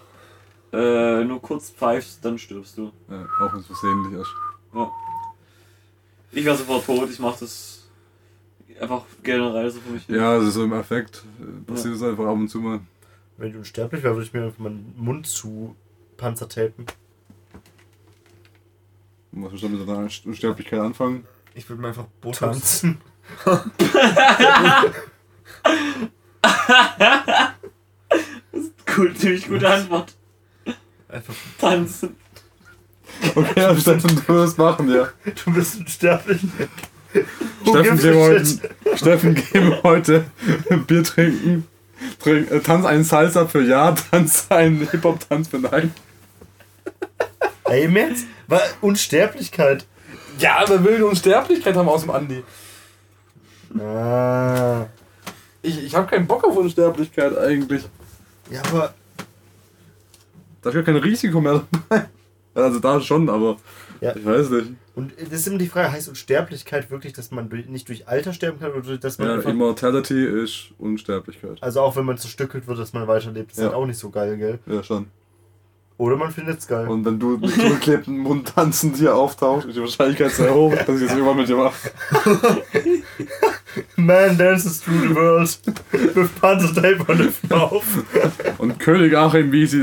äh, 0.73 1.23
nur 1.23 1.41
kurz 1.41 1.69
pfeifst, 1.71 2.23
dann 2.23 2.37
stirbst 2.37 2.77
du. 2.77 2.91
Ja, 3.09 3.25
auch 3.41 3.53
wenn 3.53 3.59
es 3.59 3.67
versehentlich 3.67 4.19
ist. 4.21 4.29
Ich 6.31 6.43
wäre 6.45 6.57
sofort 6.57 6.85
tot, 6.85 7.09
ich 7.09 7.19
mach 7.19 7.37
das 7.37 7.87
einfach 8.79 9.03
generell 9.23 9.69
so 9.71 9.79
für 9.79 9.89
mich. 9.91 10.07
Ja, 10.09 10.31
also 10.31 10.49
so 10.51 10.63
im 10.63 10.73
Affekt 10.73 11.23
äh, 11.39 11.71
passiert 11.71 11.95
es 11.95 12.03
einfach 12.03 12.25
ab 12.25 12.33
und 12.33 12.49
zu 12.49 12.59
mal. 12.59 12.79
Wenn 13.37 13.49
ich 13.49 13.55
unsterblich 13.55 14.03
wäre, 14.03 14.15
würde 14.15 14.25
ich 14.25 14.33
mir 14.33 14.43
einfach 14.43 14.59
meinen 14.59 14.93
Mund 14.97 15.27
zu 15.27 15.75
panzertapen. 16.17 16.85
Du 19.31 19.39
musst 19.39 19.51
bestimmt 19.51 19.77
mit 19.77 19.87
deiner 19.87 20.09
Unsterblichkeit 20.25 20.79
anfangen. 20.79 21.25
Ich 21.53 21.67
würde 21.69 21.81
mir 21.81 21.89
einfach 21.89 22.05
Botox. 22.21 22.39
Tanzen. 22.39 23.01
Gut, 28.95 29.17
ziemlich 29.19 29.47
gute 29.47 29.69
Antwort. 29.69 30.15
Einfach 31.09 31.35
Tanzen. 31.59 32.15
Okay, 33.35 33.59
ja, 33.61 33.75
Steffen, 33.75 34.15
du 34.15 34.33
wirst 34.33 34.57
machen, 34.57 34.89
ja. 34.93 35.09
Du 35.43 35.53
bist 35.53 35.77
unsterblich. 35.79 36.41
Steffen, 37.63 37.97
gehen 37.97 38.03
wir 38.03 38.15
heute? 38.15 38.45
Steffen, 38.95 39.35
gehen 39.35 39.69
wir 39.69 39.83
heute 39.83 40.25
Bier 40.87 41.03
trinken. 41.03 41.67
Trink, 42.21 42.51
äh, 42.51 42.59
tanz 42.59 42.85
einen 42.85 43.03
Salsa 43.03 43.45
für 43.47 43.61
Ja, 43.63 43.91
tanz 44.11 44.47
einen 44.49 44.87
Hip-Hop-Tanz 44.89 45.47
für 45.49 45.59
Nein. 45.59 45.93
Ey, 47.65 47.85
im 47.85 47.95
Ernst? 47.95 48.25
War 48.47 48.61
Unsterblichkeit. 48.81 49.85
Ja, 50.39 50.57
aber 50.59 50.83
will 50.83 50.95
eine 50.95 51.05
Unsterblichkeit 51.07 51.75
haben 51.75 51.89
aus 51.89 52.01
dem 52.01 52.11
Andi. 52.11 52.43
Ah. 53.79 54.85
Ich, 55.61 55.83
ich 55.83 55.95
habe 55.95 56.07
keinen 56.07 56.27
Bock 56.27 56.43
auf 56.43 56.55
Unsterblichkeit 56.55 57.37
eigentlich. 57.37 57.83
Ja, 58.51 58.61
aber 58.71 58.93
Da 60.61 60.69
ist 60.69 60.75
ja 60.75 60.81
kein 60.83 60.95
Risiko 60.97 61.41
mehr 61.41 61.63
dabei. 61.89 62.05
Also 62.53 62.79
da 62.79 63.01
schon, 63.01 63.29
aber 63.29 63.57
Ja. 64.01 64.15
ich 64.15 64.25
weiß 64.25 64.49
nicht. 64.49 64.73
Und 64.95 65.11
das 65.19 65.41
ist 65.41 65.47
immer 65.47 65.57
die 65.57 65.67
Frage, 65.67 65.91
heißt 65.91 66.07
Unsterblichkeit 66.07 66.89
wirklich, 66.89 67.11
dass 67.11 67.29
man 67.31 67.49
nicht 67.67 67.89
durch 67.89 68.07
Alter 68.07 68.31
sterben 68.31 68.59
kann 68.59 68.71
oder 68.71 68.97
dass 68.97 69.17
man 69.17 69.27
Ja, 69.41 69.49
Immortality 69.49 70.25
ist 70.25 70.69
Unsterblichkeit. 70.79 71.57
also 71.61 71.81
auch 71.81 71.95
wenn 71.97 72.05
man 72.05 72.17
zerstückelt 72.17 72.65
wird, 72.67 72.79
dass 72.79 72.93
man 72.93 73.05
weiterlebt, 73.07 73.51
ist 73.51 73.57
Ja. 73.57 73.65
halt 73.65 73.73
auch 73.73 73.85
nicht 73.85 73.99
so 73.99 74.09
geil, 74.09 74.37
gell? 74.37 74.59
Ja, 74.65 74.81
schon. 74.83 75.07
Oder 75.97 76.17
man 76.17 76.29
findet 76.31 76.59
es 76.59 76.67
geil. 76.67 76.87
Und 76.89 77.05
wenn 77.05 77.17
du 77.19 77.37
mit 77.37 77.51
zugeklebtem 77.53 78.17
Mund 78.17 78.51
tanzend 78.53 78.97
hier 78.97 79.15
auftauchst, 79.15 79.65
ist 79.67 79.75
die 79.77 79.81
Wahrscheinlichkeit 79.81 80.31
sehr 80.31 80.53
hoch, 80.53 80.73
dass 80.75 80.99
ich 81.01 81.07
das 81.07 81.11
irgendwann 81.17 81.37
mit 81.37 81.47
dir 81.47 81.55
mache. 81.55 81.91
Man 83.95 84.37
dances 84.37 84.81
through 84.81 85.01
the 85.07 85.15
world 85.15 85.59
with 86.15 86.29
panzertape 86.41 86.99
on 87.09 87.17
the 87.17 87.47
mouth. 87.49 87.83
Und 88.57 88.77
König 88.79 89.15
Achim 89.15 89.51
wies, 89.51 89.73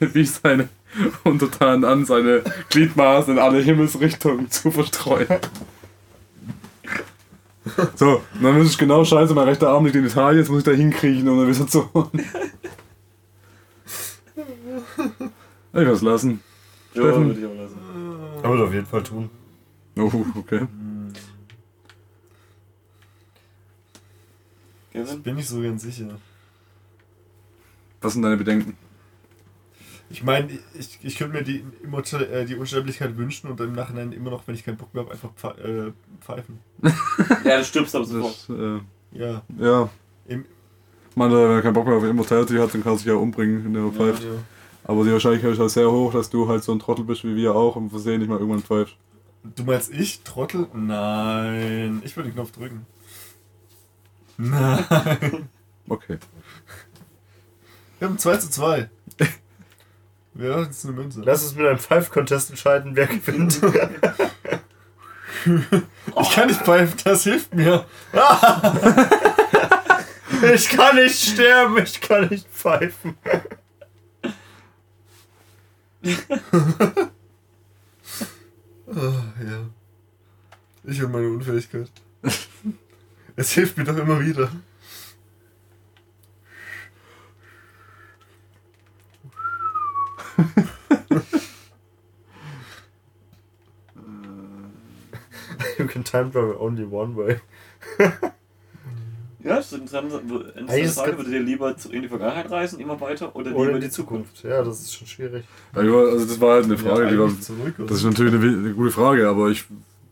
wies 0.00 0.40
seine 0.42 0.68
Untertanen 1.24 1.84
an, 1.84 2.04
seine 2.04 2.42
Gliedmaßen 2.68 3.34
in 3.34 3.38
alle 3.38 3.60
Himmelsrichtungen 3.60 4.50
zu 4.50 4.70
verstreuen. 4.70 5.26
So, 7.94 8.22
und 8.34 8.42
dann 8.42 8.60
ist 8.60 8.70
es 8.70 8.78
genau 8.78 9.04
scheiße, 9.04 9.34
mein 9.34 9.46
rechter 9.46 9.68
Arm 9.68 9.84
liegt 9.84 9.96
in 9.96 10.06
Italien, 10.06 10.40
jetzt 10.40 10.48
muss 10.48 10.60
ich 10.60 10.64
da 10.64 10.72
hinkriechen, 10.72 11.28
um 11.28 11.38
dann 11.38 11.54
wieder 11.54 11.66
zu 11.66 11.92
holen. 11.92 12.24
Ich 15.72 15.78
es 15.78 16.02
lassen. 16.02 16.40
Ja, 16.94 17.02
Steffen. 17.02 17.26
würde 17.26 17.40
ich 17.40 17.46
auch 17.46 17.54
lassen. 17.54 17.78
Ich 18.38 18.48
würde 18.48 18.64
auf 18.64 18.72
jeden 18.72 18.86
Fall 18.86 19.02
tun. 19.02 19.30
Oh, 19.96 20.10
okay. 20.36 20.66
Kevin? 24.92 25.22
bin 25.22 25.38
ich 25.38 25.48
so 25.48 25.62
ganz 25.62 25.82
sicher. 25.82 26.18
Was 28.00 28.14
sind 28.14 28.22
deine 28.22 28.36
Bedenken? 28.36 28.76
Ich 30.12 30.24
meine, 30.24 30.48
ich, 30.74 30.98
ich 31.02 31.16
könnte 31.16 31.36
mir 31.38 31.44
die, 31.44 31.64
Immortal, 31.84 32.24
äh, 32.24 32.44
die 32.44 32.56
Unsterblichkeit 32.56 33.16
wünschen 33.16 33.48
und 33.48 33.60
im 33.60 33.72
Nachhinein 33.74 34.10
immer 34.12 34.30
noch, 34.30 34.42
wenn 34.46 34.56
ich 34.56 34.64
keinen 34.64 34.76
Bock 34.76 34.92
mehr 34.92 35.04
habe, 35.04 35.12
einfach 35.12 35.30
pfe 35.34 35.92
äh, 35.92 36.22
pfeifen. 36.24 36.58
Ja, 37.44 37.58
du 37.58 37.64
stirbst 37.64 37.94
aber 37.94 38.04
sofort. 38.04 38.46
Das, 38.48 38.56
äh, 38.56 38.80
Ja. 39.12 39.42
ja. 39.58 39.88
Im- 40.26 40.44
Ich 41.10 41.16
meine, 41.16 41.34
wenn 41.34 41.50
er 41.52 41.62
keinen 41.62 41.74
Bock 41.74 41.86
mehr 41.86 41.96
auf 41.96 42.02
Immortality 42.04 42.54
hat, 42.56 42.74
dann 42.74 42.82
kann 42.82 42.92
er 42.94 42.98
sich 42.98 43.06
ja 43.06 43.14
umbringen, 43.14 43.64
indem 43.66 43.86
er 43.86 43.92
pfeift. 43.92 44.24
ja. 44.24 44.30
Aber 44.82 45.04
die 45.04 45.12
Wahrscheinlichkeit 45.12 45.52
ist 45.52 45.58
halt 45.60 45.70
sehr 45.70 45.90
hoch, 45.90 46.12
dass 46.12 46.28
du 46.30 46.48
halt 46.48 46.64
so 46.64 46.72
ein 46.72 46.80
Trottel 46.80 47.04
bist 47.04 47.22
wie 47.22 47.36
wir 47.36 47.54
auch 47.54 47.76
und 47.76 47.90
versehen 47.90 48.18
nicht 48.18 48.28
mal 48.28 48.38
irgendwann 48.38 48.62
pfeifst. 48.62 48.96
Du 49.54 49.62
meinst 49.62 49.92
ich, 49.92 50.22
Trottel? 50.22 50.66
Nein. 50.74 52.02
Ich 52.04 52.16
würde 52.16 52.30
den 52.30 52.34
Knopf 52.34 52.50
drücken. 52.50 52.84
Nein. 54.38 55.48
Okay. 55.88 56.18
Wir 57.98 58.08
haben 58.08 58.18
2 58.18 58.36
zu 58.38 58.50
2. 58.50 58.88
Ja, 60.40 60.64
das 60.64 60.78
ist 60.78 60.84
eine 60.86 60.94
Münze. 60.94 61.20
Lass 61.22 61.42
uns 61.42 61.54
mit 61.54 61.66
einem 61.66 61.78
Five-Contest 61.78 62.50
entscheiden, 62.50 62.96
wer 62.96 63.06
gewinnt. 63.06 63.60
Ich 66.20 66.30
kann 66.32 66.48
nicht 66.48 66.60
pfeifen, 66.60 66.98
das 67.04 67.24
hilft 67.24 67.54
mir. 67.54 67.86
Ich 70.54 70.70
kann 70.70 70.96
nicht 70.96 71.20
sterben, 71.20 71.76
ich 71.82 72.00
kann 72.00 72.28
nicht 72.28 72.48
pfeifen. 72.48 73.14
Ah, 78.86 79.22
ja. 79.44 79.70
Ich 80.84 81.02
und 81.02 81.12
meine 81.12 81.28
Unfähigkeit. 81.28 81.90
Es 83.36 83.52
hilft 83.52 83.76
mir 83.76 83.84
doch 83.84 83.98
immer 83.98 84.18
wieder. 84.18 84.50
You 95.78 95.86
can 95.86 96.04
time 96.04 96.30
travel 96.30 96.56
only 96.58 96.84
one 96.84 97.16
way. 97.16 97.40
Ja, 99.42 99.56
das 99.56 99.72
ist 99.72 99.94
eine 99.94 100.12
interessante 100.54 100.88
Frage. 100.92 101.16
Würdet 101.16 101.32
ihr 101.32 101.40
lieber 101.40 101.74
in 101.90 102.02
die 102.02 102.08
Vergangenheit 102.08 102.50
reisen, 102.50 102.78
immer 102.78 103.00
weiter, 103.00 103.34
oder 103.34 103.52
Oder 103.54 103.66
lieber 103.66 103.76
in 103.76 103.80
die 103.82 103.90
Zukunft. 103.90 104.42
Ja, 104.44 104.62
das 104.62 104.80
ist 104.80 104.94
schon 104.94 105.06
schwierig. 105.06 105.44
Ja, 105.74 105.82
ja, 105.82 105.92
also 105.92 106.26
das 106.26 106.40
war 106.40 106.54
halt 106.56 106.66
eine 106.66 106.76
Frage, 106.76 107.08
die 107.08 107.18
war. 107.18 107.40
zurück. 107.40 107.74
Das 107.78 107.98
ist 107.98 108.04
natürlich 108.04 108.34
eine, 108.34 108.46
eine 108.46 108.74
gute 108.74 108.90
Frage, 108.90 109.28
aber 109.28 109.48
ich. 109.48 109.64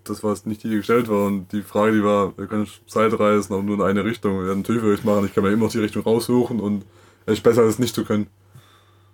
Das 0.05 0.25
war 0.25 0.33
jetzt 0.33 0.47
nicht 0.47 0.63
die, 0.65 0.71
die 0.71 0.77
gestellt 0.77 1.11
war. 1.11 1.27
Und 1.27 1.53
die 1.53 1.61
Frage, 1.61 1.93
die 1.93 2.03
war, 2.03 2.37
wir 2.39 2.47
können 2.47 2.67
Zeit 2.87 3.19
reisen, 3.21 3.53
aber 3.53 3.63
nur 3.63 3.75
in 3.75 3.83
eine 3.83 4.07
Richtung. 4.07 4.47
Ja, 4.47 4.55
natürlich 4.55 4.81
würde 4.81 4.95
ich 4.95 5.05
machen. 5.05 5.27
Ich 5.27 5.35
kann 5.35 5.45
mir 5.45 5.51
immer 5.51 5.67
noch 5.67 5.73
die 5.73 5.81
Richtung 5.81 6.03
raussuchen 6.03 6.61
und 6.61 6.85
Es 7.27 7.35
ist 7.35 7.43
besser, 7.43 7.61
als 7.61 7.75
es 7.75 7.79
nicht 7.79 7.95
zu 7.95 8.07
können. 8.07 8.29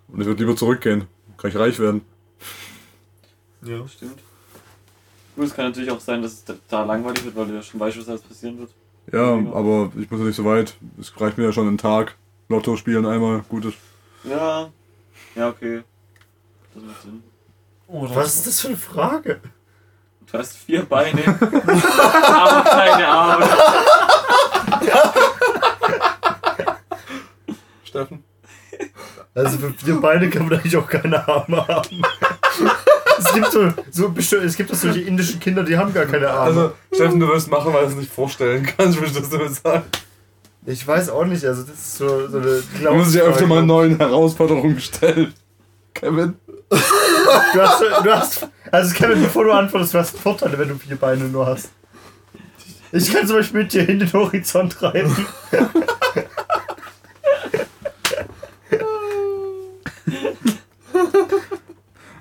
Und 0.07 0.21
ich 0.21 0.27
würde 0.27 0.43
lieber 0.43 0.55
zurückgehen. 0.55 1.07
Kann 1.37 1.49
ich 1.49 1.57
reich 1.57 1.79
werden. 1.79 2.01
Ja. 3.63 3.87
Stimmt. 3.87 4.19
Gut, 5.35 5.45
es 5.45 5.53
kann 5.55 5.65
natürlich 5.65 5.91
auch 5.91 5.99
sein, 5.99 6.21
dass 6.21 6.33
es 6.33 6.43
da 6.69 6.83
langweilig 6.83 7.25
wird, 7.25 7.35
weil 7.35 7.47
du 7.47 7.55
ja 7.55 7.61
schon 7.61 7.79
weißt, 7.79 7.97
was 7.99 8.07
alles 8.07 8.21
passieren 8.21 8.59
wird. 8.59 8.71
Ja, 9.11 9.33
aber 9.53 9.91
ich 9.99 10.09
muss 10.09 10.19
ja 10.19 10.25
nicht 10.27 10.35
so 10.35 10.45
weit. 10.45 10.75
Es 10.99 11.19
reicht 11.19 11.37
mir 11.37 11.43
ja 11.45 11.51
schon 11.51 11.67
einen 11.67 11.77
Tag. 11.77 12.15
Lotto 12.47 12.75
spielen 12.77 13.05
einmal, 13.05 13.43
gut 13.49 13.65
ist. 13.65 13.77
Ja. 14.23 14.69
Ja, 15.35 15.49
okay. 15.49 15.83
Das 16.73 16.83
macht 16.83 17.01
Sinn. 17.01 17.23
Was 17.87 18.35
ist 18.35 18.47
das 18.47 18.61
für 18.61 18.67
eine 18.69 18.77
Frage? 18.77 19.41
Du 20.31 20.37
hast 20.37 20.57
vier 20.57 20.83
Beine, 20.85 21.21
aber 21.39 22.63
keine 22.69 23.07
Arme. 23.07 23.45
Steffen? 27.83 28.23
Also 29.35 29.57
für 29.57 29.73
vier 29.73 29.99
Beine 29.99 30.29
kann 30.29 30.47
man 30.47 30.53
eigentlich 30.57 30.77
auch 30.77 30.87
keine 30.87 31.27
Arme 31.27 31.67
haben. 31.67 32.01
Es 33.17 33.33
gibt 33.33 33.51
so, 33.51 33.69
so 33.91 34.13
es 34.37 34.55
gibt 34.55 34.73
solche 34.75 35.01
indischen 35.01 35.39
Kinder, 35.39 35.63
die 35.63 35.77
haben 35.77 35.93
gar 35.93 36.05
keine 36.05 36.29
Arme. 36.29 36.61
Also, 36.61 36.73
Steffen, 36.93 37.19
du 37.19 37.27
wirst 37.27 37.49
machen, 37.49 37.73
weil 37.73 37.83
du 37.85 37.91
es 37.91 37.95
nicht 37.95 38.11
vorstellen 38.11 38.65
kannst, 38.65 38.97
würdest 38.99 39.17
du 39.17 39.19
das 39.19 39.29
damit 39.29 39.55
sagen. 39.55 39.83
ich 40.65 40.87
weiß 40.87 41.09
auch 41.09 41.25
nicht, 41.25 41.43
also 41.45 41.63
das 41.63 41.75
ist 41.75 41.97
so, 41.97 42.27
so 42.27 42.37
eine 42.37 42.63
Du 42.81 42.93
musst 42.93 43.13
dich 43.13 43.21
öfter 43.21 43.45
mal 43.45 43.61
neuen 43.61 43.97
Herausforderungen 43.97 44.79
stellen. 44.79 45.33
Kevin? 45.93 46.35
Du 46.69 47.61
hast, 47.61 47.81
du 47.81 48.11
hast, 48.11 48.47
also 48.71 48.93
Kevin, 48.93 49.21
bevor 49.21 49.43
du 49.43 49.51
antwortest, 49.51 49.93
du 49.93 49.97
hast 49.99 50.17
Vorteile, 50.17 50.57
wenn 50.57 50.69
du 50.69 50.75
vier 50.75 50.95
Beine 50.95 51.25
nur 51.25 51.45
hast. 51.45 51.69
Ich 52.91 53.11
kann 53.13 53.27
zum 53.27 53.37
Beispiel 53.37 53.63
mit 53.63 53.73
dir 53.73 53.87
in 53.87 53.99
den 53.99 54.11
Horizont 54.13 54.81
reiten. 54.81 55.25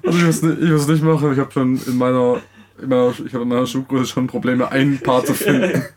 Also 0.05 0.19
ich 0.19 0.25
es 0.25 0.43
nicht, 0.43 0.61
ich 0.61 0.69
würd's 0.69 0.87
nicht 0.87 1.03
machen. 1.03 1.33
Ich 1.33 1.39
habe 1.39 1.53
schon 1.53 1.81
in 1.87 1.97
meiner, 1.97 2.41
in 2.81 2.89
meiner, 2.89 3.11
ich 3.11 3.33
habe 3.33 3.43
in 3.43 3.49
meiner 3.49 3.67
Schuhgröße 3.67 4.07
schon 4.07 4.27
Probleme, 4.27 4.71
ein 4.71 4.99
Paar 5.01 5.25
zu 5.25 5.35
finden. 5.35 5.83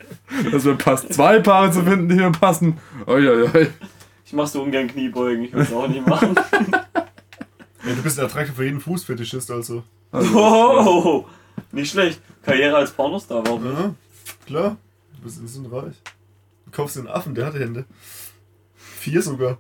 Das 0.52 0.66
mir 0.66 0.76
passt. 0.76 1.14
Zwei 1.14 1.40
Paare 1.40 1.72
zu 1.72 1.84
finden, 1.84 2.10
die 2.10 2.16
mir 2.16 2.32
passen. 2.34 2.78
Uiuiui. 3.08 3.70
Ich 4.26 4.34
mach 4.34 4.46
so 4.46 4.62
ungern 4.62 4.88
Kniebeugen, 4.88 5.46
ich 5.46 5.54
will 5.54 5.62
es 5.62 5.72
auch 5.72 5.88
nicht 5.88 6.06
machen. 6.06 6.36
ja. 6.74 6.86
Du 7.96 8.02
bist 8.04 8.20
attraktiv 8.20 8.54
für 8.54 8.66
jeden 8.66 8.82
Fußfetischist, 8.82 9.50
also. 9.50 9.84
Oh, 10.12 11.26
nicht 11.72 11.92
schlecht. 11.92 12.22
Karriere 12.44 12.76
als 12.76 12.92
Pornostar, 12.92 13.42
warum 13.46 13.64
nicht? 13.64 13.80
Ja, 13.80 13.94
klar. 14.46 14.78
Du 15.16 15.22
bist 15.24 15.40
ein 15.40 15.44
bisschen 15.44 15.66
reich. 15.68 15.96
Du 16.66 16.72
kaufst 16.72 16.98
den 16.98 17.08
Affen, 17.08 17.34
der 17.34 17.46
hat 17.46 17.54
Hände. 17.54 17.86
Vier 18.76 19.22
sogar. 19.22 19.58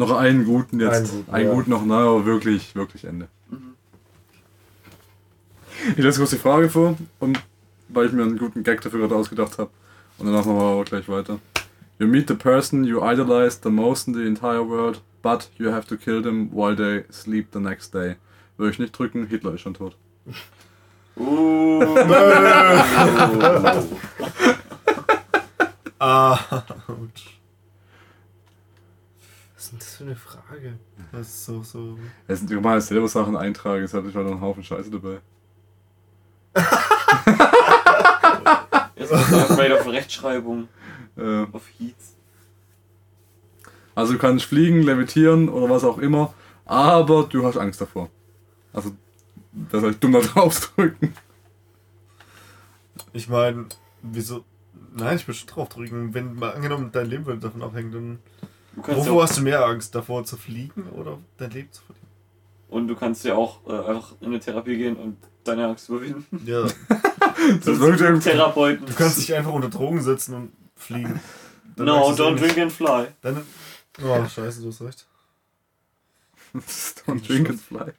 Noch 0.00 0.16
einen 0.16 0.46
guten 0.46 0.80
jetzt. 0.80 0.94
Einen 0.94 1.06
guten, 1.10 1.30
einen 1.30 1.48
ja. 1.48 1.54
guten 1.54 1.70
noch, 1.70 1.84
na, 1.84 1.98
aber 1.98 2.24
wirklich, 2.24 2.74
wirklich 2.74 3.04
Ende. 3.04 3.28
Ich 5.90 6.02
lese 6.02 6.18
kurz 6.18 6.30
die 6.30 6.36
Frage 6.36 6.70
vor 6.70 6.96
und 7.18 7.38
weil 7.88 8.06
ich 8.06 8.12
mir 8.12 8.22
einen 8.22 8.38
guten 8.38 8.62
Gag 8.62 8.80
dafür 8.80 9.00
gerade 9.00 9.14
ausgedacht 9.14 9.58
habe. 9.58 9.70
Und 10.16 10.26
danach 10.26 10.46
machen 10.46 10.56
wir 10.56 10.64
aber 10.64 10.84
gleich 10.84 11.06
weiter. 11.08 11.38
You 11.98 12.06
meet 12.06 12.28
the 12.28 12.34
person 12.34 12.84
you 12.84 13.02
idolize 13.02 13.60
the 13.62 13.68
most 13.68 14.08
in 14.08 14.14
the 14.14 14.24
entire 14.24 14.66
world, 14.66 15.02
but 15.22 15.50
you 15.58 15.70
have 15.70 15.86
to 15.88 15.98
kill 15.98 16.22
them 16.22 16.48
while 16.50 16.74
they 16.74 17.04
sleep 17.12 17.48
the 17.52 17.60
next 17.60 17.92
day. 17.92 18.16
Würde 18.56 18.72
ich 18.72 18.78
nicht 18.78 18.98
drücken, 18.98 19.26
Hitler 19.26 19.52
ist 19.52 19.60
schon 19.60 19.74
tot. 19.74 19.96
Uh. 21.16 21.84
Ah, 26.02 26.38
ouch. 26.88 27.39
Was 29.60 29.66
ist 29.66 29.72
denn 29.72 29.78
das 29.78 29.96
für 29.96 30.04
eine 30.04 30.16
Frage? 30.16 30.78
Das 31.12 31.28
ist 31.28 31.44
so, 31.44 31.62
so. 31.62 31.98
Es 32.26 32.38
sind 32.38 32.50
normal 32.50 32.80
selber 32.80 33.08
Sachen 33.08 33.36
eintragen, 33.36 33.82
jetzt 33.82 33.92
hatte 33.92 34.08
ich 34.08 34.14
halt 34.14 34.24
noch 34.24 34.32
einen 34.32 34.40
Haufen 34.40 34.64
Scheiße 34.64 34.90
dabei. 34.90 35.20
Jetzt 38.96 39.12
ist 39.12 39.32
afraid 39.34 39.72
of 39.72 39.86
Rechtschreibung. 39.86 40.68
Äh, 41.14 41.44
Auf 41.52 41.64
Heats. 41.78 42.16
also 43.94 44.14
du 44.14 44.18
kannst 44.18 44.46
fliegen, 44.46 44.82
levitieren 44.82 45.50
oder 45.50 45.68
was 45.68 45.84
auch 45.84 45.98
immer, 45.98 46.32
aber 46.64 47.24
du 47.24 47.44
hast 47.44 47.58
Angst 47.58 47.82
davor. 47.82 48.08
Also, 48.72 48.92
das 49.52 49.82
soll 49.82 49.90
ich 49.90 49.98
dumm 49.98 50.12
da 50.12 50.20
drauf 50.20 50.72
drücken. 50.74 51.12
Ich 53.12 53.28
meine, 53.28 53.66
wieso. 54.00 54.42
Nein, 54.96 55.16
ich 55.16 55.28
will 55.28 55.34
schon 55.34 55.48
drauf 55.48 55.68
drücken. 55.68 56.14
Wenn 56.14 56.34
mal 56.36 56.54
angenommen 56.54 56.92
dein 56.92 57.10
Leben 57.10 57.26
würde 57.26 57.40
davon 57.40 57.62
abhängen, 57.62 57.92
dann. 57.92 58.18
Du 58.80 58.86
kannst 58.86 59.06
ja 59.06 59.10
Wovor 59.10 59.24
auch, 59.24 59.28
hast 59.28 59.38
du 59.38 59.42
mehr 59.42 59.64
Angst? 59.64 59.94
Davor 59.94 60.24
zu 60.24 60.36
fliegen 60.36 60.88
oder 60.90 61.18
dein 61.36 61.50
Leben 61.50 61.70
zu 61.72 61.82
verlieren? 61.82 62.00
und 62.70 62.88
du 62.88 62.94
kannst 62.94 63.24
ja 63.24 63.34
auch 63.34 63.66
äh, 63.66 63.72
einfach 63.72 64.14
in 64.20 64.28
eine 64.28 64.40
Therapie 64.40 64.76
gehen 64.76 64.96
und 64.96 65.16
deine 65.44 65.66
Angst 65.66 65.88
überwinden. 65.88 66.42
Ja. 66.46 66.66
Das 67.64 67.80
wirkt 67.80 68.02
irgendwie. 68.02 68.28
Therapeuten. 68.28 68.84
Du 68.84 68.92
kannst 68.92 69.16
dich 69.16 69.34
einfach 69.34 69.52
unter 69.52 69.70
Drogen 69.70 70.02
setzen 70.02 70.34
und 70.34 70.52
fliegen. 70.76 71.18
Dann 71.74 71.86
No, 71.86 72.10
don't 72.10 72.36
drink 72.36 72.58
and 72.58 72.70
fly. 72.70 73.06
Dann. 73.22 73.46
Oh, 74.04 74.28
scheiße, 74.28 74.60
du 74.60 74.68
hast 74.68 74.82
recht. 74.82 75.06
Don't 77.06 77.26
drink 77.26 77.48
and 77.48 77.60
fly. 77.60 77.92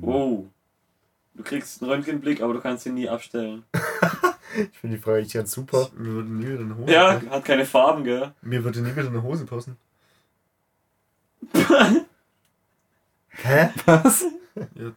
Oh. 0.00 0.46
Du 1.34 1.42
kriegst 1.42 1.82
einen 1.82 1.90
Röntgenblick, 1.90 2.40
aber 2.40 2.54
du 2.54 2.60
kannst 2.60 2.86
ihn 2.86 2.94
nie 2.94 3.08
abstellen. 3.10 3.64
Ich 4.72 4.78
finde 4.78 4.96
die 4.96 5.02
Frage 5.02 5.22
nicht 5.22 5.32
ganz 5.34 5.52
super. 5.52 5.88
Mir 5.96 6.12
würde 6.12 6.28
nie 6.30 6.46
wieder 6.46 6.60
eine 6.60 6.76
Hose 6.76 6.92
Ja, 6.92 7.14
passen. 7.14 7.30
hat 7.30 7.44
keine 7.44 7.66
Farben, 7.66 8.04
gell? 8.04 8.32
Mir 8.42 8.62
würde 8.64 8.80
nie 8.80 8.92
wieder 8.94 9.08
eine 9.08 9.22
Hose 9.22 9.44
passen. 9.44 9.76
Hä? 13.30 13.68
Was? 13.84 14.24
Ja. 14.74 14.92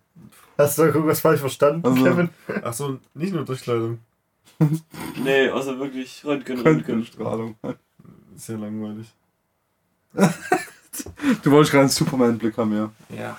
Hast 0.58 0.78
du 0.78 0.84
irgendwas 0.84 1.20
falsch 1.22 1.40
verstanden, 1.42 1.86
Also- 1.86 2.04
Kevin? 2.04 2.30
Achso, 2.64 3.00
nicht 3.14 3.34
nur 3.34 3.46
Durchkleidung. 3.46 4.00
Nee, 5.24 5.50
also 5.50 5.78
wirklich 5.80 6.24
Röntgen, 6.26 6.60
Röntgen. 6.60 6.96
Röntgenstrahlung. 6.96 7.56
Sehr 8.36 8.58
langweilig. 8.58 9.08
Du 11.44 11.52
wolltest 11.52 11.72
gerade 11.72 11.84
einen 11.84 11.90
Superman-Blick 11.90 12.58
haben, 12.58 12.74
ja. 12.76 12.92
Ja. 13.16 13.38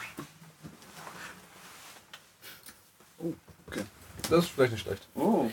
Das 4.31 4.45
ist 4.45 4.51
vielleicht 4.53 4.73
nicht 4.73 4.83
schlecht. 4.83 5.07
Oh, 5.15 5.51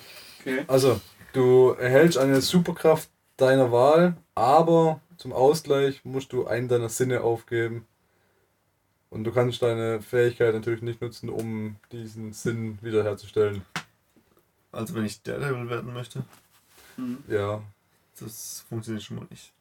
okay. 0.48 0.66
Also, 0.68 1.00
du 1.34 1.72
erhältst 1.72 2.18
eine 2.18 2.42
Superkraft 2.42 3.10
deiner 3.38 3.72
Wahl, 3.72 4.16
aber 4.36 5.00
zum 5.18 5.34
Ausgleich 5.34 6.04
musst 6.04 6.32
du 6.34 6.48
einen 6.48 6.68
deiner 6.68 6.90
Sinne 6.90 7.22
aufgeben. 7.22 7.86
Und 9.10 9.24
du 9.24 9.32
kannst 9.32 9.62
deine 9.62 10.02
Fähigkeit 10.02 10.54
natürlich 10.54 10.82
nicht 10.82 11.02
nutzen, 11.02 11.30
um 11.30 11.78
diesen 11.92 12.34
Sinn 12.34 12.78
wiederherzustellen. 12.82 13.62
Also 14.72 14.94
wenn 14.96 15.06
ich 15.06 15.22
Daredevil 15.22 15.70
werden 15.70 15.94
möchte, 15.94 16.24
Hm. 16.98 17.20
Ja. 17.28 17.62
das 18.20 18.66
funktioniert 18.68 19.04
schon 19.04 19.18
mal 19.18 19.28
nicht. 19.30 19.52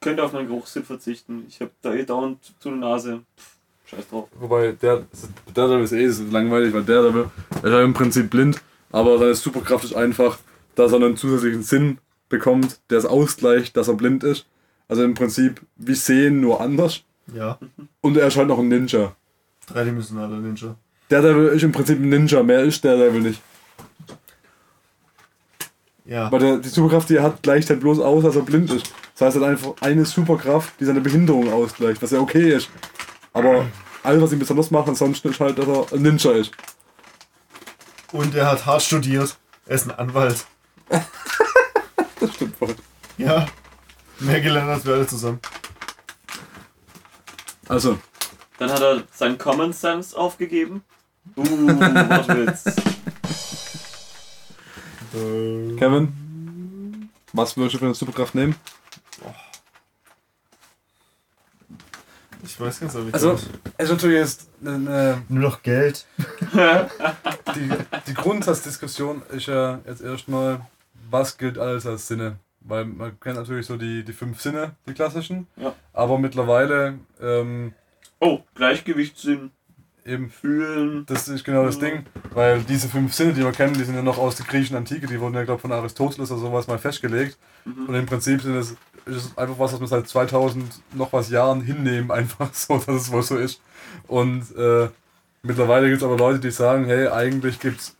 Könnte 0.00 0.22
auf 0.24 0.32
meinen 0.32 0.46
Geruchssinn 0.48 0.84
verzichten. 0.84 1.44
Ich 1.48 1.60
hab 1.60 1.70
da 1.82 1.92
eh 1.92 2.04
dauernd 2.04 2.38
zu 2.58 2.70
der 2.70 2.78
Nase. 2.78 3.20
Pff, 3.38 3.56
scheiß 3.86 4.08
drauf. 4.08 4.28
Wobei, 4.38 4.72
der, 4.72 5.04
Daredevil 5.52 5.84
ist 5.84 5.92
eh 5.92 6.08
so 6.08 6.24
langweilig, 6.24 6.72
weil 6.72 6.84
Daredevil 6.84 7.30
er 7.50 7.64
ist 7.64 7.70
ja 7.70 7.82
im 7.82 7.92
Prinzip 7.92 8.30
blind, 8.30 8.62
aber 8.90 9.18
seine 9.18 9.34
Superkraft 9.34 9.84
ist 9.84 9.94
einfach, 9.94 10.38
dass 10.74 10.92
er 10.92 10.96
einen 10.96 11.16
zusätzlichen 11.16 11.62
Sinn 11.62 11.98
bekommt, 12.28 12.80
der 12.90 12.98
es 12.98 13.06
ausgleicht, 13.06 13.76
dass 13.76 13.88
er 13.88 13.94
blind 13.94 14.24
ist. 14.24 14.46
Also 14.88 15.02
im 15.04 15.14
Prinzip 15.14 15.60
wie 15.76 15.94
sehen, 15.94 16.40
nur 16.40 16.60
anders. 16.60 17.02
Ja, 17.34 17.58
Und 18.00 18.16
er 18.16 18.26
ist 18.26 18.36
halt 18.36 18.48
noch 18.48 18.58
ein 18.58 18.68
Ninja. 18.68 19.14
dreidimensionaler 19.66 20.38
Ninja. 20.38 20.74
Daredevil 21.08 21.48
ist 21.48 21.62
im 21.62 21.70
Prinzip 21.72 21.98
ein 22.00 22.08
Ninja, 22.08 22.42
mehr 22.42 22.62
ist 22.62 22.84
Daredevil 22.84 23.20
nicht. 23.20 23.40
Ja, 26.06 26.30
Weil 26.32 26.40
der, 26.40 26.56
die 26.58 26.68
Superkraft, 26.68 27.08
die 27.08 27.16
er 27.16 27.22
hat, 27.22 27.42
gleicht 27.42 27.70
halt 27.70 27.80
bloß 27.80 28.00
aus, 28.00 28.24
dass 28.24 28.34
er 28.36 28.42
blind 28.42 28.72
ist. 28.72 28.92
Das 29.14 29.26
heißt, 29.26 29.36
er 29.36 29.42
hat 29.42 29.48
einfach 29.50 29.74
eine 29.80 30.04
Superkraft, 30.04 30.72
die 30.80 30.84
seine 30.84 31.00
Behinderung 31.00 31.52
ausgleicht, 31.52 32.02
was 32.02 32.10
ja 32.10 32.18
okay 32.20 32.52
ist. 32.54 32.68
Aber 33.32 33.66
alles, 34.02 34.22
was 34.22 34.32
ihn 34.32 34.38
besonders 34.40 34.70
macht 34.72 34.88
ansonsten, 34.88 35.28
ist 35.28 35.38
halt, 35.40 35.58
dass 35.58 35.68
er 35.68 35.92
ein 35.92 36.02
Ninja 36.02 36.32
ist. 36.32 36.50
Und 38.12 38.34
er 38.34 38.46
hat 38.46 38.66
hart 38.66 38.82
studiert. 38.82 39.36
Er 39.66 39.74
ist 39.76 39.86
ein 39.86 39.92
Anwalt. 39.98 40.44
Das 40.88 42.34
stimmt 42.34 42.56
voll. 42.56 42.74
Ja, 43.18 43.46
mehr 44.18 44.40
gelernt 44.40 44.70
als 44.70 44.84
wir 44.84 44.94
alle 44.94 45.06
zusammen. 45.06 45.40
Also, 47.68 47.98
Dann 48.58 48.70
hat 48.70 48.80
er 48.80 49.04
seinen 49.12 49.38
Common 49.38 49.72
Sense 49.72 50.16
aufgegeben. 50.16 50.82
Uh, 51.36 51.44
Wortwitz. 51.44 52.66
Äh, 55.14 55.76
Kevin, 55.76 57.08
was 57.32 57.56
würdest 57.56 57.74
du 57.74 57.78
für 57.78 57.84
eine 57.86 57.94
Superkraft 57.94 58.34
nehmen? 58.34 58.56
Ich 62.42 62.58
weiß 62.58 62.80
ganz 62.80 62.94
ehrlich 62.94 63.14
Also- 63.14 63.32
nicht. 63.32 63.46
Es 63.76 63.84
ist 63.84 63.90
natürlich 63.92 64.16
jetzt 64.16 64.48
eine, 64.64 65.22
Nur 65.28 65.42
noch 65.50 65.62
Geld. 65.62 66.06
die, 67.54 67.70
die 68.06 68.14
Grundsatzdiskussion 68.14 69.22
ist 69.30 69.46
ja 69.46 69.80
jetzt 69.86 70.02
erstmal, 70.02 70.60
was 71.10 71.38
gilt 71.38 71.58
alles 71.58 71.86
als 71.86 72.06
Sinne? 72.06 72.36
Weil 72.60 72.84
man 72.84 73.18
kennt 73.20 73.36
natürlich 73.36 73.66
so 73.66 73.76
die, 73.76 74.04
die 74.04 74.12
fünf 74.12 74.40
Sinne, 74.40 74.72
die 74.86 74.92
klassischen. 74.92 75.46
Ja. 75.56 75.74
Aber 75.92 76.18
mittlerweile 76.18 76.98
ähm, 77.20 77.72
Oh, 78.22 78.40
Gleichgewichtssinn, 78.54 79.50
eben 80.04 80.28
fühlen. 80.28 81.04
Das 81.06 81.26
ist 81.28 81.42
genau 81.42 81.64
das 81.64 81.78
Ding, 81.78 82.04
weil 82.34 82.62
diese 82.62 82.88
fünf 82.88 83.14
Sinne, 83.14 83.32
die 83.32 83.42
wir 83.42 83.52
kennen, 83.52 83.74
die 83.74 83.84
sind 83.84 83.94
ja 83.94 84.02
noch 84.02 84.18
aus 84.18 84.36
der 84.36 84.44
griechischen 84.46 84.76
Antike, 84.76 85.06
die 85.06 85.18
wurden 85.20 85.34
ja, 85.34 85.44
glaube 85.44 85.60
von 85.60 85.72
Aristoteles 85.72 86.30
oder 86.30 86.40
sowas 86.40 86.66
mal 86.66 86.78
festgelegt. 86.78 87.38
Und 87.64 87.94
im 87.94 88.06
Prinzip 88.06 88.42
sind 88.42 88.56
es, 88.56 88.72
ist 89.06 89.16
es 89.16 89.38
einfach 89.38 89.58
was, 89.58 89.72
was 89.72 89.80
wir 89.80 89.86
seit 89.86 90.08
2000 90.08 90.82
noch 90.94 91.12
was 91.12 91.30
Jahren 91.30 91.62
hinnehmen, 91.62 92.10
einfach 92.10 92.52
so, 92.52 92.76
dass 92.78 93.02
es 93.02 93.10
wohl 93.10 93.22
so 93.22 93.36
ist. 93.36 93.60
Und 94.06 94.54
äh, 94.56 94.88
mittlerweile 95.42 95.88
gibt 95.88 95.98
es 95.98 96.04
aber 96.04 96.16
Leute, 96.16 96.40
die 96.40 96.50
sagen, 96.50 96.86
hey, 96.86 97.08
eigentlich 97.08 97.60
gibt 97.60 97.80
es, 97.80 97.96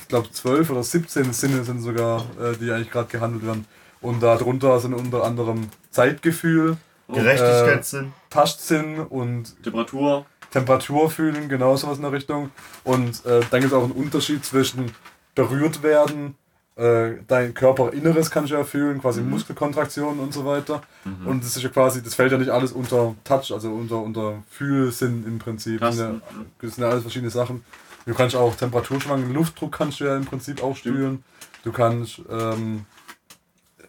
ich 0.00 0.08
glaube, 0.08 0.30
12 0.30 0.70
oder 0.70 0.82
17 0.82 1.32
Sinne 1.32 1.64
sind 1.64 1.80
sogar, 1.80 2.24
äh, 2.40 2.56
die 2.56 2.70
eigentlich 2.70 2.90
gerade 2.90 3.08
gehandelt 3.08 3.46
werden. 3.46 3.66
Und 4.00 4.22
darunter 4.22 4.78
sind 4.80 4.94
unter 4.94 5.24
anderem 5.24 5.68
Zeitgefühl, 5.90 6.76
Gerechtigkeitssinn. 7.08 8.12
Tastsinn 8.30 8.98
und 8.98 9.62
Temperatur. 9.62 10.26
Temperatur 10.50 11.10
fühlen, 11.10 11.48
genau 11.48 11.76
sowas 11.76 11.96
in 11.96 12.02
der 12.02 12.12
Richtung. 12.12 12.50
Und 12.84 13.24
äh, 13.26 13.40
dann 13.50 13.60
gibt 13.60 13.72
es 13.72 13.72
auch 13.72 13.82
einen 13.82 13.92
Unterschied 13.92 14.44
zwischen 14.44 14.92
berührt 15.34 15.82
werden, 15.82 16.36
äh, 16.76 17.12
dein 17.28 17.54
Körperinneres 17.54 18.30
kannst 18.30 18.50
du 18.50 18.56
ja 18.56 18.64
fühlen, 18.64 19.00
quasi 19.00 19.22
Muskelkontraktionen 19.22 20.18
und 20.18 20.34
so 20.34 20.44
weiter. 20.44 20.82
Und 21.24 21.44
das 21.44 21.56
ist 21.56 21.62
ja 21.62 21.68
quasi, 21.68 22.02
das 22.02 22.14
fällt 22.14 22.32
ja 22.32 22.38
nicht 22.38 22.50
alles 22.50 22.72
unter 22.72 23.14
Touch, 23.22 23.52
also 23.52 23.72
unter, 23.72 23.98
unter 24.02 24.42
Fühlsinn 24.48 25.24
im 25.24 25.38
Prinzip. 25.38 25.80
Das 25.80 25.96
sind, 25.96 26.14
ja, 26.14 26.44
das 26.60 26.74
sind 26.74 26.82
ja 26.82 26.90
alles 26.90 27.02
verschiedene 27.02 27.30
Sachen. 27.30 27.64
Du 28.06 28.12
kannst 28.12 28.34
auch 28.36 28.54
Temperaturschwankungen, 28.54 29.34
Luftdruck 29.34 29.72
kannst 29.72 30.00
du 30.00 30.04
ja 30.04 30.16
im 30.16 30.24
Prinzip 30.24 30.62
auch 30.62 30.76
spüren. 30.76 31.22
Du 31.62 31.72
kannst 31.72 32.20
ähm, 32.28 32.84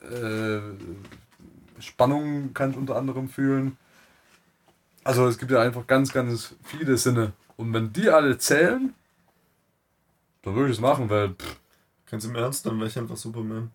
äh, 0.03 0.59
Spannung 1.81 2.51
kannst 2.53 2.77
unter 2.77 2.95
anderem 2.95 3.27
fühlen. 3.29 3.77
Also 5.03 5.27
es 5.27 5.37
gibt 5.37 5.51
ja 5.51 5.61
einfach 5.61 5.85
ganz, 5.87 6.13
ganz 6.13 6.55
viele 6.63 6.97
Sinne. 6.97 7.33
Und 7.57 7.73
wenn 7.73 7.91
die 7.91 8.09
alle 8.09 8.37
zählen, 8.37 8.93
dann 10.43 10.55
würde 10.55 10.69
ich 10.69 10.77
es 10.77 10.81
machen, 10.81 11.09
weil 11.09 11.29
pff, 11.29 11.57
Ganz 12.09 12.25
im 12.25 12.35
Ernst, 12.35 12.65
dann 12.65 12.77
wäre 12.77 12.87
ich 12.87 12.97
einfach 12.97 13.17
Superman. 13.17 13.71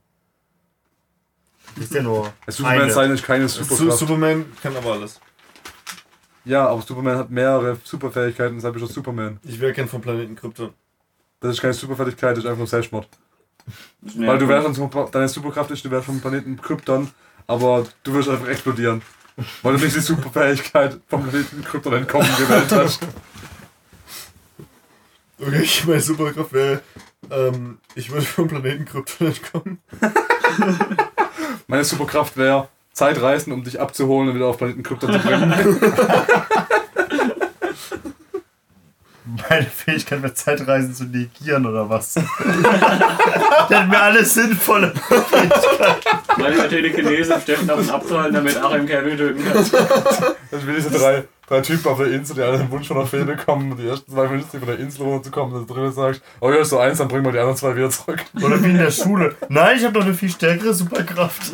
Ist 1.76 1.94
ja 1.94 2.02
nur. 2.02 2.32
Superman 2.46 2.82
eine. 2.82 2.92
sein 2.92 3.10
ist 3.10 3.24
keine 3.24 3.48
Su 3.48 3.64
Superkraft. 3.64 3.98
Superman 3.98 4.46
kann 4.62 4.76
aber 4.76 4.92
alles. 4.92 5.20
ja, 6.44 6.66
aber 6.66 6.82
Superman 6.82 7.18
hat 7.18 7.30
mehrere 7.30 7.78
Superfähigkeiten, 7.84 8.56
deshalb 8.56 8.76
ist 8.76 8.82
er 8.82 8.88
Superman. 8.88 9.38
Ich 9.44 9.60
wäre 9.60 9.72
gern 9.72 9.88
vom 9.88 10.00
Planeten 10.00 10.36
Krypton. 10.36 10.72
Das 11.40 11.52
ist 11.52 11.60
keine 11.60 11.74
Superfertigkeit, 11.74 12.32
das 12.32 12.44
ist 12.44 12.46
einfach 12.46 12.58
nur 12.58 12.66
Selbstmord. 12.66 13.08
Das 14.00 14.18
Weil 14.18 14.38
du 14.38 14.48
wärst 14.48 14.66
dann 14.66 14.74
super, 14.74 15.08
deine 15.10 15.28
Superkraft 15.28 15.70
ist, 15.70 15.84
du 15.84 15.90
wärst 15.90 16.06
vom 16.06 16.20
Planeten 16.20 16.60
Krypton, 16.60 17.10
aber 17.46 17.86
du 18.02 18.14
wirst 18.14 18.28
einfach 18.28 18.48
explodieren. 18.48 19.02
Weil 19.62 19.76
du 19.76 19.84
nicht 19.84 19.96
die 19.96 20.00
Superfähigkeit 20.00 21.00
vom 21.08 21.22
Planeten 21.22 21.62
Krypton 21.64 21.92
entkommen 21.94 22.28
gewählt 22.36 22.72
hast. 22.72 23.00
Okay, 25.40 25.66
meine 25.86 26.00
Superkraft 26.00 26.52
wäre, 26.52 26.82
ähm, 27.30 27.78
ich 27.94 28.10
würde 28.10 28.26
vom 28.26 28.48
Planeten 28.48 28.84
Krypton 28.84 29.28
entkommen. 29.28 29.78
Meine 31.66 31.84
Superkraft 31.84 32.36
wäre 32.36 32.68
Zeitreisen, 32.92 33.52
um 33.52 33.62
dich 33.62 33.80
abzuholen 33.80 34.28
und 34.28 34.34
wieder 34.34 34.46
auf 34.46 34.58
Planeten 34.58 34.82
Krypton 34.82 35.12
zu 35.12 35.18
bringen. 35.20 35.52
Meine 39.48 39.66
Fähigkeit 39.66 40.22
wäre 40.22 40.34
Zeitreisen 40.34 40.94
zu 40.94 41.04
negieren 41.04 41.66
oder 41.66 41.88
was? 41.88 42.14
Der 43.70 43.80
hat 43.80 43.88
mir 43.88 44.00
alles 44.00 44.34
sinnvolle. 44.34 44.92
Meine 46.36 46.68
Telekinese 46.68 47.40
Steffen 47.40 47.68
davon 47.68 47.90
abzuhalten, 47.90 48.34
damit 48.34 48.56
Achim 48.56 48.86
Kevin 48.86 49.16
töten 49.16 49.44
kann. 49.44 49.64
Dann 50.50 50.66
will 50.66 50.74
diese 50.74 50.90
drei, 50.90 51.24
drei 51.46 51.60
Typen 51.60 51.86
auf 51.90 51.98
der 51.98 52.08
Insel, 52.08 52.36
die 52.36 52.42
alle 52.42 52.58
den 52.58 52.70
Wunsch 52.70 52.88
von 52.88 52.96
der 52.96 53.06
Fee 53.06 53.24
bekommen, 53.24 53.76
die 53.76 53.86
ersten 53.86 54.10
zwei 54.12 54.26
Minuten 54.28 54.58
von 54.58 54.66
der 54.66 54.78
Insel 54.78 55.02
runterzukommen, 55.02 55.54
und 55.54 55.68
der 55.68 55.76
dritte 55.76 55.92
sagt, 55.92 56.22
oh 56.40 56.50
ja, 56.50 56.56
ist 56.56 56.70
so 56.70 56.78
eins, 56.78 56.98
dann 56.98 57.08
bringen 57.08 57.24
wir 57.24 57.32
die 57.32 57.38
anderen 57.38 57.56
zwei 57.56 57.76
wieder 57.76 57.90
zurück. 57.90 58.24
Oder 58.42 58.62
wie 58.62 58.70
in 58.70 58.78
der 58.78 58.90
Schule. 58.90 59.36
Nein, 59.48 59.76
ich 59.76 59.84
habe 59.84 59.98
noch 59.98 60.06
eine 60.06 60.14
viel 60.14 60.30
stärkere 60.30 60.74
Superkraft. 60.74 61.52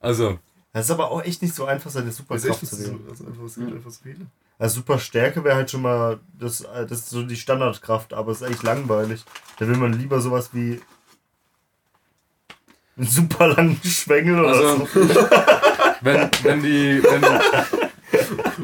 Also, 0.00 0.38
Das 0.76 0.84
ist 0.84 0.90
aber 0.90 1.10
auch 1.10 1.24
echt 1.24 1.40
nicht 1.40 1.54
so 1.54 1.64
einfach, 1.64 1.90
seine 1.90 2.12
Superkraft 2.12 2.66
zu 2.66 2.66
so, 2.66 2.84
wählen. 2.84 3.00
also 3.08 3.24
einfach, 3.24 3.44
es 3.44 3.54
gibt 3.54 3.72
einfach 3.72 3.90
so 3.90 4.00
viele. 4.02 4.26
Also 4.58 4.74
Superstärke 4.74 5.42
wäre 5.42 5.56
halt 5.56 5.70
schon 5.70 5.80
mal, 5.80 6.20
das, 6.38 6.66
das 6.86 6.98
ist 6.98 7.08
so 7.08 7.22
die 7.22 7.36
Standardkraft, 7.36 8.12
aber 8.12 8.32
es 8.32 8.42
ist 8.42 8.50
echt 8.50 8.62
langweilig. 8.62 9.24
Da 9.58 9.66
will 9.66 9.78
man 9.78 9.94
lieber 9.94 10.20
sowas 10.20 10.50
wie 10.52 10.82
einen 12.98 13.06
super 13.06 13.48
langen 13.48 13.80
Schwengel 13.82 14.38
oder 14.38 14.48
also 14.48 14.86
so. 14.92 15.00
wenn, 16.02 16.30
wenn 16.42 16.62
die, 16.62 17.02
wenn, 17.02 17.22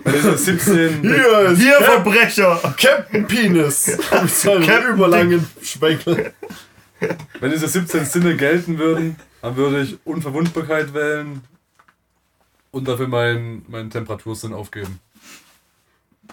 wenn 0.05 0.13
diese 0.13 0.37
17, 0.37 1.01
Hier 1.01 1.39
ist 1.49 1.63
Hier, 1.63 1.81
Verbrecher! 1.81 2.75
Captain 2.77 3.27
Penis! 3.27 3.87
Mit 4.23 4.31
seinem 4.31 4.67
Captain 4.67 4.97
überlangen 4.97 5.49
Schwenkel. 5.63 6.35
wenn 7.41 7.51
diese 7.51 7.69
17 7.69 8.05
Sinne 8.05 8.37
gelten 8.37 8.77
würden, 8.77 9.17
dann 9.41 9.57
würde 9.57 9.81
ich 9.81 9.97
Unverwundbarkeit 10.05 10.93
wählen 10.93 11.41
und 12.73 12.89
dafür 12.89 13.07
meinen 13.07 13.65
meinen 13.69 13.91
Temperatursinn 13.91 14.53
aufgeben. 14.53 14.99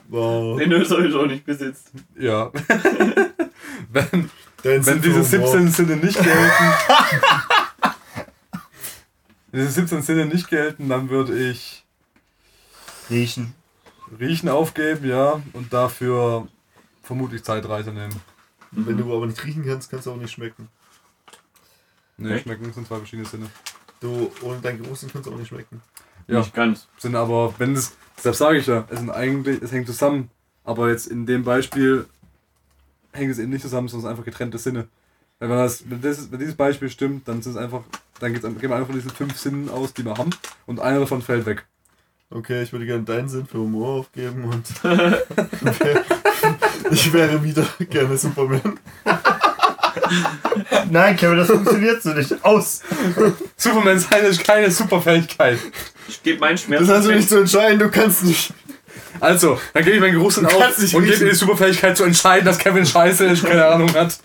Wow. 0.07 0.57
Den 0.57 0.71
du 0.71 0.83
sowieso 0.83 1.25
nicht 1.25 1.45
besitzt. 1.45 1.91
Ja. 2.17 2.51
wenn, 3.91 4.09
Dein 4.11 4.31
wenn 4.63 4.83
Sinn 4.83 5.01
diese 5.01 5.23
für 5.23 5.37
Humor. 5.37 5.51
17 5.51 5.71
Sinne 5.71 5.95
nicht 5.97 6.17
gelten, 6.17 6.63
diese 9.53 9.69
17 9.69 10.01
Sinne 10.01 10.25
nicht 10.25 10.47
gelten, 10.49 10.89
dann 10.89 11.09
würde 11.09 11.37
ich 11.49 11.85
Riechen. 13.09 13.53
Riechen 14.19 14.49
aufgeben, 14.49 15.07
ja, 15.07 15.41
und 15.53 15.71
dafür 15.71 16.47
vermutlich 17.03 17.43
Zeitreise 17.43 17.91
nehmen. 17.91 18.15
Wenn 18.71 18.97
du 18.97 19.15
aber 19.15 19.25
nicht 19.25 19.43
riechen 19.43 19.65
kannst, 19.65 19.89
kannst 19.89 20.07
du 20.07 20.11
auch 20.11 20.17
nicht 20.17 20.31
schmecken. 20.31 20.67
Ne, 22.17 22.35
Echt? 22.35 22.43
schmecken 22.43 22.71
sind 22.73 22.87
zwei 22.87 22.97
verschiedene 22.97 23.27
Sinne. 23.27 23.49
Du, 23.99 24.31
ohne 24.41 24.59
dein 24.61 24.81
Geruchssinn 24.81 25.09
kannst 25.11 25.27
du 25.27 25.33
auch 25.33 25.37
nicht 25.37 25.47
schmecken. 25.47 25.81
Ja, 26.29 26.39
Nicht 26.39 26.53
ganz. 26.53 26.87
sind 26.97 27.15
aber, 27.15 27.53
wenn 27.57 27.73
das, 27.73 27.93
deshalb 28.17 28.35
sage 28.35 28.57
ich 28.59 28.67
ja, 28.67 28.85
es 28.89 28.99
sind 28.99 29.09
eigentlich, 29.09 29.61
es 29.61 29.71
hängt 29.71 29.87
zusammen. 29.87 30.29
Aber 30.63 30.89
jetzt 30.89 31.07
in 31.07 31.25
dem 31.25 31.43
Beispiel 31.43 32.05
hängt 33.11 33.31
es 33.31 33.39
eben 33.39 33.49
nicht 33.49 33.63
zusammen, 33.63 33.87
sondern 33.87 33.99
es 33.99 34.03
sind 34.03 34.11
einfach 34.11 34.25
getrennte 34.25 34.59
Sinne. 34.59 34.87
Wenn, 35.39 35.49
man 35.49 35.57
das, 35.57 35.89
wenn, 35.89 36.01
das, 36.01 36.31
wenn 36.31 36.39
dieses 36.39 36.55
Beispiel 36.55 36.89
stimmt, 36.89 37.27
dann 37.27 37.41
sind 37.41 37.53
es 37.53 37.57
einfach, 37.57 37.81
dann 38.19 38.33
geht's, 38.33 38.43
gehen 38.43 38.61
wir 38.61 38.75
einfach 38.75 38.87
von 38.87 38.95
diesen 38.95 39.09
fünf 39.09 39.37
Sinnen 39.37 39.69
aus, 39.69 39.93
die 39.93 40.05
wir 40.05 40.15
haben, 40.15 40.29
und 40.67 40.79
einer 40.79 40.99
davon 40.99 41.23
fällt 41.23 41.47
weg. 41.47 41.65
Okay, 42.29 42.61
ich 42.61 42.71
würde 42.71 42.85
gerne 42.85 43.03
deinen 43.03 43.27
Sinn 43.27 43.47
für 43.47 43.57
Humor 43.57 44.01
aufgeben 44.01 44.43
und 44.43 44.67
ich 46.91 47.11
wäre 47.11 47.43
wieder 47.43 47.65
gerne 47.89 48.17
Superman. 48.17 48.79
Nein, 50.89 51.15
Kevin, 51.15 51.37
das 51.37 51.47
funktioniert 51.47 52.01
so 52.01 52.09
nicht. 52.09 52.43
Aus! 52.43 52.81
Superman 53.55 53.99
sein 53.99 54.25
ist 54.25 54.43
keine 54.43 54.71
Superfähigkeit. 54.71 55.59
Ich 56.07 56.23
gebe 56.23 56.39
meinen 56.39 56.57
Schmerz. 56.57 56.87
Das 56.87 56.97
hast 56.97 57.07
du 57.07 57.11
nicht 57.11 57.29
zu 57.29 57.39
entscheiden, 57.39 57.79
du 57.79 57.89
kannst 57.89 58.23
nicht. 58.23 58.53
Also, 59.19 59.59
dann 59.73 59.83
gebe 59.83 59.95
ich 59.95 60.01
meinen 60.01 60.13
Geruchssinn 60.13 60.45
auf 60.45 60.53
und 60.53 61.03
gebe 61.03 61.23
mir 61.23 61.29
die 61.31 61.35
Superfähigkeit 61.35 61.97
zu 61.97 62.03
entscheiden, 62.03 62.45
dass 62.45 62.57
Kevin 62.57 62.85
scheiße 62.85 63.25
ist, 63.25 63.43
keine 63.43 63.65
Ahnung 63.65 63.93
hat. 63.93 64.17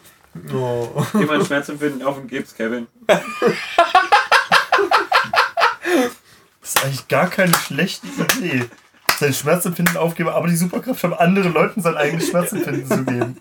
Oh. 0.52 1.04
Gib 1.12 1.28
meinen 1.28 1.44
Schmerzempfinden 1.44 2.02
auf 2.02 2.16
und 2.16 2.28
gib's 2.28 2.54
Kevin. 2.54 2.86
Das 3.06 3.22
ist 6.76 6.84
eigentlich 6.84 7.08
gar 7.08 7.28
keine 7.28 7.54
schlechte 7.54 8.06
Idee. 8.38 8.64
Sein 9.18 9.32
Schmerzempfinden 9.32 9.96
aufgeben, 9.96 10.30
aber 10.30 10.48
die 10.48 10.56
Superkraft 10.56 11.04
haben 11.04 11.14
anderen 11.14 11.52
Leuten 11.52 11.80
sein 11.82 11.96
eigenes 11.96 12.28
Schmerzempfinden 12.28 12.88
zu 12.88 13.04
geben. 13.04 13.36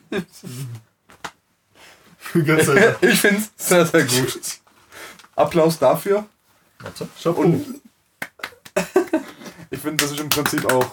Ich 3.02 3.20
finde 3.20 3.38
es 3.38 3.52
sehr, 3.68 3.86
sehr 3.86 4.04
gut. 4.04 4.42
Applaus 5.36 5.80
dafür. 5.80 6.26
Warte. 6.80 7.08
Und 7.32 7.82
ich 9.70 9.80
finde, 9.80 10.04
das 10.04 10.12
ist 10.12 10.20
im 10.20 10.30
Prinzip 10.30 10.66
auch 10.72 10.86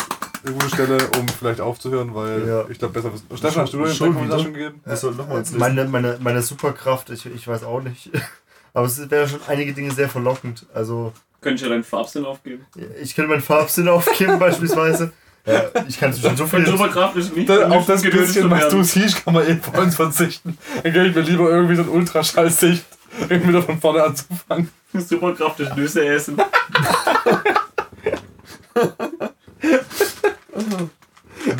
eine 0.44 0.52
gute 0.54 0.68
Stelle, 0.68 0.98
um 1.18 1.28
vielleicht 1.28 1.60
aufzuhören, 1.60 2.14
weil 2.14 2.46
Ja. 2.46 2.64
ich 2.68 2.78
glaube, 2.78 2.94
besser 2.94 3.12
wissen. 3.12 3.26
Stefan, 3.36 3.62
hast 3.62 3.72
du 3.74 3.82
eine 3.84 3.94
Schon 3.94 4.24
wieder? 4.24 4.42
gegeben? 4.42 4.80
Wir 4.84 4.96
sollten 4.96 5.18
nochmal 5.18 5.38
ins 5.38 5.50
Lesen. 5.50 5.60
Meine, 5.60 5.84
meine, 5.86 6.18
meine 6.20 6.42
Superkraft, 6.42 7.10
ich, 7.10 7.26
ich 7.26 7.46
weiß 7.46 7.64
auch 7.64 7.82
nicht. 7.82 8.10
Aber 8.72 8.86
es 8.86 9.10
wäre 9.10 9.28
schon 9.28 9.40
einige 9.48 9.72
Dinge 9.74 9.90
sehr 9.92 10.08
verlockend. 10.08 10.64
Also, 10.72 11.12
Könnte 11.40 11.56
ich 11.56 11.62
ja 11.62 11.68
deinen 11.68 11.84
Farbsinn 11.84 12.24
aufgeben. 12.24 12.64
ich 13.02 13.14
könnte 13.14 13.30
meinen 13.30 13.42
Farbsinn 13.42 13.88
aufgeben, 13.88 14.38
beispielsweise. 14.38 15.12
Ja, 15.46 15.62
ich 15.88 15.98
kann 15.98 16.12
schon 16.12 16.36
so 16.36 16.46
viel. 16.46 16.60
Ist 16.62 17.34
nicht 17.36 17.48
Da, 17.48 17.68
auf 17.68 17.86
das 17.86 18.02
bisschen, 18.02 18.50
was 18.50 18.68
du 18.68 18.82
siehst, 18.82 19.24
kann 19.24 19.34
man 19.34 19.48
eben 19.48 19.60
vor 19.60 19.78
uns 19.78 19.96
verzichten. 19.96 20.58
Dann 20.82 20.92
gebe 20.92 21.06
ich 21.08 21.14
mir 21.14 21.22
lieber 21.22 21.50
irgendwie 21.50 21.76
so 21.76 21.82
ein 21.82 21.88
Ultraschallsicht, 21.88 22.84
irgendwie 23.28 23.48
wieder 23.48 23.62
von 23.62 23.80
vorne 23.80 24.04
anzufangen. 24.04 24.70
Superkraft 24.92 25.60
ist 25.60 25.76
Nüsse 25.76 26.04
essen. 26.06 26.36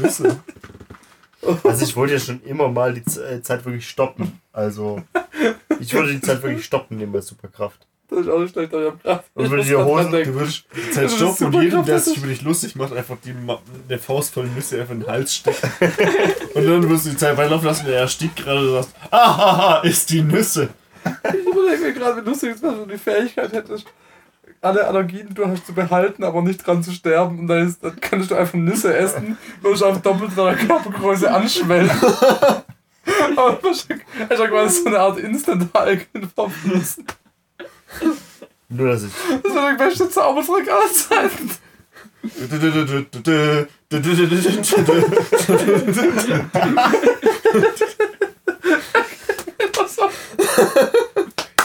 Nüsse. 0.02 0.40
Also 1.64 1.84
ich 1.84 1.96
wollte 1.96 2.14
ja 2.14 2.20
schon 2.20 2.42
immer 2.42 2.68
mal 2.68 2.92
die 2.92 3.00
äh, 3.20 3.40
Zeit 3.42 3.64
wirklich 3.64 3.88
stoppen. 3.88 4.40
Also 4.52 5.02
ich 5.80 5.92
würde 5.94 6.12
die 6.12 6.20
Zeit 6.20 6.42
wirklich 6.42 6.64
stoppen 6.64 6.98
nehmen 6.98 7.12
bei 7.12 7.20
Superkraft. 7.20 7.86
Das 8.10 8.20
ist 8.20 8.28
auch 8.28 8.40
nicht 8.40 8.52
schlecht, 8.52 8.74
aber 8.74 8.82
ich 8.82 8.90
hab 8.90 9.02
grad. 9.02 9.24
Und 9.34 9.58
ich 9.58 9.74
Hosen, 9.74 10.10
denken. 10.10 10.32
Du 10.32 10.38
würdest 10.40 10.64
die 10.74 10.80
Das 10.80 10.94
Zeit 10.94 11.04
ist 11.04 11.16
stoppen 11.16 11.46
und 11.46 11.62
jedem, 11.62 11.84
der 11.84 11.98
sich 12.00 12.16
über 12.16 12.26
dich 12.26 12.42
lustig 12.42 12.74
macht, 12.74 12.92
einfach 12.92 13.16
die 13.24 13.32
Ma 13.32 13.60
eine 13.88 13.98
Faust 13.98 14.34
voll 14.34 14.48
Nüsse 14.48 14.80
einfach 14.80 14.94
in 14.94 15.00
den 15.00 15.08
Hals 15.08 15.36
stecken. 15.36 15.70
und 16.54 16.66
dann 16.66 16.90
wirst 16.90 17.06
du 17.06 17.10
die 17.10 17.16
Zeit 17.16 17.36
weiterlaufen 17.36 17.66
lassen 17.66 17.86
und 17.86 17.92
er 17.92 18.00
erstickt 18.00 18.36
gerade 18.36 18.60
und 18.60 18.66
du 18.66 18.72
sagst, 18.72 18.94
ahaha, 19.10 19.80
ist 19.82 20.10
die 20.10 20.22
Nüsse. 20.22 20.70
Ich 21.04 21.46
überlege 21.46 21.82
mir 21.82 21.92
gerade, 21.92 22.20
wie 22.20 22.28
lustig 22.28 22.54
es 22.56 22.62
wäre, 22.62 22.72
wenn 22.72 22.88
du 22.88 22.94
die 22.94 22.98
Fähigkeit 22.98 23.52
hättest, 23.52 23.86
alle 24.60 24.86
Allergien, 24.86 25.28
die 25.28 25.34
du 25.34 25.46
hast, 25.46 25.66
zu 25.66 25.72
behalten, 25.72 26.24
aber 26.24 26.42
nicht 26.42 26.66
dran 26.66 26.82
zu 26.82 26.92
sterben. 26.92 27.38
Und 27.38 27.46
dann, 27.46 27.66
ist, 27.66 27.82
dann 27.82 27.98
kannst 28.00 28.30
du 28.30 28.34
einfach 28.34 28.54
Nüsse 28.54 28.94
essen, 28.94 29.38
würdest 29.62 29.82
auf 29.82 30.02
doppelt 30.02 30.36
deiner 30.36 30.56
Körpergröße 30.56 31.32
anschwellen. 31.32 31.90
aber 33.36 33.62
wahrscheinlich 33.62 34.04
du 34.28 34.48
quasi 34.48 34.82
so 34.82 34.88
eine 34.88 34.98
Art 34.98 35.18
Instant-Hulk 35.18 36.08
in 36.12 36.28
Form 36.28 36.50
von 36.50 36.72
Nüssen. 36.72 37.06
Nur 38.68 38.88
dass 38.88 39.02
ich. 39.02 39.12
Das 39.42 39.52
ist 39.52 39.54
der 39.54 39.74
beste 39.76 40.10
Zaubertrick 40.10 40.70
aller 40.70 40.92
Zeiten. 40.92 41.50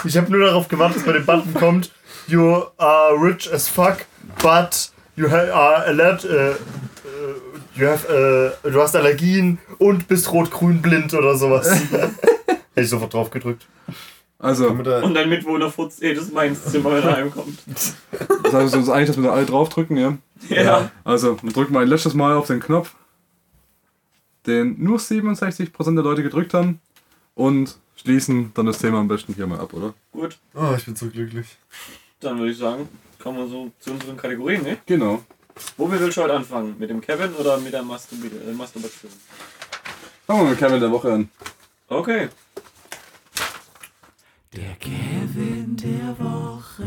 Ich 0.05 0.17
habe 0.17 0.31
nur 0.31 0.45
darauf 0.45 0.67
gewartet, 0.67 0.97
dass 0.97 1.03
bei 1.05 1.13
dem 1.13 1.25
Button 1.25 1.53
kommt, 1.53 1.91
you 2.27 2.63
are 2.77 3.13
rich 3.19 3.51
as 3.51 3.67
fuck, 3.67 4.05
but 4.41 4.91
you 5.15 5.29
ha 5.29 5.37
are 5.51 5.85
alert, 5.85 6.23
äh, 6.25 6.51
äh, 6.51 6.55
you 7.75 7.87
have, 7.87 8.07
äh, 8.63 8.71
du 8.71 8.81
hast 8.81 8.95
Allergien 8.95 9.59
und 9.77 10.07
bist 10.07 10.31
rot-grün 10.31 10.81
blind 10.81 11.13
oder 11.13 11.35
sowas. 11.35 11.69
Hätte 11.89 12.61
ich 12.75 12.89
sofort 12.89 13.13
drauf 13.13 13.29
gedrückt. 13.29 13.67
Also, 14.37 14.73
Mit 14.73 14.85
der- 14.85 15.03
Und 15.03 15.13
dein 15.13 15.29
Mitwohner 15.29 15.71
futzt 15.71 16.01
jedes 16.01 16.31
Mal 16.31 16.47
ins 16.47 16.63
Zimmer, 16.65 16.91
wenn 16.93 17.03
er 17.03 17.15
heimkommt. 17.17 17.57
sagen 18.51 18.71
wir 18.71 18.77
uns 18.77 18.89
eigentlich, 18.89 19.07
dass 19.07 19.17
wir 19.17 19.23
da 19.23 19.31
alle 19.33 19.45
draufdrücken, 19.45 19.95
ja? 19.97 20.17
Ja. 20.49 20.91
Also, 21.03 21.41
wir 21.41 21.51
drücken 21.53 21.73
mal 21.73 21.83
ein 21.83 21.87
letztes 21.87 22.13
Mal 22.13 22.35
auf 22.35 22.47
den 22.47 22.59
Knopf, 22.59 22.95
den 24.45 24.75
nur 24.83 24.99
67% 24.99 25.95
der 25.95 26.03
Leute 26.03 26.21
gedrückt 26.23 26.53
haben 26.53 26.79
und 27.33 27.77
schließen 27.95 28.51
dann 28.53 28.65
das 28.65 28.77
Thema 28.79 28.99
am 28.99 29.07
besten 29.07 29.33
hier 29.33 29.47
mal 29.47 29.59
ab, 29.59 29.73
oder? 29.73 29.93
Gut, 30.11 30.37
Oh, 30.53 30.73
ich 30.77 30.85
bin 30.85 30.95
so 30.95 31.07
glücklich. 31.07 31.57
dann 32.19 32.37
würde 32.37 32.51
ich 32.51 32.57
sagen, 32.57 32.87
kommen 33.21 33.37
wir 33.39 33.47
so 33.47 33.71
zu 33.79 33.91
unseren 33.91 34.17
Kategorien, 34.17 34.63
ne? 34.63 34.77
Genau. 34.85 35.23
Womit 35.77 36.01
willst 36.01 36.17
du 36.17 36.23
heute 36.23 36.33
anfangen? 36.33 36.75
Mit 36.77 36.89
dem 36.89 36.99
Kevin 36.99 37.33
oder 37.35 37.57
mit 37.57 37.71
der 37.73 37.81
Masturbi 37.83 38.27
äh, 38.27 38.51
Masturbation? 38.53 39.11
Fangen 40.27 40.41
wir 40.43 40.49
mit 40.49 40.59
Kevin 40.59 40.79
der 40.81 40.91
Woche 40.91 41.13
an. 41.13 41.29
Okay. 41.87 42.27
Der 44.55 44.75
Kevin 44.79 45.75
der 45.75 46.15
Woche. 46.19 46.85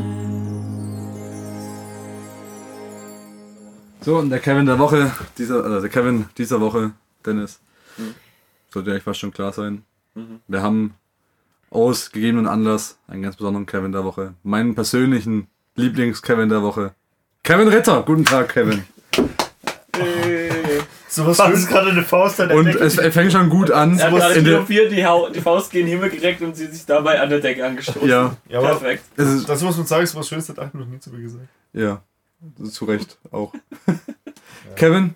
So, 4.01 4.17
und 4.17 4.29
der 4.29 4.39
Kevin 4.39 4.65
der 4.65 4.79
Woche, 4.79 5.11
dieser, 5.37 5.63
also 5.63 5.81
der 5.81 5.89
Kevin 5.89 6.25
dieser 6.37 6.59
Woche, 6.61 6.91
Dennis, 7.25 7.59
Mhm. 7.97 8.15
sollte 8.73 8.91
eigentlich 8.91 9.03
fast 9.03 9.19
schon 9.19 9.31
klar 9.31 9.51
sein. 9.53 9.83
Mhm. 10.15 10.39
Wir 10.47 10.61
haben 10.63 10.93
aus 11.69 12.11
gegebenen 12.11 12.47
Anlass 12.47 12.97
einen 13.07 13.21
ganz 13.21 13.35
besonderen 13.35 13.65
Kevin 13.65 13.91
der 13.91 14.03
Woche. 14.03 14.33
Meinen 14.43 14.73
persönlichen 14.73 15.47
Lieblings-Kevin 15.75 16.49
der 16.49 16.63
Woche. 16.63 16.93
Kevin 17.43 17.67
Ritter, 17.67 18.01
guten 18.03 18.25
Tag, 18.25 18.49
Kevin. 18.49 18.83
Äh, 19.93 20.58
So 21.11 21.25
was 21.25 21.39
ist 21.39 21.67
gerade 21.67 21.89
eine 21.89 22.03
Faust 22.03 22.39
an 22.39 22.49
der 22.49 22.57
Und 22.57 22.65
Decke. 22.67 22.79
es 22.83 22.95
fängt 23.13 23.31
schon 23.31 23.49
gut 23.49 23.71
an. 23.71 23.97
er 23.97 24.11
hat 24.11 24.15
gerade 24.15 24.33
In 24.35 24.45
der, 24.45 24.53
triumphiert, 24.55 24.91
die, 24.91 25.03
Hau 25.05 25.27
die 25.29 25.41
Faust 25.41 25.71
gegen 25.71 25.87
den 25.87 25.95
Himmel 25.97 26.11
gereckt 26.11 26.41
und 26.43 26.55
sie 26.55 26.67
sich 26.67 26.85
dabei 26.85 27.19
an 27.19 27.29
der 27.29 27.39
Decke 27.39 27.65
angestoßen. 27.65 28.07
ja, 28.07 28.35
Ja, 28.47 28.61
Perfekt. 28.61 29.03
es 29.17 29.27
ist, 29.27 29.49
das 29.49 29.61
muss 29.63 29.75
man 29.75 29.87
sagen, 29.87 30.03
ist 30.03 30.15
was 30.15 30.27
Schönes, 30.29 30.47
hat 30.49 30.59
Achim 30.59 30.79
noch 30.81 30.87
nie 30.87 30.99
zu 30.99 31.09
mir 31.09 31.19
gesagt. 31.21 31.45
ja, 31.73 32.01
zu 32.71 32.85
Recht 32.85 33.17
auch. 33.31 33.53
Kevin, 34.75 35.15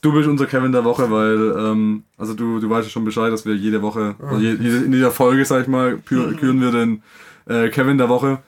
du 0.00 0.12
bist 0.12 0.28
unser 0.28 0.46
Kevin 0.46 0.72
der 0.72 0.84
Woche, 0.84 1.10
weil, 1.10 1.54
ähm, 1.58 2.04
also 2.16 2.34
du, 2.34 2.60
du 2.60 2.70
weißt 2.70 2.86
ja 2.86 2.90
schon 2.92 3.04
Bescheid, 3.04 3.32
dass 3.32 3.44
wir 3.44 3.54
jede 3.54 3.82
Woche, 3.82 4.14
also 4.20 4.38
je, 4.40 4.50
jede, 4.52 4.78
in 4.84 4.92
jeder 4.92 5.10
Folge, 5.10 5.44
sag 5.44 5.62
ich 5.62 5.68
mal, 5.68 5.94
kü- 6.08 6.36
küren 6.36 6.60
wir 6.60 6.70
den 6.70 7.02
äh, 7.46 7.68
Kevin 7.68 7.98
der 7.98 8.08
Woche, 8.08 8.38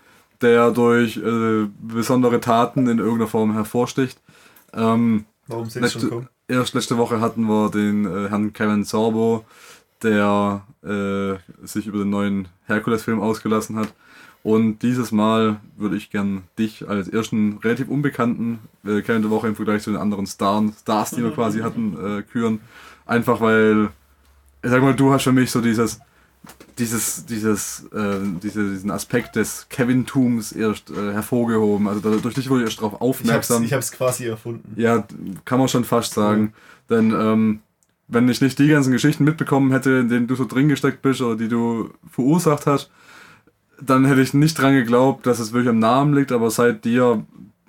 der 0.40 0.70
durch 0.70 1.16
äh, 1.16 1.66
besondere 1.80 2.40
Taten 2.40 2.86
in 2.88 2.99
irgendeiner 2.99 3.28
Form 3.28 3.53
hervorsticht. 3.53 4.20
Ähm, 4.72 5.24
Warum 5.47 5.68
sehe 5.68 5.84
ich 5.84 5.92
schon 5.92 6.09
kommen? 6.09 6.28
Erst 6.49 6.74
letzte 6.74 6.97
Woche 6.97 7.20
hatten 7.20 7.45
wir 7.45 7.70
den 7.70 8.05
äh, 8.05 8.28
Herrn 8.28 8.53
Kevin 8.53 8.84
Sorbo, 8.84 9.45
der 10.03 10.62
äh, 10.82 11.66
sich 11.66 11.86
über 11.86 11.99
den 11.99 12.11
neuen 12.11 12.49
Herkules-Film 12.66 13.20
ausgelassen 13.20 13.76
hat. 13.76 13.92
Und 14.42 14.80
dieses 14.80 15.11
Mal 15.11 15.61
würde 15.76 15.97
ich 15.97 16.11
gern 16.11 16.42
dich 16.59 16.86
als 16.86 17.09
ersten 17.09 17.59
relativ 17.64 17.88
unbekannten 17.88 18.59
äh, 18.84 19.01
Kevin 19.01 19.22
der 19.22 19.30
Woche 19.30 19.49
im 19.49 19.57
Vergleich 19.57 19.82
zu 19.82 19.90
den 19.90 19.99
anderen 19.99 20.26
Stars, 20.26 20.80
Stars 20.80 21.11
die 21.12 21.22
wir 21.22 21.30
quasi 21.30 21.61
hatten, 21.61 21.97
äh, 21.97 22.22
küren. 22.22 22.61
Einfach 23.07 23.40
weil, 23.40 23.88
ich 24.62 24.70
sag 24.70 24.82
mal, 24.82 24.95
du 24.95 25.12
hast 25.12 25.24
für 25.24 25.32
mich 25.32 25.51
so 25.51 25.62
dieses, 25.62 25.99
dieses, 26.78 27.26
dieses, 27.26 27.86
äh, 27.92 28.18
diese, 28.42 28.70
diesen 28.70 28.90
Aspekt 28.90 29.36
des 29.36 29.66
Kevin-Tums 29.68 30.53
erst 30.53 30.90
äh, 30.90 31.12
hervorgehoben. 31.12 31.88
Also 31.88 32.18
durch 32.18 32.34
dich 32.34 32.51
wurde 32.51 32.62
ich 32.62 32.70
erst 32.70 32.78
darauf 32.80 33.01
aufmerksam. 33.01 33.62
ich 33.62 33.72
hab's 33.72 33.92
quasi 33.92 34.26
erfunden. 34.26 34.72
Ja, 34.76 35.07
kann 35.45 35.59
man 35.59 35.68
schon 35.68 35.84
fast 35.84 36.14
sagen. 36.14 36.53
Denn 36.90 37.12
ähm, 37.12 37.61
wenn 38.09 38.28
ich 38.28 38.40
nicht 38.40 38.59
die 38.59 38.68
ganzen 38.68 38.92
Geschichten 38.92 39.24
mitbekommen 39.24 39.72
hätte, 39.72 39.90
in 39.90 40.09
denen 40.09 40.26
du 40.26 40.34
so 40.34 40.45
drin 40.45 40.68
gesteckt 40.68 41.03
bist 41.03 41.20
oder 41.20 41.36
die 41.36 41.49
du 41.49 41.90
verursacht 42.11 42.66
hast, 42.66 42.90
dann 43.80 44.05
hätte 44.05 44.20
ich 44.20 44.34
nicht 44.34 44.59
dran 44.59 44.74
geglaubt, 44.74 45.26
dass 45.26 45.38
es 45.38 45.53
wirklich 45.53 45.70
am 45.70 45.78
Namen 45.78 46.14
liegt, 46.14 46.32
aber 46.32 46.51
seit 46.51 46.84
dir 46.84 47.24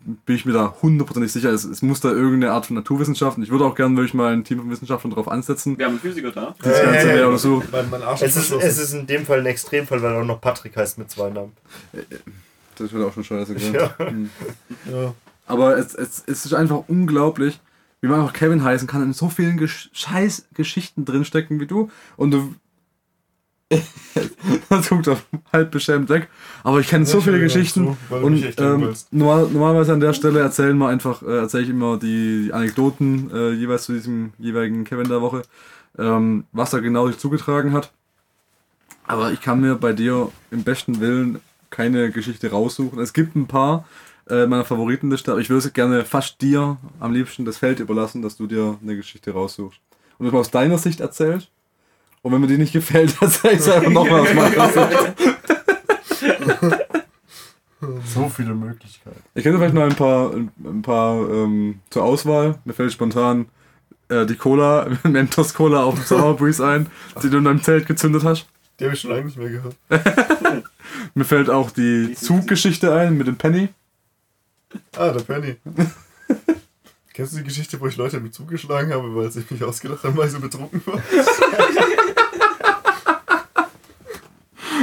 bin 0.05 0.35
ich 0.35 0.45
mir 0.45 0.53
da 0.53 0.75
hundertprozentig 0.81 1.31
sicher, 1.31 1.49
es, 1.49 1.63
es 1.63 1.81
muss 1.81 1.99
da 1.99 2.09
irgendeine 2.09 2.53
Art 2.53 2.67
von 2.67 2.75
Naturwissenschaften. 2.75 3.43
Ich 3.43 3.49
würde 3.49 3.65
auch 3.65 3.73
gerne 3.75 3.95
wirklich 3.95 4.13
mal 4.13 4.33
ein 4.33 4.43
Team 4.43 4.59
von 4.59 4.69
Wissenschaftlern 4.69 5.11
drauf 5.13 5.27
ansetzen. 5.27 5.77
Wir 5.77 5.85
haben 5.85 5.93
einen 5.93 5.99
Physiker 5.99 6.31
da. 6.31 6.55
Das 6.61 6.81
Ganze 6.81 6.99
Äh, 7.11 7.15
wäre 7.15 7.27
oder 7.27 7.37
so. 7.39 7.63
Mein, 7.71 7.89
mein 7.89 8.03
Arsch 8.03 8.21
es, 8.21 8.29
ist, 8.29 8.47
verschlossen. 8.49 8.67
es 8.67 8.77
ist 8.77 8.93
in 8.93 9.07
dem 9.07 9.25
Fall 9.25 9.39
ein 9.39 9.45
Extremfall, 9.47 10.01
weil 10.01 10.13
er 10.13 10.21
auch 10.21 10.25
noch 10.25 10.39
Patrick 10.39 10.77
heißt 10.77 10.97
mit 10.99 11.09
zwei 11.09 11.29
Namen. 11.29 11.53
Das 12.77 12.91
wird 12.93 13.03
auch 13.03 13.13
schon 13.13 13.23
scheiße. 13.23 13.55
Ja. 13.73 13.97
Hm. 13.97 14.29
ja. 14.91 15.13
Aber 15.47 15.77
es, 15.77 15.95
es, 15.95 16.23
es 16.25 16.45
ist 16.45 16.53
einfach 16.53 16.83
unglaublich, 16.87 17.59
wie 18.01 18.07
man 18.07 18.19
einfach 18.21 18.33
Kevin 18.33 18.63
heißen 18.63 18.87
kann, 18.87 19.01
in 19.01 19.13
so 19.13 19.29
vielen 19.29 19.57
Gesch 19.57 19.89
scheiß 19.93 20.47
Geschichten 20.53 21.05
drinstecken 21.05 21.59
wie 21.59 21.67
du. 21.67 21.89
Und 22.17 22.31
du. 22.31 22.53
das 24.69 24.89
guckt 24.89 25.07
auf 25.07 25.25
halb 25.51 25.71
beschämt 25.71 26.09
weg. 26.09 26.29
Aber 26.63 26.79
ich 26.79 26.87
kenne 26.87 27.05
so 27.05 27.17
Ich 27.17 27.23
viele 27.23 27.39
Geschichten. 27.39 27.97
zu, 28.09 28.15
und 28.15 28.59
ähm, 28.59 28.93
normal, 29.11 29.47
normalerweise 29.51 29.93
an 29.93 29.99
der 29.99 30.13
Stelle 30.13 30.39
erzählen 30.39 30.77
wir 30.77 30.87
einfach, 30.87 31.23
äh, 31.23 31.37
erzähle 31.37 31.63
ich 31.63 31.69
immer 31.69 31.97
die, 31.97 32.51
Anekdoten 32.53 33.31
äh, 33.33 33.51
jeweils 33.51 33.85
zu 33.85 33.93
diesem 33.93 34.33
jeweiligen 34.37 34.83
Kevin 34.83 35.09
der 35.09 35.21
Woche, 35.21 35.41
ähm, 35.97 36.45
was 36.51 36.71
da 36.71 36.79
genau 36.79 37.07
sich 37.07 37.17
zugetragen 37.17 37.73
hat. 37.73 37.91
Aber 39.07 39.31
ich 39.31 39.41
kann 39.41 39.61
mir 39.61 39.75
bei 39.75 39.93
dir 39.93 40.31
im 40.51 40.63
besten 40.63 40.99
Willen 40.99 41.39
keine 41.69 42.11
Geschichte 42.11 42.51
raussuchen. 42.51 42.99
Es 42.99 43.13
gibt 43.13 43.35
ein 43.35 43.47
paar 43.47 43.85
äh, 44.29 44.47
meiner 44.47 44.65
Favoritenliste, 44.65 45.31
aber 45.31 45.41
ich 45.41 45.49
würde 45.49 45.67
es 45.67 45.73
gerne 45.73 46.05
fast 46.05 46.41
dir 46.41 46.77
am 46.99 47.13
liebsten 47.13 47.45
das 47.45 47.57
Feld 47.57 47.79
überlassen, 47.79 48.21
dass 48.21 48.37
du 48.37 48.47
dir 48.47 48.77
eine 48.81 48.95
Geschichte 48.95 49.31
raussuchst. 49.31 49.79
Und 50.17 50.25
das 50.25 50.33
mal 50.33 50.39
aus 50.39 50.51
deiner 50.51 50.77
Sicht 50.77 50.99
erzählst. 50.99 51.51
Und 52.25 52.31
wenn 52.31 52.41
mir 52.41 52.47
die 52.47 52.57
nicht 52.57 52.73
gefällt, 52.73 53.15
erzähl 53.21 53.51
ich 53.51 53.59
es 53.59 53.69
einfach 53.69 53.91
nochmal 53.91 54.33
meiner 54.33 54.67
Sicht. 54.69 55.13
So 58.15 58.29
viele 58.29 58.55
Möglichkeiten. 58.55 59.21
Ich 59.35 59.43
kenne 59.43 59.59
vielleicht 59.59 59.75
noch 59.75 59.83
ein 59.83 59.93
paar, 59.93 60.33
ein 60.33 60.81
paar 60.81 61.29
ähm, 61.29 61.81
zur 61.91 62.03
Auswahl. 62.03 62.57
Mir 62.65 62.73
fällt 62.73 62.91
spontan 62.91 63.45
äh, 64.09 64.25
die 64.25 64.37
Cola, 64.37 64.89
Mentos 65.03 65.53
Cola 65.53 65.83
auf 65.83 65.93
dem 65.93 66.03
Summer 66.03 66.33
Breeze 66.33 66.65
ein, 66.65 66.87
die 67.21 67.29
du 67.29 67.37
in 67.37 67.43
deinem 67.43 67.61
Zelt 67.61 67.85
gezündet 67.85 68.23
hast. 68.23 68.47
Die 68.79 68.85
habe 68.85 68.95
ich 68.95 69.01
schon 69.01 69.11
lange 69.11 69.25
nicht 69.25 69.37
mehr 69.37 69.49
gehört. 69.49 69.75
Mir 71.13 71.25
fällt 71.25 71.51
auch 71.51 71.69
die 71.69 72.15
Zuggeschichte 72.15 72.91
ein 72.91 73.15
mit 73.17 73.27
dem 73.27 73.35
Penny. 73.35 73.69
Ah, 74.97 75.11
der 75.11 75.21
Penny. 75.21 75.57
Kennst 77.13 77.33
du 77.33 77.37
die 77.37 77.43
Geschichte, 77.43 77.79
wo 77.79 77.85
ich 77.85 77.97
Leute 77.97 78.19
mit 78.19 78.33
zugeschlagen 78.33 78.91
habe, 78.91 79.15
weil 79.15 79.31
sie 79.31 79.45
mich 79.47 79.63
ausgedacht 79.63 80.03
haben, 80.03 80.17
weil 80.17 80.25
ich 80.25 80.33
so 80.33 80.39
betrunken 80.39 80.81
war? 80.87 81.03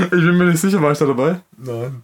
Ich 0.04 0.10
bin 0.10 0.36
mir 0.36 0.44
nicht 0.44 0.60
sicher, 0.60 0.82
war 0.82 0.92
ich 0.92 0.98
da 0.98 1.06
dabei? 1.06 1.40
Nein. 1.56 2.02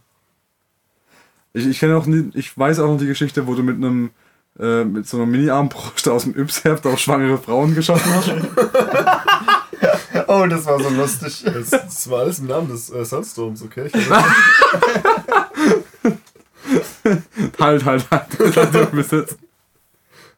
Ich, 1.53 1.67
ich 1.67 1.79
kenne 1.79 1.97
auch 1.97 2.07
nie, 2.07 2.31
ich 2.35 2.57
weiß 2.57 2.81
auch 2.81 2.89
noch 2.89 2.99
die 2.99 3.07
Geschichte, 3.07 3.47
wo 3.47 3.55
du 3.55 3.63
mit 3.63 3.77
einem 3.77 4.11
äh, 4.59 4.85
mit 4.85 5.07
so 5.07 5.17
einer 5.17 5.27
Mini-Armbrust 5.27 6.09
aus 6.09 6.25
dem 6.25 6.35
Yps-Heft 6.37 6.87
auf 6.87 6.99
schwangere 6.99 7.39
Frauen 7.39 7.75
geschossen 7.75 8.13
hast. 8.15 8.33
Oh, 10.31 10.45
das 10.47 10.67
war 10.67 10.79
so 10.79 10.91
lustig. 10.91 11.43
Das, 11.43 11.71
das 11.71 12.11
war 12.11 12.21
alles 12.21 12.39
im 12.39 12.49
Namen 12.49 12.69
des 12.69 12.91
äh, 12.91 13.03
Sunstorms, 13.03 13.63
okay? 13.63 13.91
Halt, 17.59 17.85
halt, 17.85 18.11
halt. 18.11 18.27
Das 18.39 18.57
hat 18.57 18.75
dir 18.75 18.85
besitzen. 18.87 19.39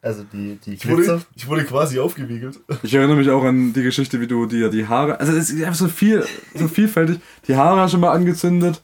Also 0.03 0.23
die, 0.33 0.55
die 0.65 0.73
Ich 0.73 0.81
Glitzer. 0.81 1.13
wurde, 1.13 1.25
ich 1.35 1.47
wurde 1.47 1.63
quasi 1.63 1.99
aufgewiegelt. 1.99 2.59
Ich 2.81 2.93
erinnere 2.93 3.17
mich 3.17 3.29
auch 3.29 3.43
an 3.43 3.71
die 3.73 3.83
Geschichte, 3.83 4.19
wie 4.19 4.27
du 4.27 4.47
dir 4.47 4.69
die 4.69 4.87
Haare. 4.87 5.19
Also 5.19 5.33
es 5.33 5.51
ist 5.51 5.61
einfach 5.63 5.75
so 5.75 5.87
viel, 5.87 6.25
so 6.55 6.67
vielfältig. 6.67 7.19
Die 7.47 7.55
Haare 7.55 7.81
hast 7.81 7.93
du 7.93 7.99
mal 7.99 8.11
angezündet. 8.11 8.81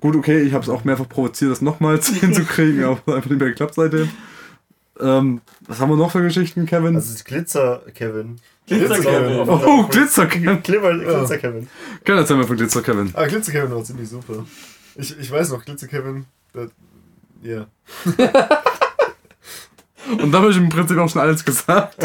Gut, 0.00 0.16
okay, 0.16 0.40
ich 0.40 0.52
habe 0.54 0.62
es 0.62 0.68
auch 0.70 0.84
mehrfach 0.84 1.08
provoziert, 1.08 1.50
das 1.50 1.60
nochmals 1.60 2.08
hinzukriegen, 2.20 2.84
aber 2.84 3.16
einfach 3.16 3.28
nicht 3.30 3.38
mehr 3.38 3.48
geklappt 3.50 3.74
seitdem. 3.74 4.08
Ähm, 4.98 5.42
was 5.66 5.78
haben 5.78 5.90
wir 5.90 5.96
noch 5.96 6.10
für 6.10 6.22
Geschichten, 6.22 6.64
Kevin? 6.64 6.96
Also 6.96 7.12
das 7.12 7.24
Glitzer, 7.24 7.82
Kevin. 7.94 8.36
Glitzer 8.66 8.98
Kevin. 8.98 9.48
oh, 9.48 9.82
Glitzer 9.88 10.26
Kevin. 10.26 10.62
Glitzer, 10.62 10.94
Glitzer 10.98 11.38
Kevin. 11.38 11.68
Gerne 12.04 12.20
erzähl 12.22 12.36
mal 12.36 12.46
von 12.46 12.56
Glitzer 12.56 12.82
Kevin. 12.82 13.10
Ah, 13.14 13.26
Glitzer 13.26 13.52
Kevin 13.52 13.72
war 13.72 13.84
ziemlich 13.84 14.08
super. 14.08 14.46
Ich, 14.96 15.18
ich 15.18 15.30
weiß 15.30 15.50
noch, 15.50 15.62
Glitzer 15.64 15.86
Kevin, 15.86 16.24
ja. 17.42 17.66
Und 20.10 20.30
da 20.32 20.38
habe 20.38 20.50
ich 20.50 20.56
im 20.56 20.68
Prinzip 20.68 20.96
auch 20.98 21.08
schon 21.08 21.22
alles 21.22 21.44
gesagt. 21.44 21.96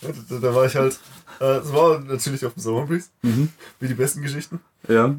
Da, 0.00 0.38
da 0.38 0.54
war 0.54 0.64
ich 0.66 0.76
halt. 0.76 0.98
Äh, 1.40 1.44
Es 1.58 1.72
war 1.72 2.00
natürlich 2.00 2.44
auf 2.44 2.54
dem 2.54 2.62
Summer 2.62 2.86
Breeze, 2.86 3.08
Mhm. 3.22 3.48
wie 3.80 3.88
die 3.88 3.94
besten 3.94 4.22
Geschichten. 4.22 4.60
Ja. 4.88 5.14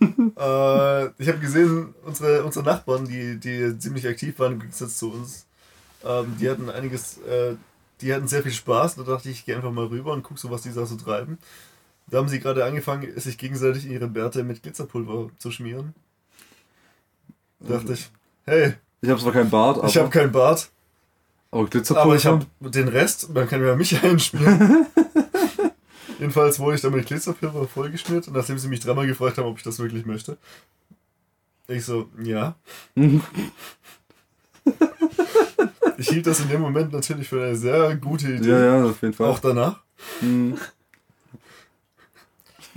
Äh, 0.00 1.06
ich 1.18 1.28
habe 1.28 1.38
gesehen, 1.40 1.94
unsere, 2.04 2.44
unsere 2.44 2.64
Nachbarn, 2.64 3.06
die, 3.06 3.38
die 3.38 3.78
ziemlich 3.78 4.06
aktiv 4.06 4.38
waren 4.38 4.52
im 4.54 4.60
Gegensatz 4.60 4.98
zu 4.98 5.12
uns, 5.12 5.46
ähm, 6.04 6.36
die 6.40 6.50
hatten 6.50 6.68
einiges, 6.70 7.18
äh, 7.18 7.54
die 8.00 8.12
hatten 8.12 8.28
sehr 8.28 8.42
viel 8.42 8.52
Spaß. 8.52 8.96
Da 8.96 9.02
dachte 9.04 9.30
ich, 9.30 9.38
ich 9.38 9.44
gehe 9.46 9.56
einfach 9.56 9.70
mal 9.72 9.86
rüber 9.86 10.12
und 10.12 10.22
gucke 10.22 10.38
so, 10.38 10.50
was 10.50 10.62
die 10.62 10.72
da 10.72 10.84
so 10.86 10.96
treiben. 10.96 11.38
Da 12.08 12.18
haben 12.18 12.28
sie 12.28 12.38
gerade 12.40 12.64
angefangen, 12.64 13.08
sich 13.18 13.38
gegenseitig 13.38 13.86
in 13.86 13.92
ihre 13.92 14.08
Bärte 14.08 14.44
mit 14.44 14.62
Glitzerpulver 14.62 15.30
zu 15.38 15.50
schmieren. 15.50 15.94
Da 17.60 17.78
dachte 17.78 17.94
ich, 17.94 18.10
hey, 18.44 18.74
Ich 19.00 19.08
habe 19.08 19.20
zwar 19.20 19.32
keinen 19.32 19.48
Bart, 19.50 19.78
aber, 19.78 19.88
ich 19.88 19.96
habe 19.96 20.10
keinen 20.10 20.32
Bart, 20.32 20.68
aber 21.54 21.66
Glitzerpulver. 21.66 22.04
aber 22.04 22.16
ich 22.16 22.26
habe 22.26 22.44
den 22.60 22.88
Rest, 22.88 23.28
dann 23.32 23.48
kann 23.48 23.64
ja 23.64 23.76
mich 23.76 24.02
einschmieren. 24.02 24.86
Jedenfalls 26.18 26.58
wurde 26.58 26.74
ich 26.76 26.80
dann 26.82 26.92
mit 26.92 27.06
Glitzerpulver 27.06 27.68
vollgeschmiert 27.68 28.26
und 28.26 28.34
nachdem 28.34 28.58
sie 28.58 28.66
mich 28.68 28.80
dreimal 28.80 29.06
gefragt 29.06 29.38
haben, 29.38 29.46
ob 29.46 29.58
ich 29.58 29.62
das 29.62 29.78
wirklich 29.78 30.04
möchte, 30.04 30.36
ich 31.68 31.84
so, 31.84 32.08
ja. 32.22 32.56
ich 35.96 36.08
hielt 36.08 36.26
das 36.26 36.40
in 36.40 36.48
dem 36.48 36.60
Moment 36.60 36.92
natürlich 36.92 37.28
für 37.28 37.42
eine 37.42 37.54
sehr 37.56 37.96
gute 37.96 38.32
Idee. 38.32 38.50
ja, 38.50 38.64
ja, 38.64 38.84
auf 38.84 39.00
jeden 39.00 39.14
Fall. 39.14 39.28
Auch 39.28 39.38
danach. 39.38 39.80
Mhm. 40.20 40.58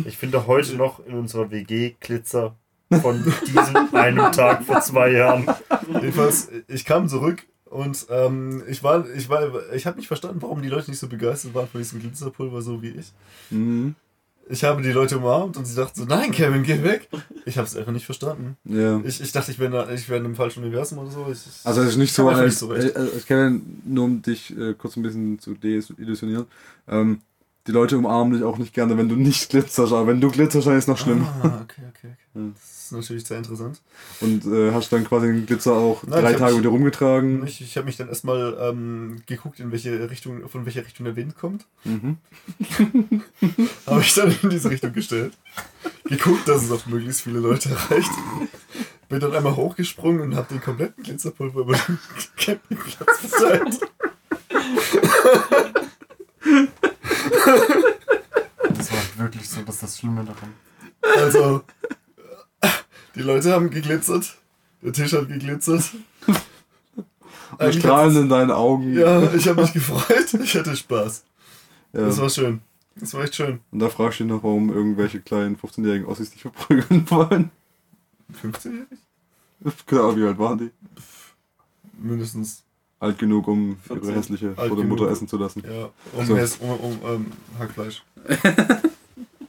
Ich 0.06 0.18
finde 0.18 0.46
heute 0.46 0.76
noch 0.76 1.04
in 1.06 1.16
unserer 1.16 1.50
WG 1.50 1.96
Glitzer 2.00 2.56
von 3.02 3.24
diesem 3.48 3.96
einen 3.96 4.32
Tag 4.32 4.64
vor 4.64 4.82
zwei 4.82 5.12
Jahren. 5.12 5.48
Jedenfalls, 5.94 6.50
ich 6.68 6.86
kam 6.86 7.10
zurück 7.10 7.44
und 7.78 8.08
ähm, 8.10 8.64
ich 8.68 8.82
war, 8.84 9.06
ich 9.16 9.30
war, 9.30 9.72
ich 9.72 9.86
habe 9.86 9.98
nicht 9.98 10.08
verstanden, 10.08 10.42
warum 10.42 10.62
die 10.64 10.70
Leute 10.70 10.90
nicht 10.90 11.00
so 11.00 11.08
begeistert 11.08 11.54
waren 11.54 11.68
von 11.68 11.80
diesem 11.80 12.00
Glitzerpulver, 12.00 12.62
so 12.64 12.82
wie 12.82 12.90
ich. 12.90 13.14
Mhm. 13.52 13.94
Ich 14.50 14.64
habe 14.64 14.82
die 14.82 14.92
Leute 14.92 15.18
umarmt 15.18 15.58
und 15.58 15.66
sie 15.66 15.76
dachten 15.76 16.00
so, 16.00 16.06
nein, 16.06 16.32
Kevin, 16.32 16.64
geh 16.64 16.82
weg. 16.82 17.10
Ich 17.46 17.58
habe 17.58 17.68
es 17.68 17.76
einfach 17.76 17.92
nicht 17.92 18.06
verstanden. 18.06 18.58
Ja. 18.64 19.00
Ich, 19.04 19.22
ich 19.22 19.32
dachte, 19.32 19.52
ich 19.52 19.60
wäre 19.60 19.90
in, 19.90 19.94
ich 19.96 20.10
wär 20.10 20.18
in 20.18 20.26
einem 20.26 20.36
falschen 20.36 20.64
Universum 20.64 20.98
oder 21.00 21.12
so. 21.12 21.28
Ich, 21.32 21.40
Also 21.66 21.82
es 21.82 21.90
ist 21.90 21.98
nicht 21.98 22.14
so, 22.14 22.28
einfach 22.30 22.42
als, 22.42 22.52
nicht 22.52 22.60
so 22.60 22.68
recht. 22.68 22.96
äh, 22.96 23.00
als 23.00 23.26
Kevin, 23.26 23.82
nur 23.86 24.06
um 24.06 24.22
dich 24.22 24.58
äh, 24.58 24.74
kurz 24.74 24.96
ein 24.96 25.04
bisschen 25.04 25.38
zu 25.38 25.54
deillusionieren, 25.54 26.46
ähm, 26.88 27.22
die 27.68 27.74
Leute 27.74 27.98
umarmen 27.98 28.34
dich 28.34 28.44
auch 28.44 28.58
nicht 28.58 28.74
gerne, 28.74 28.98
wenn 28.98 29.10
du 29.10 29.16
nicht 29.16 29.50
glitzerst, 29.50 29.92
aber 29.92 30.08
wenn 30.08 30.22
du 30.22 30.32
glitzerst, 30.32 30.66
dann 30.66 30.78
ist 30.78 30.88
noch 30.88 30.98
schlimm. 30.98 31.28
Ah, 31.44 31.60
okay, 31.64 31.82
okay, 31.90 32.16
okay. 32.34 32.52
Das 32.56 32.77
ist 32.88 32.92
natürlich 32.94 33.26
sehr 33.26 33.38
interessant. 33.38 33.80
Und 34.22 34.46
äh, 34.46 34.72
hast 34.72 34.92
dann 34.92 35.04
quasi 35.06 35.28
den 35.28 35.46
Glitzer 35.46 35.74
auch 35.74 36.04
Nein, 36.04 36.22
drei 36.24 36.34
Tage 36.34 36.46
mich- 36.46 36.56
mit 36.56 36.66
dir 36.66 36.70
rumgetragen. 36.70 37.46
Ich, 37.46 37.62
ich 37.62 37.76
habe 37.78 37.86
mich 37.86 37.98
dann 37.98 38.08
erstmal 38.10 38.58
ähm, 38.60 39.22
geguckt, 39.26 39.60
in 39.60 39.72
welche 39.72 40.10
Richtung, 40.10 40.48
von 40.50 40.66
welcher 40.66 40.86
Richtung 40.86 41.06
der 41.06 41.16
Wind 41.16 41.38
kommt. 41.38 41.66
Mhm. 41.84 42.18
Habe 43.86 44.02
ich 44.02 44.14
dann 44.16 44.36
in 44.42 44.50
diese 44.50 44.70
Richtung 44.70 44.94
gestellt. 44.94 45.34
Geguckt, 46.06 46.48
dass 46.48 46.64
es 46.64 46.72
auf 46.72 46.88
möglichst 46.88 47.22
viele 47.22 47.40
Leute 47.40 47.70
erreicht. 47.70 48.12
Bin 49.10 49.20
dann 49.20 49.34
einmal 49.34 49.56
hochgesprungen 49.56 50.22
und 50.22 50.36
habe 50.36 50.48
den 50.50 50.62
kompletten 50.62 51.04
Glitzerpulver 51.04 51.62
über 51.62 51.74
den 51.76 52.00
Campingplatz 52.38 53.18
verteilt. 53.20 53.80
Das 58.76 58.92
war 58.92 59.00
wirklich 59.18 59.50
so, 59.50 59.62
das 59.62 59.76
ist 59.76 59.84
das 59.84 59.98
Schlimme 59.98 60.24
daran. 60.26 60.54
Also, 61.18 61.64
die 63.18 63.24
Leute 63.24 63.51
haben 63.51 63.70
geglitzert. 63.70 64.38
Der 64.82 64.93
Tisch 64.93 65.13
hat 65.13 65.28
geglitzert. 65.28 65.84
Und 67.59 67.74
strahlen 67.76 68.15
in 68.15 68.30
deinen 68.30 68.51
Augen. 68.51 68.93
Ja, 68.93 69.34
ich 69.34 69.47
habe 69.47 69.61
mich 69.61 69.74
gefreut. 69.74 70.34
Ich 70.43 70.55
hatte 70.55 70.76
Spaß. 70.76 71.24
Ja. 71.93 72.01
Das 72.01 72.20
war 72.20 72.30
schön. 72.30 72.61
Das 72.95 73.13
war 73.13 73.24
echt 73.24 73.36
schön. 73.36 73.59
Und 73.72 73.80
da 73.80 73.89
fragst 73.89 74.20
du 74.20 74.24
dich 74.26 74.34
noch, 74.34 74.43
warum 74.43 74.70
irgendwelche 74.72 75.20
kleinen 75.22 75.55
15-jährigen 75.57 76.05
Ossis 76.07 76.32
dich 76.32 76.41
verprügeln 76.41 77.09
wollen. 77.09 77.51
15-jährig? 78.43 78.88
Keine 79.86 80.01
Ahnung, 80.01 80.18
wie 80.18 80.26
alt 80.28 80.38
waren 80.38 80.57
die? 80.59 80.72
Mindestens. 81.97 82.63
Alt 82.99 83.18
genug, 83.20 83.47
um 83.47 83.78
14. 83.88 84.03
ihre 84.09 84.18
hässliche 84.18 84.53
oder. 84.55 84.84
Mutter 84.84 85.09
essen 85.09 85.28
zu 85.28 85.38
lassen. 85.38 85.63
Ja, 85.68 85.89
um, 86.13 86.26
So. 86.26 86.34
Mess- 86.34 86.57
um, 86.59 86.70
um 86.72 86.99
ähm, 87.05 87.26
Hackfleisch. 87.59 88.03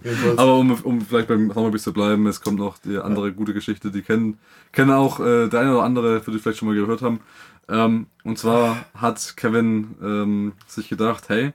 Jedenfalls. 0.02 0.38
Aber 0.38 0.56
um, 0.56 0.70
um 0.82 1.00
vielleicht 1.00 1.28
beim 1.28 1.50
Sommerbiss 1.52 1.82
zu 1.82 1.92
bleiben, 1.92 2.26
es 2.26 2.40
kommt 2.40 2.58
noch 2.58 2.78
die 2.78 2.98
andere 2.98 3.32
gute 3.32 3.54
Geschichte, 3.54 3.90
die 3.90 4.02
kennen, 4.02 4.38
kennen 4.72 4.92
auch 4.92 5.20
äh, 5.20 5.48
der 5.48 5.60
eine 5.60 5.72
oder 5.72 5.82
andere, 5.82 6.20
für 6.20 6.30
die 6.30 6.38
vielleicht 6.38 6.58
schon 6.58 6.68
mal 6.68 6.74
gehört 6.74 7.02
haben. 7.02 7.20
Ähm, 7.68 8.06
und 8.24 8.38
zwar 8.38 8.86
hat 8.94 9.36
Kevin 9.36 9.96
ähm, 10.02 10.52
sich 10.66 10.88
gedacht, 10.88 11.28
hey, 11.28 11.52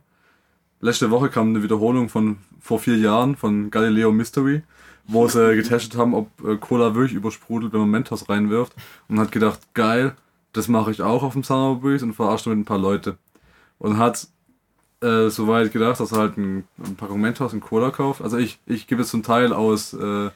letzte 0.82 1.10
Woche 1.10 1.30
kam 1.30 1.50
eine 1.50 1.64
Wiederholung 1.64 2.10
von 2.10 2.38
vor 2.60 2.80
vier 2.80 2.98
Jahren 2.98 3.36
von 3.36 3.72
Galileo 3.72 4.12
Mystery, 4.12 4.64
wo 5.06 5.28
sie 5.28 5.56
getestet 5.56 5.98
haben, 5.98 6.14
ob 6.14 6.30
äh, 6.46 6.58
Cola 6.58 6.96
wirklich 6.96 7.14
übersprudelt, 7.14 7.74
wenn 7.74 7.82
man 7.82 7.90
Mentos 7.90 8.30
reinwirft. 8.30 8.74
Und 9.08 9.20
hat 9.20 9.32
gedacht, 9.32 9.60
geil, 9.74 10.16
das 10.54 10.68
mache 10.68 10.92
ich 10.92 11.02
auch 11.02 11.24
auf 11.24 11.34
dem 11.34 11.44
Summer 11.44 11.76
Breeze 11.76 12.06
und 12.06 12.14
verarscht 12.14 12.46
damit 12.46 12.60
ein 12.60 12.66
paar 12.66 12.78
Leute. 12.78 13.18
Und 13.80 13.98
hat 13.98 14.28
äh, 15.04 15.30
soweit 15.30 15.72
gedacht, 15.72 16.00
dass 16.00 16.12
er 16.12 16.20
halt 16.20 16.38
ein, 16.38 16.64
ein 16.84 16.96
Packung 16.96 17.22
Mentos 17.22 17.54
und 17.54 17.60
Cola 17.60 17.92
kauft. 17.92 18.22
Also 18.22 18.38
ich, 18.38 18.60
ich 18.66 18.88
gebe 18.88 19.02
jetzt 19.02 19.12
zum 19.12 19.24
Teil 19.24 19.54
aus 19.54 19.94
äh, 19.94 20.30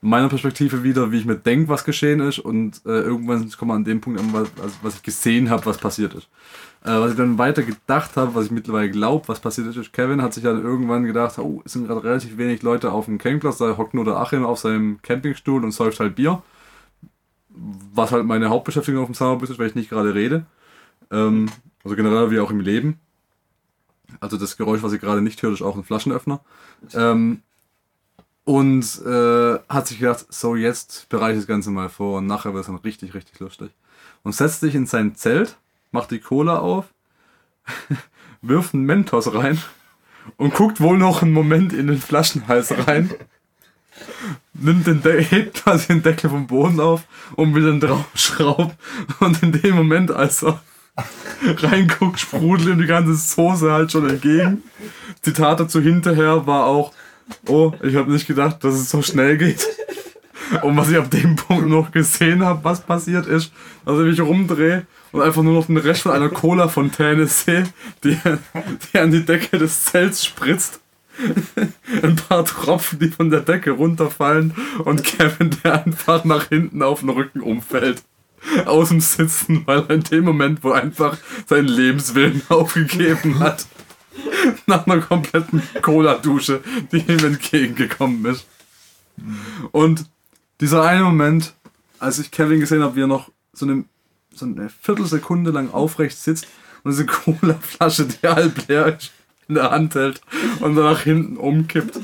meiner 0.00 0.28
Perspektive 0.28 0.82
wieder, 0.82 1.10
wie 1.10 1.18
ich 1.18 1.24
mir 1.24 1.36
denke, 1.36 1.68
was 1.68 1.84
geschehen 1.84 2.20
ist 2.20 2.38
und 2.38 2.80
äh, 2.84 3.00
irgendwann 3.00 3.50
kommt 3.50 3.68
man 3.68 3.78
an 3.78 3.84
dem 3.84 4.00
Punkt 4.00 4.20
an, 4.20 4.32
was, 4.32 4.48
also 4.62 4.76
was 4.82 4.96
ich 4.96 5.02
gesehen 5.02 5.50
habe, 5.50 5.66
was 5.66 5.78
passiert 5.78 6.14
ist. 6.14 6.28
Äh, 6.84 7.00
was 7.00 7.12
ich 7.12 7.16
dann 7.16 7.38
weiter 7.38 7.62
gedacht 7.62 8.16
habe, 8.16 8.34
was 8.34 8.46
ich 8.46 8.50
mittlerweile 8.50 8.90
glaube, 8.90 9.26
was 9.28 9.40
passiert 9.40 9.66
ist, 9.68 9.76
ist, 9.76 9.92
Kevin 9.92 10.22
hat 10.22 10.34
sich 10.34 10.44
dann 10.44 10.62
irgendwann 10.62 11.04
gedacht, 11.04 11.38
oh, 11.38 11.62
es 11.64 11.72
sind 11.72 11.86
gerade 11.86 12.04
relativ 12.04 12.36
wenig 12.36 12.62
Leute 12.62 12.92
auf 12.92 13.06
dem 13.06 13.18
Campingplatz, 13.18 13.58
da 13.58 13.76
hockt 13.76 13.94
nur 13.94 14.04
der 14.04 14.16
Achim 14.16 14.44
auf 14.44 14.58
seinem 14.58 15.00
Campingstuhl 15.02 15.64
und 15.64 15.72
säuft 15.72 15.98
halt 16.00 16.14
Bier. 16.14 16.42
Was 17.94 18.12
halt 18.12 18.26
meine 18.26 18.50
Hauptbeschäftigung 18.50 19.00
auf 19.00 19.08
dem 19.08 19.14
Summerbus 19.14 19.48
ist, 19.48 19.58
weil 19.58 19.68
ich 19.68 19.74
nicht 19.74 19.88
gerade 19.88 20.14
rede. 20.14 20.44
Ähm, 21.10 21.46
also 21.82 21.96
generell 21.96 22.30
wie 22.30 22.38
auch 22.38 22.50
im 22.50 22.60
Leben. 22.60 23.00
Also 24.20 24.36
das 24.36 24.56
Geräusch, 24.56 24.82
was 24.82 24.92
ihr 24.92 24.98
gerade 24.98 25.20
nicht 25.20 25.42
hört, 25.42 25.54
ist 25.54 25.62
auch 25.62 25.76
ein 25.76 25.84
Flaschenöffner. 25.84 26.40
Ähm, 26.94 27.42
und 28.44 28.84
äh, 29.04 29.58
hat 29.68 29.88
sich 29.88 29.98
gedacht, 29.98 30.26
so 30.28 30.54
jetzt 30.54 31.08
bereite 31.08 31.32
ich 31.32 31.40
das 31.40 31.48
Ganze 31.48 31.70
mal 31.70 31.88
vor 31.88 32.18
und 32.18 32.26
nachher 32.26 32.54
wird 32.54 32.62
es 32.62 32.68
dann 32.68 32.76
richtig, 32.76 33.14
richtig 33.14 33.40
lustig. 33.40 33.70
Und 34.22 34.34
setzt 34.34 34.60
sich 34.60 34.74
in 34.74 34.86
sein 34.86 35.16
Zelt, 35.16 35.56
macht 35.90 36.12
die 36.12 36.20
Cola 36.20 36.58
auf, 36.58 36.86
wirft 38.42 38.74
einen 38.74 38.84
Mentos 38.84 39.34
rein 39.34 39.60
und 40.36 40.54
guckt 40.54 40.80
wohl 40.80 40.96
noch 40.96 41.22
einen 41.22 41.32
Moment 41.32 41.72
in 41.72 41.88
den 41.88 42.00
Flaschenhals 42.00 42.72
rein. 42.86 43.12
Nimmt 44.52 44.86
den 44.86 45.02
De 45.02 45.24
hebt 45.24 45.64
quasi 45.64 45.88
den 45.88 46.02
Deckel 46.02 46.30
vom 46.30 46.46
Boden 46.46 46.80
auf 46.80 47.02
und 47.34 47.54
will 47.54 47.64
dann 47.64 47.80
draufschrauben. 47.80 48.72
Und 49.20 49.42
in 49.42 49.52
dem 49.52 49.74
Moment, 49.74 50.10
als 50.10 50.44
er 50.44 50.62
reinguckt, 51.58 52.20
sprudelt 52.20 52.68
ihm 52.68 52.78
die 52.78 52.86
ganze 52.86 53.14
Soße 53.14 53.70
halt 53.70 53.92
schon 53.92 54.08
entgegen. 54.08 54.62
Zitat 55.22 55.60
dazu 55.60 55.80
hinterher 55.80 56.46
war 56.46 56.66
auch, 56.66 56.92
oh, 57.46 57.72
ich 57.82 57.96
habe 57.96 58.12
nicht 58.12 58.26
gedacht, 58.26 58.62
dass 58.64 58.74
es 58.74 58.90
so 58.90 59.02
schnell 59.02 59.36
geht. 59.36 59.66
Und 60.62 60.76
was 60.76 60.90
ich 60.90 60.96
ab 60.96 61.10
dem 61.10 61.36
Punkt 61.36 61.68
noch 61.68 61.90
gesehen 61.90 62.44
habe, 62.44 62.62
was 62.62 62.80
passiert 62.80 63.26
ist, 63.26 63.52
dass 63.84 63.98
ich 63.98 64.06
mich 64.06 64.20
rumdrehe 64.20 64.86
und 65.12 65.22
einfach 65.22 65.42
nur 65.42 65.54
noch 65.54 65.66
den 65.66 65.76
Rest 65.76 66.02
von 66.02 66.12
einer 66.12 66.28
Cola-Fontäne 66.28 67.26
sehe, 67.26 67.64
die, 68.04 68.16
die 68.92 68.98
an 68.98 69.10
die 69.10 69.24
Decke 69.24 69.58
des 69.58 69.84
Zelts 69.84 70.24
spritzt. 70.24 70.80
Ein 72.02 72.16
paar 72.16 72.44
Tropfen, 72.44 72.98
die 72.98 73.08
von 73.08 73.30
der 73.30 73.40
Decke 73.40 73.70
runterfallen 73.70 74.54
und 74.84 75.02
Kevin, 75.02 75.56
der 75.64 75.84
einfach 75.86 76.24
nach 76.24 76.48
hinten 76.48 76.82
auf 76.82 77.00
den 77.00 77.08
Rücken 77.08 77.40
umfällt. 77.40 78.02
Aus 78.66 78.88
dem 78.88 79.00
Sitzen, 79.00 79.62
weil 79.66 79.80
er 79.88 79.90
in 79.90 80.02
dem 80.02 80.24
Moment, 80.24 80.62
wo 80.62 80.72
einfach 80.72 81.16
seinen 81.46 81.68
Lebenswillen 81.68 82.42
aufgegeben 82.48 83.38
hat, 83.40 83.66
nach 84.66 84.86
einer 84.86 85.00
kompletten 85.00 85.62
Cola-Dusche, 85.82 86.62
die 86.92 86.98
ihm 86.98 87.24
entgegengekommen 87.24 88.24
ist. 88.26 88.46
Und 89.72 90.06
dieser 90.60 90.82
eine 90.82 91.02
Moment, 91.04 91.54
als 91.98 92.18
ich 92.18 92.30
Kevin 92.30 92.60
gesehen 92.60 92.82
habe, 92.82 92.96
wie 92.96 93.02
er 93.02 93.06
noch 93.06 93.30
so 93.52 93.66
eine 93.66 93.84
so 94.36 94.44
eine 94.44 94.68
Viertelsekunde 94.68 95.50
lang 95.50 95.72
aufrecht 95.72 96.18
sitzt 96.18 96.46
und 96.82 96.92
diese 96.92 97.06
Cola-Flasche, 97.06 98.06
die 98.06 98.28
halb 98.28 98.68
leer 98.68 98.96
ist, 98.98 99.12
in 99.48 99.54
der 99.54 99.70
Hand 99.70 99.94
hält 99.94 100.20
und 100.60 100.74
dann 100.76 100.84
nach 100.84 101.02
hinten 101.02 101.36
umkippt, 101.36 101.98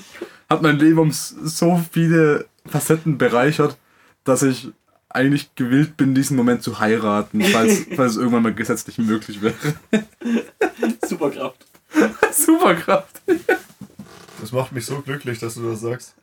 hat 0.48 0.62
mein 0.62 0.78
Leben 0.78 0.98
um 0.98 1.12
so 1.12 1.85
viele 1.90 2.47
Facetten 2.66 3.19
bereichert, 3.19 3.77
dass 4.24 4.43
ich 4.43 4.70
eigentlich 5.14 5.55
gewillt 5.55 5.97
bin, 5.97 6.14
diesen 6.14 6.36
Moment 6.36 6.62
zu 6.62 6.78
heiraten, 6.78 7.43
falls, 7.43 7.86
falls 7.97 8.12
es 8.12 8.18
irgendwann 8.18 8.43
mal 8.43 8.55
gesetzlich 8.55 8.98
möglich 8.98 9.40
wäre. 9.43 9.55
Superkraft. 11.06 11.66
Superkraft. 12.32 13.22
Das 14.40 14.52
macht 14.52 14.72
mich 14.72 14.86
so 14.86 15.01
glücklich, 15.01 15.39
dass 15.39 15.55
du 15.55 15.68
das 15.68 15.80
sagst. 15.80 16.14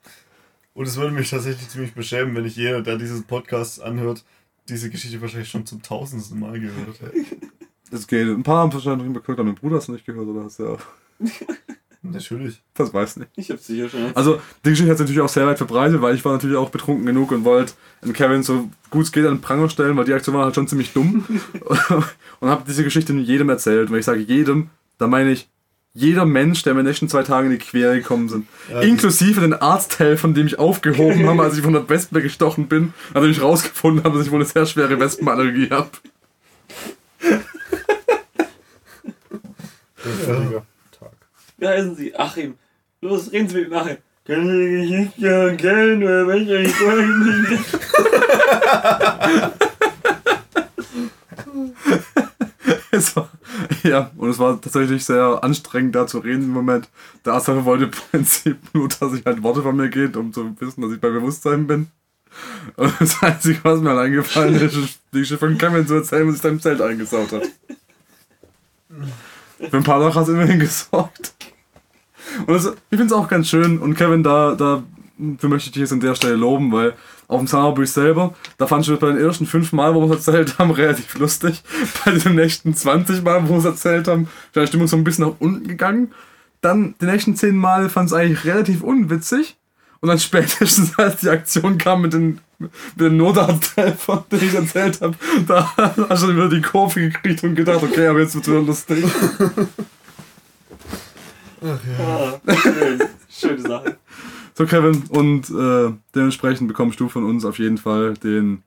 Und 0.74 0.88
es 0.88 0.98
würde 0.98 1.14
mich 1.14 1.30
tatsächlich 1.30 1.68
ziemlich 1.70 1.94
beschämen, 1.94 2.36
wenn 2.36 2.46
ich 2.46 2.56
jeder, 2.56 2.82
der 2.82 2.98
diesen 2.98 3.24
Podcast 3.24 3.82
anhört, 3.82 4.24
diese 4.68 4.90
Geschichte 4.90 5.22
wahrscheinlich 5.22 5.50
schon 5.50 5.66
zum 5.66 5.82
tausendsten 5.82 6.40
Mal 6.40 6.60
gehört 6.60 7.02
hätte. 7.02 7.26
Das 7.92 8.08
geht. 8.08 8.28
Ein 8.28 8.44
paar 8.44 8.60
haben 8.60 8.70
es 8.70 8.76
wahrscheinlich 8.76 9.08
nicht 9.08 9.22
gehört, 9.22 9.40
aber 9.40 9.48
mein 9.48 9.56
Bruder 9.56 9.78
hast 9.78 9.88
du 9.88 9.94
nicht 9.94 10.06
gehört, 10.06 10.28
oder 10.28 10.44
hast 10.44 10.60
du 10.60 10.68
auch? 10.70 10.82
Natürlich. 12.02 12.62
Das 12.76 12.94
weiß 12.94 13.18
nicht. 13.18 13.30
Ich 13.36 13.52
hab's 13.52 13.68
sicher 13.68 13.90
schon. 13.90 14.16
Also, 14.16 14.42
die 14.64 14.70
Geschichte 14.70 14.90
hat 14.90 14.98
sich 14.98 15.06
natürlich 15.06 15.22
auch 15.22 15.30
sehr 15.30 15.46
weit 15.46 15.58
verbreitet, 15.58 16.02
weil 16.02 16.16
ich 16.16 16.24
war 16.24 16.32
natürlich 16.32 16.56
auch 16.56 16.70
betrunken 16.70 17.06
genug 17.06 17.32
und 17.32 17.44
wollte 17.44 17.74
den 18.04 18.14
Kevin 18.14 18.42
so 18.42 18.70
gut 18.90 19.04
es 19.04 19.12
geht 19.12 19.26
an 19.26 19.36
den 19.36 19.42
Pranger 19.42 19.70
stellen, 19.70 19.98
weil 19.98 20.06
die 20.06 20.14
Aktion 20.14 20.36
war 20.36 20.46
halt 20.46 20.56
schon 20.56 20.68
ziemlich 20.68 20.94
dumm. 20.94 21.26
und 22.40 22.50
habe 22.50 22.64
diese 22.66 22.86
Geschichte 22.86 23.14
jedem 23.14 23.50
erzählt. 23.50 23.88
Und 23.88 23.94
wenn 23.94 24.00
ich 24.00 24.06
sage 24.06 24.22
jedem, 24.22 24.70
da 24.98 25.08
meine 25.08 25.32
ich 25.32 25.50
jeder 25.94 26.26
Mensch, 26.26 26.64
der 26.64 26.74
mir 26.74 26.80
in 26.82 26.86
den 26.86 26.92
nächsten 26.92 27.10
zwei 27.10 27.24
Tagen 27.24 27.48
in 27.52 27.58
die 27.58 27.66
Quere 27.66 27.96
gekommen 27.96 28.30
sind. 28.30 28.48
Ja, 28.72 28.80
Inklusive 28.80 29.42
den 29.42 29.54
Arzthelfern, 29.54 30.34
die 30.34 30.44
mich 30.44 30.58
aufgehoben 30.58 31.28
haben, 31.28 31.42
als 31.42 31.58
ich 31.58 31.64
von 31.64 31.74
der 31.74 31.90
Wespe 31.90 32.22
gestochen 32.22 32.68
bin, 32.68 32.94
nachdem 33.14 33.32
ich 33.32 33.42
rausgefunden 33.42 34.04
habe, 34.06 34.18
dass 34.18 34.28
ich 34.28 34.32
wohl 34.32 34.40
eine 34.40 34.48
sehr 34.48 34.66
schwere 34.66 35.00
Wespenallergie 35.00 35.70
habe. 35.72 35.90
Tag. 40.26 40.64
Wie 41.60 41.68
heißen 41.68 41.96
Sie? 41.96 42.16
Achim. 42.16 42.56
Los, 43.02 43.32
reden 43.32 43.48
Sie 43.48 43.58
mit 43.58 43.70
mir 43.70 43.76
nachher. 43.76 43.98
Können 44.26 44.48
Sie 44.48 44.66
die 44.66 44.88
Geschichte 44.88 45.28
erzählen, 45.28 46.04
oder 46.04 46.28
welche 46.28 46.58
ich? 46.58 46.74
Es 52.92 53.16
war, 53.16 53.30
ja, 53.84 54.12
und 54.18 54.30
es 54.30 54.40
war 54.40 54.60
tatsächlich 54.60 55.06
sehr 55.06 55.44
anstrengend, 55.44 55.96
da 55.96 56.08
zu 56.08 56.20
reden 56.20 56.44
im 56.44 56.50
Moment. 56.50 56.90
Der 57.24 57.34
Arzt 57.34 57.48
wollte 57.48 57.86
im 57.86 57.92
Prinzip 57.92 58.58
nur, 58.74 58.90
dass 58.90 59.14
ich 59.14 59.26
halt 59.26 59.44
Worte 59.44 59.62
von 59.62 59.76
mir 59.76 59.90
geht, 59.90 60.18
um 60.18 60.34
zu 60.34 60.60
wissen, 60.60 60.82
dass 60.82 60.92
ich 60.92 61.00
bei 61.00 61.10
Bewusstsein 61.10 61.68
bin. 61.68 61.88
Und 62.76 62.94
das 63.00 63.22
Einzige, 63.22 63.60
was 63.64 63.80
mir 63.80 63.90
halt 63.90 64.00
eingefallen 64.00 64.56
ist, 64.56 64.76
ist 64.76 65.00
die 65.14 65.20
Geschichte 65.20 65.38
von 65.38 65.58
Kevin 65.58 65.88
zu 65.88 65.96
erzählen, 65.96 66.28
was 66.28 66.36
sich 66.36 66.42
da 66.42 66.50
im 66.50 66.62
Zelt 66.62 66.82
eingesaut 66.82 67.32
hat. 67.32 67.44
Für 69.70 69.78
ein 69.78 69.84
paar 69.84 70.02
Sachen 70.02 70.16
hat 70.16 70.24
es 70.24 70.30
immerhin 70.30 70.60
gesorgt. 70.60 71.34
Und 72.46 72.54
das, 72.54 72.66
ich 72.66 72.98
finde 72.98 73.06
es 73.06 73.14
auch 73.14 73.28
ganz 73.28 73.48
schön. 73.48 73.80
Und 73.80 73.96
Kevin, 73.96 74.24
da, 74.24 74.56
da 74.56 74.84
möchte 75.18 75.68
ich 75.68 75.74
dich 75.74 75.82
jetzt 75.82 75.94
an 75.94 76.00
der 76.00 76.16
Stelle 76.16 76.36
loben, 76.36 76.72
weil 76.72 76.94
auf 77.28 77.40
dem 77.40 77.48
Summerbridge 77.48 77.92
selber, 77.92 78.34
da 78.58 78.66
fand 78.66 78.84
ich 78.84 78.92
das 78.92 79.00
bei 79.00 79.08
den 79.08 79.18
ersten 79.18 79.46
fünf 79.46 79.72
Mal, 79.72 79.94
wo 79.94 80.02
wir 80.02 80.16
es 80.16 80.28
erzählt 80.28 80.58
haben, 80.58 80.72
relativ 80.72 81.18
lustig. 81.18 81.62
Bei 82.04 82.12
den 82.12 82.36
nächsten 82.36 82.74
20 82.74 83.24
Mal, 83.24 83.48
wo 83.48 83.54
wir 83.54 83.60
es 83.60 83.66
erzählt 83.66 84.08
haben, 84.08 84.24
ist 84.24 84.56
die 84.56 84.68
Stimmung 84.68 84.88
so 84.88 84.98
ein 84.98 85.04
bisschen 85.04 85.26
nach 85.26 85.36
unten 85.40 85.68
gegangen. 85.68 86.12
Dann 86.62 86.96
die 87.00 87.06
nächsten 87.06 87.36
10 87.36 87.56
Mal 87.56 87.90
fand 87.90 88.08
es 88.08 88.14
eigentlich 88.14 88.46
relativ 88.46 88.82
unwitzig. 88.82 89.58
Und 90.02 90.10
dann 90.10 90.20
spätestens, 90.20 90.98
als 90.98 91.22
die 91.22 91.30
Aktion 91.30 91.78
kam 91.78 92.02
mit 92.02 92.14
den, 92.14 92.40
mit 92.58 92.72
den 92.98 93.18
Notarzthelfern, 93.18 94.24
die 94.32 94.46
ich 94.46 94.54
erzählt 94.56 95.02
habe, 95.02 95.16
da 95.48 95.72
hast 96.10 96.24
du 96.24 96.30
wieder 96.30 96.50
die 96.50 96.62
Kurve 96.62 97.02
gekriegt 97.02 97.44
und 97.44 97.56
gedacht, 97.56 97.84
okay, 97.84 98.08
aber 98.08 98.22
jetzt 98.22 98.36
wird 98.36 98.48
wieder 98.48 98.62
lustig. 98.62 99.06
Ah, 101.62 102.40
schön. 102.62 103.02
Schöne 103.30 103.62
Sache. 103.62 103.98
So, 104.56 104.66
Kevin, 104.66 105.04
und 105.10 105.50
äh, 105.50 105.94
dementsprechend 106.16 106.68
bekommst 106.68 107.00
du 107.00 107.08
von 107.10 107.24
uns 107.24 107.46
auf 107.46 107.60
jeden 107.60 107.78
Fall 107.78 108.16
den 108.16 108.64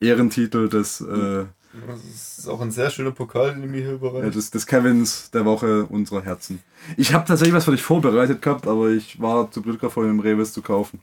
Ehrentitel 0.00 0.68
des, 0.68 1.00
äh, 1.00 1.44
Das 1.86 2.38
ist 2.38 2.48
auch 2.48 2.60
ein 2.60 2.70
sehr 2.70 2.90
schöner 2.90 3.10
Pokal, 3.10 3.52
den 3.52 3.62
du 3.62 3.68
mir 3.68 3.82
hier 3.82 4.00
ja, 4.22 4.30
des, 4.30 4.50
des 4.50 4.66
Kevins 4.66 5.30
der 5.32 5.44
Woche 5.44 5.84
unserer 5.86 6.22
Herzen. 6.22 6.60
Ich 6.96 7.12
habe 7.12 7.26
tatsächlich 7.26 7.54
was 7.54 7.64
für 7.64 7.72
dich 7.72 7.82
vorbereitet 7.82 8.40
gehabt, 8.40 8.66
aber 8.66 8.90
ich 8.90 9.20
war 9.20 9.50
zu 9.50 9.60
blöd 9.60 9.82
davor, 9.82 10.04
im 10.04 10.20
Rewe 10.20 10.42
es 10.42 10.52
zu 10.52 10.62
kaufen. 10.62 11.00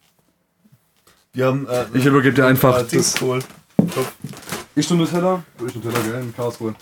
Wir 1.33 1.45
haben. 1.45 1.67
Äh, 1.67 1.85
Ich 1.93 2.05
übergebe 2.05 2.35
dir 2.35 2.45
einfach 2.45 2.79
äh, 2.79 2.97
das. 2.97 3.13
Top. 3.13 3.41
Ich 4.75 4.87
du 4.87 4.95
Nutella? 4.95 5.43
Ich 5.65 5.75
Nutella, 5.75 5.99
gell? 5.99 6.21
In 6.21 6.35
Karlsruhe. 6.35 6.75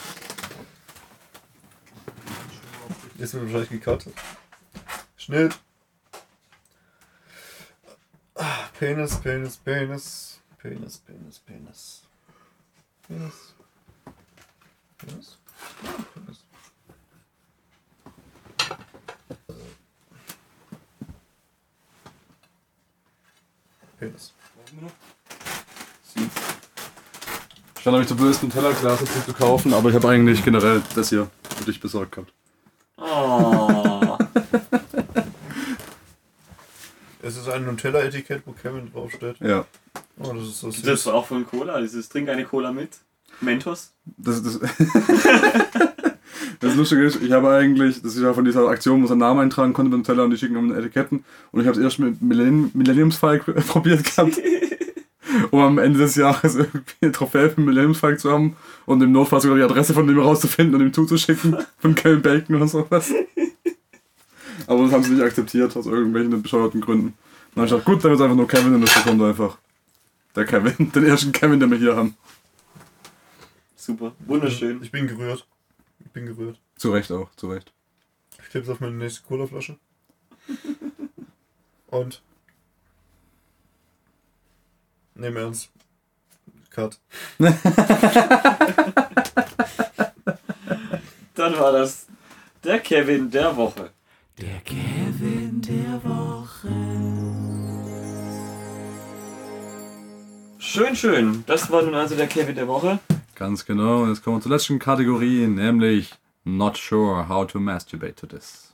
Jetzt 3.18 3.34
wird 3.34 3.44
wahrscheinlich 3.46 3.70
gecuttet. 3.70 4.14
Schnitt. 5.20 5.60
Ah, 8.36 8.70
Penis, 8.80 9.20
Penis, 9.20 9.58
Penis. 9.58 10.40
Penis, 10.58 10.98
Penis, 10.98 11.40
Penis. 11.40 12.02
Penis. 13.06 13.54
Penis? 14.98 15.38
Penis. 16.14 16.46
Penis. 24.00 24.34
Ich 27.78 27.86
war 27.86 27.92
nämlich 27.92 28.08
zu 28.08 28.16
blöd, 28.16 28.42
Nutella-Glas 28.42 29.00
dazu 29.02 29.22
zu 29.26 29.34
kaufen, 29.34 29.74
aber 29.74 29.90
ich 29.90 29.96
habe 29.96 30.08
eigentlich 30.08 30.44
generell 30.46 30.82
das 30.96 31.10
hier 31.10 31.30
für 31.58 31.66
dich 31.66 31.82
besorgt 31.82 32.14
gehabt. 32.14 32.34
Oh. 32.98 34.18
Es 37.30 37.38
ist 37.38 37.48
ein 37.48 37.64
Nutella-Etikett, 37.64 38.42
wo 38.48 38.54
Kevin 38.54 38.92
draufsteht. 38.92 39.36
Ja. 39.40 39.64
Oh, 40.18 40.34
das 40.34 40.48
ist 40.48 40.60
so 40.62 40.68
Das 40.68 40.78
süß. 40.78 40.88
ist 40.88 41.08
auch 41.08 41.28
von 41.28 41.46
Cola. 41.46 41.80
Dieses 41.80 42.10
Trink 42.10 42.28
eine 42.28 42.44
Cola 42.44 42.72
mit. 42.72 42.90
Mentos. 43.40 43.94
Das, 44.18 44.42
das, 44.42 44.60
das 46.60 46.76
Lustige 46.76 47.04
ist, 47.04 47.22
ich 47.22 47.32
habe 47.32 47.52
eigentlich, 47.52 48.02
das 48.02 48.16
ist 48.16 48.22
ja 48.24 48.34
von 48.34 48.46
dieser 48.46 48.68
Aktion, 48.68 48.96
wo 48.96 49.00
man 49.02 49.08
seinen 49.10 49.20
Namen 49.20 49.42
eintragen 49.42 49.74
konnte 49.74 49.92
mit 49.96 50.00
Nutella 50.00 50.24
und 50.24 50.32
die 50.32 50.38
schicken 50.38 50.58
um 50.58 50.74
Etiketten. 50.74 51.24
Und 51.52 51.62
ich 51.62 51.68
habe 51.68 51.78
es 51.78 51.84
erst 51.84 52.00
mit 52.00 52.20
Millennium, 52.20 52.72
Millenniumsfalk 52.74 53.46
probiert 53.68 54.04
gehabt, 54.04 54.42
um 55.52 55.60
am 55.60 55.78
Ende 55.78 56.00
des 56.00 56.16
Jahres 56.16 56.56
irgendwie 56.56 56.82
eine 57.02 57.12
Trophäe 57.12 57.52
für 57.52 57.62
Millenniumsfalk 57.62 58.20
zu 58.20 58.32
haben 58.32 58.56
und 58.88 59.04
im 59.04 59.12
Notfall 59.12 59.40
sogar 59.40 59.56
die 59.58 59.64
Adresse 59.64 59.94
von 59.94 60.08
dem 60.08 60.16
herauszufinden 60.18 60.74
und 60.74 60.82
ihm 60.82 60.94
zuzuschicken, 60.94 61.58
von 61.78 61.94
Kevin 61.94 62.24
Bacon 62.24 62.56
oder 62.56 62.68
sowas. 62.68 63.14
Aber 64.70 64.84
das 64.84 64.94
haben 64.94 65.04
sie 65.04 65.14
nicht 65.14 65.24
akzeptiert, 65.24 65.76
aus 65.76 65.88
irgendwelchen 65.88 66.44
bescheuerten 66.44 66.80
Gründen. 66.80 67.16
Dann 67.56 67.64
habe 67.64 67.66
ich 67.66 67.72
gedacht, 67.72 67.86
gut, 67.86 68.06
dann 68.06 68.14
ist 68.14 68.22
einfach 68.22 68.36
nur 68.36 68.48
Kevin 68.48 68.76
und 68.76 68.82
das 68.82 68.94
bekommt 68.94 69.20
einfach 69.24 69.58
der 70.36 70.46
Kevin, 70.46 70.92
den 70.92 71.06
ersten 71.06 71.32
Kevin, 71.32 71.60
den 71.60 71.72
wir 71.72 71.80
hier 71.80 71.96
haben. 71.96 72.16
Super. 73.76 74.14
Wunderschön. 74.20 74.84
Ich 74.84 74.92
bin 74.92 75.08
gerührt. 75.08 75.48
Ich 76.06 76.12
bin 76.12 76.28
gerührt. 76.28 76.60
Zu 76.78 76.92
Recht 76.92 77.12
auch, 77.12 77.32
zu 77.36 77.50
Recht. 77.50 77.74
Ich 78.44 78.50
klebe 78.50 78.66
es 78.66 78.70
auf 78.70 78.80
meine 78.80 78.94
nächste 78.94 79.24
Colaflasche. 79.24 79.76
Und. 81.88 82.22
Nehm 85.16 85.36
ernst. 85.36 85.72
Cut. 86.70 87.00
Dann 87.40 87.56
war 91.58 91.72
das 91.72 92.06
der 92.64 92.80
Kevin 92.82 93.32
der 93.32 93.58
Woche. 93.58 93.90
Der 94.42 94.62
Kevin 94.62 95.62
der 95.62 96.02
Woche. 96.02 96.70
Schön, 100.60 100.96
schön. 100.96 101.44
Das 101.46 101.70
war 101.70 101.82
nun 101.82 101.94
also 101.94 102.16
der 102.16 102.28
Kevin 102.28 102.56
der 102.56 102.68
Woche. 102.70 103.00
Ganz 103.36 103.66
genau. 103.66 104.04
Und 104.04 104.10
jetzt 104.10 104.24
kommen 104.24 104.38
wir 104.38 104.42
zur 104.42 104.54
letzten 104.54 104.80
Kategorie, 104.80 105.46
nämlich 105.46 106.14
Not 106.46 106.78
sure 106.78 107.28
how 107.28 107.46
to 107.46 107.60
masturbate 107.60 108.16
to 108.16 108.28
this. 108.28 108.69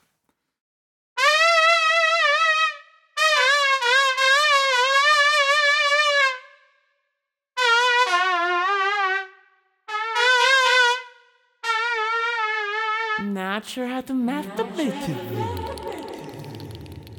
Not 13.55 13.63
sure 13.65 13.87
how 13.87 14.01
to 14.01 14.13
masturbate. 14.13 15.15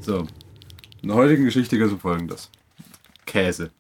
So. 0.03 0.27
In 1.01 1.09
der 1.09 1.17
heutigen 1.17 1.47
Geschichte 1.47 1.79
geht 1.79 1.87
es 1.87 1.93
um 1.95 1.99
folgendes. 1.99 2.51
Käse. 3.25 3.71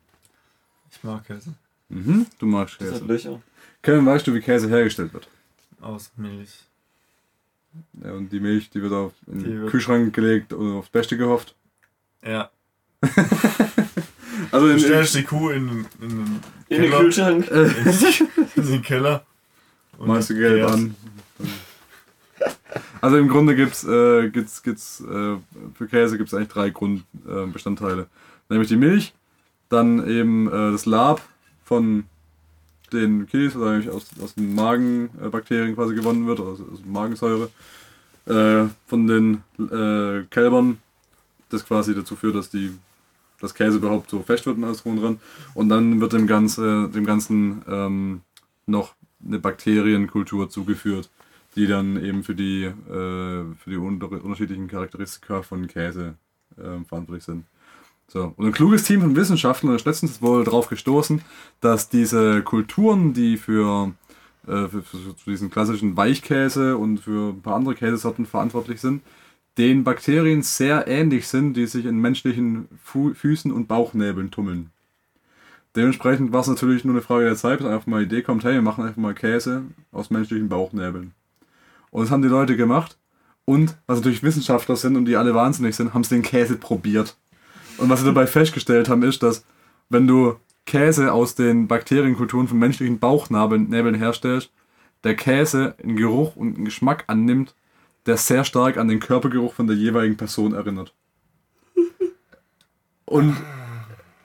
Ich 0.91 1.05
mag 1.05 1.27
Käse. 1.27 1.53
Mhm, 1.91 2.27
du 2.39 2.47
magst 2.47 2.81
Das 2.81 2.93
hat 2.93 3.01
Käse. 3.01 3.05
Löcher. 3.13 3.43
Kevin, 3.83 4.07
weißt 4.07 4.27
du, 4.27 4.33
wie 4.33 4.41
Käse 4.41 4.71
hergestellt 4.71 5.13
wird? 5.13 5.29
Aus 5.83 6.11
Milch. 6.17 6.65
Ja, 8.03 8.13
und 8.13 8.31
die 8.33 8.41
Milch, 8.41 8.71
die 8.71 8.81
wird 8.81 8.95
auf 8.95 9.13
in 9.27 9.39
Die 9.41 9.45
den 9.45 9.61
wird- 9.61 9.71
Kühlschrank 9.73 10.15
gelegt 10.15 10.55
und 10.55 10.79
aufs 10.79 10.89
Beste 10.89 11.19
gehofft. 11.19 11.55
Ja. 12.25 12.51
Also 14.53 14.67
Du 14.67 14.73
in, 14.73 14.79
in, 14.79 14.85
stellst 14.85 15.15
die 15.15 15.25
Kuh 15.25 15.51
in, 15.51 15.87
in 16.01 16.11
einen 16.11 16.41
In 16.69 16.83
den 16.83 16.91
Keller. 16.91 17.01
Kühlschrank. 17.01 17.51
in 18.57 18.67
den 18.67 18.83
Keller. 18.83 19.27
Und 19.99 20.09
Malst 20.09 20.31
du 20.31 20.35
gelb 20.35 20.59
erst- 20.59 20.75
an. 20.75 20.95
Also 23.07 23.19
im 23.19 23.29
Grunde 23.29 23.55
gibt's, 23.55 23.85
äh, 23.85 24.31
gibt's, 24.31 24.65
gibt's 24.65 25.01
äh, 25.01 25.37
für 25.75 25.87
Käse 25.87 26.19
gibt's 26.19 26.35
eigentlich 26.35 26.49
drei 26.49 26.71
Grundbestandteile. 26.71 28.03
Äh. 28.03 28.07
Nämlich 28.49 28.67
die 28.67 28.75
Milch, 28.75 29.15
dann 29.69 30.05
eben 30.09 30.49
äh, 30.49 30.73
das 30.73 30.87
Lab 30.87 31.23
von 31.63 32.07
den 32.93 33.29
Kiddies, 33.29 33.55
was 33.55 33.69
eigentlich 33.69 33.91
aus, 33.91 34.11
aus 34.21 34.35
den 34.35 34.57
Magenbakterien 34.57 35.77
quasi 35.77 35.95
gewonnen 35.95 36.27
wird, 36.27 36.41
also 36.41 36.65
aus 36.65 36.81
Magensäure, 36.85 37.49
äh, 38.27 38.65
von 38.89 39.07
den 39.07 39.45
äh, 39.61 40.25
Kälbern, 40.29 40.79
das 41.51 41.65
quasi 41.65 41.95
dazu 41.95 42.17
führt, 42.17 42.35
dass 42.35 42.51
die 42.51 42.77
das 43.41 43.55
Käse 43.55 43.77
überhaupt 43.77 44.11
so 44.11 44.21
fest 44.25 44.47
wird 44.47 44.57
und 44.57 44.65
alles 44.65 44.83
drum 44.83 45.01
dran. 45.01 45.21
Und 45.55 45.69
dann 45.69 46.01
wird 46.01 46.13
dem, 46.13 46.27
Ganze, 46.27 46.89
dem 46.89 47.07
Ganzen 47.07 47.63
ähm, 47.69 48.23
noch 48.67 48.97
eine 49.25 49.39
Bakterienkultur 49.39 50.51
zugeführt, 50.51 51.09
die 51.57 51.67
dann 51.67 52.03
eben 52.03 52.23
für 52.23 52.35
die, 52.35 52.65
äh, 52.65 52.73
für 52.89 53.71
die 53.71 53.77
unter 53.77 54.11
unterschiedlichen 54.13 54.69
Charakteristika 54.69 55.43
von 55.43 55.67
Käse 55.67 56.15
äh, 56.57 56.85
verantwortlich 56.85 57.25
sind. 57.25 57.45
So. 58.09 58.35
Und 58.37 58.47
ein 58.47 58.53
kluges 58.53 58.85
Team 58.85 59.01
von 59.01 59.17
Wissenschaftlern 59.17 59.75
ist 59.75 59.87
letztens 59.87 60.23
wohl 60.23 60.45
darauf 60.45 60.69
gestoßen, 60.69 61.23
dass 61.61 61.89
diese 61.89 62.43
Kulturen, 62.43 63.15
die 63.15 63.37
für, 63.37 63.93
äh, 64.47 64.69
für, 64.69 64.83
für 64.83 65.31
diesen 65.31 65.51
klassischen 65.51 65.97
Weichkäse 65.97 66.77
und 66.77 66.99
für 66.99 67.31
ein 67.31 67.43
paar 67.43 67.57
andere 67.57 67.75
Käsesorten 67.75 68.27
verantwortlich 68.27 68.81
sind, 68.81 69.03
den 69.59 69.83
Bakterien 69.83 70.43
sehr 70.43 70.87
ähnlich 70.87 71.27
sind, 71.27 71.55
die 71.55 71.67
sich 71.67 71.87
in 71.87 71.99
menschlichen 71.99 72.69
Fu 72.83 73.15
Füßen 73.15 73.51
und 73.51 73.67
Bauchnäbeln 73.67 74.31
tummeln. 74.31 74.71
Dementsprechend 75.75 76.33
war 76.33 76.41
es 76.41 76.47
natürlich 76.47 76.85
nur 76.85 76.95
eine 76.95 77.03
Frage 77.03 77.25
der 77.25 77.37
Zeit, 77.37 77.59
bis 77.59 77.67
einfach 77.67 77.87
mal 77.87 78.07
die 78.07 78.15
Idee 78.15 78.23
kommt, 78.23 78.45
hey, 78.45 78.55
wir 78.55 78.63
machen 78.63 78.85
einfach 78.85 79.01
mal 79.01 79.15
Käse 79.15 79.65
aus 79.93 80.11
menschlichen 80.11 80.49
Bauchnäbeln. 80.49 81.13
Und 81.97 82.03
das 82.03 82.11
haben 82.11 82.21
die 82.21 82.29
Leute 82.29 82.59
gemacht. 82.59 82.99
Und, 83.47 83.79
was 83.87 84.01
natürlich 84.01 84.23
Wissenschaftler 84.23 84.77
sind 84.77 84.97
und 84.97 85.07
die 85.07 85.17
alle 85.17 85.35
wahnsinnig 85.35 85.75
sind, 85.75 85.95
haben 85.95 86.05
sie 86.05 86.15
den 86.15 86.23
Käse 86.23 86.57
probiert. 86.59 87.17
Und 87.79 87.89
was 87.89 88.01
sie 88.01 88.05
dabei 88.05 88.27
festgestellt 88.27 88.91
haben, 88.91 89.03
ist, 89.03 89.23
dass 89.23 89.47
wenn 89.89 90.07
du 90.07 90.37
Käse 90.67 91.11
aus 91.11 91.37
den 91.37 91.69
Bakterienkulturen 91.69 92.49
von 92.49 92.59
menschlichen 92.59 92.99
Bauchnäbeln 92.99 93.71
Näbeln 93.71 93.95
herstellst, 93.95 94.53
der 95.05 95.17
Käse 95.17 95.75
einen 95.83 95.97
Geruch 95.97 96.37
und 96.37 96.57
einen 96.57 96.67
Geschmack 96.67 97.05
annimmt, 97.07 97.55
der 98.05 98.19
sehr 98.19 98.45
stark 98.45 98.77
an 98.77 98.89
den 98.89 99.01
Körpergeruch 99.01 99.55
von 99.55 99.67
der 99.67 99.77
jeweiligen 99.77 100.19
Person 100.19 100.53
erinnert. 100.53 100.93
Und 103.07 103.39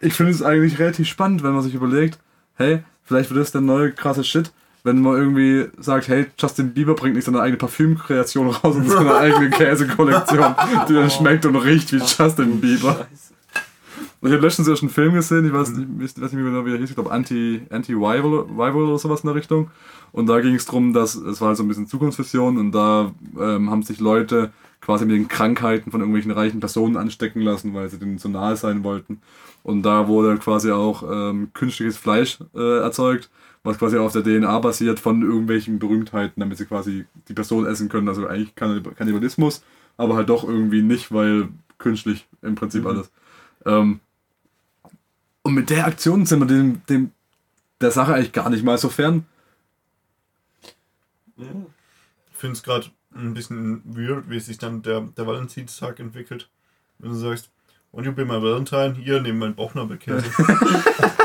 ich 0.01 0.13
finde 0.13 0.33
es 0.33 0.43
eigentlich 0.43 0.77
relativ 0.77 1.07
spannend, 1.07 1.41
wenn 1.41 1.53
man 1.53 1.63
sich 1.63 1.73
überlegt, 1.73 2.19
hey, 2.55 2.83
vielleicht 3.01 3.29
wird 3.29 3.39
das 3.39 3.53
der 3.53 3.61
neue 3.61 3.93
krasse 3.93 4.25
Shit, 4.25 4.51
wenn 4.83 5.01
man 5.01 5.15
irgendwie 5.15 5.67
sagt, 5.79 6.07
hey, 6.07 6.27
Justin 6.37 6.73
Bieber 6.73 6.95
bringt 6.95 7.15
nicht 7.15 7.25
seine 7.25 7.41
eigene 7.41 7.57
Parfümkreation 7.57 8.49
raus 8.49 8.75
und 8.75 8.89
seine 8.89 9.15
eigene 9.15 9.49
Käsekollektion, 9.51 10.55
die 10.89 10.93
dann 10.93 11.09
schmeckt 11.09 11.45
und 11.45 11.55
riecht 11.55 11.91
wie 11.93 11.97
Justin 11.97 12.59
Bieber. 12.59 13.07
Und 14.21 14.29
ich 14.29 14.35
habe 14.35 14.45
letztens 14.45 14.67
erst 14.67 14.83
einen 14.83 14.91
Film 14.91 15.13
gesehen, 15.15 15.45
ich 15.45 15.53
weiß 15.53 15.69
nicht, 15.71 15.87
ich 15.99 16.21
weiß 16.21 16.31
nicht 16.31 16.41
mehr 16.41 16.51
genau, 16.51 16.65
wie 16.65 16.71
er 16.71 16.77
hieß, 16.77 16.89
ich 16.89 16.95
glaube 16.95 17.11
Anti, 17.11 17.61
Anti-Rival 17.71 18.45
Rival 18.51 18.75
oder 18.75 18.99
sowas 18.99 19.21
in 19.21 19.27
der 19.27 19.35
Richtung. 19.35 19.71
Und 20.11 20.27
da 20.27 20.39
ging 20.41 20.53
es 20.53 20.65
darum, 20.65 20.93
dass 20.93 21.15
es 21.15 21.41
war 21.41 21.49
halt 21.49 21.57
so 21.57 21.63
ein 21.63 21.67
bisschen 21.67 21.87
Zukunftsvision 21.87 22.57
und 22.57 22.71
da 22.71 23.11
ähm, 23.39 23.71
haben 23.71 23.81
sich 23.81 23.99
Leute 23.99 24.51
quasi 24.79 25.05
mit 25.05 25.15
den 25.15 25.27
Krankheiten 25.27 25.91
von 25.91 26.01
irgendwelchen 26.01 26.31
reichen 26.31 26.59
Personen 26.59 26.97
anstecken 26.97 27.41
lassen, 27.41 27.73
weil 27.73 27.89
sie 27.89 27.97
denen 27.97 28.17
so 28.17 28.29
nahe 28.29 28.55
sein 28.55 28.83
wollten. 28.83 29.21
Und 29.63 29.83
da 29.83 30.07
wurde 30.07 30.37
quasi 30.37 30.71
auch 30.71 31.03
ähm, 31.03 31.49
künstliches 31.53 31.97
Fleisch 31.97 32.39
äh, 32.55 32.79
erzeugt, 32.79 33.29
was 33.63 33.77
quasi 33.77 33.97
auf 33.97 34.11
der 34.13 34.23
DNA 34.23 34.59
basiert 34.59 34.99
von 34.99 35.21
irgendwelchen 35.21 35.77
Berühmtheiten, 35.79 36.39
damit 36.39 36.57
sie 36.57 36.65
quasi 36.65 37.05
die 37.27 37.33
Person 37.33 37.65
essen 37.67 37.89
können. 37.89 38.07
Also 38.07 38.27
eigentlich 38.27 38.55
Kannib- 38.55 38.95
Kannibalismus, 38.95 39.63
aber 39.97 40.15
halt 40.15 40.29
doch 40.29 40.43
irgendwie 40.43 40.81
nicht, 40.81 41.11
weil 41.13 41.49
künstlich 41.77 42.27
im 42.41 42.55
Prinzip 42.55 42.85
alles. 42.85 43.11
Ähm, 43.65 43.99
und 45.43 45.53
mit 45.53 45.69
der 45.69 45.85
Aktion 45.85 46.25
sind 46.25 46.39
wir 46.39 46.47
dem, 46.47 46.81
dem 46.87 47.11
der 47.81 47.91
Sache 47.91 48.13
eigentlich 48.13 48.31
gar 48.31 48.49
nicht 48.49 48.63
mal 48.63 48.77
so 48.77 48.89
fern. 48.89 49.25
Ich 51.37 52.37
finde 52.37 52.53
es 52.53 52.63
gerade 52.63 52.87
ein 53.15 53.33
bisschen 53.33 53.81
weird, 53.85 54.29
wie 54.29 54.39
sich 54.39 54.57
dann 54.57 54.81
der, 54.83 55.01
der 55.01 55.27
Valentinstag 55.27 55.99
entwickelt. 55.99 56.49
Wenn 56.99 57.09
du 57.11 57.15
sagst, 57.15 57.49
und 57.91 58.05
you 58.05 58.11
be 58.13 58.23
my 58.25 58.41
Valentine, 58.41 58.93
hier, 58.95 59.21
neben 59.21 59.39
meinen 59.39 59.55
Bauchnabelkäse. 59.55 60.23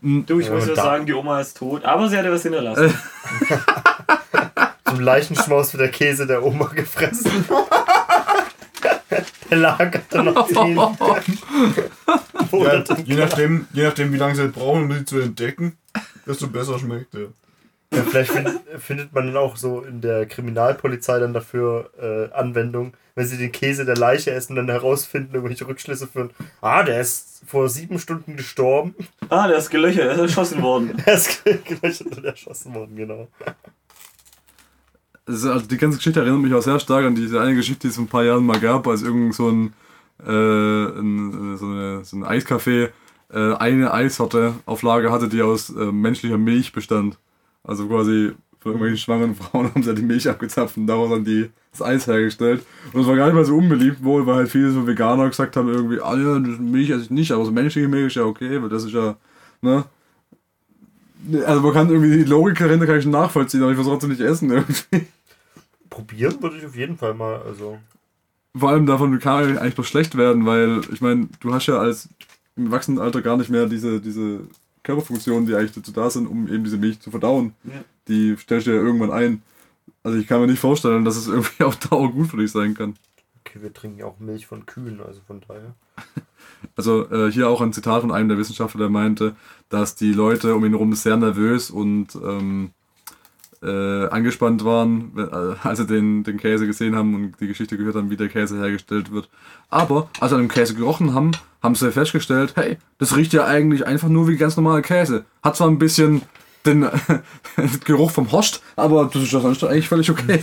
Du, 0.00 0.40
ich 0.40 0.46
Ja, 0.46 0.54
muss 0.54 0.66
ja 0.66 0.74
sagen, 0.74 1.06
die 1.06 1.14
Oma 1.14 1.40
ist 1.40 1.56
tot, 1.56 1.84
aber 1.84 2.08
sie 2.08 2.16
hat 2.16 2.24
ja 2.24 2.30
was 2.30 2.42
hinterlassen. 2.42 2.94
Zum 4.84 5.00
Leichenschmaus 5.00 5.72
wird 5.72 5.80
der 5.80 5.90
Käse 5.90 6.26
der 6.26 6.44
Oma 6.44 6.66
gefressen. 6.66 7.44
der 9.50 9.58
lagert 9.58 10.04
dann 10.10 10.26
noch 10.26 10.46
zehn 10.48 10.78
ja, 12.52 12.84
je, 13.04 13.16
nachdem, 13.16 13.66
je 13.72 13.84
nachdem, 13.84 14.12
wie 14.12 14.16
lange 14.16 14.34
sie 14.34 14.48
brauchen, 14.48 14.84
um 14.84 14.92
sie 14.92 15.04
zu 15.04 15.18
entdecken, 15.18 15.76
desto 16.26 16.48
besser 16.48 16.78
schmeckt 16.78 17.14
der. 17.14 17.28
Ja, 17.92 18.02
vielleicht 18.02 18.32
find, 18.32 18.50
findet 18.78 19.12
man 19.12 19.26
dann 19.26 19.36
auch 19.36 19.56
so 19.56 19.82
in 19.82 20.00
der 20.00 20.26
Kriminalpolizei 20.26 21.18
dann 21.20 21.32
dafür 21.32 21.90
äh, 22.00 22.34
Anwendung, 22.34 22.94
wenn 23.14 23.26
sie 23.26 23.38
den 23.38 23.52
Käse 23.52 23.84
der 23.84 23.96
Leiche 23.96 24.32
essen, 24.32 24.56
dann 24.56 24.68
herausfinden, 24.68 25.34
irgendwelche 25.34 25.68
Rückschlüsse 25.68 26.06
führen. 26.06 26.30
Ah, 26.60 26.82
der 26.82 27.00
ist 27.00 27.42
vor 27.46 27.68
sieben 27.68 27.98
Stunden 27.98 28.36
gestorben. 28.36 28.94
Ah, 29.28 29.46
der 29.46 29.58
ist 29.58 29.70
gelöchert, 29.70 30.06
er 30.06 30.12
ist 30.14 30.20
erschossen 30.20 30.62
worden. 30.62 31.02
Er 31.06 31.14
ist 31.14 31.44
gelöchert 31.44 32.16
und 32.16 32.24
erschossen 32.24 32.74
worden, 32.74 32.96
genau. 32.96 33.28
Also, 35.26 35.52
also 35.52 35.66
die 35.66 35.76
ganze 35.76 35.98
Geschichte 35.98 36.20
erinnert 36.20 36.40
mich 36.40 36.54
auch 36.54 36.62
sehr 36.62 36.80
stark 36.80 37.04
an 37.04 37.14
diese 37.14 37.40
eine 37.40 37.54
Geschichte, 37.54 37.82
die 37.82 37.88
es 37.88 37.96
vor 37.96 38.04
ein 38.04 38.08
paar 38.08 38.24
Jahren 38.24 38.44
mal 38.44 38.60
gab, 38.60 38.86
als 38.86 39.02
irgend 39.02 39.34
so 39.34 39.48
ein, 39.48 39.72
äh, 40.24 40.30
ein, 40.30 41.56
so, 41.56 41.66
eine, 41.66 42.04
so 42.04 42.16
ein 42.16 42.24
Eiscafé 42.24 42.90
äh, 43.32 43.54
eine 43.54 43.92
Eissorte 43.92 44.54
auf 44.66 44.82
Lager 44.82 45.10
hatte, 45.12 45.28
die 45.28 45.42
aus 45.42 45.70
äh, 45.70 45.92
menschlicher 45.92 46.38
Milch 46.38 46.72
bestand. 46.72 47.18
Also 47.66 47.86
quasi 47.86 48.32
von 48.60 48.72
irgendwelchen 48.72 48.98
schwangeren 48.98 49.34
Frauen 49.34 49.66
haben 49.74 49.82
sie 49.82 49.88
halt 49.88 49.98
die 49.98 50.02
Milch 50.02 50.28
abgezapft 50.28 50.76
und 50.76 50.86
daraus 50.86 51.10
dann 51.10 51.24
die, 51.24 51.50
das 51.72 51.82
Eis 51.82 52.06
hergestellt. 52.06 52.64
Und 52.92 53.00
das 53.00 53.06
war 53.06 53.16
gar 53.16 53.26
nicht 53.26 53.34
mal 53.34 53.44
so 53.44 53.56
unbeliebt 53.56 54.02
wohl, 54.02 54.26
weil 54.26 54.36
halt 54.36 54.48
viele 54.48 54.70
so 54.70 54.86
Veganer 54.86 55.28
gesagt 55.28 55.56
haben, 55.56 55.68
irgendwie, 55.68 56.00
ah 56.00 56.16
ja, 56.16 56.38
das 56.38 56.58
Milch 56.58 56.90
esse 56.90 57.04
ich 57.04 57.10
nicht, 57.10 57.32
aber 57.32 57.44
so 57.44 57.50
menschliche 57.50 57.88
Milch 57.88 58.08
ist 58.08 58.16
ja 58.16 58.24
okay, 58.24 58.60
weil 58.62 58.68
das 58.68 58.84
ist 58.84 58.92
ja, 58.92 59.16
ne? 59.60 59.84
Also 61.44 61.60
man 61.60 61.72
kann 61.72 61.90
irgendwie 61.90 62.18
die 62.18 62.24
Logik 62.24 62.58
dahinter 62.58 62.86
kann 62.86 62.98
ich 62.98 63.06
nachvollziehen, 63.06 63.62
aber 63.62 63.70
ich 63.72 63.76
versuche 63.76 63.94
trotzdem 63.94 64.10
nicht 64.10 64.20
essen 64.20 64.50
irgendwie. 64.50 65.06
Probieren 65.90 66.40
würde 66.40 66.58
ich 66.58 66.66
auf 66.66 66.76
jeden 66.76 66.96
Fall 66.96 67.14
mal. 67.14 67.40
Also. 67.42 67.78
Vor 68.56 68.70
allem 68.70 68.86
davon 68.86 69.18
kann 69.18 69.50
ich 69.50 69.60
eigentlich 69.60 69.76
noch 69.76 69.84
schlecht 69.84 70.16
werden, 70.16 70.46
weil 70.46 70.82
ich 70.92 71.00
meine, 71.00 71.28
du 71.40 71.52
hast 71.52 71.66
ja 71.66 71.78
als 71.78 72.08
im 72.54 72.66
Erwachsenenalter 72.66 73.22
gar 73.22 73.36
nicht 73.36 73.50
mehr 73.50 73.66
diese, 73.66 74.00
diese 74.00 74.40
Körperfunktionen, 74.86 75.46
die 75.46 75.54
eigentlich 75.54 75.72
dazu 75.72 75.92
da 75.92 76.08
sind, 76.08 76.26
um 76.26 76.48
eben 76.48 76.64
diese 76.64 76.78
Milch 76.78 77.00
zu 77.00 77.10
verdauen. 77.10 77.54
Ja. 77.64 77.84
Die 78.08 78.36
stellst 78.38 78.66
du 78.66 78.70
ja 78.70 78.80
irgendwann 78.80 79.10
ein. 79.10 79.42
Also 80.02 80.16
ich 80.16 80.28
kann 80.28 80.40
mir 80.40 80.46
nicht 80.46 80.60
vorstellen, 80.60 81.04
dass 81.04 81.16
es 81.16 81.26
irgendwie 81.26 81.64
auf 81.64 81.76
Dauer 81.76 82.10
gut 82.12 82.28
für 82.28 82.36
dich 82.36 82.52
sein 82.52 82.74
kann. 82.74 82.94
Okay, 83.40 83.60
wir 83.60 83.72
trinken 83.72 83.98
ja 83.98 84.06
auch 84.06 84.18
Milch 84.18 84.46
von 84.46 84.64
Kühen, 84.64 85.00
also 85.00 85.20
von 85.26 85.42
daher. 85.46 85.74
Also 86.74 87.10
äh, 87.10 87.30
hier 87.30 87.48
auch 87.48 87.60
ein 87.60 87.72
Zitat 87.72 88.00
von 88.00 88.10
einem 88.10 88.28
der 88.28 88.38
Wissenschaftler, 88.38 88.78
der 88.78 88.88
meinte, 88.88 89.36
dass 89.68 89.94
die 89.94 90.12
Leute 90.12 90.54
um 90.54 90.64
ihn 90.64 90.72
herum 90.72 90.94
sehr 90.94 91.16
nervös 91.16 91.70
und 91.70 92.14
ähm, 92.16 92.70
äh, 93.62 94.06
angespannt 94.08 94.64
waren, 94.64 95.12
äh, 95.16 95.66
als 95.66 95.78
sie 95.78 95.86
den, 95.86 96.24
den 96.24 96.38
Käse 96.38 96.66
gesehen 96.66 96.96
haben 96.96 97.14
und 97.14 97.40
die 97.40 97.46
Geschichte 97.46 97.76
gehört 97.76 97.96
haben, 97.96 98.10
wie 98.10 98.16
der 98.16 98.28
Käse 98.28 98.58
hergestellt 98.58 99.12
wird. 99.12 99.28
Aber 99.68 100.08
als 100.20 100.30
sie 100.30 100.36
an 100.36 100.42
dem 100.42 100.48
Käse 100.48 100.74
gerochen 100.74 101.14
haben, 101.14 101.32
haben 101.62 101.74
sie 101.74 101.90
festgestellt, 101.92 102.52
hey, 102.56 102.78
das 102.98 103.16
riecht 103.16 103.32
ja 103.32 103.44
eigentlich 103.44 103.86
einfach 103.86 104.08
nur 104.08 104.28
wie 104.28 104.36
ganz 104.36 104.56
normaler 104.56 104.82
Käse. 104.82 105.24
Hat 105.42 105.56
zwar 105.56 105.68
ein 105.68 105.78
bisschen 105.78 106.22
den 106.64 106.88
Geruch 107.84 108.10
vom 108.10 108.30
Horst, 108.32 108.62
aber 108.76 109.10
das 109.12 109.22
ist 109.22 109.32
ja 109.32 109.40
sonst 109.40 109.62
eigentlich 109.64 109.88
völlig 109.88 110.10
okay. 110.10 110.42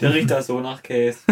Der 0.00 0.14
riecht 0.14 0.30
da 0.30 0.42
so 0.42 0.60
nach 0.60 0.82
Käse. 0.82 1.18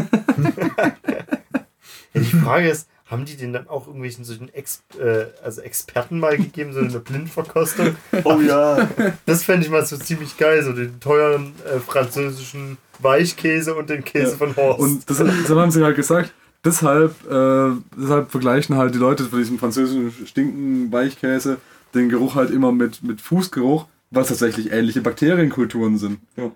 Die 2.15 2.21
Frage 2.25 2.69
ist, 2.69 2.89
haben 3.09 3.25
die 3.25 3.37
den 3.37 3.53
dann 3.53 3.69
auch 3.69 3.87
irgendwelchen 3.87 4.25
solchen 4.25 4.53
Ex 4.53 4.83
äh, 5.01 5.25
also 5.43 5.63
Experten 5.63 6.21
mal 6.21 6.37
gegeben, 6.37 6.73
so 6.73 6.81
eine 6.81 7.01
Blindverkostung? 7.01 7.97
Oh 8.25 8.41
ja. 8.41 8.89
Das 9.27 9.45
fände 9.45 9.65
ich 9.65 9.71
mal 9.73 9.85
so 9.85 9.97
ziemlich 9.97 10.37
geil, 10.37 10.63
so 10.63 10.73
den 10.73 11.01
teuren 11.01 11.55
äh, 11.65 11.81
französischen 11.81 12.77
Weichkäse 13.01 13.75
und 13.75 13.89
den 13.91 14.05
Käse 14.05 14.33
Ja. 14.33 14.37
von 14.37 14.57
Horst. 14.57 14.81
Und 14.81 15.11
das, 15.11 15.19
das 15.19 15.49
haben 15.51 15.71
sie 15.71 15.83
halt 15.85 15.97
gesagt. 15.97 16.33
Deshalb, 16.65 17.13
äh, 17.31 17.71
deshalb 17.97 18.31
vergleichen 18.31 18.77
halt 18.77 18.95
die 18.95 18.99
Leute 18.99 19.25
von 19.25 19.39
diesem 19.39 19.59
französischen 19.59 20.27
stinken 20.27 20.93
Weichkäse 20.93 21.59
den 21.95 22.09
Geruch 22.11 22.35
halt 22.35 22.51
immer 22.51 22.73
mit, 22.73 23.03
mit 23.03 23.21
Fußgeruch, 23.21 23.87
was 24.11 24.29
tatsächlich 24.29 24.73
ähnliche 24.73 25.01
Bakterienkulturen 25.01 25.97
sind. 25.97 26.19
Ja. 26.37 26.51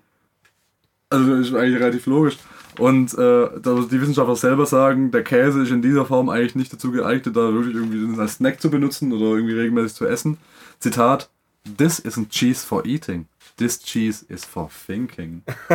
Also 1.09 1.37
das 1.37 1.47
ist 1.47 1.55
eigentlich 1.55 1.79
relativ 1.81 2.05
logisch. 2.05 2.37
Und 2.77 3.13
äh, 3.13 3.49
die 3.59 4.01
Wissenschaftler 4.01 4.35
selber 4.35 4.65
sagen, 4.65 5.11
der 5.11 5.23
Käse 5.23 5.63
ist 5.63 5.71
in 5.71 5.81
dieser 5.81 6.05
Form 6.05 6.29
eigentlich 6.29 6.55
nicht 6.55 6.73
dazu 6.73 6.91
geeignet, 6.91 7.35
da 7.35 7.53
wirklich 7.53 7.75
irgendwie 7.75 8.19
als 8.19 8.35
Snack 8.35 8.61
zu 8.61 8.69
benutzen 8.69 9.11
oder 9.11 9.35
irgendwie 9.35 9.55
regelmäßig 9.55 9.95
zu 9.95 10.05
essen. 10.05 10.37
Zitat: 10.79 11.29
This 11.77 12.03
isn't 12.03 12.29
cheese 12.29 12.65
for 12.65 12.85
eating. 12.85 13.27
This 13.57 13.79
cheese 13.79 14.25
is 14.29 14.43
for 14.45 14.69
thinking. 14.87 15.43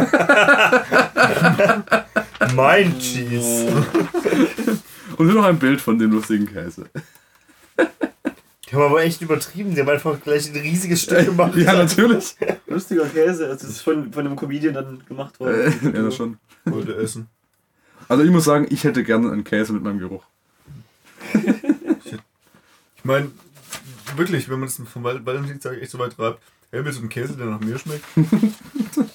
Mein 2.55 2.99
Cheese. 2.99 3.69
Und 5.17 5.27
hier 5.27 5.35
noch 5.35 5.45
ein 5.45 5.59
Bild 5.59 5.81
von 5.81 5.99
dem 5.99 6.11
lustigen 6.11 6.47
Käse. 6.47 6.87
Die 8.71 8.75
haben 8.77 8.83
aber 8.83 9.03
echt 9.03 9.23
übertrieben. 9.23 9.75
Die 9.75 9.81
haben 9.81 9.89
einfach 9.89 10.21
gleich 10.21 10.49
ein 10.53 10.61
riesiges 10.61 11.03
Stück 11.03 11.25
gemacht. 11.25 11.57
Ja, 11.57 11.73
natürlich. 11.77 12.37
Lustiger 12.67 13.07
Käse, 13.07 13.47
also 13.49 13.55
das 13.55 13.65
ist 13.65 13.81
von, 13.81 14.13
von 14.13 14.27
einem 14.27 14.37
Comedian 14.37 14.75
dann 14.75 15.03
gemacht 15.07 15.37
Äh, 15.37 15.41
worden. 15.41 15.75
ja, 15.95 16.03
das 16.03 16.17
schon. 16.17 16.39
Wollte 16.65 16.95
essen. 16.97 17.29
Also 18.09 18.25
ich 18.25 18.31
muss 18.31 18.45
sagen, 18.45 18.67
ich 18.71 18.85
hätte 18.85 19.05
gerne 19.05 19.31
einen 19.33 19.45
Käse 19.45 19.73
mit 19.73 19.83
meinem 19.83 19.99
Geruch. 19.99 20.25
Ich 21.35 23.05
meine, 23.05 23.31
wirklich, 24.17 24.49
wenn 24.49 24.61
man 24.61 24.69
das 24.69 24.81
vom 24.91 25.03
Val- 25.05 25.25
Valentinstag 25.25 25.81
echt 25.81 25.91
so 25.91 25.99
weit 25.99 26.15
treibt, 26.17 26.41
hey, 26.71 26.85
willst 26.85 26.99
du 26.99 27.03
einen 27.03 27.11
Käse, 27.11 27.37
der 27.37 27.47
nach 27.47 27.61
mir 27.61 27.79
schmeckt? 27.79 28.05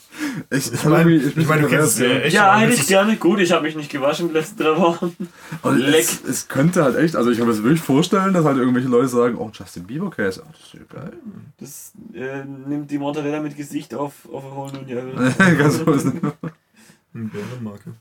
Ich, 0.49 0.73
Ich 0.73 0.83
meine, 0.85 1.13
ich 1.13 1.47
mein, 1.47 1.61
du 1.61 1.67
kennst 1.67 1.93
es 1.93 1.99
ja 1.99 2.07
echt. 2.19 2.33
Ja, 2.35 2.51
aber 2.51 2.57
hätte 2.61 2.67
das 2.71 2.75
ich 2.75 2.81
ist- 2.83 2.87
gerne. 2.89 3.15
Gut, 3.17 3.39
ich 3.39 3.51
habe 3.51 3.63
mich 3.63 3.75
nicht 3.75 3.91
gewaschen 3.91 4.27
die 4.29 4.33
letzten 4.33 4.63
drei 4.63 4.77
Wochen. 4.77 5.15
Und 5.61 5.77
Leck. 5.77 5.99
es, 6.01 6.23
es 6.23 6.47
könnte 6.47 6.83
halt 6.83 6.95
echt, 6.97 7.15
also 7.15 7.29
ich 7.31 7.37
kann 7.37 7.47
mir 7.47 7.53
das 7.53 7.63
wirklich 7.63 7.81
vorstellen, 7.81 8.33
dass 8.33 8.45
halt 8.45 8.57
irgendwelche 8.57 8.87
Leute 8.87 9.07
sagen, 9.09 9.35
oh, 9.37 9.49
Justin 9.53 9.83
Bieber 9.83 10.09
Käse, 10.11 10.43
oh, 10.45 10.49
das 10.51 10.61
ist 10.61 10.73
ja 10.73 10.79
geil. 11.01 11.13
Das 11.59 11.91
äh, 12.13 12.45
nimmt 12.45 12.89
die 12.91 12.97
Mortadella 12.97 13.41
mit 13.41 13.55
Gesicht 13.57 13.93
auf, 13.93 14.13
auf 14.31 14.43
eine 14.45 14.55
hohen 14.55 14.87
Jahre. 14.87 15.33
Ganz 15.57 15.77
so 15.77 15.91
ist. 15.91 16.05
Hm, 16.05 17.29
Bärenmarke. 17.29 17.93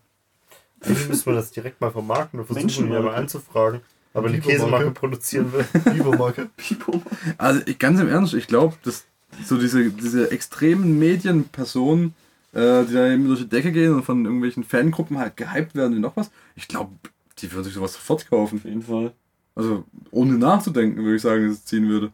Eigentlich 0.85 1.09
müssen 1.09 1.27
wir 1.27 1.35
das 1.35 1.51
direkt 1.51 1.81
mal 1.81 1.91
vermarkten 1.91 2.41
und 2.41 2.47
versuchen, 2.47 2.87
ihn 2.89 2.95
aber 2.95 3.15
anzufragen. 3.15 3.81
Aber 4.15 4.29
eine. 4.29 4.41
Käsemarke 4.41 4.91
produzieren 4.91 5.53
will. 5.53 5.65
Bibermarke. 5.93 6.49
Pipo. 6.57 7.03
Also 7.39 7.61
ich, 7.67 7.79
ganz 7.79 8.01
im 8.01 8.09
Ernst, 8.09 8.35
ich 8.35 8.47
glaube, 8.47 8.75
dass 8.83 9.05
so 9.45 9.57
diese, 9.59 9.91
diese 9.91 10.31
extremen 10.31 10.99
Medienpersonen, 10.99 12.15
äh, 12.53 12.85
die 12.85 12.95
da 12.95 13.11
eben 13.11 13.27
durch 13.27 13.41
die 13.41 13.49
Decke 13.49 13.73
gehen 13.73 13.95
und 13.95 14.05
von 14.05 14.25
irgendwelchen 14.25 14.65
Fangruppen 14.65 15.19
halt 15.19 15.37
gehypt 15.37 15.75
werden 15.75 15.97
wie 15.97 16.01
noch 16.01 16.17
was, 16.17 16.31
ich 16.57 16.69
glaube, 16.69 16.93
die 17.39 17.51
würden 17.53 17.65
sich 17.65 17.75
sowas 17.75 17.95
sofort 17.95 18.29
kaufen. 18.29 18.59
Auf 18.59 18.65
jeden 18.65 18.83
Fall. 18.83 19.13
Also 19.55 19.85
ohne 20.11 20.35
nachzudenken, 20.39 21.03
würde 21.03 21.17
ich 21.17 21.23
sagen, 21.23 21.47
dass 21.49 21.59
es 21.59 21.65
ziehen 21.65 21.89
würde. 21.89 22.13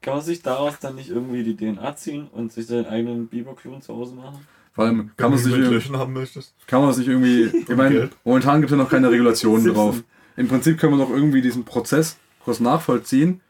Kann 0.00 0.14
man 0.14 0.22
sich 0.22 0.42
daraus 0.42 0.78
dann 0.80 0.96
nicht 0.96 1.10
irgendwie 1.10 1.44
die 1.44 1.56
DNA 1.56 1.94
ziehen 1.96 2.26
und 2.32 2.52
sich 2.52 2.66
seinen 2.66 2.86
eigenen 2.86 3.28
Biberklon 3.28 3.82
zu 3.82 3.94
Hause 3.94 4.14
machen? 4.14 4.46
Vor 4.74 4.84
allem 4.84 5.10
kann 5.16 5.30
man 5.30 5.44
Wenn 5.44 5.52
sich 5.52 5.70
Löchern 5.70 5.96
haben 5.96 6.12
möchtest. 6.12 6.54
kann 6.66 6.82
man 6.82 6.92
sich 6.92 7.06
irgendwie, 7.06 7.44
ich 7.68 7.76
meine, 7.76 8.10
momentan 8.24 8.60
gibt 8.60 8.72
es 8.72 8.76
ja 8.76 8.82
noch 8.82 8.90
keine 8.90 9.10
Regulationen 9.10 9.72
drauf. 9.72 10.02
Im 10.36 10.48
Prinzip 10.48 10.78
können 10.78 10.96
wir 10.98 11.04
doch 11.04 11.10
irgendwie 11.10 11.42
diesen 11.42 11.64
Prozess 11.64 12.16
kurz 12.44 12.58
nachvollziehen, 12.58 13.40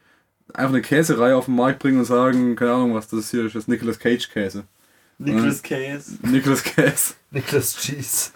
einfach 0.54 0.72
eine 0.72 0.82
Käserei 0.82 1.34
auf 1.34 1.46
den 1.46 1.56
Markt 1.56 1.78
bringen 1.78 1.98
und 1.98 2.04
sagen, 2.04 2.56
keine 2.56 2.72
Ahnung 2.72 2.94
was, 2.94 3.08
das 3.08 3.30
hier 3.30 3.46
ist 3.46 3.54
das 3.54 3.68
Nicolas 3.68 3.98
Cage 3.98 4.28
Käse. 4.30 4.64
Nicholas 5.18 5.62
Case. 5.62 6.18
Nicolas 6.22 6.62
Käse. 6.64 7.14
Nicholas 7.30 7.76
Cheese. 7.80 8.30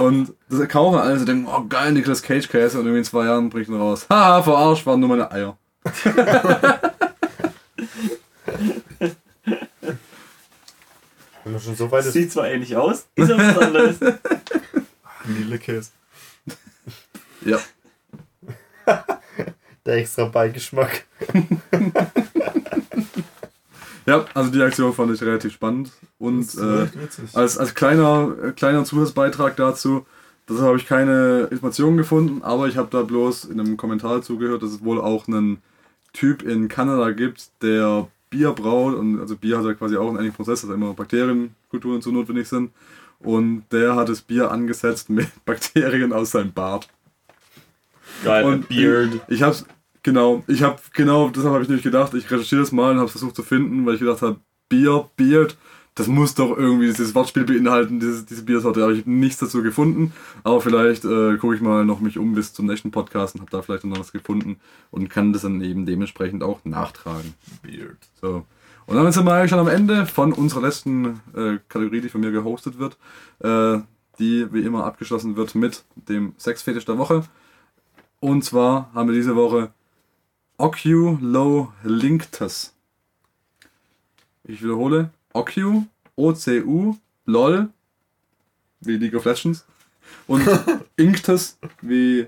Und 0.00 0.32
das 0.48 0.68
kaufen 0.68 0.98
alle 0.98 1.18
und 1.20 1.26
denken, 1.26 1.46
oh 1.46 1.64
geil, 1.68 1.92
Nicolas 1.92 2.22
Cage 2.22 2.48
Käse 2.48 2.78
und 2.78 2.86
irgendwie 2.86 3.00
in 3.00 3.04
zwei 3.04 3.26
Jahren 3.26 3.50
bricht 3.50 3.70
er 3.70 3.76
raus. 3.76 4.06
Haha, 4.10 4.42
verarscht, 4.42 4.86
waren 4.86 5.00
nur 5.00 5.10
meine 5.10 5.30
Eier. 5.30 5.58
Wenn 11.44 11.52
man 11.52 11.60
schon 11.60 11.76
so 11.76 11.90
weit 11.90 12.06
ist. 12.06 12.14
Sieht 12.14 12.32
zwar 12.32 12.48
ähnlich 12.48 12.74
aus, 12.74 13.06
ist 13.14 13.30
aber 13.30 13.42
was 13.42 13.58
anderes. 13.58 13.96
Vanillekäse. 15.24 15.90
Ja. 17.44 17.58
Der 19.86 19.96
extra 19.96 20.26
Beigeschmack. 20.26 21.04
Ja, 24.06 24.26
also 24.34 24.50
die 24.50 24.62
Aktion 24.62 24.92
fand 24.92 25.14
ich 25.14 25.22
relativ 25.22 25.52
spannend. 25.52 25.90
Und 26.18 26.54
äh, 26.56 26.86
als, 27.32 27.58
als 27.58 27.74
kleiner, 27.74 28.34
äh, 28.42 28.50
kleiner 28.52 28.84
Zusatzbeitrag 28.84 29.56
dazu, 29.56 30.06
das 30.46 30.60
habe 30.60 30.76
ich 30.76 30.86
keine 30.86 31.48
Informationen 31.50 31.96
gefunden, 31.96 32.42
aber 32.42 32.68
ich 32.68 32.76
habe 32.76 32.88
da 32.90 33.02
bloß 33.02 33.46
in 33.46 33.58
einem 33.58 33.76
Kommentar 33.76 34.20
zugehört, 34.22 34.62
dass 34.62 34.72
es 34.72 34.84
wohl 34.84 35.00
auch 35.00 35.26
einen 35.26 35.62
Typ 36.12 36.42
in 36.42 36.68
Kanada 36.68 37.10
gibt, 37.12 37.48
der 37.62 38.08
Bier 38.28 38.52
braut 38.52 38.94
und 38.94 39.20
also 39.20 39.36
Bier 39.36 39.58
hat 39.58 39.64
ja 39.64 39.74
quasi 39.74 39.96
auch 39.96 40.08
einen 40.08 40.16
ähnlichen 40.16 40.36
Prozess, 40.36 40.60
dass 40.60 40.68
da 40.68 40.74
immer 40.74 40.92
Bakterienkulturen 40.92 42.02
zu 42.02 42.12
notwendig 42.12 42.46
sind. 42.48 42.72
Und 43.20 43.64
der 43.72 43.96
hat 43.96 44.10
das 44.10 44.20
Bier 44.20 44.50
angesetzt 44.50 45.08
mit 45.08 45.28
Bakterien 45.46 46.12
aus 46.12 46.32
seinem 46.32 46.52
Bart. 46.52 46.88
Geil, 48.22 48.44
Und 48.44 48.68
Beard. 48.68 49.14
Ich, 49.28 49.36
ich 49.36 49.42
hab's, 49.42 49.64
genau, 50.04 50.44
ich 50.46 50.62
hab, 50.62 50.94
genau, 50.94 51.28
deshalb 51.30 51.54
habe 51.54 51.64
ich 51.64 51.68
nicht 51.68 51.82
gedacht, 51.82 52.14
ich 52.14 52.30
recherchiere 52.30 52.60
das 52.60 52.70
mal 52.70 52.92
und 52.92 52.98
habe 53.00 53.08
versucht 53.08 53.34
zu 53.34 53.42
finden, 53.42 53.84
weil 53.84 53.94
ich 53.94 54.00
gedacht 54.00 54.22
habe, 54.22 54.38
Bier, 54.68 55.10
Beard, 55.16 55.56
das 55.96 56.08
muss 56.08 56.34
doch 56.34 56.56
irgendwie 56.56 56.86
dieses 56.86 57.14
Wortspiel 57.14 57.44
beinhalten, 57.44 58.00
dieses, 58.00 58.26
diese 58.26 58.42
Biersorte. 58.42 58.80
Da 58.80 58.86
habe 58.86 58.96
ich 58.96 59.06
nichts 59.06 59.38
dazu 59.38 59.62
gefunden, 59.62 60.12
aber 60.42 60.60
vielleicht 60.60 61.04
äh, 61.04 61.36
gucke 61.36 61.54
ich 61.54 61.60
mal 61.60 61.84
noch 61.84 62.00
mich 62.00 62.18
um 62.18 62.34
bis 62.34 62.52
zum 62.52 62.66
nächsten 62.66 62.90
Podcast 62.90 63.34
und 63.34 63.42
habe 63.42 63.50
da 63.50 63.62
vielleicht 63.62 63.84
noch 63.84 63.98
was 63.98 64.12
gefunden 64.12 64.56
und 64.90 65.08
kann 65.08 65.32
das 65.32 65.42
dann 65.42 65.60
eben 65.62 65.86
dementsprechend 65.86 66.42
auch 66.42 66.64
nachtragen. 66.64 67.34
Beard. 67.62 67.98
So. 68.20 68.44
Und 68.86 68.96
damit 68.96 69.14
sind 69.14 69.24
wir 69.24 69.32
eigentlich 69.32 69.50
schon 69.50 69.60
am 69.60 69.68
Ende 69.68 70.06
von 70.06 70.32
unserer 70.32 70.62
letzten 70.62 71.20
äh, 71.34 71.58
Kategorie, 71.68 72.00
die 72.00 72.08
von 72.08 72.20
mir 72.20 72.32
gehostet 72.32 72.78
wird, 72.78 72.98
äh, 73.38 73.80
die 74.18 74.52
wie 74.52 74.62
immer 74.62 74.84
abgeschlossen 74.84 75.36
wird 75.36 75.54
mit 75.54 75.84
dem 75.94 76.34
Sexfetisch 76.38 76.84
der 76.84 76.98
Woche. 76.98 77.24
Und 78.20 78.44
zwar 78.44 78.90
haben 78.94 79.08
wir 79.08 79.14
diese 79.14 79.36
Woche 79.36 79.72
Oculolinctus. 80.56 82.72
Ich 84.44 84.62
wiederhole, 84.62 85.10
Ocu, 85.32 85.84
O-C-U, 86.16 86.96
LOL, 87.26 87.68
wie 88.80 88.96
League 88.98 89.14
of 89.14 89.24
Legends, 89.24 89.64
und 90.26 90.46
Inctus 90.96 91.56
wie 91.80 92.26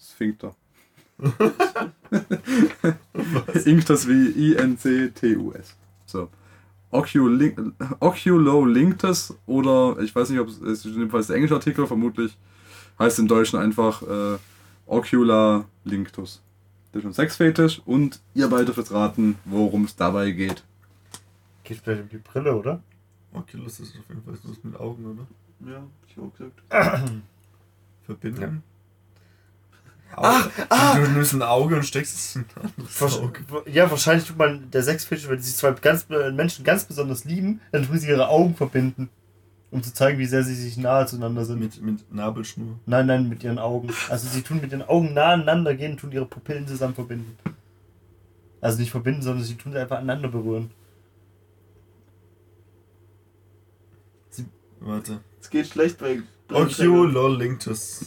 Sphincter. 0.00 0.54
Inctus 3.64 4.06
wie 4.08 4.52
I-N-C-T-U-S. 4.52 5.74
So. 6.06 6.28
Oculolin- 6.92 7.72
Oculolinctus 8.00 9.34
oder 9.46 9.98
ich 10.00 10.14
weiß 10.14 10.30
nicht, 10.30 10.38
ob 10.40 10.48
es 10.48 10.60
es 10.60 10.84
ist 10.84 10.94
jedenfalls 10.94 11.26
der 11.26 11.34
englische 11.36 11.54
Artikel, 11.56 11.86
vermutlich 11.86 12.36
heißt 12.98 13.18
im 13.18 13.28
Deutschen 13.28 13.58
einfach 13.58 14.02
äh, 14.02 14.38
Ocula 14.86 15.66
Linctus. 15.84 16.42
Das 16.92 17.02
ist 17.02 17.06
ein 17.06 17.12
Sexfetisch 17.12 17.82
und 17.84 18.20
ihr 18.34 18.48
beide 18.48 18.72
dürft 18.72 18.90
raten, 18.90 19.38
worum 19.44 19.84
es 19.84 19.96
dabei 19.96 20.30
geht. 20.30 20.64
Geht 21.64 21.78
vielleicht 21.78 22.02
um 22.02 22.08
die 22.08 22.18
Brille, 22.18 22.56
oder? 22.56 22.80
Oculus 23.32 23.80
ist 23.80 23.96
auf 23.98 24.08
jeden 24.08 24.22
Fall 24.22 24.34
das 24.42 24.64
mit 24.64 24.78
Augen, 24.78 25.04
oder? 25.04 25.26
Ja, 25.70 25.82
ich 26.08 26.18
auch 26.18 26.32
gesagt. 26.32 26.62
Verbinden. 28.06 28.62
Ah, 30.14 30.44
ah. 30.70 30.98
Du 30.98 31.10
nimmst 31.10 31.34
ein 31.34 31.42
Auge 31.42 31.76
und 31.76 31.84
steckst 31.84 32.14
es 32.14 32.36
in 32.36 32.44
ein 32.54 32.70
anderes 32.78 33.18
Auge. 33.18 33.40
Ja, 33.66 33.90
wahrscheinlich 33.90 34.26
tut 34.26 34.38
man 34.38 34.70
der 34.70 34.82
Sexfetisch, 34.82 35.28
wenn 35.28 35.40
sich 35.40 35.56
zwei 35.56 35.72
ganz, 35.72 36.06
äh, 36.08 36.30
Menschen 36.30 36.64
ganz 36.64 36.84
besonders 36.84 37.24
lieben, 37.24 37.60
dann 37.72 37.84
tun 37.86 37.98
sie 37.98 38.08
ihre 38.08 38.28
Augen 38.28 38.54
verbinden. 38.54 39.10
Um 39.70 39.82
zu 39.82 39.92
zeigen, 39.92 40.18
wie 40.18 40.26
sehr 40.26 40.42
sie 40.44 40.54
sich 40.54 40.76
nahe 40.76 41.06
zueinander 41.06 41.44
sind. 41.44 41.58
Mit, 41.58 41.82
mit 41.82 42.12
Nabelschnur. 42.12 42.78
Nein, 42.86 43.06
nein, 43.06 43.28
mit 43.28 43.42
ihren 43.42 43.58
Augen. 43.58 43.88
Also 44.08 44.28
sie 44.28 44.42
tun 44.42 44.60
mit 44.60 44.72
den 44.72 44.82
Augen 44.82 45.12
nah 45.12 45.32
aneinander 45.32 45.74
gehen 45.74 45.92
und 45.92 45.98
tun 46.00 46.12
ihre 46.12 46.24
Pupillen 46.26 46.66
zusammen 46.68 46.94
verbinden. 46.94 47.36
Also 48.60 48.78
nicht 48.80 48.90
verbinden, 48.90 49.22
sondern 49.22 49.44
sie 49.44 49.56
tun 49.56 49.72
sie 49.72 49.78
einfach 49.78 49.96
aneinander 49.98 50.28
berühren. 50.28 50.70
Warte. 54.80 55.20
Es 55.40 55.50
geht 55.50 55.66
schlecht 55.66 55.98
bei. 55.98 56.20
Oculolinctus. 56.50 58.06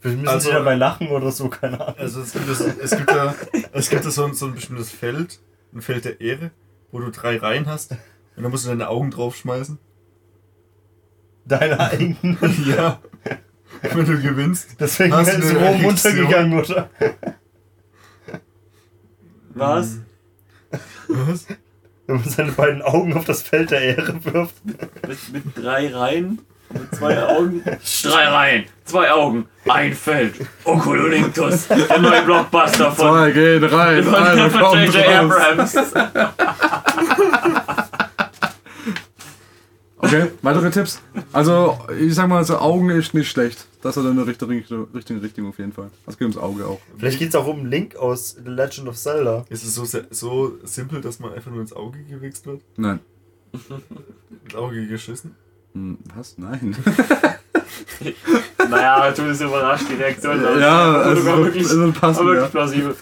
Vielleicht 0.00 0.18
müssen 0.20 0.28
Also- 0.28 0.48
sie 0.50 0.54
dabei 0.54 0.74
lachen 0.74 1.08
oder 1.08 1.30
so, 1.32 1.48
keine 1.48 1.80
Ahnung. 1.80 1.98
Also 1.98 2.20
es 2.20 2.32
gibt, 2.32 2.48
das, 2.48 2.60
es 2.60 2.90
gibt 2.96 3.08
da, 3.10 3.34
es 3.72 3.88
gibt 3.88 4.04
da 4.04 4.10
so, 4.10 4.24
ein- 4.26 4.34
so 4.34 4.46
ein 4.46 4.54
bestimmtes 4.54 4.90
Feld, 4.90 5.40
ein 5.72 5.80
Feld 5.80 6.04
der 6.04 6.20
Ehre, 6.20 6.50
wo 6.92 6.98
du 7.00 7.10
drei 7.10 7.38
Reihen 7.38 7.66
hast 7.66 7.96
und 8.36 8.42
da 8.42 8.48
musst 8.48 8.64
du 8.64 8.70
deine 8.70 8.88
Augen 8.88 9.10
draufschmeißen. 9.10 9.78
Deine 11.46 11.78
eigenen. 11.78 12.38
ja. 12.66 12.98
Wenn 13.82 14.06
du 14.06 14.20
gewinnst. 14.20 14.76
Deswegen 14.80 15.12
Hast 15.14 15.32
du 15.32 15.38
ist 15.38 15.50
eine 15.50 15.58
Rom 15.58 15.80
Erektion? 15.80 15.90
untergegangen, 15.90 16.58
oder? 16.60 16.90
Was? 19.54 19.98
Was? 21.08 21.46
Wenn 22.06 22.16
man 22.16 22.28
seine 22.28 22.52
beiden 22.52 22.82
Augen 22.82 23.14
auf 23.14 23.24
das 23.24 23.42
Feld 23.42 23.70
der 23.70 23.80
Ehre 23.80 24.24
wirft. 24.24 24.54
Mit, 24.64 25.32
mit 25.32 25.44
drei 25.56 25.94
Reihen, 25.94 26.40
mit 26.70 26.94
zwei 26.94 27.22
Augen. 27.22 27.62
Drei 28.02 28.28
Reihen, 28.28 28.64
zwei 28.84 29.10
Augen, 29.12 29.46
ein 29.68 29.94
Feld. 29.94 30.34
Oculolinctus, 30.64 31.68
der 31.68 31.98
neue 32.00 32.22
Blockbuster 32.22 32.90
von, 32.92 33.06
Zwei 33.08 33.30
gehen 33.30 33.64
rein, 33.64 34.02
von, 34.02 34.50
von 34.50 34.60
kommt 34.60 34.94
J.J. 34.94 35.08
Abrams. 35.08 35.74
Okay, 40.04 40.26
weitere 40.42 40.70
Tipps? 40.70 41.00
Also, 41.32 41.78
ich 41.98 42.14
sag 42.14 42.28
mal, 42.28 42.38
also 42.38 42.58
Augen 42.58 42.90
ist 42.90 43.14
nicht 43.14 43.28
schlecht. 43.30 43.66
Das 43.82 43.96
hat 43.96 44.04
eine 44.06 44.26
richtige, 44.26 44.62
richtige 44.94 45.22
Richtung 45.22 45.48
auf 45.48 45.58
jeden 45.58 45.72
Fall. 45.72 45.90
Das 46.06 46.16
geht 46.18 46.26
ums 46.26 46.36
Auge 46.36 46.66
auch. 46.66 46.80
Vielleicht 46.98 47.18
geht 47.18 47.28
es 47.30 47.34
auch 47.34 47.46
um 47.46 47.66
Link 47.66 47.96
aus 47.96 48.36
The 48.42 48.50
Legend 48.50 48.88
of 48.88 48.96
Zelda. 48.96 49.44
Ist 49.48 49.64
es 49.64 49.74
so, 49.74 49.84
so 50.10 50.58
simpel, 50.64 51.00
dass 51.00 51.20
man 51.20 51.32
einfach 51.32 51.50
nur 51.50 51.60
ins 51.60 51.72
Auge 51.72 51.98
gewichst 52.04 52.46
wird? 52.46 52.60
Nein. 52.76 53.00
Ins 53.52 54.54
Auge 54.54 54.86
geschissen? 54.86 55.36
Hm, 55.72 55.98
Was? 56.14 56.36
Nein. 56.38 56.76
Naja, 58.70 59.10
du 59.10 59.24
bist 59.24 59.40
überrascht, 59.40 59.86
die 59.90 59.94
Reaktion. 59.94 60.40
ja, 60.58 60.92
also, 60.94 61.22
sogar 61.22 61.38
wirklich, 61.38 61.64
es 61.64 61.76
wird 61.76 62.00
passen, 62.00 62.24
wirklich 62.24 62.44
ja. 62.44 62.48
plausibel. 62.50 62.94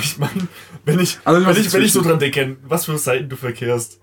Ich 0.00 0.18
meine, 0.18 0.48
wenn 0.84 1.00
ich, 1.00 1.18
Also, 1.24 1.46
wenn, 1.46 1.56
ich, 1.56 1.72
wenn 1.72 1.82
ich 1.82 1.92
so 1.92 2.02
dran 2.02 2.18
denke, 2.18 2.56
was 2.66 2.84
für 2.84 2.96
Seiten 2.98 3.28
du 3.28 3.36
verkehrst, 3.36 3.98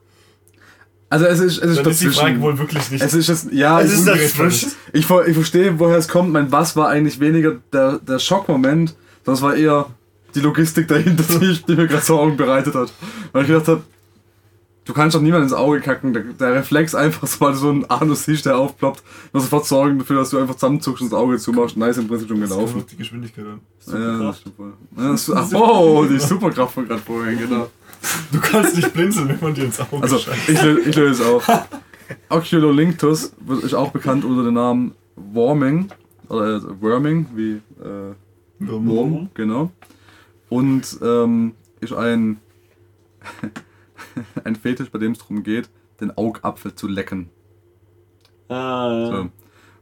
Also 1.10 1.26
es 1.26 1.40
ist, 1.40 1.60
es 1.60 1.72
ist 1.78 1.86
dann 1.86 1.92
ist 1.92 2.02
die 2.02 2.08
Frage 2.10 2.42
wohl 2.42 2.58
wirklich 2.58 2.90
nicht. 2.92 3.04
Es 3.04 3.14
ist 3.14 3.28
jetzt, 3.28 3.52
ja, 3.52 3.80
Es 3.80 3.92
ich, 3.94 4.00
ist 4.00 4.08
dazwischen. 4.08 4.72
ich, 4.92 5.02
ich 5.10 5.34
verstehe, 5.36 5.80
woher 5.80 5.98
es 5.98 6.08
kommt. 6.08 6.34
Mein 6.34 6.52
Was 6.52 6.76
war 6.76 6.90
eigentlich 6.90 7.20
weniger 7.20 7.54
der, 7.72 8.00
der 8.00 8.20
Schockmoment, 8.20 8.96
sondern 9.24 9.36
es 9.36 9.42
war 9.42 9.56
eher 9.56 9.86
die 10.34 10.40
Logistik 10.42 10.88
dahinter, 10.88 11.24
die, 11.40 11.46
ich- 11.46 11.64
die 11.66 11.76
mir 11.76 11.88
gerade 11.88 12.04
Sorgen 12.04 12.36
bereitet 12.36 12.74
hat. 12.76 12.92
Weil 13.32 13.44
ich 13.44 13.48
gedacht 13.48 13.68
habe, 13.68 13.84
du 14.86 14.94
kannst 14.94 15.16
doch 15.16 15.22
niemand 15.22 15.44
ins 15.44 15.54
Auge 15.54 15.80
kacken. 15.80 16.12
Der, 16.14 16.24
der 16.24 16.54
Reflex 16.56 16.96
einfach, 16.96 17.28
sobald 17.28 17.54
du 17.56 17.60
so 17.60 17.70
einen 17.70 17.86
Anus 17.86 18.26
siehst, 18.26 18.46
der 18.48 18.58
aufploppt, 18.58 19.04
wird 19.32 19.44
sofort 19.44 19.68
sorgen 19.68 20.00
dafür, 20.00 20.18
dass 20.18 20.32
du 20.32 20.40
einfach 20.40 20.56
zusammenzuckst 20.56 21.04
und 21.04 21.12
das 21.12 21.20
Auge 21.20 21.38
zumachst. 21.38 21.78
Nice 21.78 21.98
im 21.98 22.08
Prinzip 22.08 22.28
schon 22.30 22.42
Das 22.42 22.50
gelaufen. 22.50 22.78
auf 22.80 22.86
die 22.88 22.98
Geschwindigkeit 22.98 23.46
an. 23.46 23.60
Ja, 23.88 24.18
das 24.28 24.40
voll. 24.58 24.74
Ja, 24.98 25.12
das, 25.12 25.32
ach, 25.32 25.48
oh, 25.54 26.04
die 26.10 26.20
Superkraft 26.20 26.74
von 26.74 26.88
gerade 26.88 27.02
vorhin, 27.02 27.38
genau. 27.38 27.68
Du 28.32 28.40
kannst 28.40 28.76
nicht 28.76 28.94
blinzeln, 28.94 29.30
wenn 29.30 29.40
man 29.42 29.54
dir 29.54 29.66
ins 29.66 29.80
Auge 29.80 30.02
Also, 30.02 30.18
scheißt. 30.18 30.50
ich, 30.50 30.60
lö- 30.60 30.80
ich 30.88 30.96
löse 30.96 31.22
es 31.24 31.28
auf. 31.30 31.48
Oculolinctus 32.30 33.34
wird- 33.46 33.64
ist 33.64 33.74
auch 33.74 33.92
bekannt 33.92 34.26
unter 34.26 34.44
dem 34.44 34.54
Namen 34.56 34.94
Worming, 35.16 35.90
oder 36.30 36.58
äh, 36.58 36.82
Worming, 36.82 37.28
wie 37.36 37.62
äh, 37.82 38.14
Wurm, 38.60 39.30
genau. 39.34 39.72
Und 40.50 40.98
ähm, 41.02 41.54
ist 41.82 41.94
ein, 41.94 42.40
ein 44.44 44.56
Fetisch, 44.56 44.90
bei 44.92 45.00
dem 45.00 45.14
es 45.14 45.20
darum 45.20 45.44
geht, 45.44 45.70
den 46.02 46.16
Augapfel 46.18 46.76
zu 46.76 46.88
lecken. 46.88 47.30
Ah, 48.50 49.08
So. 49.12 49.30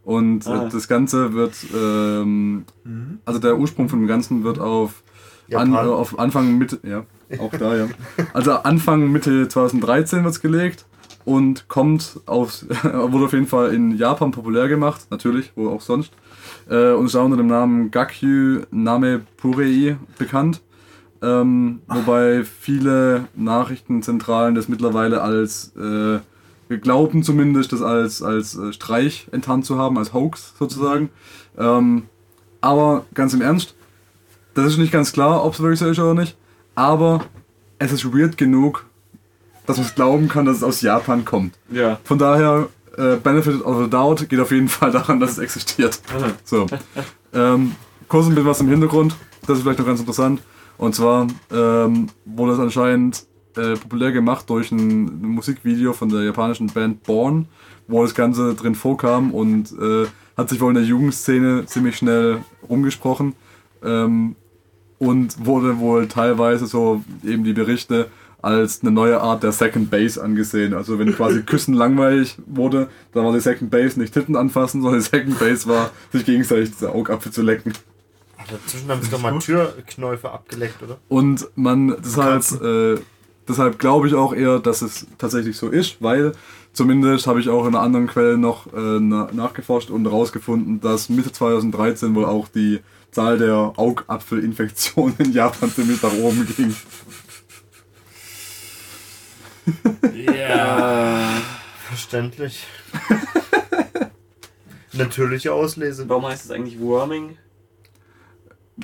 Und 0.03 0.45
Ah. 0.47 0.65
äh, 0.65 0.69
das 0.69 0.87
Ganze 0.87 1.33
wird, 1.33 1.55
ähm, 1.73 2.65
Mhm. 2.83 3.19
also 3.25 3.39
der 3.39 3.57
Ursprung 3.57 3.89
von 3.89 3.99
dem 3.99 4.07
Ganzen 4.07 4.43
wird 4.43 4.59
auf, 4.59 5.03
an, 5.53 5.73
äh, 5.73 5.77
auf 5.77 6.19
Anfang 6.19 6.57
Mitte, 6.57 6.79
ja, 6.83 7.05
auch 7.39 7.51
da, 7.51 7.75
ja. 7.75 7.87
Also 8.33 8.51
Anfang 8.53 9.11
Mitte 9.11 9.47
2013 9.47 10.23
wird 10.23 10.33
es 10.33 10.41
gelegt 10.41 10.85
und 11.25 11.67
kommt 11.67 12.19
auf, 12.25 12.63
wurde 12.83 13.25
auf 13.25 13.33
jeden 13.33 13.47
Fall 13.47 13.73
in 13.73 13.97
Japan 13.97 14.31
populär 14.31 14.67
gemacht, 14.67 15.07
natürlich, 15.09 15.51
wo 15.55 15.69
auch 15.69 15.81
sonst. 15.81 16.11
Äh, 16.69 16.91
und 16.91 17.05
ist 17.05 17.15
auch 17.15 17.25
unter 17.25 17.37
dem 17.37 17.47
Namen 17.47 17.91
Gakyu 17.91 18.61
Name 18.71 19.21
Purei 19.37 19.97
bekannt. 20.17 20.61
Ähm, 21.21 21.79
wobei 21.87 22.43
viele 22.43 23.29
Nachrichtenzentralen 23.33 24.55
das 24.55 24.67
mittlerweile 24.67 25.21
als, 25.21 25.73
äh, 25.77 26.19
wir 26.67 26.77
glauben 26.81 27.23
zumindest, 27.23 27.71
das 27.71 27.81
als, 27.81 28.21
als 28.21 28.57
äh, 28.57 28.73
Streich 28.73 29.29
enttarnt 29.31 29.65
zu 29.65 29.77
haben, 29.77 29.97
als 29.97 30.13
Hoax 30.13 30.53
sozusagen. 30.59 31.09
Ähm, 31.57 32.03
aber 32.59 33.05
ganz 33.13 33.33
im 33.33 33.41
Ernst, 33.41 33.75
das 34.53 34.67
ist 34.67 34.77
nicht 34.77 34.91
ganz 34.91 35.13
klar, 35.13 35.45
ob 35.45 35.53
es 35.53 35.61
wirklich 35.61 35.79
so 35.79 35.87
ist 35.87 35.99
oder 35.99 36.13
nicht. 36.13 36.35
Aber 36.75 37.25
es 37.79 37.91
ist 37.91 38.05
weird 38.13 38.37
genug, 38.37 38.85
dass 39.65 39.77
man 39.77 39.85
es 39.85 39.95
glauben 39.95 40.27
kann, 40.27 40.45
dass 40.45 40.57
es 40.57 40.63
aus 40.63 40.81
Japan 40.81 41.25
kommt. 41.25 41.55
ja. 41.71 41.99
Von 42.03 42.17
daher, 42.17 42.69
äh, 42.97 43.15
Benefit 43.15 43.63
of 43.63 43.83
the 43.83 43.89
Doubt 43.89 44.27
geht 44.29 44.39
auf 44.39 44.51
jeden 44.51 44.67
Fall 44.67 44.91
daran, 44.91 45.19
dass 45.19 45.31
es 45.31 45.37
existiert. 45.39 45.99
So. 46.43 46.67
Ähm, 47.33 47.75
kurz 48.07 48.25
ein 48.27 48.35
bisschen 48.35 48.45
was 48.45 48.61
im 48.61 48.69
Hintergrund, 48.69 49.15
das 49.47 49.57
ist 49.57 49.63
vielleicht 49.63 49.79
noch 49.79 49.87
ganz 49.87 49.99
interessant. 49.99 50.41
Und 50.77 50.95
zwar 50.95 51.27
ähm, 51.51 52.07
wurde 52.25 52.53
es 52.53 52.59
anscheinend 52.59 53.25
äh, 53.55 53.75
populär 53.75 54.11
gemacht 54.11 54.49
durch 54.49 54.71
ein 54.71 55.21
Musikvideo 55.21 55.93
von 55.93 56.09
der 56.09 56.23
japanischen 56.23 56.67
Band 56.67 57.03
Born, 57.03 57.47
wo 57.87 58.01
das 58.03 58.15
Ganze 58.15 58.55
drin 58.55 58.75
vorkam 58.75 59.31
und 59.31 59.71
äh, 59.73 60.07
hat 60.35 60.49
sich 60.49 60.59
wohl 60.59 60.69
in 60.69 60.75
der 60.75 60.83
Jugendszene 60.83 61.65
ziemlich 61.65 61.97
schnell 61.97 62.39
rumgesprochen. 62.67 63.35
Ähm, 63.83 64.35
und 65.03 65.45
wurde 65.45 65.79
wohl 65.79 66.07
teilweise 66.07 66.67
so 66.67 67.03
eben 67.23 67.43
die 67.43 67.53
Berichte 67.53 68.09
als 68.41 68.81
eine 68.81 68.91
neue 68.91 69.21
Art 69.21 69.41
der 69.41 69.53
Second 69.53 69.89
Base 69.89 70.21
angesehen. 70.21 70.73
Also 70.73 70.99
wenn 70.99 71.15
quasi 71.15 71.41
Küssen 71.45 71.73
langweilig 71.73 72.37
wurde, 72.45 72.89
dann 73.13 73.23
war 73.25 73.31
die 73.31 73.39
Second 73.39 73.71
Base 73.71 73.99
nicht 73.99 74.13
Titten 74.13 74.35
anfassen, 74.35 74.81
sondern 74.81 74.99
die 74.99 75.07
Second 75.07 75.39
Base 75.39 75.67
war, 75.67 75.91
sich 76.11 76.25
gegenseitig 76.25 76.71
diese 76.71 76.91
Augapfel 76.91 77.31
zu 77.31 77.41
lecken. 77.41 77.73
Dazwischen 78.49 78.89
haben 78.89 79.01
sie 79.01 79.09
doch 79.09 79.21
mal 79.21 79.39
Türknäufe 79.39 80.29
abgeleckt, 80.29 80.83
oder? 80.83 80.97
Und 81.07 81.47
man 81.55 81.95
deshalb, 82.03 82.43
äh, 82.61 82.99
deshalb 83.47 83.79
glaube 83.79 84.07
ich 84.07 84.15
auch 84.15 84.33
eher, 84.33 84.59
dass 84.59 84.81
es 84.81 85.07
tatsächlich 85.17 85.55
so 85.55 85.69
ist, 85.69 86.01
weil 86.01 86.33
zumindest 86.73 87.25
habe 87.27 87.39
ich 87.39 87.47
auch 87.47 87.65
in 87.65 87.75
einer 87.75 87.81
anderen 87.81 88.07
Quelle 88.07 88.37
noch 88.37 88.67
äh, 88.67 88.99
na 88.99 89.29
nachgeforscht 89.31 89.89
und 89.89 90.03
herausgefunden, 90.03 90.81
dass 90.81 91.07
Mitte 91.07 91.31
2013 91.31 92.13
wohl 92.15 92.25
auch 92.25 92.49
die 92.49 92.81
Zahl 93.13 93.37
der 93.37 93.73
Augapfelinfektionen 93.75 95.15
in 95.19 95.33
Japan 95.33 95.71
ziemlich 95.71 96.01
nach 96.01 96.13
oben 96.13 96.47
ging. 96.55 96.75
Ja. 100.25 101.41
Verständlich. 101.87 102.65
Natürliche 104.93 105.53
Auslese. 105.53 106.07
Warum 106.09 106.25
heißt 106.25 106.45
es 106.45 106.51
eigentlich 106.51 106.79
Worming? 106.79 107.37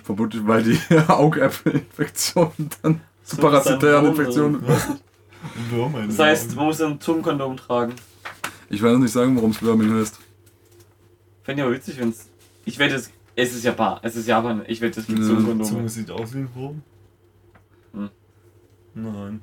Vermutlich, 0.04 0.46
weil 0.46 0.64
die 0.64 0.80
Augapfelinfektionen 1.08 2.70
dann 2.82 3.02
zu 3.24 3.36
So 3.36 3.42
parasitären 3.42 4.06
Infektionen. 4.06 4.64
Meine 5.72 6.08
Das 6.08 6.20
heißt, 6.20 6.56
man 6.56 6.66
muss 6.66 6.82
ein 6.82 7.00
Zungenkondom 7.00 7.58
tragen. 7.58 7.94
Ich 8.70 8.82
werde 8.82 9.00
nicht 9.00 9.14
sagen, 9.14 9.36
warum 9.36 9.52
es 9.52 9.64
Worming 9.64 9.94
heißt. 10.00 10.20
Fände 11.44 11.62
ich 11.62 11.66
aber 11.66 11.76
witzig, 11.76 12.00
wenn 12.00 12.10
es. 12.10 12.28
Ich 12.66 12.78
wette, 12.78 12.96
es, 12.96 13.10
es 13.42 13.56
ist 13.56 13.64
Japan. 13.64 14.00
Es 14.02 14.16
ist 14.16 14.28
Japan. 14.28 14.64
Ich 14.68 14.82
wette, 14.82 15.00
es 15.00 15.08
gibt 15.08 15.20
Ja, 15.20 15.26
Zungenkondome. 15.26 15.70
Zunge 15.70 15.90
sieht 15.90 16.12
aus 16.12 16.34
wie 16.34 16.40
ein 16.40 16.50
Wurm. 16.56 16.82
Hm. 17.94 18.10
Nein. 18.96 19.42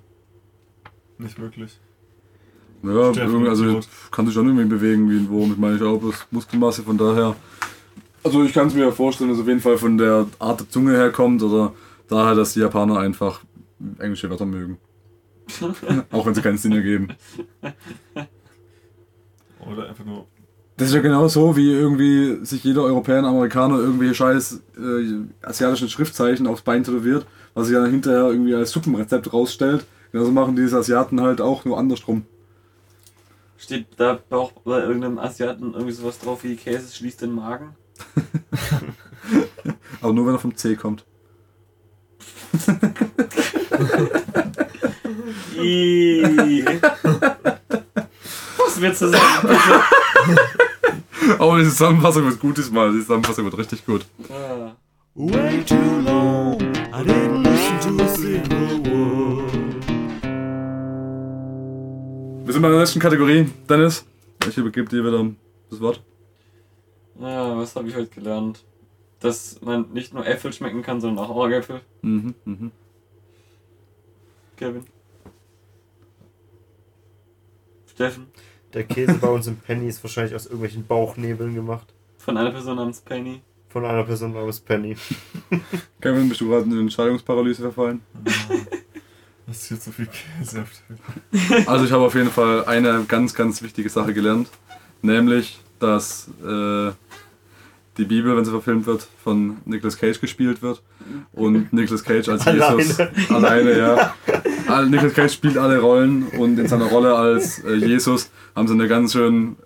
Nicht 1.18 1.38
wirklich. 1.38 1.78
Ja, 2.82 3.12
Steffen, 3.12 3.46
also 3.46 3.80
kann 4.10 4.26
sich 4.26 4.34
schon 4.34 4.46
irgendwie 4.46 4.66
bewegen 4.66 5.10
wie 5.10 5.16
ein 5.16 5.28
Wurm. 5.28 5.52
Ich 5.52 5.58
meine, 5.58 5.74
ich 5.74 5.80
glaube, 5.80 6.10
das 6.10 6.26
Muskelmasse 6.30 6.82
von 6.82 6.98
daher. 6.98 7.34
Also 8.22 8.44
ich 8.44 8.52
kann 8.52 8.68
es 8.68 8.74
mir 8.74 8.84
ja 8.84 8.90
vorstellen, 8.92 9.30
dass 9.30 9.38
es 9.38 9.42
auf 9.42 9.48
jeden 9.48 9.60
Fall 9.60 9.78
von 9.78 9.98
der 9.98 10.26
Art 10.38 10.60
der 10.60 10.68
Zunge 10.68 10.92
herkommt 10.92 11.42
oder 11.42 11.72
daher, 12.08 12.34
dass 12.34 12.54
die 12.54 12.60
Japaner 12.60 12.98
einfach 12.98 13.40
englische 13.98 14.28
Wörter 14.30 14.46
mögen. 14.46 14.78
Auch 16.10 16.26
wenn 16.26 16.34
sie 16.34 16.42
keinen 16.42 16.58
Sinn 16.58 16.72
ergeben. 16.72 17.08
Oder 19.60 19.88
einfach 19.88 20.04
nur. 20.04 20.26
Das 20.76 20.88
ist 20.88 20.94
ja 20.94 21.00
genau 21.00 21.26
so, 21.26 21.56
wie 21.56 21.72
irgendwie 21.72 22.44
sich 22.44 22.62
jeder 22.62 22.82
Europäer 22.82 23.20
und 23.20 23.24
Amerikaner 23.24 23.78
irgendwelche 23.78 24.14
scheiß 24.14 24.60
äh, 24.76 25.24
asiatischen 25.42 25.88
Schriftzeichen 25.88 26.46
aufs 26.46 26.60
Bein 26.60 26.84
tätowiert, 26.84 27.26
was 27.54 27.68
sich 27.68 27.76
dann 27.76 27.90
hinterher 27.90 28.28
irgendwie 28.28 28.54
als 28.54 28.72
Suppenrezept 28.72 29.32
rausstellt. 29.32 29.86
Genauso 30.12 30.32
machen 30.32 30.54
diese 30.54 30.76
Asiaten 30.76 31.22
halt 31.22 31.40
auch 31.40 31.64
nur 31.64 31.78
andersrum. 31.78 32.26
Steht 33.56 33.86
da 33.96 34.18
auch 34.28 34.52
bei 34.52 34.80
irgendeinem 34.80 35.18
Asiaten 35.18 35.72
irgendwie 35.72 35.92
sowas 35.92 36.18
drauf 36.18 36.44
wie 36.44 36.56
Käse 36.56 36.94
schließt 36.94 37.22
den 37.22 37.34
Magen? 37.34 37.74
Aber 40.02 40.12
nur 40.12 40.26
wenn 40.26 40.34
er 40.34 40.38
vom 40.38 40.54
C 40.56 40.76
kommt. 40.76 41.06
Was 48.58 48.80
willst 48.80 49.00
du 49.00 49.08
sagen? 49.08 49.48
bitte? 49.48 49.80
Aber 51.38 51.58
die 51.58 51.64
Zusammenfassung 51.64 52.24
wird 52.24 52.40
gut 52.40 52.56
diesmal. 52.56 52.92
Die 52.92 53.00
Zusammenfassung 53.00 53.44
wird 53.44 53.58
richtig 53.58 53.84
gut. 53.84 54.06
Ah. 54.30 54.76
Way 55.14 55.64
too 55.64 55.74
long, 56.04 56.60
I 56.92 57.02
didn't 57.02 57.42
listen 57.42 57.96
to 57.96 58.04
a 58.04 58.08
single 58.08 58.84
word. 58.84 59.52
Wir 62.44 62.52
sind 62.52 62.62
bei 62.62 62.68
der 62.68 62.78
letzten 62.78 63.00
Kategorie. 63.00 63.48
Dennis, 63.68 64.04
ich 64.46 64.58
übergebe 64.58 64.88
dir 64.88 65.02
wieder 65.02 65.30
das 65.70 65.80
Wort. 65.80 66.02
Ja, 67.18 67.56
was 67.56 67.74
habe 67.76 67.88
ich 67.88 67.96
heute 67.96 68.10
gelernt? 68.10 68.62
Dass 69.20 69.58
man 69.62 69.90
nicht 69.94 70.12
nur 70.12 70.26
Äpfel 70.26 70.52
schmecken 70.52 70.82
kann, 70.82 71.00
sondern 71.00 71.24
auch 71.24 71.30
Augäpfel. 71.30 71.80
Mhm, 72.02 72.34
mhm. 72.44 72.70
Kevin. 74.56 74.84
Steffen. 77.86 78.26
Der 78.72 78.84
Käse 78.84 79.14
bei 79.14 79.28
uns 79.28 79.46
im 79.46 79.56
Penny 79.56 79.88
ist 79.88 80.02
wahrscheinlich 80.02 80.34
aus 80.34 80.46
irgendwelchen 80.46 80.86
Bauchnebeln 80.86 81.54
gemacht. 81.54 81.86
Von 82.18 82.36
einer 82.36 82.50
Person 82.50 82.76
namens 82.76 83.00
Penny. 83.00 83.40
Von 83.68 83.84
einer 83.84 84.02
Person 84.04 84.32
namens 84.32 84.60
Penny. 84.60 84.96
Kevin, 86.00 86.28
bist 86.28 86.40
du 86.40 86.48
gerade 86.48 86.64
in 86.64 86.72
eine 86.72 86.80
Entscheidungsparalyse 86.80 87.62
verfallen? 87.62 88.00
Was 88.24 89.58
passiert 89.58 89.82
so 89.82 89.92
viel 89.92 90.06
Käse 90.06 90.62
auf 90.62 90.70
der 90.88 91.50
Welt. 91.52 91.68
Also 91.68 91.84
ich 91.84 91.92
habe 91.92 92.04
auf 92.04 92.14
jeden 92.14 92.30
Fall 92.30 92.64
eine 92.64 93.04
ganz, 93.06 93.34
ganz 93.34 93.62
wichtige 93.62 93.88
Sache 93.88 94.12
gelernt. 94.12 94.48
Nämlich, 95.02 95.60
dass 95.78 96.28
äh, 96.44 96.90
die 97.96 98.04
Bibel, 98.04 98.36
wenn 98.36 98.44
sie 98.44 98.50
verfilmt 98.50 98.86
wird, 98.86 99.06
von 99.22 99.58
Nicolas 99.64 99.96
Cage 99.96 100.20
gespielt 100.20 100.62
wird. 100.62 100.82
Und 101.32 101.72
Nicolas 101.72 102.02
Cage 102.02 102.28
als 102.28 102.46
Alleine. 102.46 102.82
Jesus 102.82 103.00
alleine, 103.30 103.78
ja. 103.78 104.14
Nicolas 104.84 105.14
Cage 105.14 105.32
spielt 105.32 105.56
alle 105.56 105.78
Rollen 105.78 106.26
und 106.28 106.58
in 106.58 106.66
seiner 106.66 106.86
Rolle 106.86 107.14
als 107.14 107.60
äh, 107.64 107.74
Jesus 107.74 108.30
haben 108.56 108.66
sie 108.66 108.74
eine 108.74 108.88
ganz 108.88 109.12
schön 109.12 109.56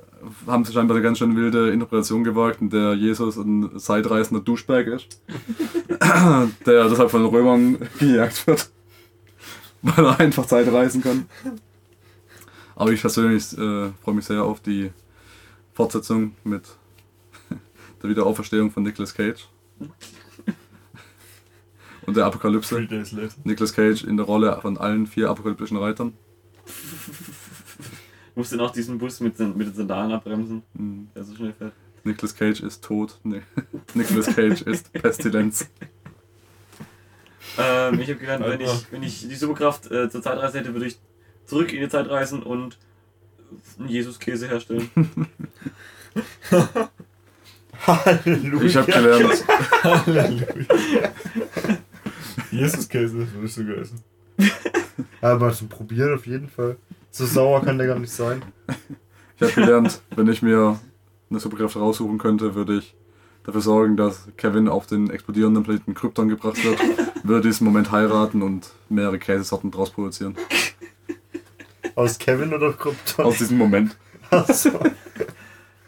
haben 0.46 0.64
sie 0.64 0.72
scheinbar 0.72 0.96
eine 0.96 1.02
ganz 1.02 1.18
schön 1.18 1.36
wilde 1.36 1.70
Interpretation 1.70 2.24
gewagt, 2.24 2.60
in 2.60 2.70
der 2.70 2.94
Jesus 2.94 3.36
ein 3.36 3.78
seitreißender 3.78 4.42
Duschberg 4.42 4.86
ist, 4.86 5.22
der 6.66 6.88
deshalb 6.88 7.10
von 7.10 7.22
den 7.22 7.30
Römern 7.30 7.78
gejagt 7.98 8.46
wird, 8.46 8.70
weil 9.82 10.04
er 10.04 10.20
einfach 10.20 10.46
Zeit 10.46 10.70
reisen 10.70 11.02
kann. 11.02 11.26
Aber 12.76 12.92
ich 12.92 13.00
persönlich 13.00 13.52
äh, 13.56 13.90
freue 14.02 14.14
mich 14.14 14.26
sehr 14.26 14.42
auf 14.42 14.60
die 14.60 14.90
Fortsetzung 15.72 16.34
mit 16.44 16.64
der 18.02 18.10
Wiederauferstehung 18.10 18.70
von 18.70 18.82
Nicolas 18.82 19.14
Cage. 19.14 19.48
Und 22.06 22.16
der 22.16 22.26
Apokalypse. 22.26 22.88
Nicolas 23.44 23.72
Cage 23.72 24.04
in 24.04 24.16
der 24.16 24.26
Rolle 24.26 24.58
von 24.60 24.78
allen 24.78 25.06
vier 25.06 25.30
apokalyptischen 25.30 25.76
Reitern. 25.76 26.14
Musst 28.34 28.52
du 28.52 28.56
noch 28.56 28.70
diesen 28.70 28.98
Bus 28.98 29.20
mit 29.20 29.38
den, 29.38 29.56
mit 29.56 29.66
den 29.68 29.74
Sandalen 29.74 30.12
abbremsen, 30.12 30.62
Hm, 30.76 31.08
der 31.14 31.24
so 31.24 31.34
schnell 31.34 31.52
fährt. 31.52 31.72
Nicolas 32.04 32.34
Cage 32.34 32.60
ist 32.60 32.82
tot. 32.82 33.18
Nee. 33.24 33.42
Nicolas 33.94 34.34
Cage 34.34 34.62
ist 34.62 34.92
Pestilenz. 34.92 35.68
Ähm, 37.58 37.98
ich 37.98 38.08
habe 38.08 38.20
gelernt, 38.20 38.44
wenn 38.46 38.60
ich, 38.60 38.92
wenn 38.92 39.02
ich 39.02 39.28
die 39.28 39.34
Superkraft 39.34 39.90
äh, 39.90 40.08
zur 40.08 40.22
Zeitreise 40.22 40.60
hätte, 40.60 40.72
würde 40.72 40.86
ich 40.86 41.00
zurück 41.46 41.72
in 41.72 41.80
die 41.80 41.88
Zeit 41.88 42.08
reisen 42.08 42.44
und 42.44 42.78
einen 43.76 43.88
Jesus-Käse 43.88 44.46
herstellen. 44.46 44.88
Halleluja. 47.86 48.64
Ich 48.64 48.76
habe 48.76 48.92
gelernt, 48.92 49.44
Halleluja. 49.82 50.46
Jesus-Käse, 52.52 53.18
das 53.18 53.32
würde 53.32 53.46
ich 53.46 53.52
sogar 53.54 53.78
essen. 53.78 54.00
Aber 55.20 55.52
zum 55.52 55.68
Probieren 55.68 56.14
auf 56.14 56.26
jeden 56.26 56.48
Fall. 56.48 56.76
So 57.10 57.26
sauer 57.26 57.62
kann 57.64 57.78
der 57.78 57.88
gar 57.88 57.98
nicht 57.98 58.12
sein. 58.12 58.42
ich 59.36 59.42
habe 59.42 59.52
gelernt, 59.52 60.00
wenn 60.14 60.28
ich 60.28 60.42
mir 60.42 60.78
eine 61.28 61.40
Superkraft 61.40 61.76
raussuchen 61.76 62.18
könnte, 62.18 62.54
würde 62.54 62.78
ich 62.78 62.94
dafür 63.44 63.60
sorgen, 63.60 63.96
dass 63.96 64.28
Kevin 64.36 64.68
auf 64.68 64.86
den 64.86 65.10
explodierenden 65.10 65.64
Planeten 65.64 65.94
Krypton 65.94 66.28
gebracht 66.28 66.62
wird, 66.64 66.78
würde 67.24 67.48
diesen 67.48 67.64
Moment 67.64 67.90
heiraten 67.90 68.42
und 68.42 68.70
mehrere 68.88 69.18
Käsesorten 69.18 69.70
draus 69.70 69.90
produzieren. 69.90 70.36
Aus 71.94 72.18
Kevin 72.18 72.54
oder 72.54 72.72
Krypton? 72.72 73.24
Aus 73.24 73.38
diesem 73.38 73.58
Moment. 73.58 73.96
Achso. 74.30 74.70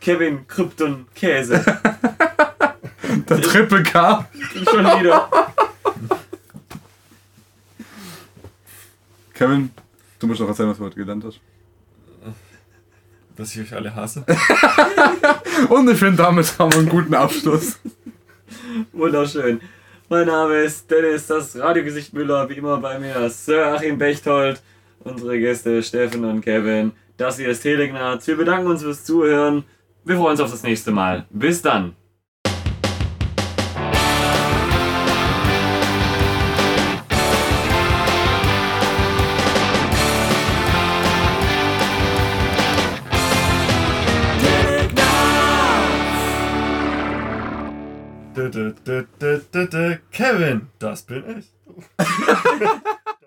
Kevin, 0.00 0.46
Krypton, 0.48 1.06
Käse. 1.14 1.64
Der 3.28 3.40
Triple 3.40 3.84
K. 3.84 4.28
Schon 4.64 4.84
wieder. 4.84 5.28
Kevin, 9.34 9.70
du 10.22 10.26
musst 10.28 10.40
noch 10.40 10.48
erzählen, 10.48 10.70
was 10.70 10.78
du 10.78 10.84
heute 10.84 10.96
gelernt 10.96 11.24
hast. 11.24 11.40
Dass 13.36 13.54
ich 13.54 13.62
euch 13.62 13.74
alle 13.74 13.94
hasse. 13.94 14.24
Und 15.68 15.90
ich 15.90 15.98
finde, 15.98 16.22
damit 16.22 16.58
haben 16.58 16.72
wir 16.72 16.78
einen 16.80 16.88
guten 16.88 17.14
Abschluss. 17.14 17.78
Wunderschön. 18.92 19.60
Mein 20.08 20.26
Name 20.26 20.56
ist 20.56 20.90
Dennis, 20.90 21.26
das 21.26 21.58
Radiogesicht 21.58 22.12
Müller, 22.12 22.48
wie 22.48 22.54
immer 22.54 22.76
bei 22.76 22.98
mir 22.98 23.30
Sir 23.30 23.74
Achim 23.74 23.96
Bechtold, 23.96 24.62
unsere 25.00 25.38
Gäste 25.38 25.82
Steffen 25.82 26.24
und 26.24 26.42
Kevin. 26.42 26.92
Das 27.16 27.38
hier 27.38 27.48
ist 27.48 27.62
Telegnaz. 27.62 28.26
Wir 28.26 28.36
bedanken 28.36 28.68
uns 28.68 28.82
fürs 28.82 29.04
Zuhören. 29.04 29.64
Wir 30.04 30.16
freuen 30.16 30.32
uns 30.32 30.40
auf 30.40 30.50
das 30.50 30.62
nächste 30.62 30.90
Mal. 30.90 31.24
Bis 31.30 31.62
dann. 31.62 31.96
Kevin, 50.10 50.68
das 50.78 51.02
bin 51.02 51.38
ich. 51.38 51.46